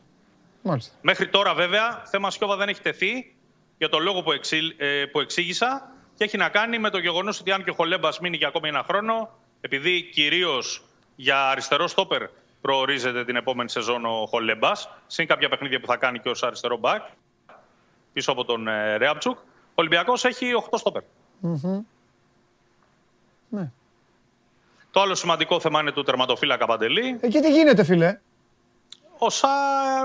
[0.62, 0.94] μάλιστα.
[1.02, 3.34] Μέχρι τώρα, βέβαια, θέμα Σιώβα δεν έχει τεθεί
[3.78, 7.40] για τον λόγο που, εξή, ε, που εξήγησα και έχει να κάνει με το γεγονός
[7.40, 9.30] ότι αν και ο Χολέμπας μείνει για ακόμη ένα χρόνο,
[9.60, 10.82] επειδή κυρίως
[11.16, 12.22] για αριστερό στόπερ
[12.60, 16.76] προορίζεται την επόμενη σεζόν ο Χολέμπας, συν κάποια παιχνίδια που θα κάνει και ως αριστερό
[16.76, 17.02] μπακ,
[18.12, 19.42] πίσω από τον ε, Ρέαμτσουκ, ο
[19.74, 21.02] Ολυμπιακός έχει 8 στόπερ.
[21.40, 21.82] Μμμ.
[23.48, 23.70] Ναι.
[24.90, 27.18] Το άλλο σημαντικό θέμα είναι του τερματοφύλακα Παντελή.
[27.20, 28.18] Εκεί τι γίνεται, φίλε;
[29.18, 29.48] Όσα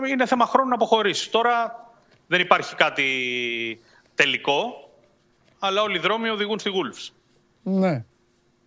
[0.09, 1.31] είναι θέμα χρόνου να αποχωρήσει.
[1.31, 1.85] Τώρα
[2.27, 3.81] δεν υπάρχει κάτι
[4.15, 4.89] τελικό,
[5.59, 7.13] αλλά όλοι οι δρόμοι οδηγούν στη Wolves.
[7.63, 8.05] Ναι.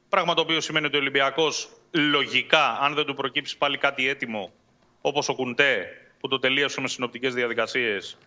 [0.09, 4.53] Πράγμα το οποίο σημαίνει ότι ο Ολυμπιακός λογικά, αν δεν του προκύψει πάλι κάτι έτοιμο,
[5.01, 5.87] όπως ο Κουντέ
[6.21, 8.19] που το τελείωσε με συνοπτικές διαδικασίες,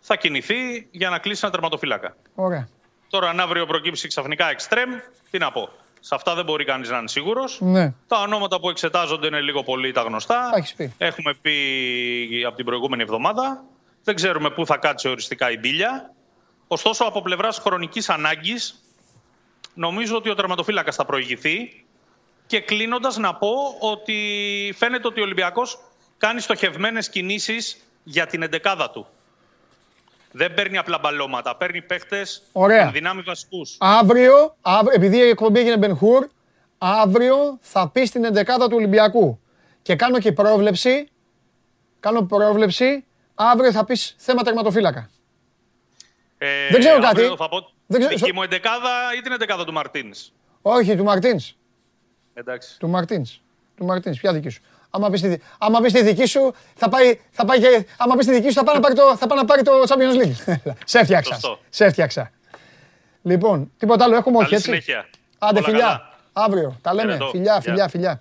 [0.00, 2.16] θα κινηθεί για να κλείσει ένα τερματοφύλακα.
[2.34, 2.68] Ωραία.
[3.08, 4.90] Τώρα, αν αύριο προκύψει ξαφνικά εξτρέμ,
[5.30, 5.68] τι να πω.
[6.04, 7.60] Σε αυτά δεν μπορεί κανείς να είναι σίγουρος.
[7.60, 7.92] Ναι.
[8.06, 10.48] Τα ονόματα που εξετάζονται είναι λίγο πολύ τα γνωστά.
[10.50, 10.94] Τα έχεις πει.
[10.98, 13.64] Έχουμε πει από την προηγούμενη εβδομάδα.
[14.04, 16.14] Δεν ξέρουμε πού θα κάτσει οριστικά η μπίλια.
[16.66, 18.84] Ωστόσο, από πλευράς χρονικής ανάγκης,
[19.74, 21.84] νομίζω ότι ο τερματοφύλακας θα προηγηθεί.
[22.46, 25.78] Και κλείνοντας, να πω ότι φαίνεται ότι ο Ολυμπιακός
[26.18, 29.06] κάνει στοχευμένες κινήσεις για την εντεκάδα του.
[30.32, 31.56] Δεν παίρνει απλά μπαλώματα.
[31.56, 32.90] Παίρνει παίχτες Ωραία.
[32.90, 33.76] δυνάμει βασικούς.
[33.78, 36.26] Αύριο, αύριο, επειδή η εκπομπή έγινε Μπενχούρ,
[36.78, 39.40] αύριο θα πει στην εντεκάδα του Ολυμπιακού.
[39.82, 41.08] Και κάνω και πρόβλεψη,
[42.00, 43.04] κάνω πρόβλεψη,
[43.34, 45.10] αύριο θα πεις θέμα τερματοφύλακα.
[46.38, 47.36] Ε, Δεν ξέρω αύριο κάτι.
[47.42, 50.32] Θα πω Δεν ξέρω- δική μου εντεκάδα ή την εντεκάδα του Μαρτίνς;
[50.62, 51.54] Όχι, του Μαρτίνς.
[52.34, 52.78] Εντάξει.
[52.78, 53.40] Του Μαρτίνς.
[53.76, 54.60] Του Μαρτίνς, ποια δική σου;
[54.94, 58.14] Άμα πεις, τη, δι- άμα πεις τη δική σου, θα πάει, θα πάει και, άμα
[58.16, 60.22] πεις τη δική σου, θα πάει να πάρει το, θα πάει να πάρει το Champions
[60.24, 60.56] League.
[60.84, 61.32] Σε έφτιαξα.
[61.34, 61.58] Σωστό.
[61.68, 62.30] Σε έφτιαξα.
[63.22, 65.06] Λοιπόν, τίποτα άλλο έχουμε, όχι Καλή έτσι; συνέχεια.
[65.38, 65.80] Άντε, Όλα φιλιά.
[65.80, 66.08] καλά.
[66.32, 66.76] Αύριο.
[66.82, 67.12] Τα λέμε.
[67.12, 67.30] Χαιρετώ.
[67.30, 67.60] Φιλιά, Γεια.
[67.60, 68.20] φιλιά, φιλιά.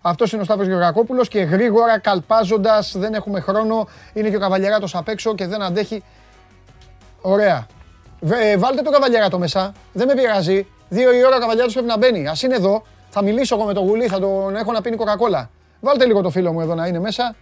[0.00, 3.88] Αυτός είναι ο Σταύρος Γεωργακόπουλος και γρήγορα καλπάζοντας, δεν έχουμε χρόνο.
[4.12, 6.02] Είναι και ο Καβαλιαράτο απ' έξω και δεν αντέχει.
[7.20, 7.66] Ωραία.
[8.20, 9.74] Βε- ε, βάλτε τον Καβαλιαράτο μέσα.
[9.92, 10.66] Δεν με πειράζει.
[10.88, 12.28] Δύο η ώρα ο Καβαλιαράτο πρέπει να μπαίνει.
[12.28, 12.82] Α είναι εδώ.
[13.10, 15.50] Θα μιλήσω εγώ με τον Γουλή, θα τον έχω να πίνει κοκακόλα.
[15.80, 17.34] Βάλτε λίγο το φίλο μου εδώ να είναι μέσα.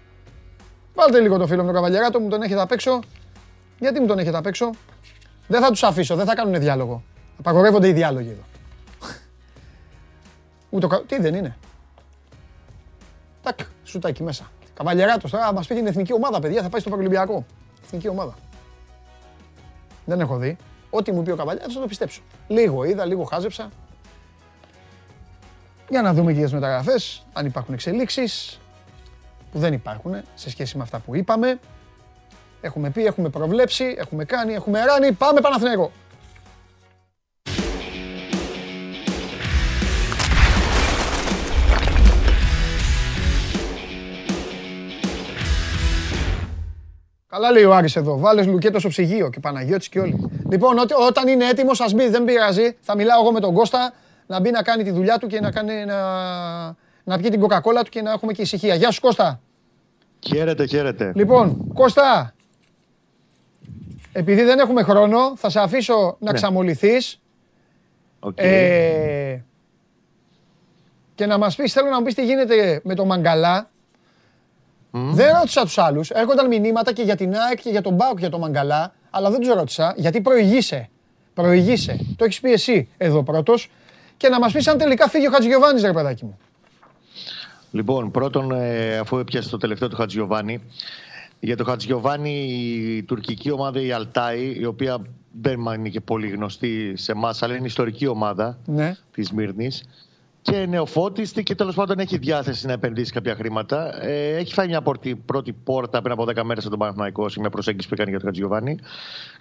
[0.94, 3.00] Βάλτε λίγο το φίλο μου τον Καβαλιαράτο, μου τον έχετε απ' έξω.
[3.78, 4.70] Γιατί μου τον έχετε απ' έξω;
[5.46, 7.02] Δεν θα τους αφήσω, δεν θα κάνουν διάλογο.
[7.38, 8.42] Απαγορεύονται οι διάλογοι εδώ.
[10.70, 11.56] Ούτε ο κα- Τι δεν είναι;
[13.42, 14.50] Τάκ, σουτάκι μέσα.
[14.74, 17.44] Καβαλιαράτος τώρα μας πει την εθνική ομάδα, παιδιά, θα πάει στο Παρολυμπιακό.
[17.84, 18.34] Εθνική ομάδα.
[20.04, 20.56] Δεν έχω δει.
[20.90, 22.22] Ό,τι μου πει ο Καβαλιάρης θα το πιστέψω.
[22.48, 23.68] Λίγο είδα, λίγο χάζεψα.
[25.88, 28.60] Για να δούμε και για τις μεταγραφές, αν υπάρχουν εξελίξεις,
[29.52, 31.58] που δεν υπάρχουν σε σχέση με αυτά που είπαμε.
[32.60, 35.12] Έχουμε πει, έχουμε προβλέψει, έχουμε κάνει, έχουμε ράνει.
[35.12, 35.92] Πάμε Παναθηναϊκό.
[47.28, 48.18] Καλά λέει ο Άρης εδώ.
[48.18, 50.30] Βάλε λουκέτο στο ψυγείο και Παναγιώτης και όλοι.
[50.50, 52.76] Λοιπόν, ό, όταν είναι έτοιμος, ας μπει, δεν πειράζει.
[52.80, 53.92] Θα μιλάω εγώ με τον Κώστα
[54.28, 55.96] να μπει να κάνει τη δουλειά του και να, κάνει, να,
[57.04, 58.74] να πιει την κοκακόλα του και να έχουμε και ησυχία.
[58.74, 59.40] Γεια σου Κώστα.
[60.26, 61.12] Χαίρετε, χαίρετε.
[61.14, 62.34] Λοιπόν, Κώστα,
[64.12, 66.32] επειδή δεν έχουμε χρόνο, θα σε αφήσω να Ναι.
[66.32, 67.20] ξαμολυθείς
[68.20, 68.32] Οκ.
[68.40, 69.42] ε,
[71.14, 73.70] και να μας πεις, θέλω να μου πεις τι γίνεται με το Μαγκαλά.
[74.90, 76.10] Δεν ρώτησα τους άλλους.
[76.10, 79.40] Έρχονταν μηνύματα και για την ΑΕΚ και για τον ΠΑΟΚ για το Μαγκαλά, αλλά δεν
[79.40, 80.88] τους ρώτησα γιατί προηγείσαι.
[81.34, 81.98] Προηγείσαι.
[82.16, 83.70] Το έχεις πει εσύ εδώ πρώτος.
[84.18, 86.38] Και να μας πεις αν τελικά φύγει ο Χατζηγιοβάνης, ρε παιδάκι μου.
[87.72, 90.60] Λοιπόν, πρώτον, ε, αφού έπιασε το τελευταίο του Χατζιωβάνη,
[91.40, 92.30] για το Χατζιωβάνη
[92.96, 94.98] η τουρκική ομάδα η Αλτάι, η οποία
[95.40, 98.96] δεν είναι και πολύ γνωστή σε εμάς, αλλά είναι ιστορική ομάδα Ναι.
[99.12, 99.70] της Μύρνη.
[100.42, 104.04] Και νεοφώτιστη και τέλος πάντων έχει διάθεση να επενδύσει κάποια χρήματα.
[104.04, 107.40] Ε, έχει φάει μια πρώτη, πρώτη πόρτα πριν από 10 μέρες από τον Παναθηναϊκό σε
[107.40, 108.78] μια προσέγγιση που έκανε για τον Χατζιωβάνη.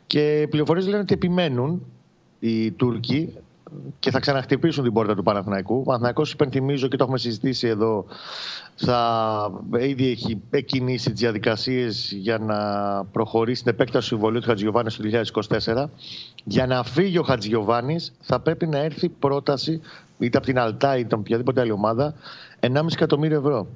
[0.07, 1.85] Και οι πληροφορίες λένε ότι επιμένουν
[2.39, 3.33] οι Τούρκοι
[3.99, 5.79] και θα ξαναχτυπήσουν την πόρτα του Παναθηναϊκού.
[5.79, 8.05] Ο Παναθηναϊκός, υπενθυμίζω και το έχουμε συζητήσει εδώ,
[8.75, 12.57] θα ήδη έχει εκκινήσει τις διαδικασίες για να
[13.11, 15.23] προχωρήσει την επέκταση του συμβολίου του Χατζιωβάνη το
[15.65, 15.85] 2024.
[16.43, 19.81] Για να φύγει ο Χατζιωβάνη, θα πρέπει να έρθει πρόταση
[20.19, 22.13] είτε από την Αλτά είτε από οποιαδήποτε άλλη ομάδα
[22.59, 23.67] 1,5 εκατομμύριο ευρώ.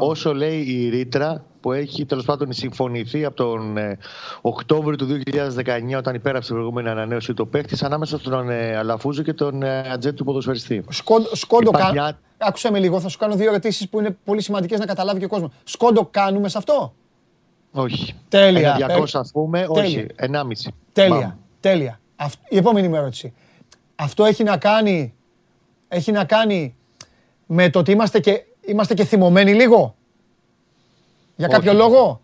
[0.00, 3.98] Όσο λέει η ρήτρα που έχει τέλος πάντων συμφωνηθεί από τον ε,
[4.40, 9.32] Οκτώβριο του 2019 όταν υπέραψε την προηγούμενη ανανέωση του παίχτης ανάμεσα στον ε, Αλαφούζο και
[9.32, 10.84] τον ε, ατζέντη του ποδοσφαιριστή.
[10.88, 14.16] Σκόντο, σκόντο Υπάρχει κα- μια- Άκουσε με λίγο, θα σου κάνω δύο ερωτήσεις που είναι
[14.24, 15.50] πολύ σημαντικές να καταλάβει και ο κόσμος.
[15.64, 16.94] Σκόντο κάνουμε σε αυτό;
[17.72, 18.14] Όχι.
[18.28, 18.76] Τέλεια.
[18.80, 19.82] Ένα 200 Ε, ας πούμε, τέλεια.
[19.82, 20.06] όχι.
[20.16, 20.70] 1,5.
[20.92, 21.16] Τέλεια.
[21.18, 21.30] Μπαμ.
[21.60, 22.00] Τέλεια.
[22.16, 23.32] Αυτ- η επόμενη μου ερώτηση.
[23.96, 25.14] Αυτό έχει να κάνει,
[25.88, 26.74] έχει να κάνει
[27.46, 29.94] με το ότι είμαστε και, είμαστε και θυμωμένοι λίγο;
[31.36, 31.80] Για κάποιο Όχι.
[31.80, 32.20] λόγο;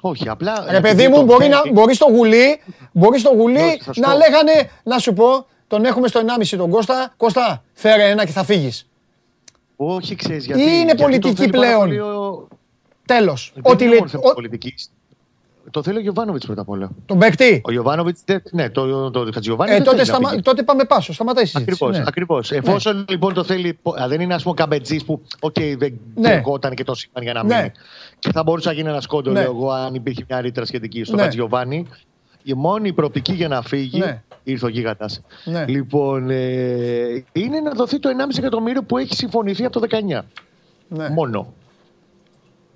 [0.00, 0.66] Όχι, απλά.
[0.70, 2.60] Ρε παιδί επειδή μου, το μπορεί, να, θέλει- μπορεί στο γουλί,
[2.92, 4.16] μπορεί στο γουλί Όχι, θα σου να πω.
[4.16, 7.14] λέγανε, να σου πω, τον έχουμε στο 1,5 τον Κώστα.
[7.16, 8.86] Κώστα, φέρε ένα και θα φύγεις.
[9.76, 10.60] Όχι, ξέρεις γιατί.
[10.60, 11.80] Ή είναι γιατί το πολιτική θέλει πάρα πλέον.
[11.80, 12.48] πολύ ο-
[13.06, 13.50] Τέλος.
[13.54, 14.90] Δεν Ό,τι είναι λέει, μόνο θέμα ο- πολιτικής.
[15.70, 16.90] Το θέλει ο Γιωβάνοβιτς πρώτα απ' όλα.
[17.06, 19.70] τον παίκτη; Ο Γιωβάνοβιτς, ναι, το, το, το Χατζιωβάνη.
[19.70, 20.42] Ε, δεν τότε, θέλει να σταμα- φύγει.
[20.42, 21.70] τότε πάμε πάσο, σταματάει η συζήτηση.
[21.84, 21.98] Ακριβώς.
[21.98, 22.04] ναι.
[22.08, 22.52] Ακριβώς.
[22.52, 23.78] Εφόσον λοιπόν το θέλει.
[24.02, 26.42] α, Δεν είναι ας πούμε καμπετζής που οκ, δεν Ναι.
[26.62, 26.74] ναι.
[26.74, 27.54] και το σύμπαν για να Ναι.
[27.56, 27.70] μείνει.
[28.18, 29.40] Και θα μπορούσε να γίνει ένας σκόντο, Ναι.
[29.40, 31.22] λέω εγώ, αν υπήρχε μια ρήτρα σχετική στο Ναι.
[31.22, 31.86] Χατζιωβάνη.
[32.42, 34.22] Η μόνη προοπτική για να φύγει Ναι.
[34.42, 35.20] ήρθε ο γίγαντας.
[35.44, 35.64] Ναι.
[35.68, 40.26] Λοιπόν, ε, είναι να δοθεί το 1,5 εκατομμύριο που έχει συμφωνηθεί από το 19.
[40.88, 41.08] Ναι.
[41.08, 41.52] Μόνο.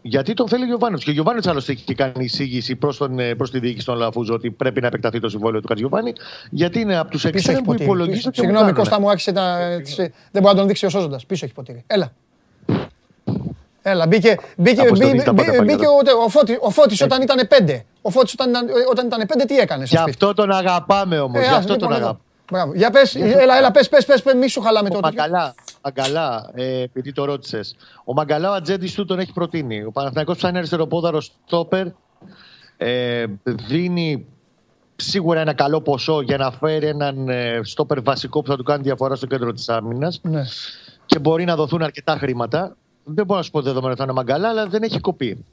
[0.07, 1.03] Γιατί τον θέλει ο Γιωβάνοβιτ.
[1.05, 3.01] Και ο Γιωβάνοβιτ άλλωστε έχει και κάνει εισήγηση προς
[3.37, 6.13] προς τη διοίκηση των Λαφούζο ότι πρέπει να επεκταθεί το συμβόλαιο του Χατζιωβάνη.
[6.51, 7.85] Γιατί είναι από τους Πίσω έχει εξτρέμ που ποτήρι.
[7.85, 8.31] υπολογίζω πίσω.
[8.31, 8.79] και μου Συγγνώμη, κάνουνε.
[8.79, 9.57] Κώστα μου άρχισε να.
[9.83, 11.27] τις- Δεν μπορεί να τον δείξει ο Σόζοντας.
[11.27, 11.85] Πίσω έχει ποτήρι.
[11.87, 12.13] Έλα.
[13.83, 15.95] Έλα, μπήκε, μπήκε, Αποστολή, μπή- τα μπή- πάτε πάλι μπήκε εδώ.
[16.21, 17.85] ο, ο, Φώτης, ο Φώτης όταν ήταν πέντε.
[18.03, 21.19] Ο Φώτης όταν, ήταν- όταν ήταν πέντε τι έκανε στο Γι' σπίτι; αυτό τον αγαπάμε
[21.21, 21.37] όμως.
[21.39, 22.07] Ε, Γι' ας, αυτό λοιπόν, τον εδώ.
[22.07, 22.19] αγαπάμε.
[22.51, 22.75] Μπράβο.
[22.75, 25.21] Για πες, έλα, έλα, πες, πες, πες, πες, μη σου χαλάμε Ο το τέτοιο.
[25.21, 27.77] Μαγκαλά, Μαγκαλά ε, επειδή το ρώτησες.
[28.05, 29.85] Ο Μαγκαλά, ο ατζέντης του τον έχει προτείνει.
[29.85, 31.87] Ο Παναθηναϊκός ψάχνει αριστεροπόδαρο στόπερ.
[32.77, 34.27] Ε, δίνει
[34.97, 38.83] σίγουρα ένα καλό ποσό για να φέρει έναν ε, στόπερ βασικό που θα του κάνει
[38.83, 40.21] διαφορά στο κέντρο της άμυνας.
[40.23, 40.43] Ναι.
[41.07, 42.77] Και μπορεί να δοθούν αρκετά χρήματα.
[43.05, 45.45] Δεν μπορώ να σου πω δεδομένο ότι θα είναι ο Μαγκαλά, αλλά δεν έχει κοπεί.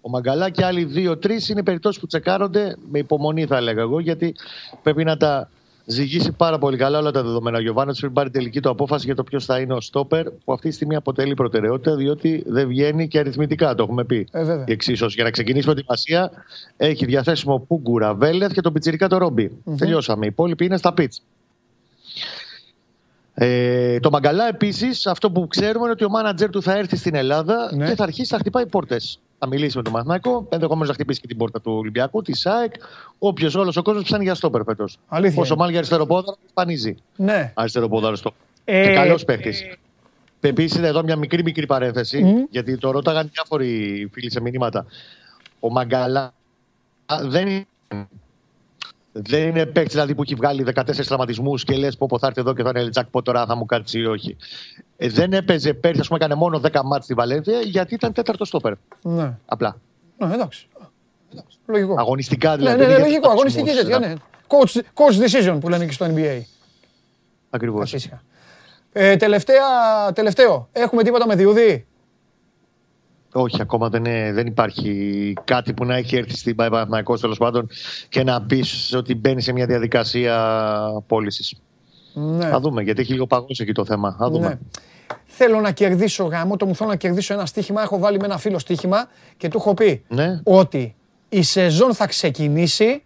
[0.00, 4.34] Ο Μαγκαλά και άλλοι δύο-τρεις είναι περιπτώσεις που τσεκάρονται με υπομονή, θα έλεγα εγώ, γιατί
[4.82, 5.50] πρέπει να τα
[5.86, 7.58] ζυγίσει πάρα πολύ καλά όλα τα δεδομένα.
[7.58, 10.30] Ο Γιωβάνος πρέπει να πάρει τελική του απόφαση για το ποιος θα είναι ο στόπερ,
[10.30, 14.26] που αυτή τη στιγμή αποτελεί προτεραιότητα, διότι δεν βγαίνει και αριθμητικά, το έχουμε πει.
[14.30, 14.64] Ε, βέβαια.
[14.68, 15.14] Η εξίσωση.
[15.14, 16.30] Για να ξεκινήσει η προετοιμασία,
[16.76, 20.24] έχει διαθέσιμο Πούγκουρα, Βέλεθ και τον Πιτσυρικά το ρομπι Τελειώσαμε.
[20.24, 21.22] Οι υπόλοιποι είναι στα πιτς.
[23.34, 27.14] Ε, το Μαγκαλά επίσης, αυτό που ξέρουμε είναι ότι ο μάνατζερ του θα έρθει στην
[27.14, 27.88] Ελλάδα Ναι.
[27.88, 29.20] και θα αρχίσει να χτυπάει πόρτες.
[29.38, 32.72] Θα μιλήσει με τον Μαθηνάκο, ενδεχομένως να χτυπήσει και την πόρτα του Ολυμπιακού, της ΣΑΕΚ.
[33.18, 34.98] Όποιος όλος ο κόσμος ψάχνει για στόπερ φέτος.
[35.08, 35.56] Αλήθεια Όσο είναι.
[35.56, 36.94] μάλλον για αριστεροπόδαρο, σπανίζει.
[37.16, 37.52] Ναι.
[37.54, 38.32] Αριστεροπόδαρο στο.
[38.64, 39.76] Ε, και καλός παίχτης.
[40.40, 42.44] Επίση, εδώ μια μικρή μικρή παρένθεση, Μμ.
[42.50, 44.86] γιατί το ρώταγαν διάφοροι φίλοι σε μηνύματα.
[45.60, 46.32] Ο Μαγκαλά
[47.22, 47.66] δεν είναι
[49.12, 52.40] δεν είναι παίκτη δηλαδή που έχει βγάλει 14 τραυματισμούς και λες: Πω πω θα έρθει
[52.40, 54.36] εδώ και θα είναι jackpot τώρα, θα μου κάτσει ή όχι.
[54.96, 58.44] Ε, δεν έπαιζε πέρυσι, ας πούμε, έκανε μόνο 10 μάτς στη Βαλένθια γιατί ήταν τέταρτο
[58.44, 58.72] στόπερ.
[59.02, 59.36] Ναι.
[59.46, 59.76] Απλά.
[60.18, 60.68] Ναι, εντάξει.
[61.66, 61.94] Λογικό.
[61.98, 62.76] Αγωνιστικά Ναι, δηλαδή.
[62.78, 63.20] ναι, ναι, δεν είχε λογικό.
[63.20, 64.20] τραυματισμούς, Αγωνιστική τέτοια, ε, ναι.
[64.48, 66.40] Coach, coach decision που λένε και στο NBA.
[67.50, 67.80] Ακριβώς.
[67.80, 68.22] Κάτσε ήσυχα.
[68.92, 69.62] Ε, τελευταία,
[70.14, 70.68] τελευταίο.
[70.72, 71.86] Έχουμε τίποτα με διούδη.
[73.32, 77.68] Όχι, ακόμα δεν, είναι- δεν υπάρχει κάτι που να έχει έρθει στην Παναθηναϊκός τέλος πάντων
[78.08, 80.34] και να πεις ότι μπαίνει σε μια διαδικασία
[81.06, 81.54] πώλησης.
[82.18, 82.46] Ναι.
[82.48, 84.16] Θα δούμε, γιατί έχει λίγο παγώσει εκεί το θέμα.
[84.18, 84.48] Θα δούμε.
[84.48, 84.58] Ναι.
[85.24, 87.82] Θέλω να κερδίσω γάμο, το μου θέλω να κερδίσω ένα στοίχημα.
[87.82, 90.40] Έχω βάλει με ένα φίλο στοίχημα και του έχω πει Ναι.
[90.44, 90.94] ότι
[91.28, 93.02] η σεζόν θα ξεκινήσει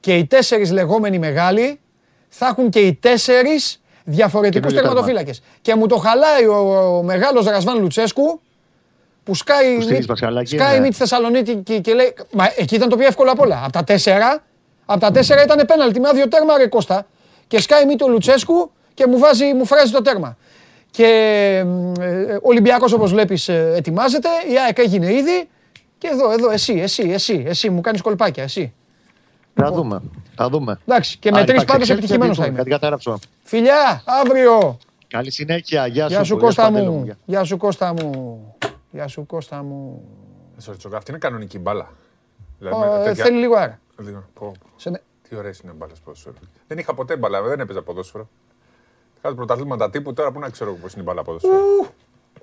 [0.00, 1.80] και οι τέσσερις λεγόμενοι μεγάλοι
[2.28, 5.42] θα έχουν και οι τέσσερις διαφορετικούς Καινούριο τερματοφύλακες.
[5.60, 8.40] Και μου το χαλάει ο, ο μεγάλος Ρασβάν Λουτσέσκου
[9.24, 10.80] που σκάει, Που στηρίζει μη- Πασχαλάκη, σκάει ναι.
[10.84, 12.14] μη τη Θεσσαλονίκη και, και λέει.
[12.32, 13.60] Μα εκεί ήταν το πιο εύκολο απ' όλα.
[13.62, 14.42] Από τα τέσσερα,
[14.84, 17.06] από τα τέσσερα ήταν πέναλτι με άδειο τέρμα ρε Κώστα.
[17.46, 20.36] Και σκάει μη του Λουτσέσκου και μου, βάζει, μου φράζει το τέρμα.
[20.90, 21.04] Και
[22.00, 25.48] ε, ο Ολυμπιακός όπως βλέπεις ε, ετοιμάζεται, η ΑΕΚ έγινε ήδη
[25.98, 28.72] και εδώ, εδώ, εσύ, εσύ, εσύ, εσύ μου κάνεις κολπάκια, εσύ.
[29.54, 30.02] Θα δούμε.
[30.34, 30.78] Θα δούμε.
[30.86, 32.54] Εντάξει, και με Αν τρεις υπάρξει πάντως εξέλιξη, επιτυχημένος θα δούμε.
[32.54, 32.58] είμαι.
[32.58, 33.18] Κάτι κατάραψω.
[33.42, 34.78] Φιλιά, αύριο.
[35.08, 35.86] Καλή συνέχεια.
[35.86, 37.04] Γεια, Γεια σου Γεια Κώστα Παντέλο μου.
[37.04, 37.16] Γεια.
[37.24, 38.40] Γεια σου Κώστα μου.
[38.90, 40.02] Γεια σου Κώστα μου.
[40.66, 41.88] Sorry, Τσοκα, αυτή είναι κανονική μπάλα.
[42.58, 43.80] Δηλαδή, Ω, με ε, τέτοια- Θέλει λίγο αέρα.
[45.30, 45.44] Λίγο, πω, πω.
[45.44, 45.44] Σε ναι.
[45.44, 46.34] Τι ωραίες είναι μπάλες ποδόσφαιρο.
[46.66, 48.28] Δεν είχα ποτέ μπάλα, δεν έπαιζα ποδόσφαιρο.
[49.18, 51.54] Είχα πρωταθλήματα τύπου τώρα που να ξέρω πώς είναι η μπάλα ποδόσφαιρο.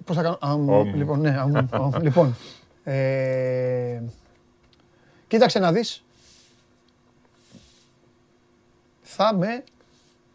[0.05, 0.93] Πώς θα κάνω; Αμ, Ομ.
[0.95, 2.35] Λοιπόν, ναι, αμ, αμ, λοιπόν.
[2.83, 4.01] Ε,
[5.27, 6.03] κοίταξε να δεις.
[9.01, 9.63] Θα με,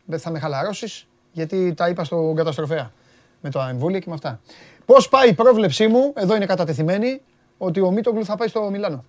[0.04, 2.92] δεν θα με χαλαρώσεις, γιατί τα είπα στον καταστροφέα.
[3.40, 4.40] Με το εμβόλιο και με αυτά.
[4.86, 7.20] Πώς πάει η πρόβλεψή μου, εδώ είναι κατατεθειμένη,
[7.58, 9.04] ότι ο Μίτογλου θα πάει στο Μιλάνο.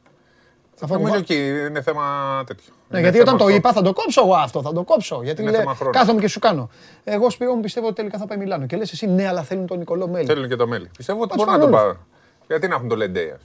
[0.81, 2.03] Αφού Νομίζω έχω- εκεί είναι θέμα
[2.47, 2.63] τέτοιο.
[2.89, 3.57] Ναι, Είναι γιατί θέμα όταν το χρόνου.
[3.59, 5.19] είπα θα το κόψω εγώ αυτό, θα το κόψω.
[5.23, 5.91] Γιατί Είναι λέει, θέμα χρόνου.
[5.91, 6.69] κάθομαι και σου κάνω.
[7.03, 8.65] Εγώ Σπύρο μου πιστεύω ότι τελικά θα πάει Μιλάνο.
[8.65, 10.25] Και λες εσύ ναι, αλλά θέλουν τον Νικολό Μέλη.
[10.25, 10.89] Θέλουν και το μέλι.
[10.97, 11.89] Πιστεύω ότι Ας μπορούν να φάνε το όλους.
[11.89, 12.05] πάρουν.
[12.47, 13.29] Γιατί να έχουν το Λεντέι.
[13.35, 13.41] ας.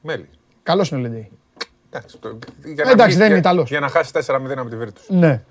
[0.00, 0.28] Μέλι.
[0.62, 1.30] Καλός είναι ο Λεντέι.
[1.90, 2.38] Εντάξει, το-
[2.74, 3.68] για Ε, εντάξει, βγει- δεν είναι για- Ιταλός.
[3.70, 5.04] Για να χάσει 4-0 από τη Βίρτους.
[5.08, 5.42] Ναι.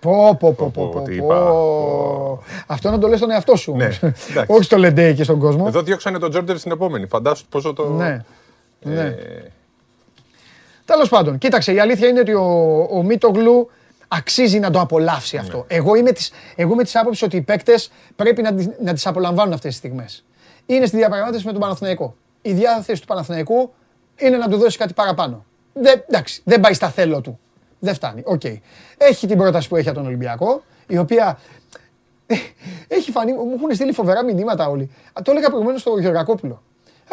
[0.00, 1.24] Πω, πω, πω, πω, πω, πω, τι πω.
[1.24, 2.42] είπα.
[2.66, 3.96] Αυτό να το λες στον εαυτό σου Ναι, όμως.
[4.30, 4.44] εντάξει.
[4.52, 5.64] Όχι στο Λεντέι και στον κόσμο.
[5.68, 7.06] Εδώ διώξανε τον Τζόρντερ στην επόμενη.
[7.06, 7.88] Φαντάσου πόσο το.
[7.88, 8.24] Ναι.
[8.84, 9.14] Ε, Ναι.
[10.84, 13.70] Τέλος πάντων, κοίταξε, η αλήθεια είναι ότι ο, ο Μίτογλου
[14.08, 15.42] αξίζει να το απολαύσει Ναι.
[15.42, 15.64] αυτό.
[15.68, 19.06] Εγώ είμαι της, εγώ είμαι της άποψης ότι οι παίκτες πρέπει να, τις- να τις
[19.06, 20.24] απολαμβάνουν αυτές τις στιγμές.
[20.66, 22.14] Είναι στη διαπραγμάτευση με τον Παναθηναϊκό.
[22.42, 23.72] Η διάθεση του Παναθηναϊκού
[24.16, 25.44] είναι να του δώσει κάτι παραπάνω.
[25.72, 27.38] Δεν, εντάξει, δεν πάει στα θέλω του.
[27.78, 28.22] Δεν φτάνει.
[28.24, 28.42] Οκ.
[28.96, 31.38] Έχει την πρόταση που έχει από τον Ολυμπιακό, η οποία
[32.88, 34.90] έχει φανεί, μου έχουν στείλει φοβερά μηνύματα όλοι.
[35.12, 36.62] Α, Το έλεγα προηγουμένως στο Γεωργακόπουλο.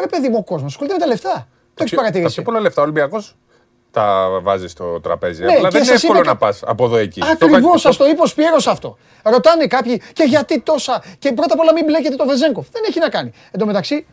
[0.00, 1.48] Ρε παιδί μου, ο κόσμος ασχολείται με τα λεφτά.
[1.78, 2.34] Το έχει Τα παρατηρήσει.
[2.34, 3.36] πιο πολλά λεφτά ο Ολυμπιακός
[3.90, 5.42] τα βάζει στο τραπέζι.
[5.44, 7.22] Ναι, Απλά και δεν είναι σας εύκολο είπε να κα- πας από εδώ εκεί.
[7.32, 8.96] Ακριβώς Το- σα το είπε ο Σπύρος αυτό.
[9.22, 11.02] Ρωτάνε κάποιοι και γιατί τόσα.
[11.18, 12.66] Και πρώτα απ' όλα μην μπλέκετε το Βεζένκοφ.
[12.72, 13.32] Δεν έχει να κάνει.
[13.50, 14.06] Εν τω μεταξύ,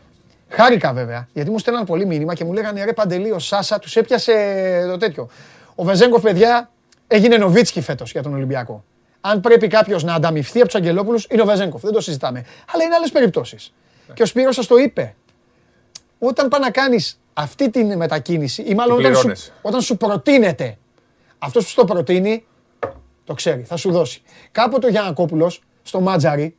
[0.48, 3.96] χάρηκα βέβαια γιατί μου στέλναν πολύ μήνυμα και μου λέγανε ρε Παντελή, ο Σάσα τους
[3.96, 5.28] έπιασε το τέτοιο.
[5.74, 6.70] Ο Βεζέγκοφ, παιδιά,
[7.06, 8.84] έγινε Νοβίτσκι φέτος για τον Ολυμπιακό.
[9.20, 11.82] Αν πρέπει κάποιος να ανταμυφθεί από τους Αγγελόπουλους, είναι ο Βεζέγκοφ.
[11.82, 12.44] Δεν το συζητάμε.
[12.74, 13.72] Αλλά είναι άλλες περιπτώσεις.
[14.14, 15.14] Και ο Σπύρος σας το είπε.
[16.18, 19.52] Όταν πάει να κάνεις αυτή την μετακίνηση, ή μάλλον όταν σου, πληρώνεσαι.
[19.62, 20.78] όταν σου προτείνεται
[21.38, 22.46] αυτός που σου το προτείνει,
[23.24, 24.22] το ξέρει, θα σου δώσει.
[24.52, 26.56] Κάποτε ο Γιανακόπουλος στο Μάτζαρι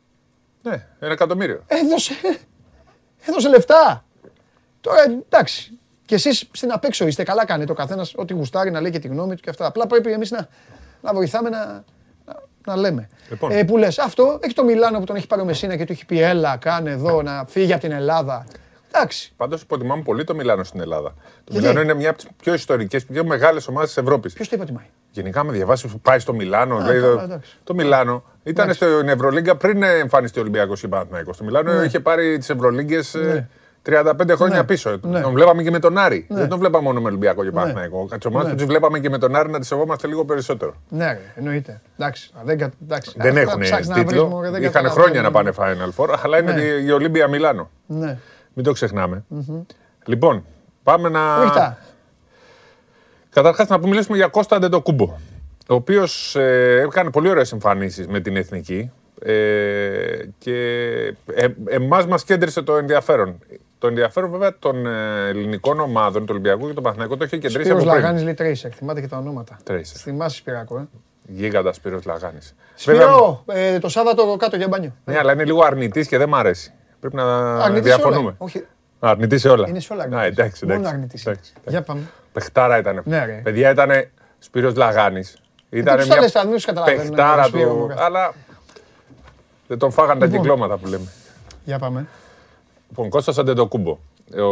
[0.62, 1.62] Ναι, ένα εκατομμύριο.
[1.66, 2.12] έδωσε,
[3.26, 4.04] έδωσε λεφτά.
[4.80, 5.78] Τώρα εντάξει.
[6.06, 9.08] Και εσείς στην απέξω είστε, καλά κάνετε ο καθένας ό,τι γουστάρει να λέει και τη
[9.08, 9.66] γνώμη του και αυτά.
[9.66, 10.48] Απλά πρέπει εμείς να,
[11.02, 11.84] να βοηθάμε να,
[12.24, 13.08] να, να λέμε.
[13.30, 13.50] Λοιπόν.
[13.50, 15.92] Ε, που λες, αυτό έχει το Μιλάνο που τον έχει πάρει ο Μεσίνα και του
[15.92, 18.46] έχει πει: Έλα, κάνε εδώ να φύγει από την Ελλάδα.
[18.98, 19.32] Εντάξει.
[19.36, 21.08] Πάντως υποτιμάμε πολύ το Μιλάνο στην Ελλάδα.
[21.08, 24.32] Το Γιατί; Μιλάνο είναι μια από τις πιο ιστορικές, πιο μεγάλες ομάδες της Ευρώπης.
[24.32, 26.76] Ποιος το υποτιμάει; Γενικά με διαβάσεις που πάει στο Μιλάνο.
[26.76, 27.56] Α, λέει, καλά, το, εντάξει.
[27.64, 28.94] το Μιλάνο ήταν Εντάξει.
[28.96, 31.36] στην Ευρωλίγκα πριν εμφανιστεί ο Ολυμπιακός ή Παναθηναϊκός.
[31.36, 31.84] Το Μιλάνο Ναι.
[31.84, 33.48] είχε πάρει τις Ευρωλίγκες Ναι.
[33.82, 34.64] 35 χρόνια Ναι.
[34.64, 34.98] πίσω.
[35.00, 35.20] Ναι.
[35.20, 36.26] Τον βλέπαμε και με τον Άρη.
[36.28, 36.38] Ναι.
[36.38, 38.08] Δεν τον βλέπαμε μόνο με Ολυμπιακό και Παναθηναϊκό.
[38.20, 38.54] Τι ομάδες Ναι.
[38.54, 40.74] που τι βλέπαμε και με τον Άρη να τις σεβόμαστε λίγο περισσότερο.
[40.88, 41.80] Ναι, ρε, εννοείται.
[41.98, 42.30] Εντάξει.
[42.38, 43.12] α, Δεν, κα- εντάξει.
[43.16, 44.26] Δεν Αυτά έχουν ψάχνεις να βρεις, τίτλο.
[44.26, 45.02] μωρέ, δεν Είχαν καταλαβαίνω.
[45.04, 46.60] χρόνια να πάνε Final Four, αλλά είναι Ναι.
[46.60, 47.70] η- η Ολύμπια Μιλάνο.
[47.86, 48.18] Ναι.
[48.54, 49.24] Μην το ξεχνάμε.
[50.06, 50.44] Λοιπόν,
[50.82, 51.42] πάμε να.
[51.42, 51.78] Ρίχτα.
[53.30, 55.16] Καταρχάς να πούμε μιλήσουμε για Κώστα Αντετοκούμπο.
[55.68, 58.90] Ο οποίος ε, έκανε πολύ ωραίες εμφανίσεις με την εθνική.
[59.22, 60.56] Ε, και
[61.34, 63.38] ε, εμάς μας κέντρισε το ενδιαφέρον.
[63.78, 67.64] Το ενδιαφέρον βέβαια των ε, ελληνικών ομάδων, του Ολυμπιακού και του Παναθηναϊκού το είχε κεντρήσει
[67.64, 68.02] Σπύρος από πριν.
[68.02, 68.70] Λαγάνης λέει Τρέισερ.
[68.74, 69.58] Θυμάται και τα ονόματα.
[69.64, 70.00] Τρέισερ.
[70.00, 70.88] Θυμάσαι Σπυράκο, ε;
[71.26, 72.54] Γίγαντα Σπύρος Λαγάνης.
[72.74, 74.94] Σπύρο, ε, το Σάββατο κάτω για μπάνιο.
[75.04, 76.72] Ναι, αλλά είναι λίγο αρνητής και δεν μ' αρέσει.
[77.00, 78.26] Πρέπει να Αρνητής σε διαφωνούμε.
[78.26, 78.34] όλα.
[78.38, 78.64] Όχι.
[79.00, 79.68] Αρνητή σε όλα.
[79.68, 80.28] Είναι σε όλα Α, αρνητής.
[80.38, 80.94] εντάξει, Μόνο εντάξει.
[80.94, 81.26] αρνητής.
[81.26, 81.52] εντάξει.
[81.66, 82.00] Για πάμε.
[82.32, 83.02] Πεχτάρα ήταν.
[83.04, 83.40] Ναι, ρε.
[83.44, 83.90] Παιδιά ήταν
[84.38, 85.38] Σπύρος Λαγάνης.
[85.70, 87.76] Ήταν τους τα λες, τα, μην τους καταλαβαίνουν, πεχτάρα τον Σπύρο, του.
[87.76, 87.94] μωρέ.
[87.98, 88.34] Αλλά
[89.66, 90.40] δεν τον φάγανε τα Λοιπόν.
[90.40, 91.06] κυκλώματα που λέμε.
[91.64, 92.06] Για πάμε.
[92.88, 93.98] Λοιπόν, Κώστας Αντετοκούμπο.
[94.38, 94.42] Ο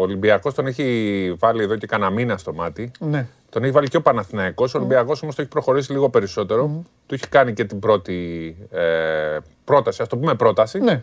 [0.00, 2.90] Ολυμπιακός τον έχει βάλει εδώ και κανένα μήνα στο μάτι.
[2.98, 3.26] Ναι.
[3.50, 4.74] Τον έχει βάλει και ο Παναθηναϊκός.
[4.74, 6.82] Ο Ολυμπιακός όμως το έχει προχωρήσει λίγο περισσότερο.
[7.06, 10.78] Του έχει κάνει και την πρώτη ε, πρόταση, ας το πούμε πρόταση.
[10.78, 11.02] Ναι.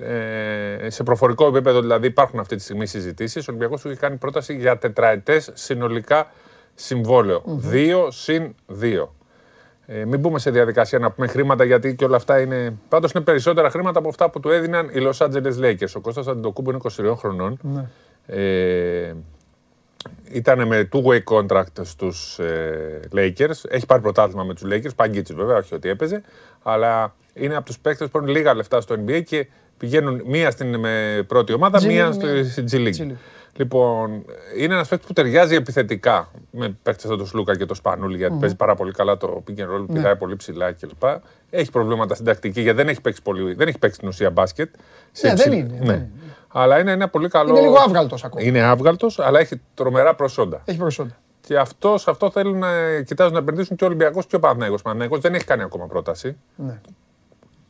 [0.00, 3.48] Ε, σε προφορικό επίπεδο δηλαδή υπάρχουν αυτή τη στιγμή συζητήσεις.
[3.48, 6.32] Ο Ολυμπιακός του έχει κάνει πρόταση για τετραετές συνολικά
[6.74, 7.42] συμβόλαιο.
[7.46, 9.14] Δύο συν δύο.
[9.86, 12.78] Ε, μην μπούμε σε διαδικασία να πούμε χρήματα γιατί και όλα αυτά είναι.
[12.88, 15.92] Πάντως είναι περισσότερα χρήματα από αυτά που του έδιναν οι Los Angeles Lakers.
[15.94, 17.58] Ο Κώστας Αντιτοκούμπο είναι 23 χρονών.
[17.62, 17.86] Ναι.
[18.26, 19.14] Ε,
[20.30, 23.64] ήταν με two-way contract στους ε, Lakers.
[23.68, 26.22] Έχει πάρει πρωτάθλημα με τους Lakers, παγκίτσις βέβαια, όχι ότι έπαιζε.
[26.62, 29.46] Αλλά είναι από τους παίκτες που παίρνουν λίγα λεφτά στο NBA και
[29.80, 33.00] πηγαίνουν μία στην με πρώτη ομάδα, G μία League, στο μία στην G League.
[33.00, 33.16] G League.
[33.56, 34.24] Λοιπόν,
[34.58, 38.32] είναι ένας παίκτης που ταιριάζει επιθετικά με παίκτες σαν τον Σλούκα και τον Σπανούλη, γιατί
[38.32, 38.40] Μμμ.
[38.40, 39.94] παίζει πάρα πολύ καλά το pick and roll, Ναι.
[39.94, 41.02] πηδάει πολύ ψηλά κλπ.
[41.50, 44.74] Έχει προβλήματα στην τακτική γιατί δεν έχει παίξει, πολύ, δεν έχει παίξει στην ουσία μπάσκετ.
[45.12, 45.86] Σε Ναι, δεν υψηλ- είναι, Ναι.
[45.86, 46.10] δεν είναι.
[46.48, 47.50] Αλλά είναι ένα πολύ καλό.
[47.50, 48.44] Είναι λίγο άβγαλτος ακόμα.
[48.44, 50.62] Είναι άβγαλτος, αλλά έχει τρομερά προσόντα.
[50.64, 51.16] Έχει προσόντα.
[51.40, 54.80] Και αυτός, σε αυτό θέλουν να κοιτάζουν να επενδύσουν και ο Ολυμπιακός και ο Παναθηναϊκός.
[54.80, 56.36] Ο Παναθηναϊκός δεν έχει κάνει ακόμα πρόταση.
[56.56, 56.80] Ναι.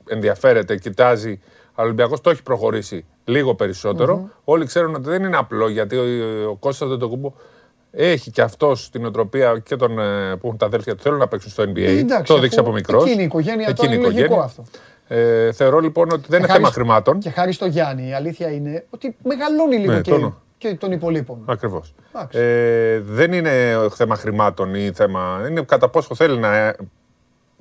[0.08, 1.40] Ενδιαφέρεται, κοιτάζει.
[1.80, 4.16] Αλλά ο Ολυμπιακός το έχει προχωρήσει λίγο περισσότερο.
[4.16, 4.26] Μμμ.
[4.44, 6.02] Όλοι ξέρουν ότι δεν είναι απλό γιατί ο,
[6.50, 7.32] ο Κώστας Δεντοκούμπο
[7.90, 11.28] έχει και αυτός την οτροπία και τον, ε, που έχουν τα αδέλφια του θέλουν να
[11.28, 11.76] παίξουν στο NBA.
[11.78, 13.04] Ε, εντάξει, το αφού δείξει από μικρός.
[13.04, 14.64] εκείνη η οικογένεια, τώρα είναι λογικό αυτό.
[15.08, 17.18] Ε, θεωρώ λοιπόν ότι δεν είναι Και θέμα χάρη- χρημάτων.
[17.18, 20.92] Και χάρη στο Γιάννη, η αλήθεια είναι ότι μεγαλώνει λίγο Ναι, και, τον- και των
[20.92, 21.42] υπολείπων.
[21.46, 21.94] Ακριβώς.
[22.14, 22.38] Εντάξει.
[22.38, 25.46] Ε, δεν είναι θέμα χρημάτων ή θέμα.
[25.50, 26.76] Είναι κατά πόσο θέλει να ε,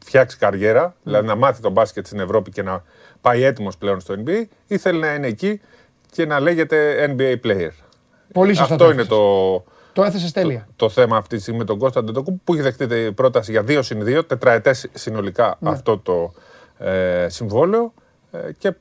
[0.05, 2.83] φτιάξει καριέρα, δηλαδή να μάθει τον μπάσκετ στην Ευρώπη και να
[3.21, 5.61] πάει έτοιμος πλέον στο NBA, ή θέλει να είναι εκεί
[6.11, 7.69] και να λέγεται NBA player.
[8.33, 9.07] Πολύ σωστά Αυτό το είναι έθεσες.
[9.17, 10.67] το, Το έθεσες τέλεια.
[10.75, 13.63] το θέμα αυτή τη στιγμή με τον Κώστα Ντετοκού που έχει δεχτεί τε- πρόταση για
[13.67, 15.69] 2 συν 2, τετραετές συνολικά Ναι.
[15.69, 16.33] αυτό το
[16.85, 17.93] ε, συμβόλαιο.
[18.31, 18.73] Ε, και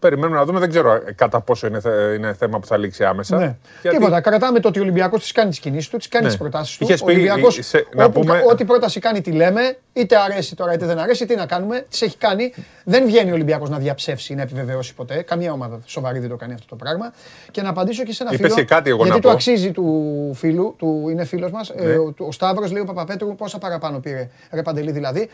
[0.00, 0.58] περιμένουμε να δούμε.
[0.58, 3.36] Δεν ξέρω ε, κατά πόσο είναι, θε- είναι θέμα που θα λήξει άμεσα.
[3.36, 3.56] Ναι.
[3.82, 4.20] Γιατί- Τίποτα.
[4.20, 6.30] Κρατάμε το ότι ο Ολυμπιακός τη κάνει τις κινήσεις του, τις κάνει Ναι.
[6.32, 6.84] τι προτάσεις του.
[6.84, 9.76] Είχες Ο πει, Ολυμπιακός, σε- να όπου- πούμε- Ό,τι πρόταση κάνει, τη λέμε.
[9.92, 11.26] Είτε αρέσει τώρα, είτε δεν αρέσει.
[11.26, 11.84] Τι να κάνουμε.
[11.90, 12.54] Τις έχει κάνει.
[12.84, 15.22] Δεν βγαίνει ο Ολυμπιακός να διαψεύσει ή να επιβεβαιώσει ποτέ.
[15.22, 17.12] Καμία ομάδα σοβαρή δεν το κάνει αυτό το πράγμα.
[17.50, 18.54] Και να απαντήσω και σε ένα Είπες φίλο.
[18.60, 19.34] και κάτι εγώ γιατί να το πω.
[19.34, 21.72] αξίζει του φίλου, του, είναι φίλος μας.
[21.76, 21.92] Ναι.
[21.96, 24.28] ο, ο Σταύρος λέει ο Παπαπέτρου πόσα παραπάνω πήρε.
[24.52, 25.28] Ρε Παντελή δηλαδή.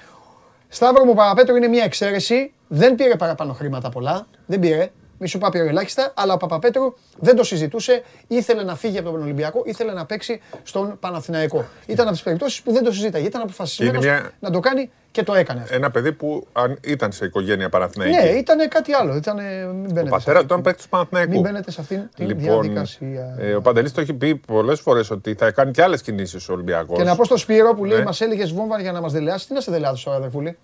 [0.69, 2.53] Σταύρο μου, ο Παπαπέτρου είναι μια εξαίρεση.
[2.69, 4.27] Δεν πήρε παραπάνω χρήματα πολλά.
[4.47, 4.91] Δεν πήρε.
[5.19, 8.03] Μη σου είπα πήρε ελάχιστα, αλλά ο Παπαπέτρου δεν το συζητούσε.
[8.27, 11.65] Ήθελε να φύγει από τον Ολυμπιακό, ήθελε να παίξει στον Παναθηναϊκό.
[11.87, 13.27] Ήταν από τις περιπτώσεις που δεν το συζήταγε.
[13.27, 15.75] Ήταν αποφασισμένος Είναι μια- να το κάνει και το έκανε αυτό.
[15.75, 18.17] Ένα παιδί που αν ήταν σε οικογένεια Παναθηναϊκή.
[18.17, 19.15] Ναι, ήταν κάτι άλλο.
[19.17, 21.31] Ήταν, μην Ο μπαίνετε, σε πατέρας αυτή του ήταν παίκτης του Παναθηναϊκού.
[21.33, 23.37] μην μπαίνετε σε αυτήν την Λοιπόν, διαδικασία.
[23.39, 26.53] ε, ο Παντελής το έχει πει πολλές φορές ότι θα κάνει και άλλες κινήσεις ο
[26.53, 26.99] Ολυμπιακός.
[26.99, 28.05] Και να πω στο Σπύρο που λέει: Ναι.
[28.05, 29.47] Μας έλεγες βόμβα για να μας δελεάσεις.
[29.47, 30.59] Τι να σε δελεάσει τώρα, αδερφούλη;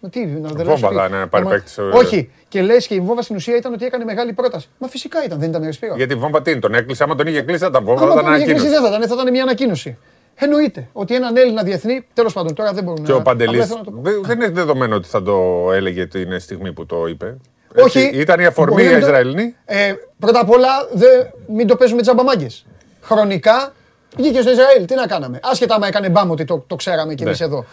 [0.00, 0.82] Με Τι, να Βόμβα δελεάσει.
[0.82, 2.30] θα είναι να πάρει Μα- παίκτης, ε, Όχι.
[2.48, 4.68] Και λες και η βόμβα στην ουσία ήταν ότι έκανε μεγάλη πρόταση.
[4.78, 5.94] Μα φυσικά ήταν, δεν ήταν ρε Σπύρο.
[5.96, 7.02] Γιατί η βόμβα τι είναι, τον έκλεισε.
[7.02, 8.82] Άμα τον είχε κλείσει, θα ήταν βόμβα, Άμα θα ήταν τον είχε κλείσει ανακοίνωση.
[8.82, 9.98] δεν θα ήταν, θα ήταν μια ανακοίνωση.
[10.34, 13.18] Εννοείται ότι έναν Έλληνα διεθνή, τέλος πάντων τώρα δεν μπορούμε Και να.
[13.18, 14.26] ο Παντελή απλά θέλω να το πω.
[14.26, 17.36] δεν είναι δεδομένο ότι θα το έλεγε την στιγμή που το είπε.
[17.76, 17.98] Όχι.
[17.98, 19.54] Έτσι, Ήταν η αφορμή Μπορεί η να το- Ισραηλινή.
[19.64, 21.06] Ε, πρώτα απ' όλα, δε,
[21.54, 22.66] μην το παίζουμε τζαμπαμάγκες.
[23.02, 23.72] Χρονικά
[24.16, 24.84] βγήκε στο Ισραήλ.
[24.86, 25.40] Τι να κάναμε.
[25.42, 27.46] Άσχετα άμα έκανε μπάμ ότι το, το ξέραμε κι εμείς Ναι.
[27.46, 27.64] εδώ.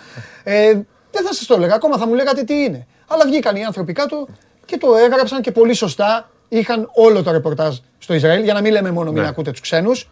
[0.43, 0.73] Ε,
[1.15, 1.75] δεν θα σας το έλεγα.
[1.75, 2.87] Ακόμα θα μου λέγατε τι είναι.
[3.07, 4.27] Αλλά βγήκαν οι άνθρωποι κάτω
[4.65, 6.29] και το έγραψαν και πολύ σωστά.
[6.49, 8.43] Είχαν όλο το ρεπορτάζ στο Ισραήλ.
[8.43, 9.27] Για να μην λέμε μόνο μην Ναι.
[9.27, 10.09] ακούτε τους ξένους.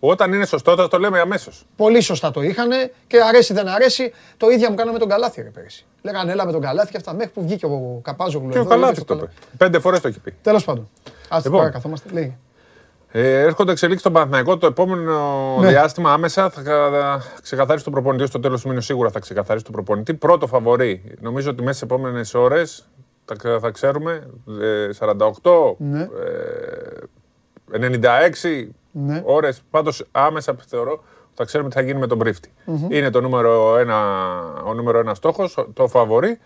[0.00, 1.64] Όταν είναι σωστό, θα το λέμε αμέσως.
[1.76, 2.68] Πολύ σωστά το είχαν
[3.06, 4.12] και αρέσει δεν αρέσει.
[4.36, 5.84] Το ίδιο μου κάναμε με τον Καλάθι ρε πέρυσι.
[6.02, 8.50] Λέγανε έλα με τον Καλάθι και αυτά μέχρι που βγήκε ο Καπάζογλου.
[8.50, 9.30] Και ο Καλάθι το είπε.
[9.56, 10.34] Πέντε φορές το έχει πει.
[10.42, 10.88] Τέλος πάντων.
[11.28, 11.52] Α Λοιπόν.
[11.58, 12.08] τώρα καθόμαστε.
[12.12, 12.36] Λέει.
[13.16, 14.56] Ε, έρχονται εξελίξεις στον Παναθηναϊκό.
[14.58, 15.68] Το επόμενο Ναι.
[15.68, 18.26] διάστημα άμεσα θα κα- ξεκαθαρίσει το προπονητή.
[18.26, 20.14] Στο τέλος του μήνους σίγουρα θα ξεκαθαρίσει το προπονητή.
[20.14, 21.16] Πρώτο φαβορή.
[21.20, 22.88] Νομίζω ότι μέσα στις επόμενες ώρες
[23.24, 24.26] θα, θα ξέρουμε.
[24.60, 26.00] ε, 48, Ναι.
[27.72, 29.22] ε, 96 Ναι.
[29.24, 29.62] ώρες.
[29.70, 31.02] Πάντως άμεσα θεωρώ
[31.34, 32.52] θα ξέρουμε τι θα γίνει με τον πρίφτη.
[32.64, 32.86] Μμμ.
[32.90, 33.98] Είναι το νούμερο ένα,
[34.64, 36.38] ο νούμερο ένα στόχος, το φαβορή.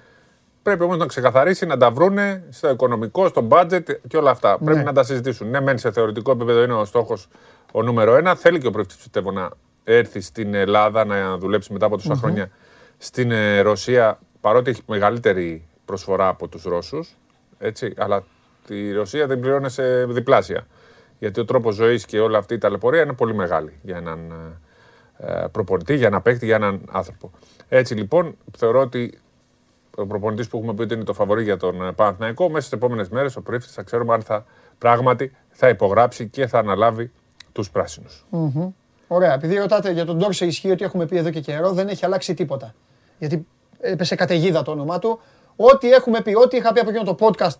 [0.68, 4.58] Πρέπει όμως να ξεκαθαρίσει, να τα βρούνε στο οικονομικό, στο budget και όλα αυτά.
[4.64, 5.50] Πρέπει να τα συζητήσουν.
[5.50, 7.28] Ναι, μεν σε θεωρητικό επίπεδο είναι ο στόχος
[7.72, 8.34] ο νούμερο ένα.
[8.34, 9.50] Θέλει και ο πρίφτη, πιστεύω, να
[9.84, 12.18] έρθει στην Ελλάδα να δουλέψει μετά από τόσα Μμμ.
[12.20, 12.50] χρόνια
[12.98, 17.16] στην ε, Ρωσία, παρότι έχει μεγαλύτερη προσφορά από τους Ρώσους.
[17.58, 18.24] Έτσι, αλλά
[18.66, 20.66] τη Ρωσία δεν πληρώνει σε διπλάσια.
[21.18, 24.18] Γιατί ο τρόπος ζωής και όλη αυτή η ταλαιπωρία είναι πολύ μεγάλη για έναν
[25.18, 27.30] ε, προπονητή, για ένα παίκτη, για έναν άνθρωπο.
[27.68, 29.18] Έτσι λοιπόν, θεωρώ ότι
[29.98, 32.72] ο προπονητής που έχουμε πει ότι είναι το φαβορή για τον ε, Παναθηναϊκό, μέσα στις
[32.72, 34.44] επόμενες μέρες ο πρίφτη θα ξέρουμε αν θα
[34.78, 37.12] πράγματι θα υπογράψει και θα αναλάβει
[37.52, 38.26] τους πράσινους.
[38.30, 38.70] Μμμ.
[39.08, 39.32] Ωραία.
[39.32, 42.34] Επειδή ρωτάτε για τον Ντόρσε, ισχύει ότι έχουμε πει εδώ και καιρό, δεν έχει αλλάξει
[42.34, 42.74] τίποτα.
[43.18, 43.46] Γιατί
[43.80, 45.20] έπεσε καταιγίδα το όνομά του.
[45.56, 47.56] Ό,τι έχουμε πει, ό,τι είχα πει από εκείνο το podcast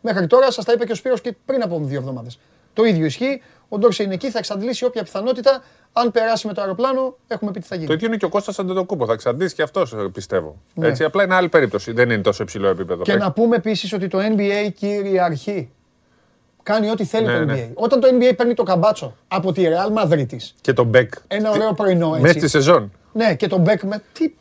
[0.00, 2.38] μέχρι τώρα, σας τα είπε και ο Σπύρος και πριν από δύο εβδομάδες.
[2.72, 3.42] Το ίδιο ισχύει.
[3.68, 5.62] Ο Ντόρσε είναι εκεί, θα εξαντλήσει όποια πιθανότητα.
[5.92, 7.86] Αν περάσει με το αεροπλάνο, έχουμε πει τι θα γίνει.
[7.86, 9.06] Το ίδιο είναι και ο Κώστας Αντετοκούπο.
[9.06, 10.56] Θα εξαντλήσει και αυτός, πιστεύω.
[10.74, 10.86] Ναι.
[10.88, 11.92] Έτσι, απλά είναι άλλη περίπτωση.
[11.92, 13.02] Δεν είναι τόσο υψηλό επίπεδο.
[13.02, 15.70] Και να πούμε επίσης ότι το NBA κυριαρχεί.
[16.62, 17.46] Κάνει ό,τι θέλει Ναι, το NBA.
[17.46, 17.70] ναι.
[17.74, 20.26] Όταν το NBA παίρνει το Καμπάτσο από τη Real Madrid
[20.60, 21.12] Και τον Μπέκ.
[21.26, 22.20] ένα ωραίο πρωινό έτσι.
[22.20, 22.92] Μέσα στη σεζόν.
[23.12, 24.02] Ναι, και τον Μπέκ με.
[24.12, 24.32] Τι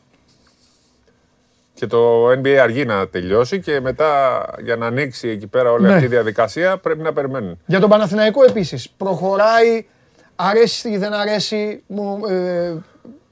[1.74, 5.94] Και το NBA αργεί να τελειώσει και μετά για να ανοίξει εκεί πέρα όλη Ναι.
[5.94, 7.60] αυτή η διαδικασία πρέπει να περιμένουν.
[7.66, 9.86] Για τον Παναθηναϊκό επίσης προχωράει
[10.42, 12.74] Αρέσει ή δεν αρέσει, μου, ε,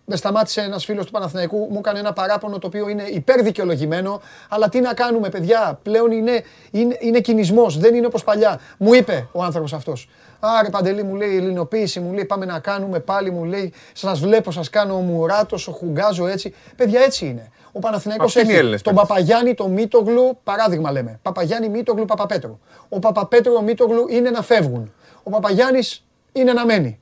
[0.06, 4.22] με σταμάτησε ένας φίλος του Παναθηναϊκού, μου έκανε ένα παράπονο το οποίο είναι υπερδικαιολογημένο.
[4.50, 8.60] Αλλά τι να κάνουμε, παιδιά, πλέον είναι, είναι, είναι κινησμός, δεν είναι όπως παλιά.
[8.78, 10.10] Μου είπε ο άνθρωπος αυτός.
[10.40, 14.52] Άρε Παντελή μου λέει ελληνοποίηση, μου λέει πάμε να κάνουμε πάλι, μου λέει σας βλέπω,
[14.52, 16.54] σας κάνω ο Μουράτος, ο Χουγκάζο έτσι.
[16.76, 17.52] Παιδιά έτσι είναι.
[17.72, 19.16] Ο Παναθηναϊκός Αυτοί είναι οι έχει Έλληνες τον παίκτες.
[19.16, 21.20] Παπαγιάννη, τον Μίτογλου, παράδειγμα λέμε.
[21.22, 22.60] Παπαγιάννη, Μίτογλου, Παπαπέτρου.
[22.90, 24.94] Ο Παπαπέτρου, ο Μίτογλου είναι να φεύγουν.
[25.24, 26.07] Ο Παπαγιάννης
[26.40, 27.00] είναι να μένει.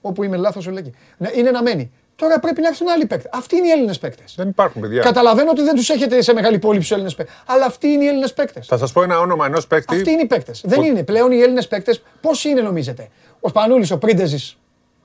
[0.00, 0.94] Όπου είμαι λάθος, σου λέει.
[1.16, 1.92] Ναι, είναι να μένει.
[2.16, 3.30] Τώρα πρέπει να έρθουν άλλοι παίκτες.
[3.34, 4.34] Αυτοί είναι οι Έλληνες παίκτες.
[4.36, 5.02] Δεν υπάρχουν παιδιά.
[5.02, 7.36] Καταλαβαίνω ότι δεν τους έχετε σε μεγάλη πόλη τους Έλληνες παίκτες.
[7.46, 8.66] Αλλά αυτοί είναι οι Έλληνες παίκτες.
[8.66, 9.96] Θα σας πω ένα όνομα ενός παίκτη.
[9.96, 10.62] Αυτοί είναι οι παίκτες.
[10.64, 12.02] Δεν είναι πλέον οι Έλληνες παίκτες.
[12.20, 13.08] Πόσοι είναι, νομίζετε;
[13.40, 14.58] Ο Σπανούλης, ο Πρίντεζης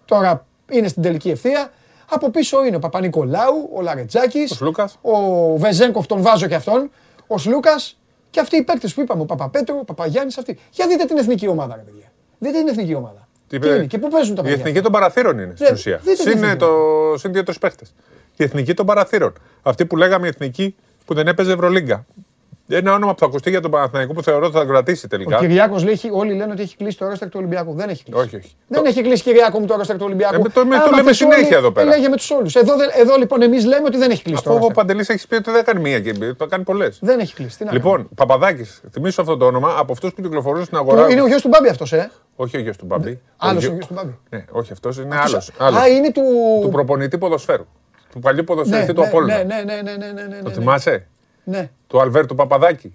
[0.06, 1.72] τώρα είναι στην τελική ευθεία.
[2.10, 4.98] Από πίσω είναι ο Παπα-Νικολάου, ο Λαρετζάκης, Ο Σλούκας.
[5.02, 5.18] ο
[5.58, 6.92] Βεζέγκοφ, τον βάζω και αυτόν,
[7.28, 8.00] ο Σλούκας
[8.30, 10.60] και αυτοί οι παίκτες που είπαμε, ο Παπαπέτρου, ο Παπαγιάννης, αυτοί.
[10.72, 12.12] Για δείτε την εθνική ομάδα, ρε παιδιά.
[12.40, 13.23] Δείτε την εθνική ομάδα.
[13.54, 15.66] Τι Τι είπε- είναι και πού παίζουν τα Η παιδιά; εθνική των παραθύρων είναι στην
[15.66, 15.98] Ναι, ουσία.
[15.98, 16.56] δείτε την Συν, εθνική.
[16.58, 16.70] το,
[17.18, 17.94] συν δύο-τρεις παίχτες.
[18.36, 19.34] Η εθνική των παραθύρων.
[19.62, 20.76] Αυτή που λέγαμε η εθνική
[21.06, 22.06] που δεν έπαιζε Ευρωλίγκα.
[22.68, 25.38] Ένα όνομα που θα ακουστεί για τον Παναθηναϊκό που θεωρώ ότι θα κρατήσει Ο τελικά.
[25.38, 27.74] Κυριάκος λέει, έχει- όλοι λένε ότι έχει κλείσει το ρόστερ του Ολυμπιακού.
[27.74, 28.20] Δεν έχει κλείσει.
[28.22, 28.52] Όχι, όχι.
[28.68, 30.36] Δεν έχει κλείσει Κυριάκο μου το ρόστερ του Ολυμπιακού.
[30.36, 31.88] Ε, με το- με το Άμα λέμε θες συνέχεια όλοι, εδώ πέρα.
[31.90, 32.56] Λέγε με τους όλους.
[32.56, 34.76] Εδώ, δεν- εδώ λοιπόν εμείς λέμε ότι δεν έχει κλείσει το Αφού ο ρόστερ.
[34.76, 36.98] Παντελής έχει πει ότι δεν κάνει μία και το κάνει πολλές.
[37.02, 37.58] Δεν έχει κλείσει.
[37.58, 37.90] Τι να κάνουμε.
[37.92, 41.10] Λοιπόν, Παπαδάκης, θυμίσω αυτό το όνομα από αυτούς που κυκλοφορούν στην Του- αγορά.
[41.12, 43.20] Είναι ο γιος του Μπάμπη αυτός, ε; Όχι ο γιος του Μπαμπή.
[43.38, 44.18] Άλλο ο γιο- γιος του Μπάμπη.
[44.30, 45.82] Ναι, όχι αυτός είναι Αυτός- άλλος.
[45.82, 46.22] Α, είναι του.
[46.62, 47.66] Του προπονητή ποδοσφαίρου.
[48.12, 49.36] Του παλιού Ναι, ποδοσφαιριστή του ναι, Απόλλωνα.
[49.36, 50.56] ναι, ναι, ναι, ναι, ναι, ναι, ναι, Το ναι.
[50.56, 51.08] θυμάσαι;
[51.44, 51.70] Ναι.
[51.88, 52.94] Του Αλβέρτου Παπαδάκη.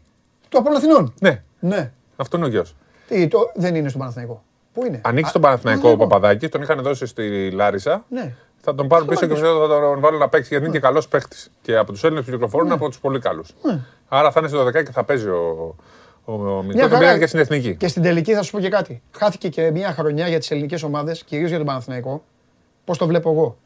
[0.49, 1.15] Του Απόλλωνα Αθηνών.
[1.21, 1.93] Ναι, Ναι.
[2.17, 2.75] αυτό είναι ο γιος.
[3.09, 4.43] Τι, το, δεν είναι στον Παναθηναϊκό.
[4.73, 8.05] Πού είναι; Ανοίξει τον Παναθηναϊκό ο Παπαδάκης, τον είχαν δώσει στη Λάρισα.
[8.09, 8.35] Ναι.
[8.61, 10.75] Θα τον πάρουν Θα πίσω και τον μετά θα τον βάλουν να παίξει γιατί είναι
[10.75, 11.51] και καλός παίχτης.
[11.63, 13.55] Και από τους Έλληνες που κυκλοφορούν από τους πολύ καλούς.
[14.09, 15.75] Άρα θα είναι στο 12 και θα παίζει ο,
[16.25, 16.81] ο, ο Μικρό.
[16.81, 16.99] Τον χαρά.
[16.99, 17.77] πήγαν και στην εθνική.
[17.77, 19.03] Και στην τελική θα σου πω και κάτι.
[19.17, 22.23] Χάθηκε και μια χρονιά για τις ελληνικές ομάδες, κυρίως για τον Παναθηναϊκό.
[22.85, 23.57] Πώς το βλέπω εγώ;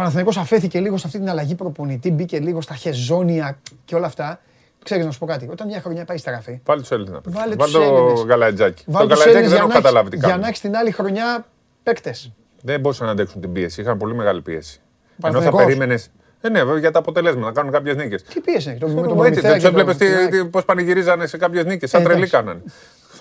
[0.00, 4.06] Ο Παναθηναϊκός αφέθηκε λίγο σε αυτή την αλλαγή προπονητή, μπήκε λίγο στα χεζόνια και όλα
[4.06, 4.40] αυτά.
[4.84, 5.48] Ξέρεις να σου πω κάτι.
[5.50, 7.38] Όταν μια χρονιά πάει στα γραφή, Βάλει τους Έλληνες να παίξει.
[7.38, 8.20] Βάλε Βάλει τους Έλληνες.
[8.20, 8.84] το Γαλατζάκι.
[8.84, 10.44] Το βάλει τους Γαλατζάκι Έλληνες δεν για έχω να έχεις- καταλάβει τι Για να κάνει.
[10.46, 11.46] έχεις την άλλη χρονιά
[11.82, 12.32] παίκτες.
[12.62, 13.80] Δεν μπορούσαν να αντέξουν την πίεση.
[13.80, 14.80] Είχαν πολύ μεγάλη πίεση.
[14.80, 15.64] Ενώ θα Παναθηναϊκός.
[15.64, 15.94] περίμενε.
[16.40, 18.22] Ε, ναι, βέβαια, για τα αποτελέσματα, να κάνουν κάποιες νίκες.
[18.22, 20.48] Τι πίεση έχει το με τον Έτσι, Προμηθέα δεν και του τον έβλεπε Πινάκη.
[20.50, 21.90] πώς πανηγυρίζανε σε κάποιες νίκες.
[21.90, 22.36] Σαν Ε, τρελή εντάξει.
[22.36, 22.62] κάνανε.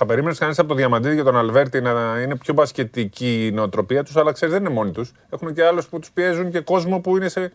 [0.01, 4.03] Θα περίμενες κανείς από το Διαμαντίδη και τον Αλβέρτη να είναι πιο μπασκετική η νοοτροπία
[4.03, 5.11] τους, αλλά ξέρεις δεν είναι μόνοι τους.
[5.29, 7.51] Έχουν και άλλους που τους πιέζουν και κόσμο που είναι σε.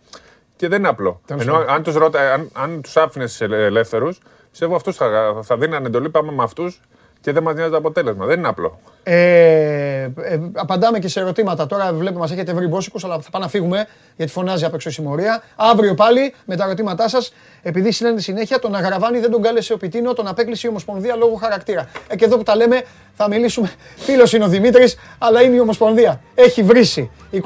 [0.57, 1.21] και δεν είναι απλό.
[1.27, 1.69] Τέλος Ενώ πάντων.
[1.69, 6.11] αν τους αν, αν τους άφηνες ελεύθερους, πιστεύω αυτούς θα, θα δίνανε εντολή.
[6.11, 6.81] Πάμε με αυτούς
[7.25, 8.27] και δεν μας νοιάζει το αποτέλεσμα.
[8.27, 8.81] Δεν είναι απλό.
[9.03, 10.11] Ε, ε,
[10.53, 11.67] απαντάμε και σε ερωτήματα.
[11.67, 13.87] Τώρα βλέπουμε μας έχετε βρει μπόσικους, αλλά θα πάμε να φύγουμε
[14.17, 15.43] γιατί φωνάζει απ' έξω η συμμορία.
[15.57, 19.77] Αύριο πάλι με τα ερωτήματά σας, επειδή στείλανε συνέχεια, τον Αγραβάνη δεν τον κάλεσε ο
[19.77, 21.89] Πιτίνο, τον απέκλεισε η Ομοσπονδία λόγω χαρακτήρα.
[22.09, 22.83] Ε, και εδώ που τα λέμε,
[23.15, 23.73] θα μιλήσουμε.
[24.07, 26.21] Φίλος είναι ο Δημήτρης, αλλά είναι η Ομοσπονδία.
[26.35, 27.41] Έχει βρήσει 25.000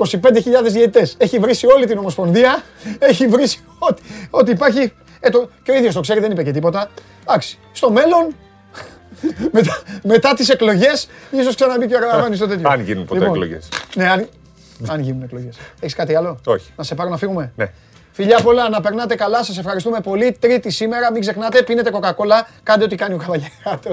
[0.63, 1.17] διαιτητές.
[1.19, 2.63] Έχει βρήσει όλη την Ομοσπονδία.
[2.99, 4.93] Έχει βρήσει ότι, ότι υπάρχει.
[5.21, 6.91] Ε, το, και ο ίδιος το ξέρει, δεν είπε και τίποτα.
[7.25, 7.59] Εντάξει.
[7.73, 8.35] Στο μέλλον
[9.53, 12.69] μετά, μετά τις εκλογές, ίσως ξαναμπεί και ο Καραβάνη στο τέτοιο.
[12.69, 13.69] Αν γίνουν ποτέ Λοιπόν, εκλογές.
[13.95, 14.29] Ναι, αν,
[14.89, 15.57] αν γίνουν εκλογές.
[15.81, 16.73] Έχεις κάτι άλλο; Όχι.
[16.77, 17.71] Να σε πάρω να φύγουμε; Ναι.
[18.21, 19.45] Φιλιά πολλά, να περνάτε καλά.
[19.45, 20.37] Σας ευχαριστούμε πολύ.
[20.41, 22.49] Τρίτη σήμερα, μην ξεχνάτε, πίνετε κοκακόλα.
[22.63, 23.91] Κάντε ό,τι κάνει ο Καβαλιαράτο.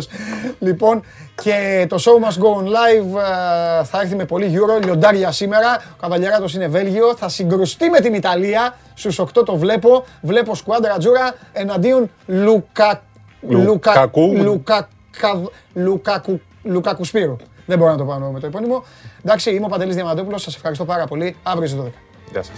[0.59, 1.03] λοιπόν,
[1.43, 4.83] και το show must go on live ε, θα έρθει με πολύ Euro.
[4.83, 5.81] Λιοντάρια σήμερα.
[5.91, 7.15] Ο Καβαλιαράτο είναι Βέλγιο.
[7.15, 8.77] Θα συγκρουστεί με την Ιταλία.
[8.93, 10.05] Στους 8 το βλέπω.
[10.21, 13.01] Βλέπω σκουάντρα τζούρα εναντίον Λουκα...
[13.49, 14.21] Λουκακού.
[14.21, 14.43] Λουκα...
[14.43, 14.87] Λουκακου...
[16.63, 17.35] Λουκακου Σπύρου.
[17.65, 18.83] Δεν μπορώ να το πάω με το επώνυμο.
[19.23, 20.41] Εντάξει, είμαι ο Παντελής Διαμαντόπουλος.
[20.41, 21.35] Σας ευχαριστώ πάρα πολύ.
[21.43, 21.87] Αύριο στις 12.
[22.31, 22.55] Γεια σας.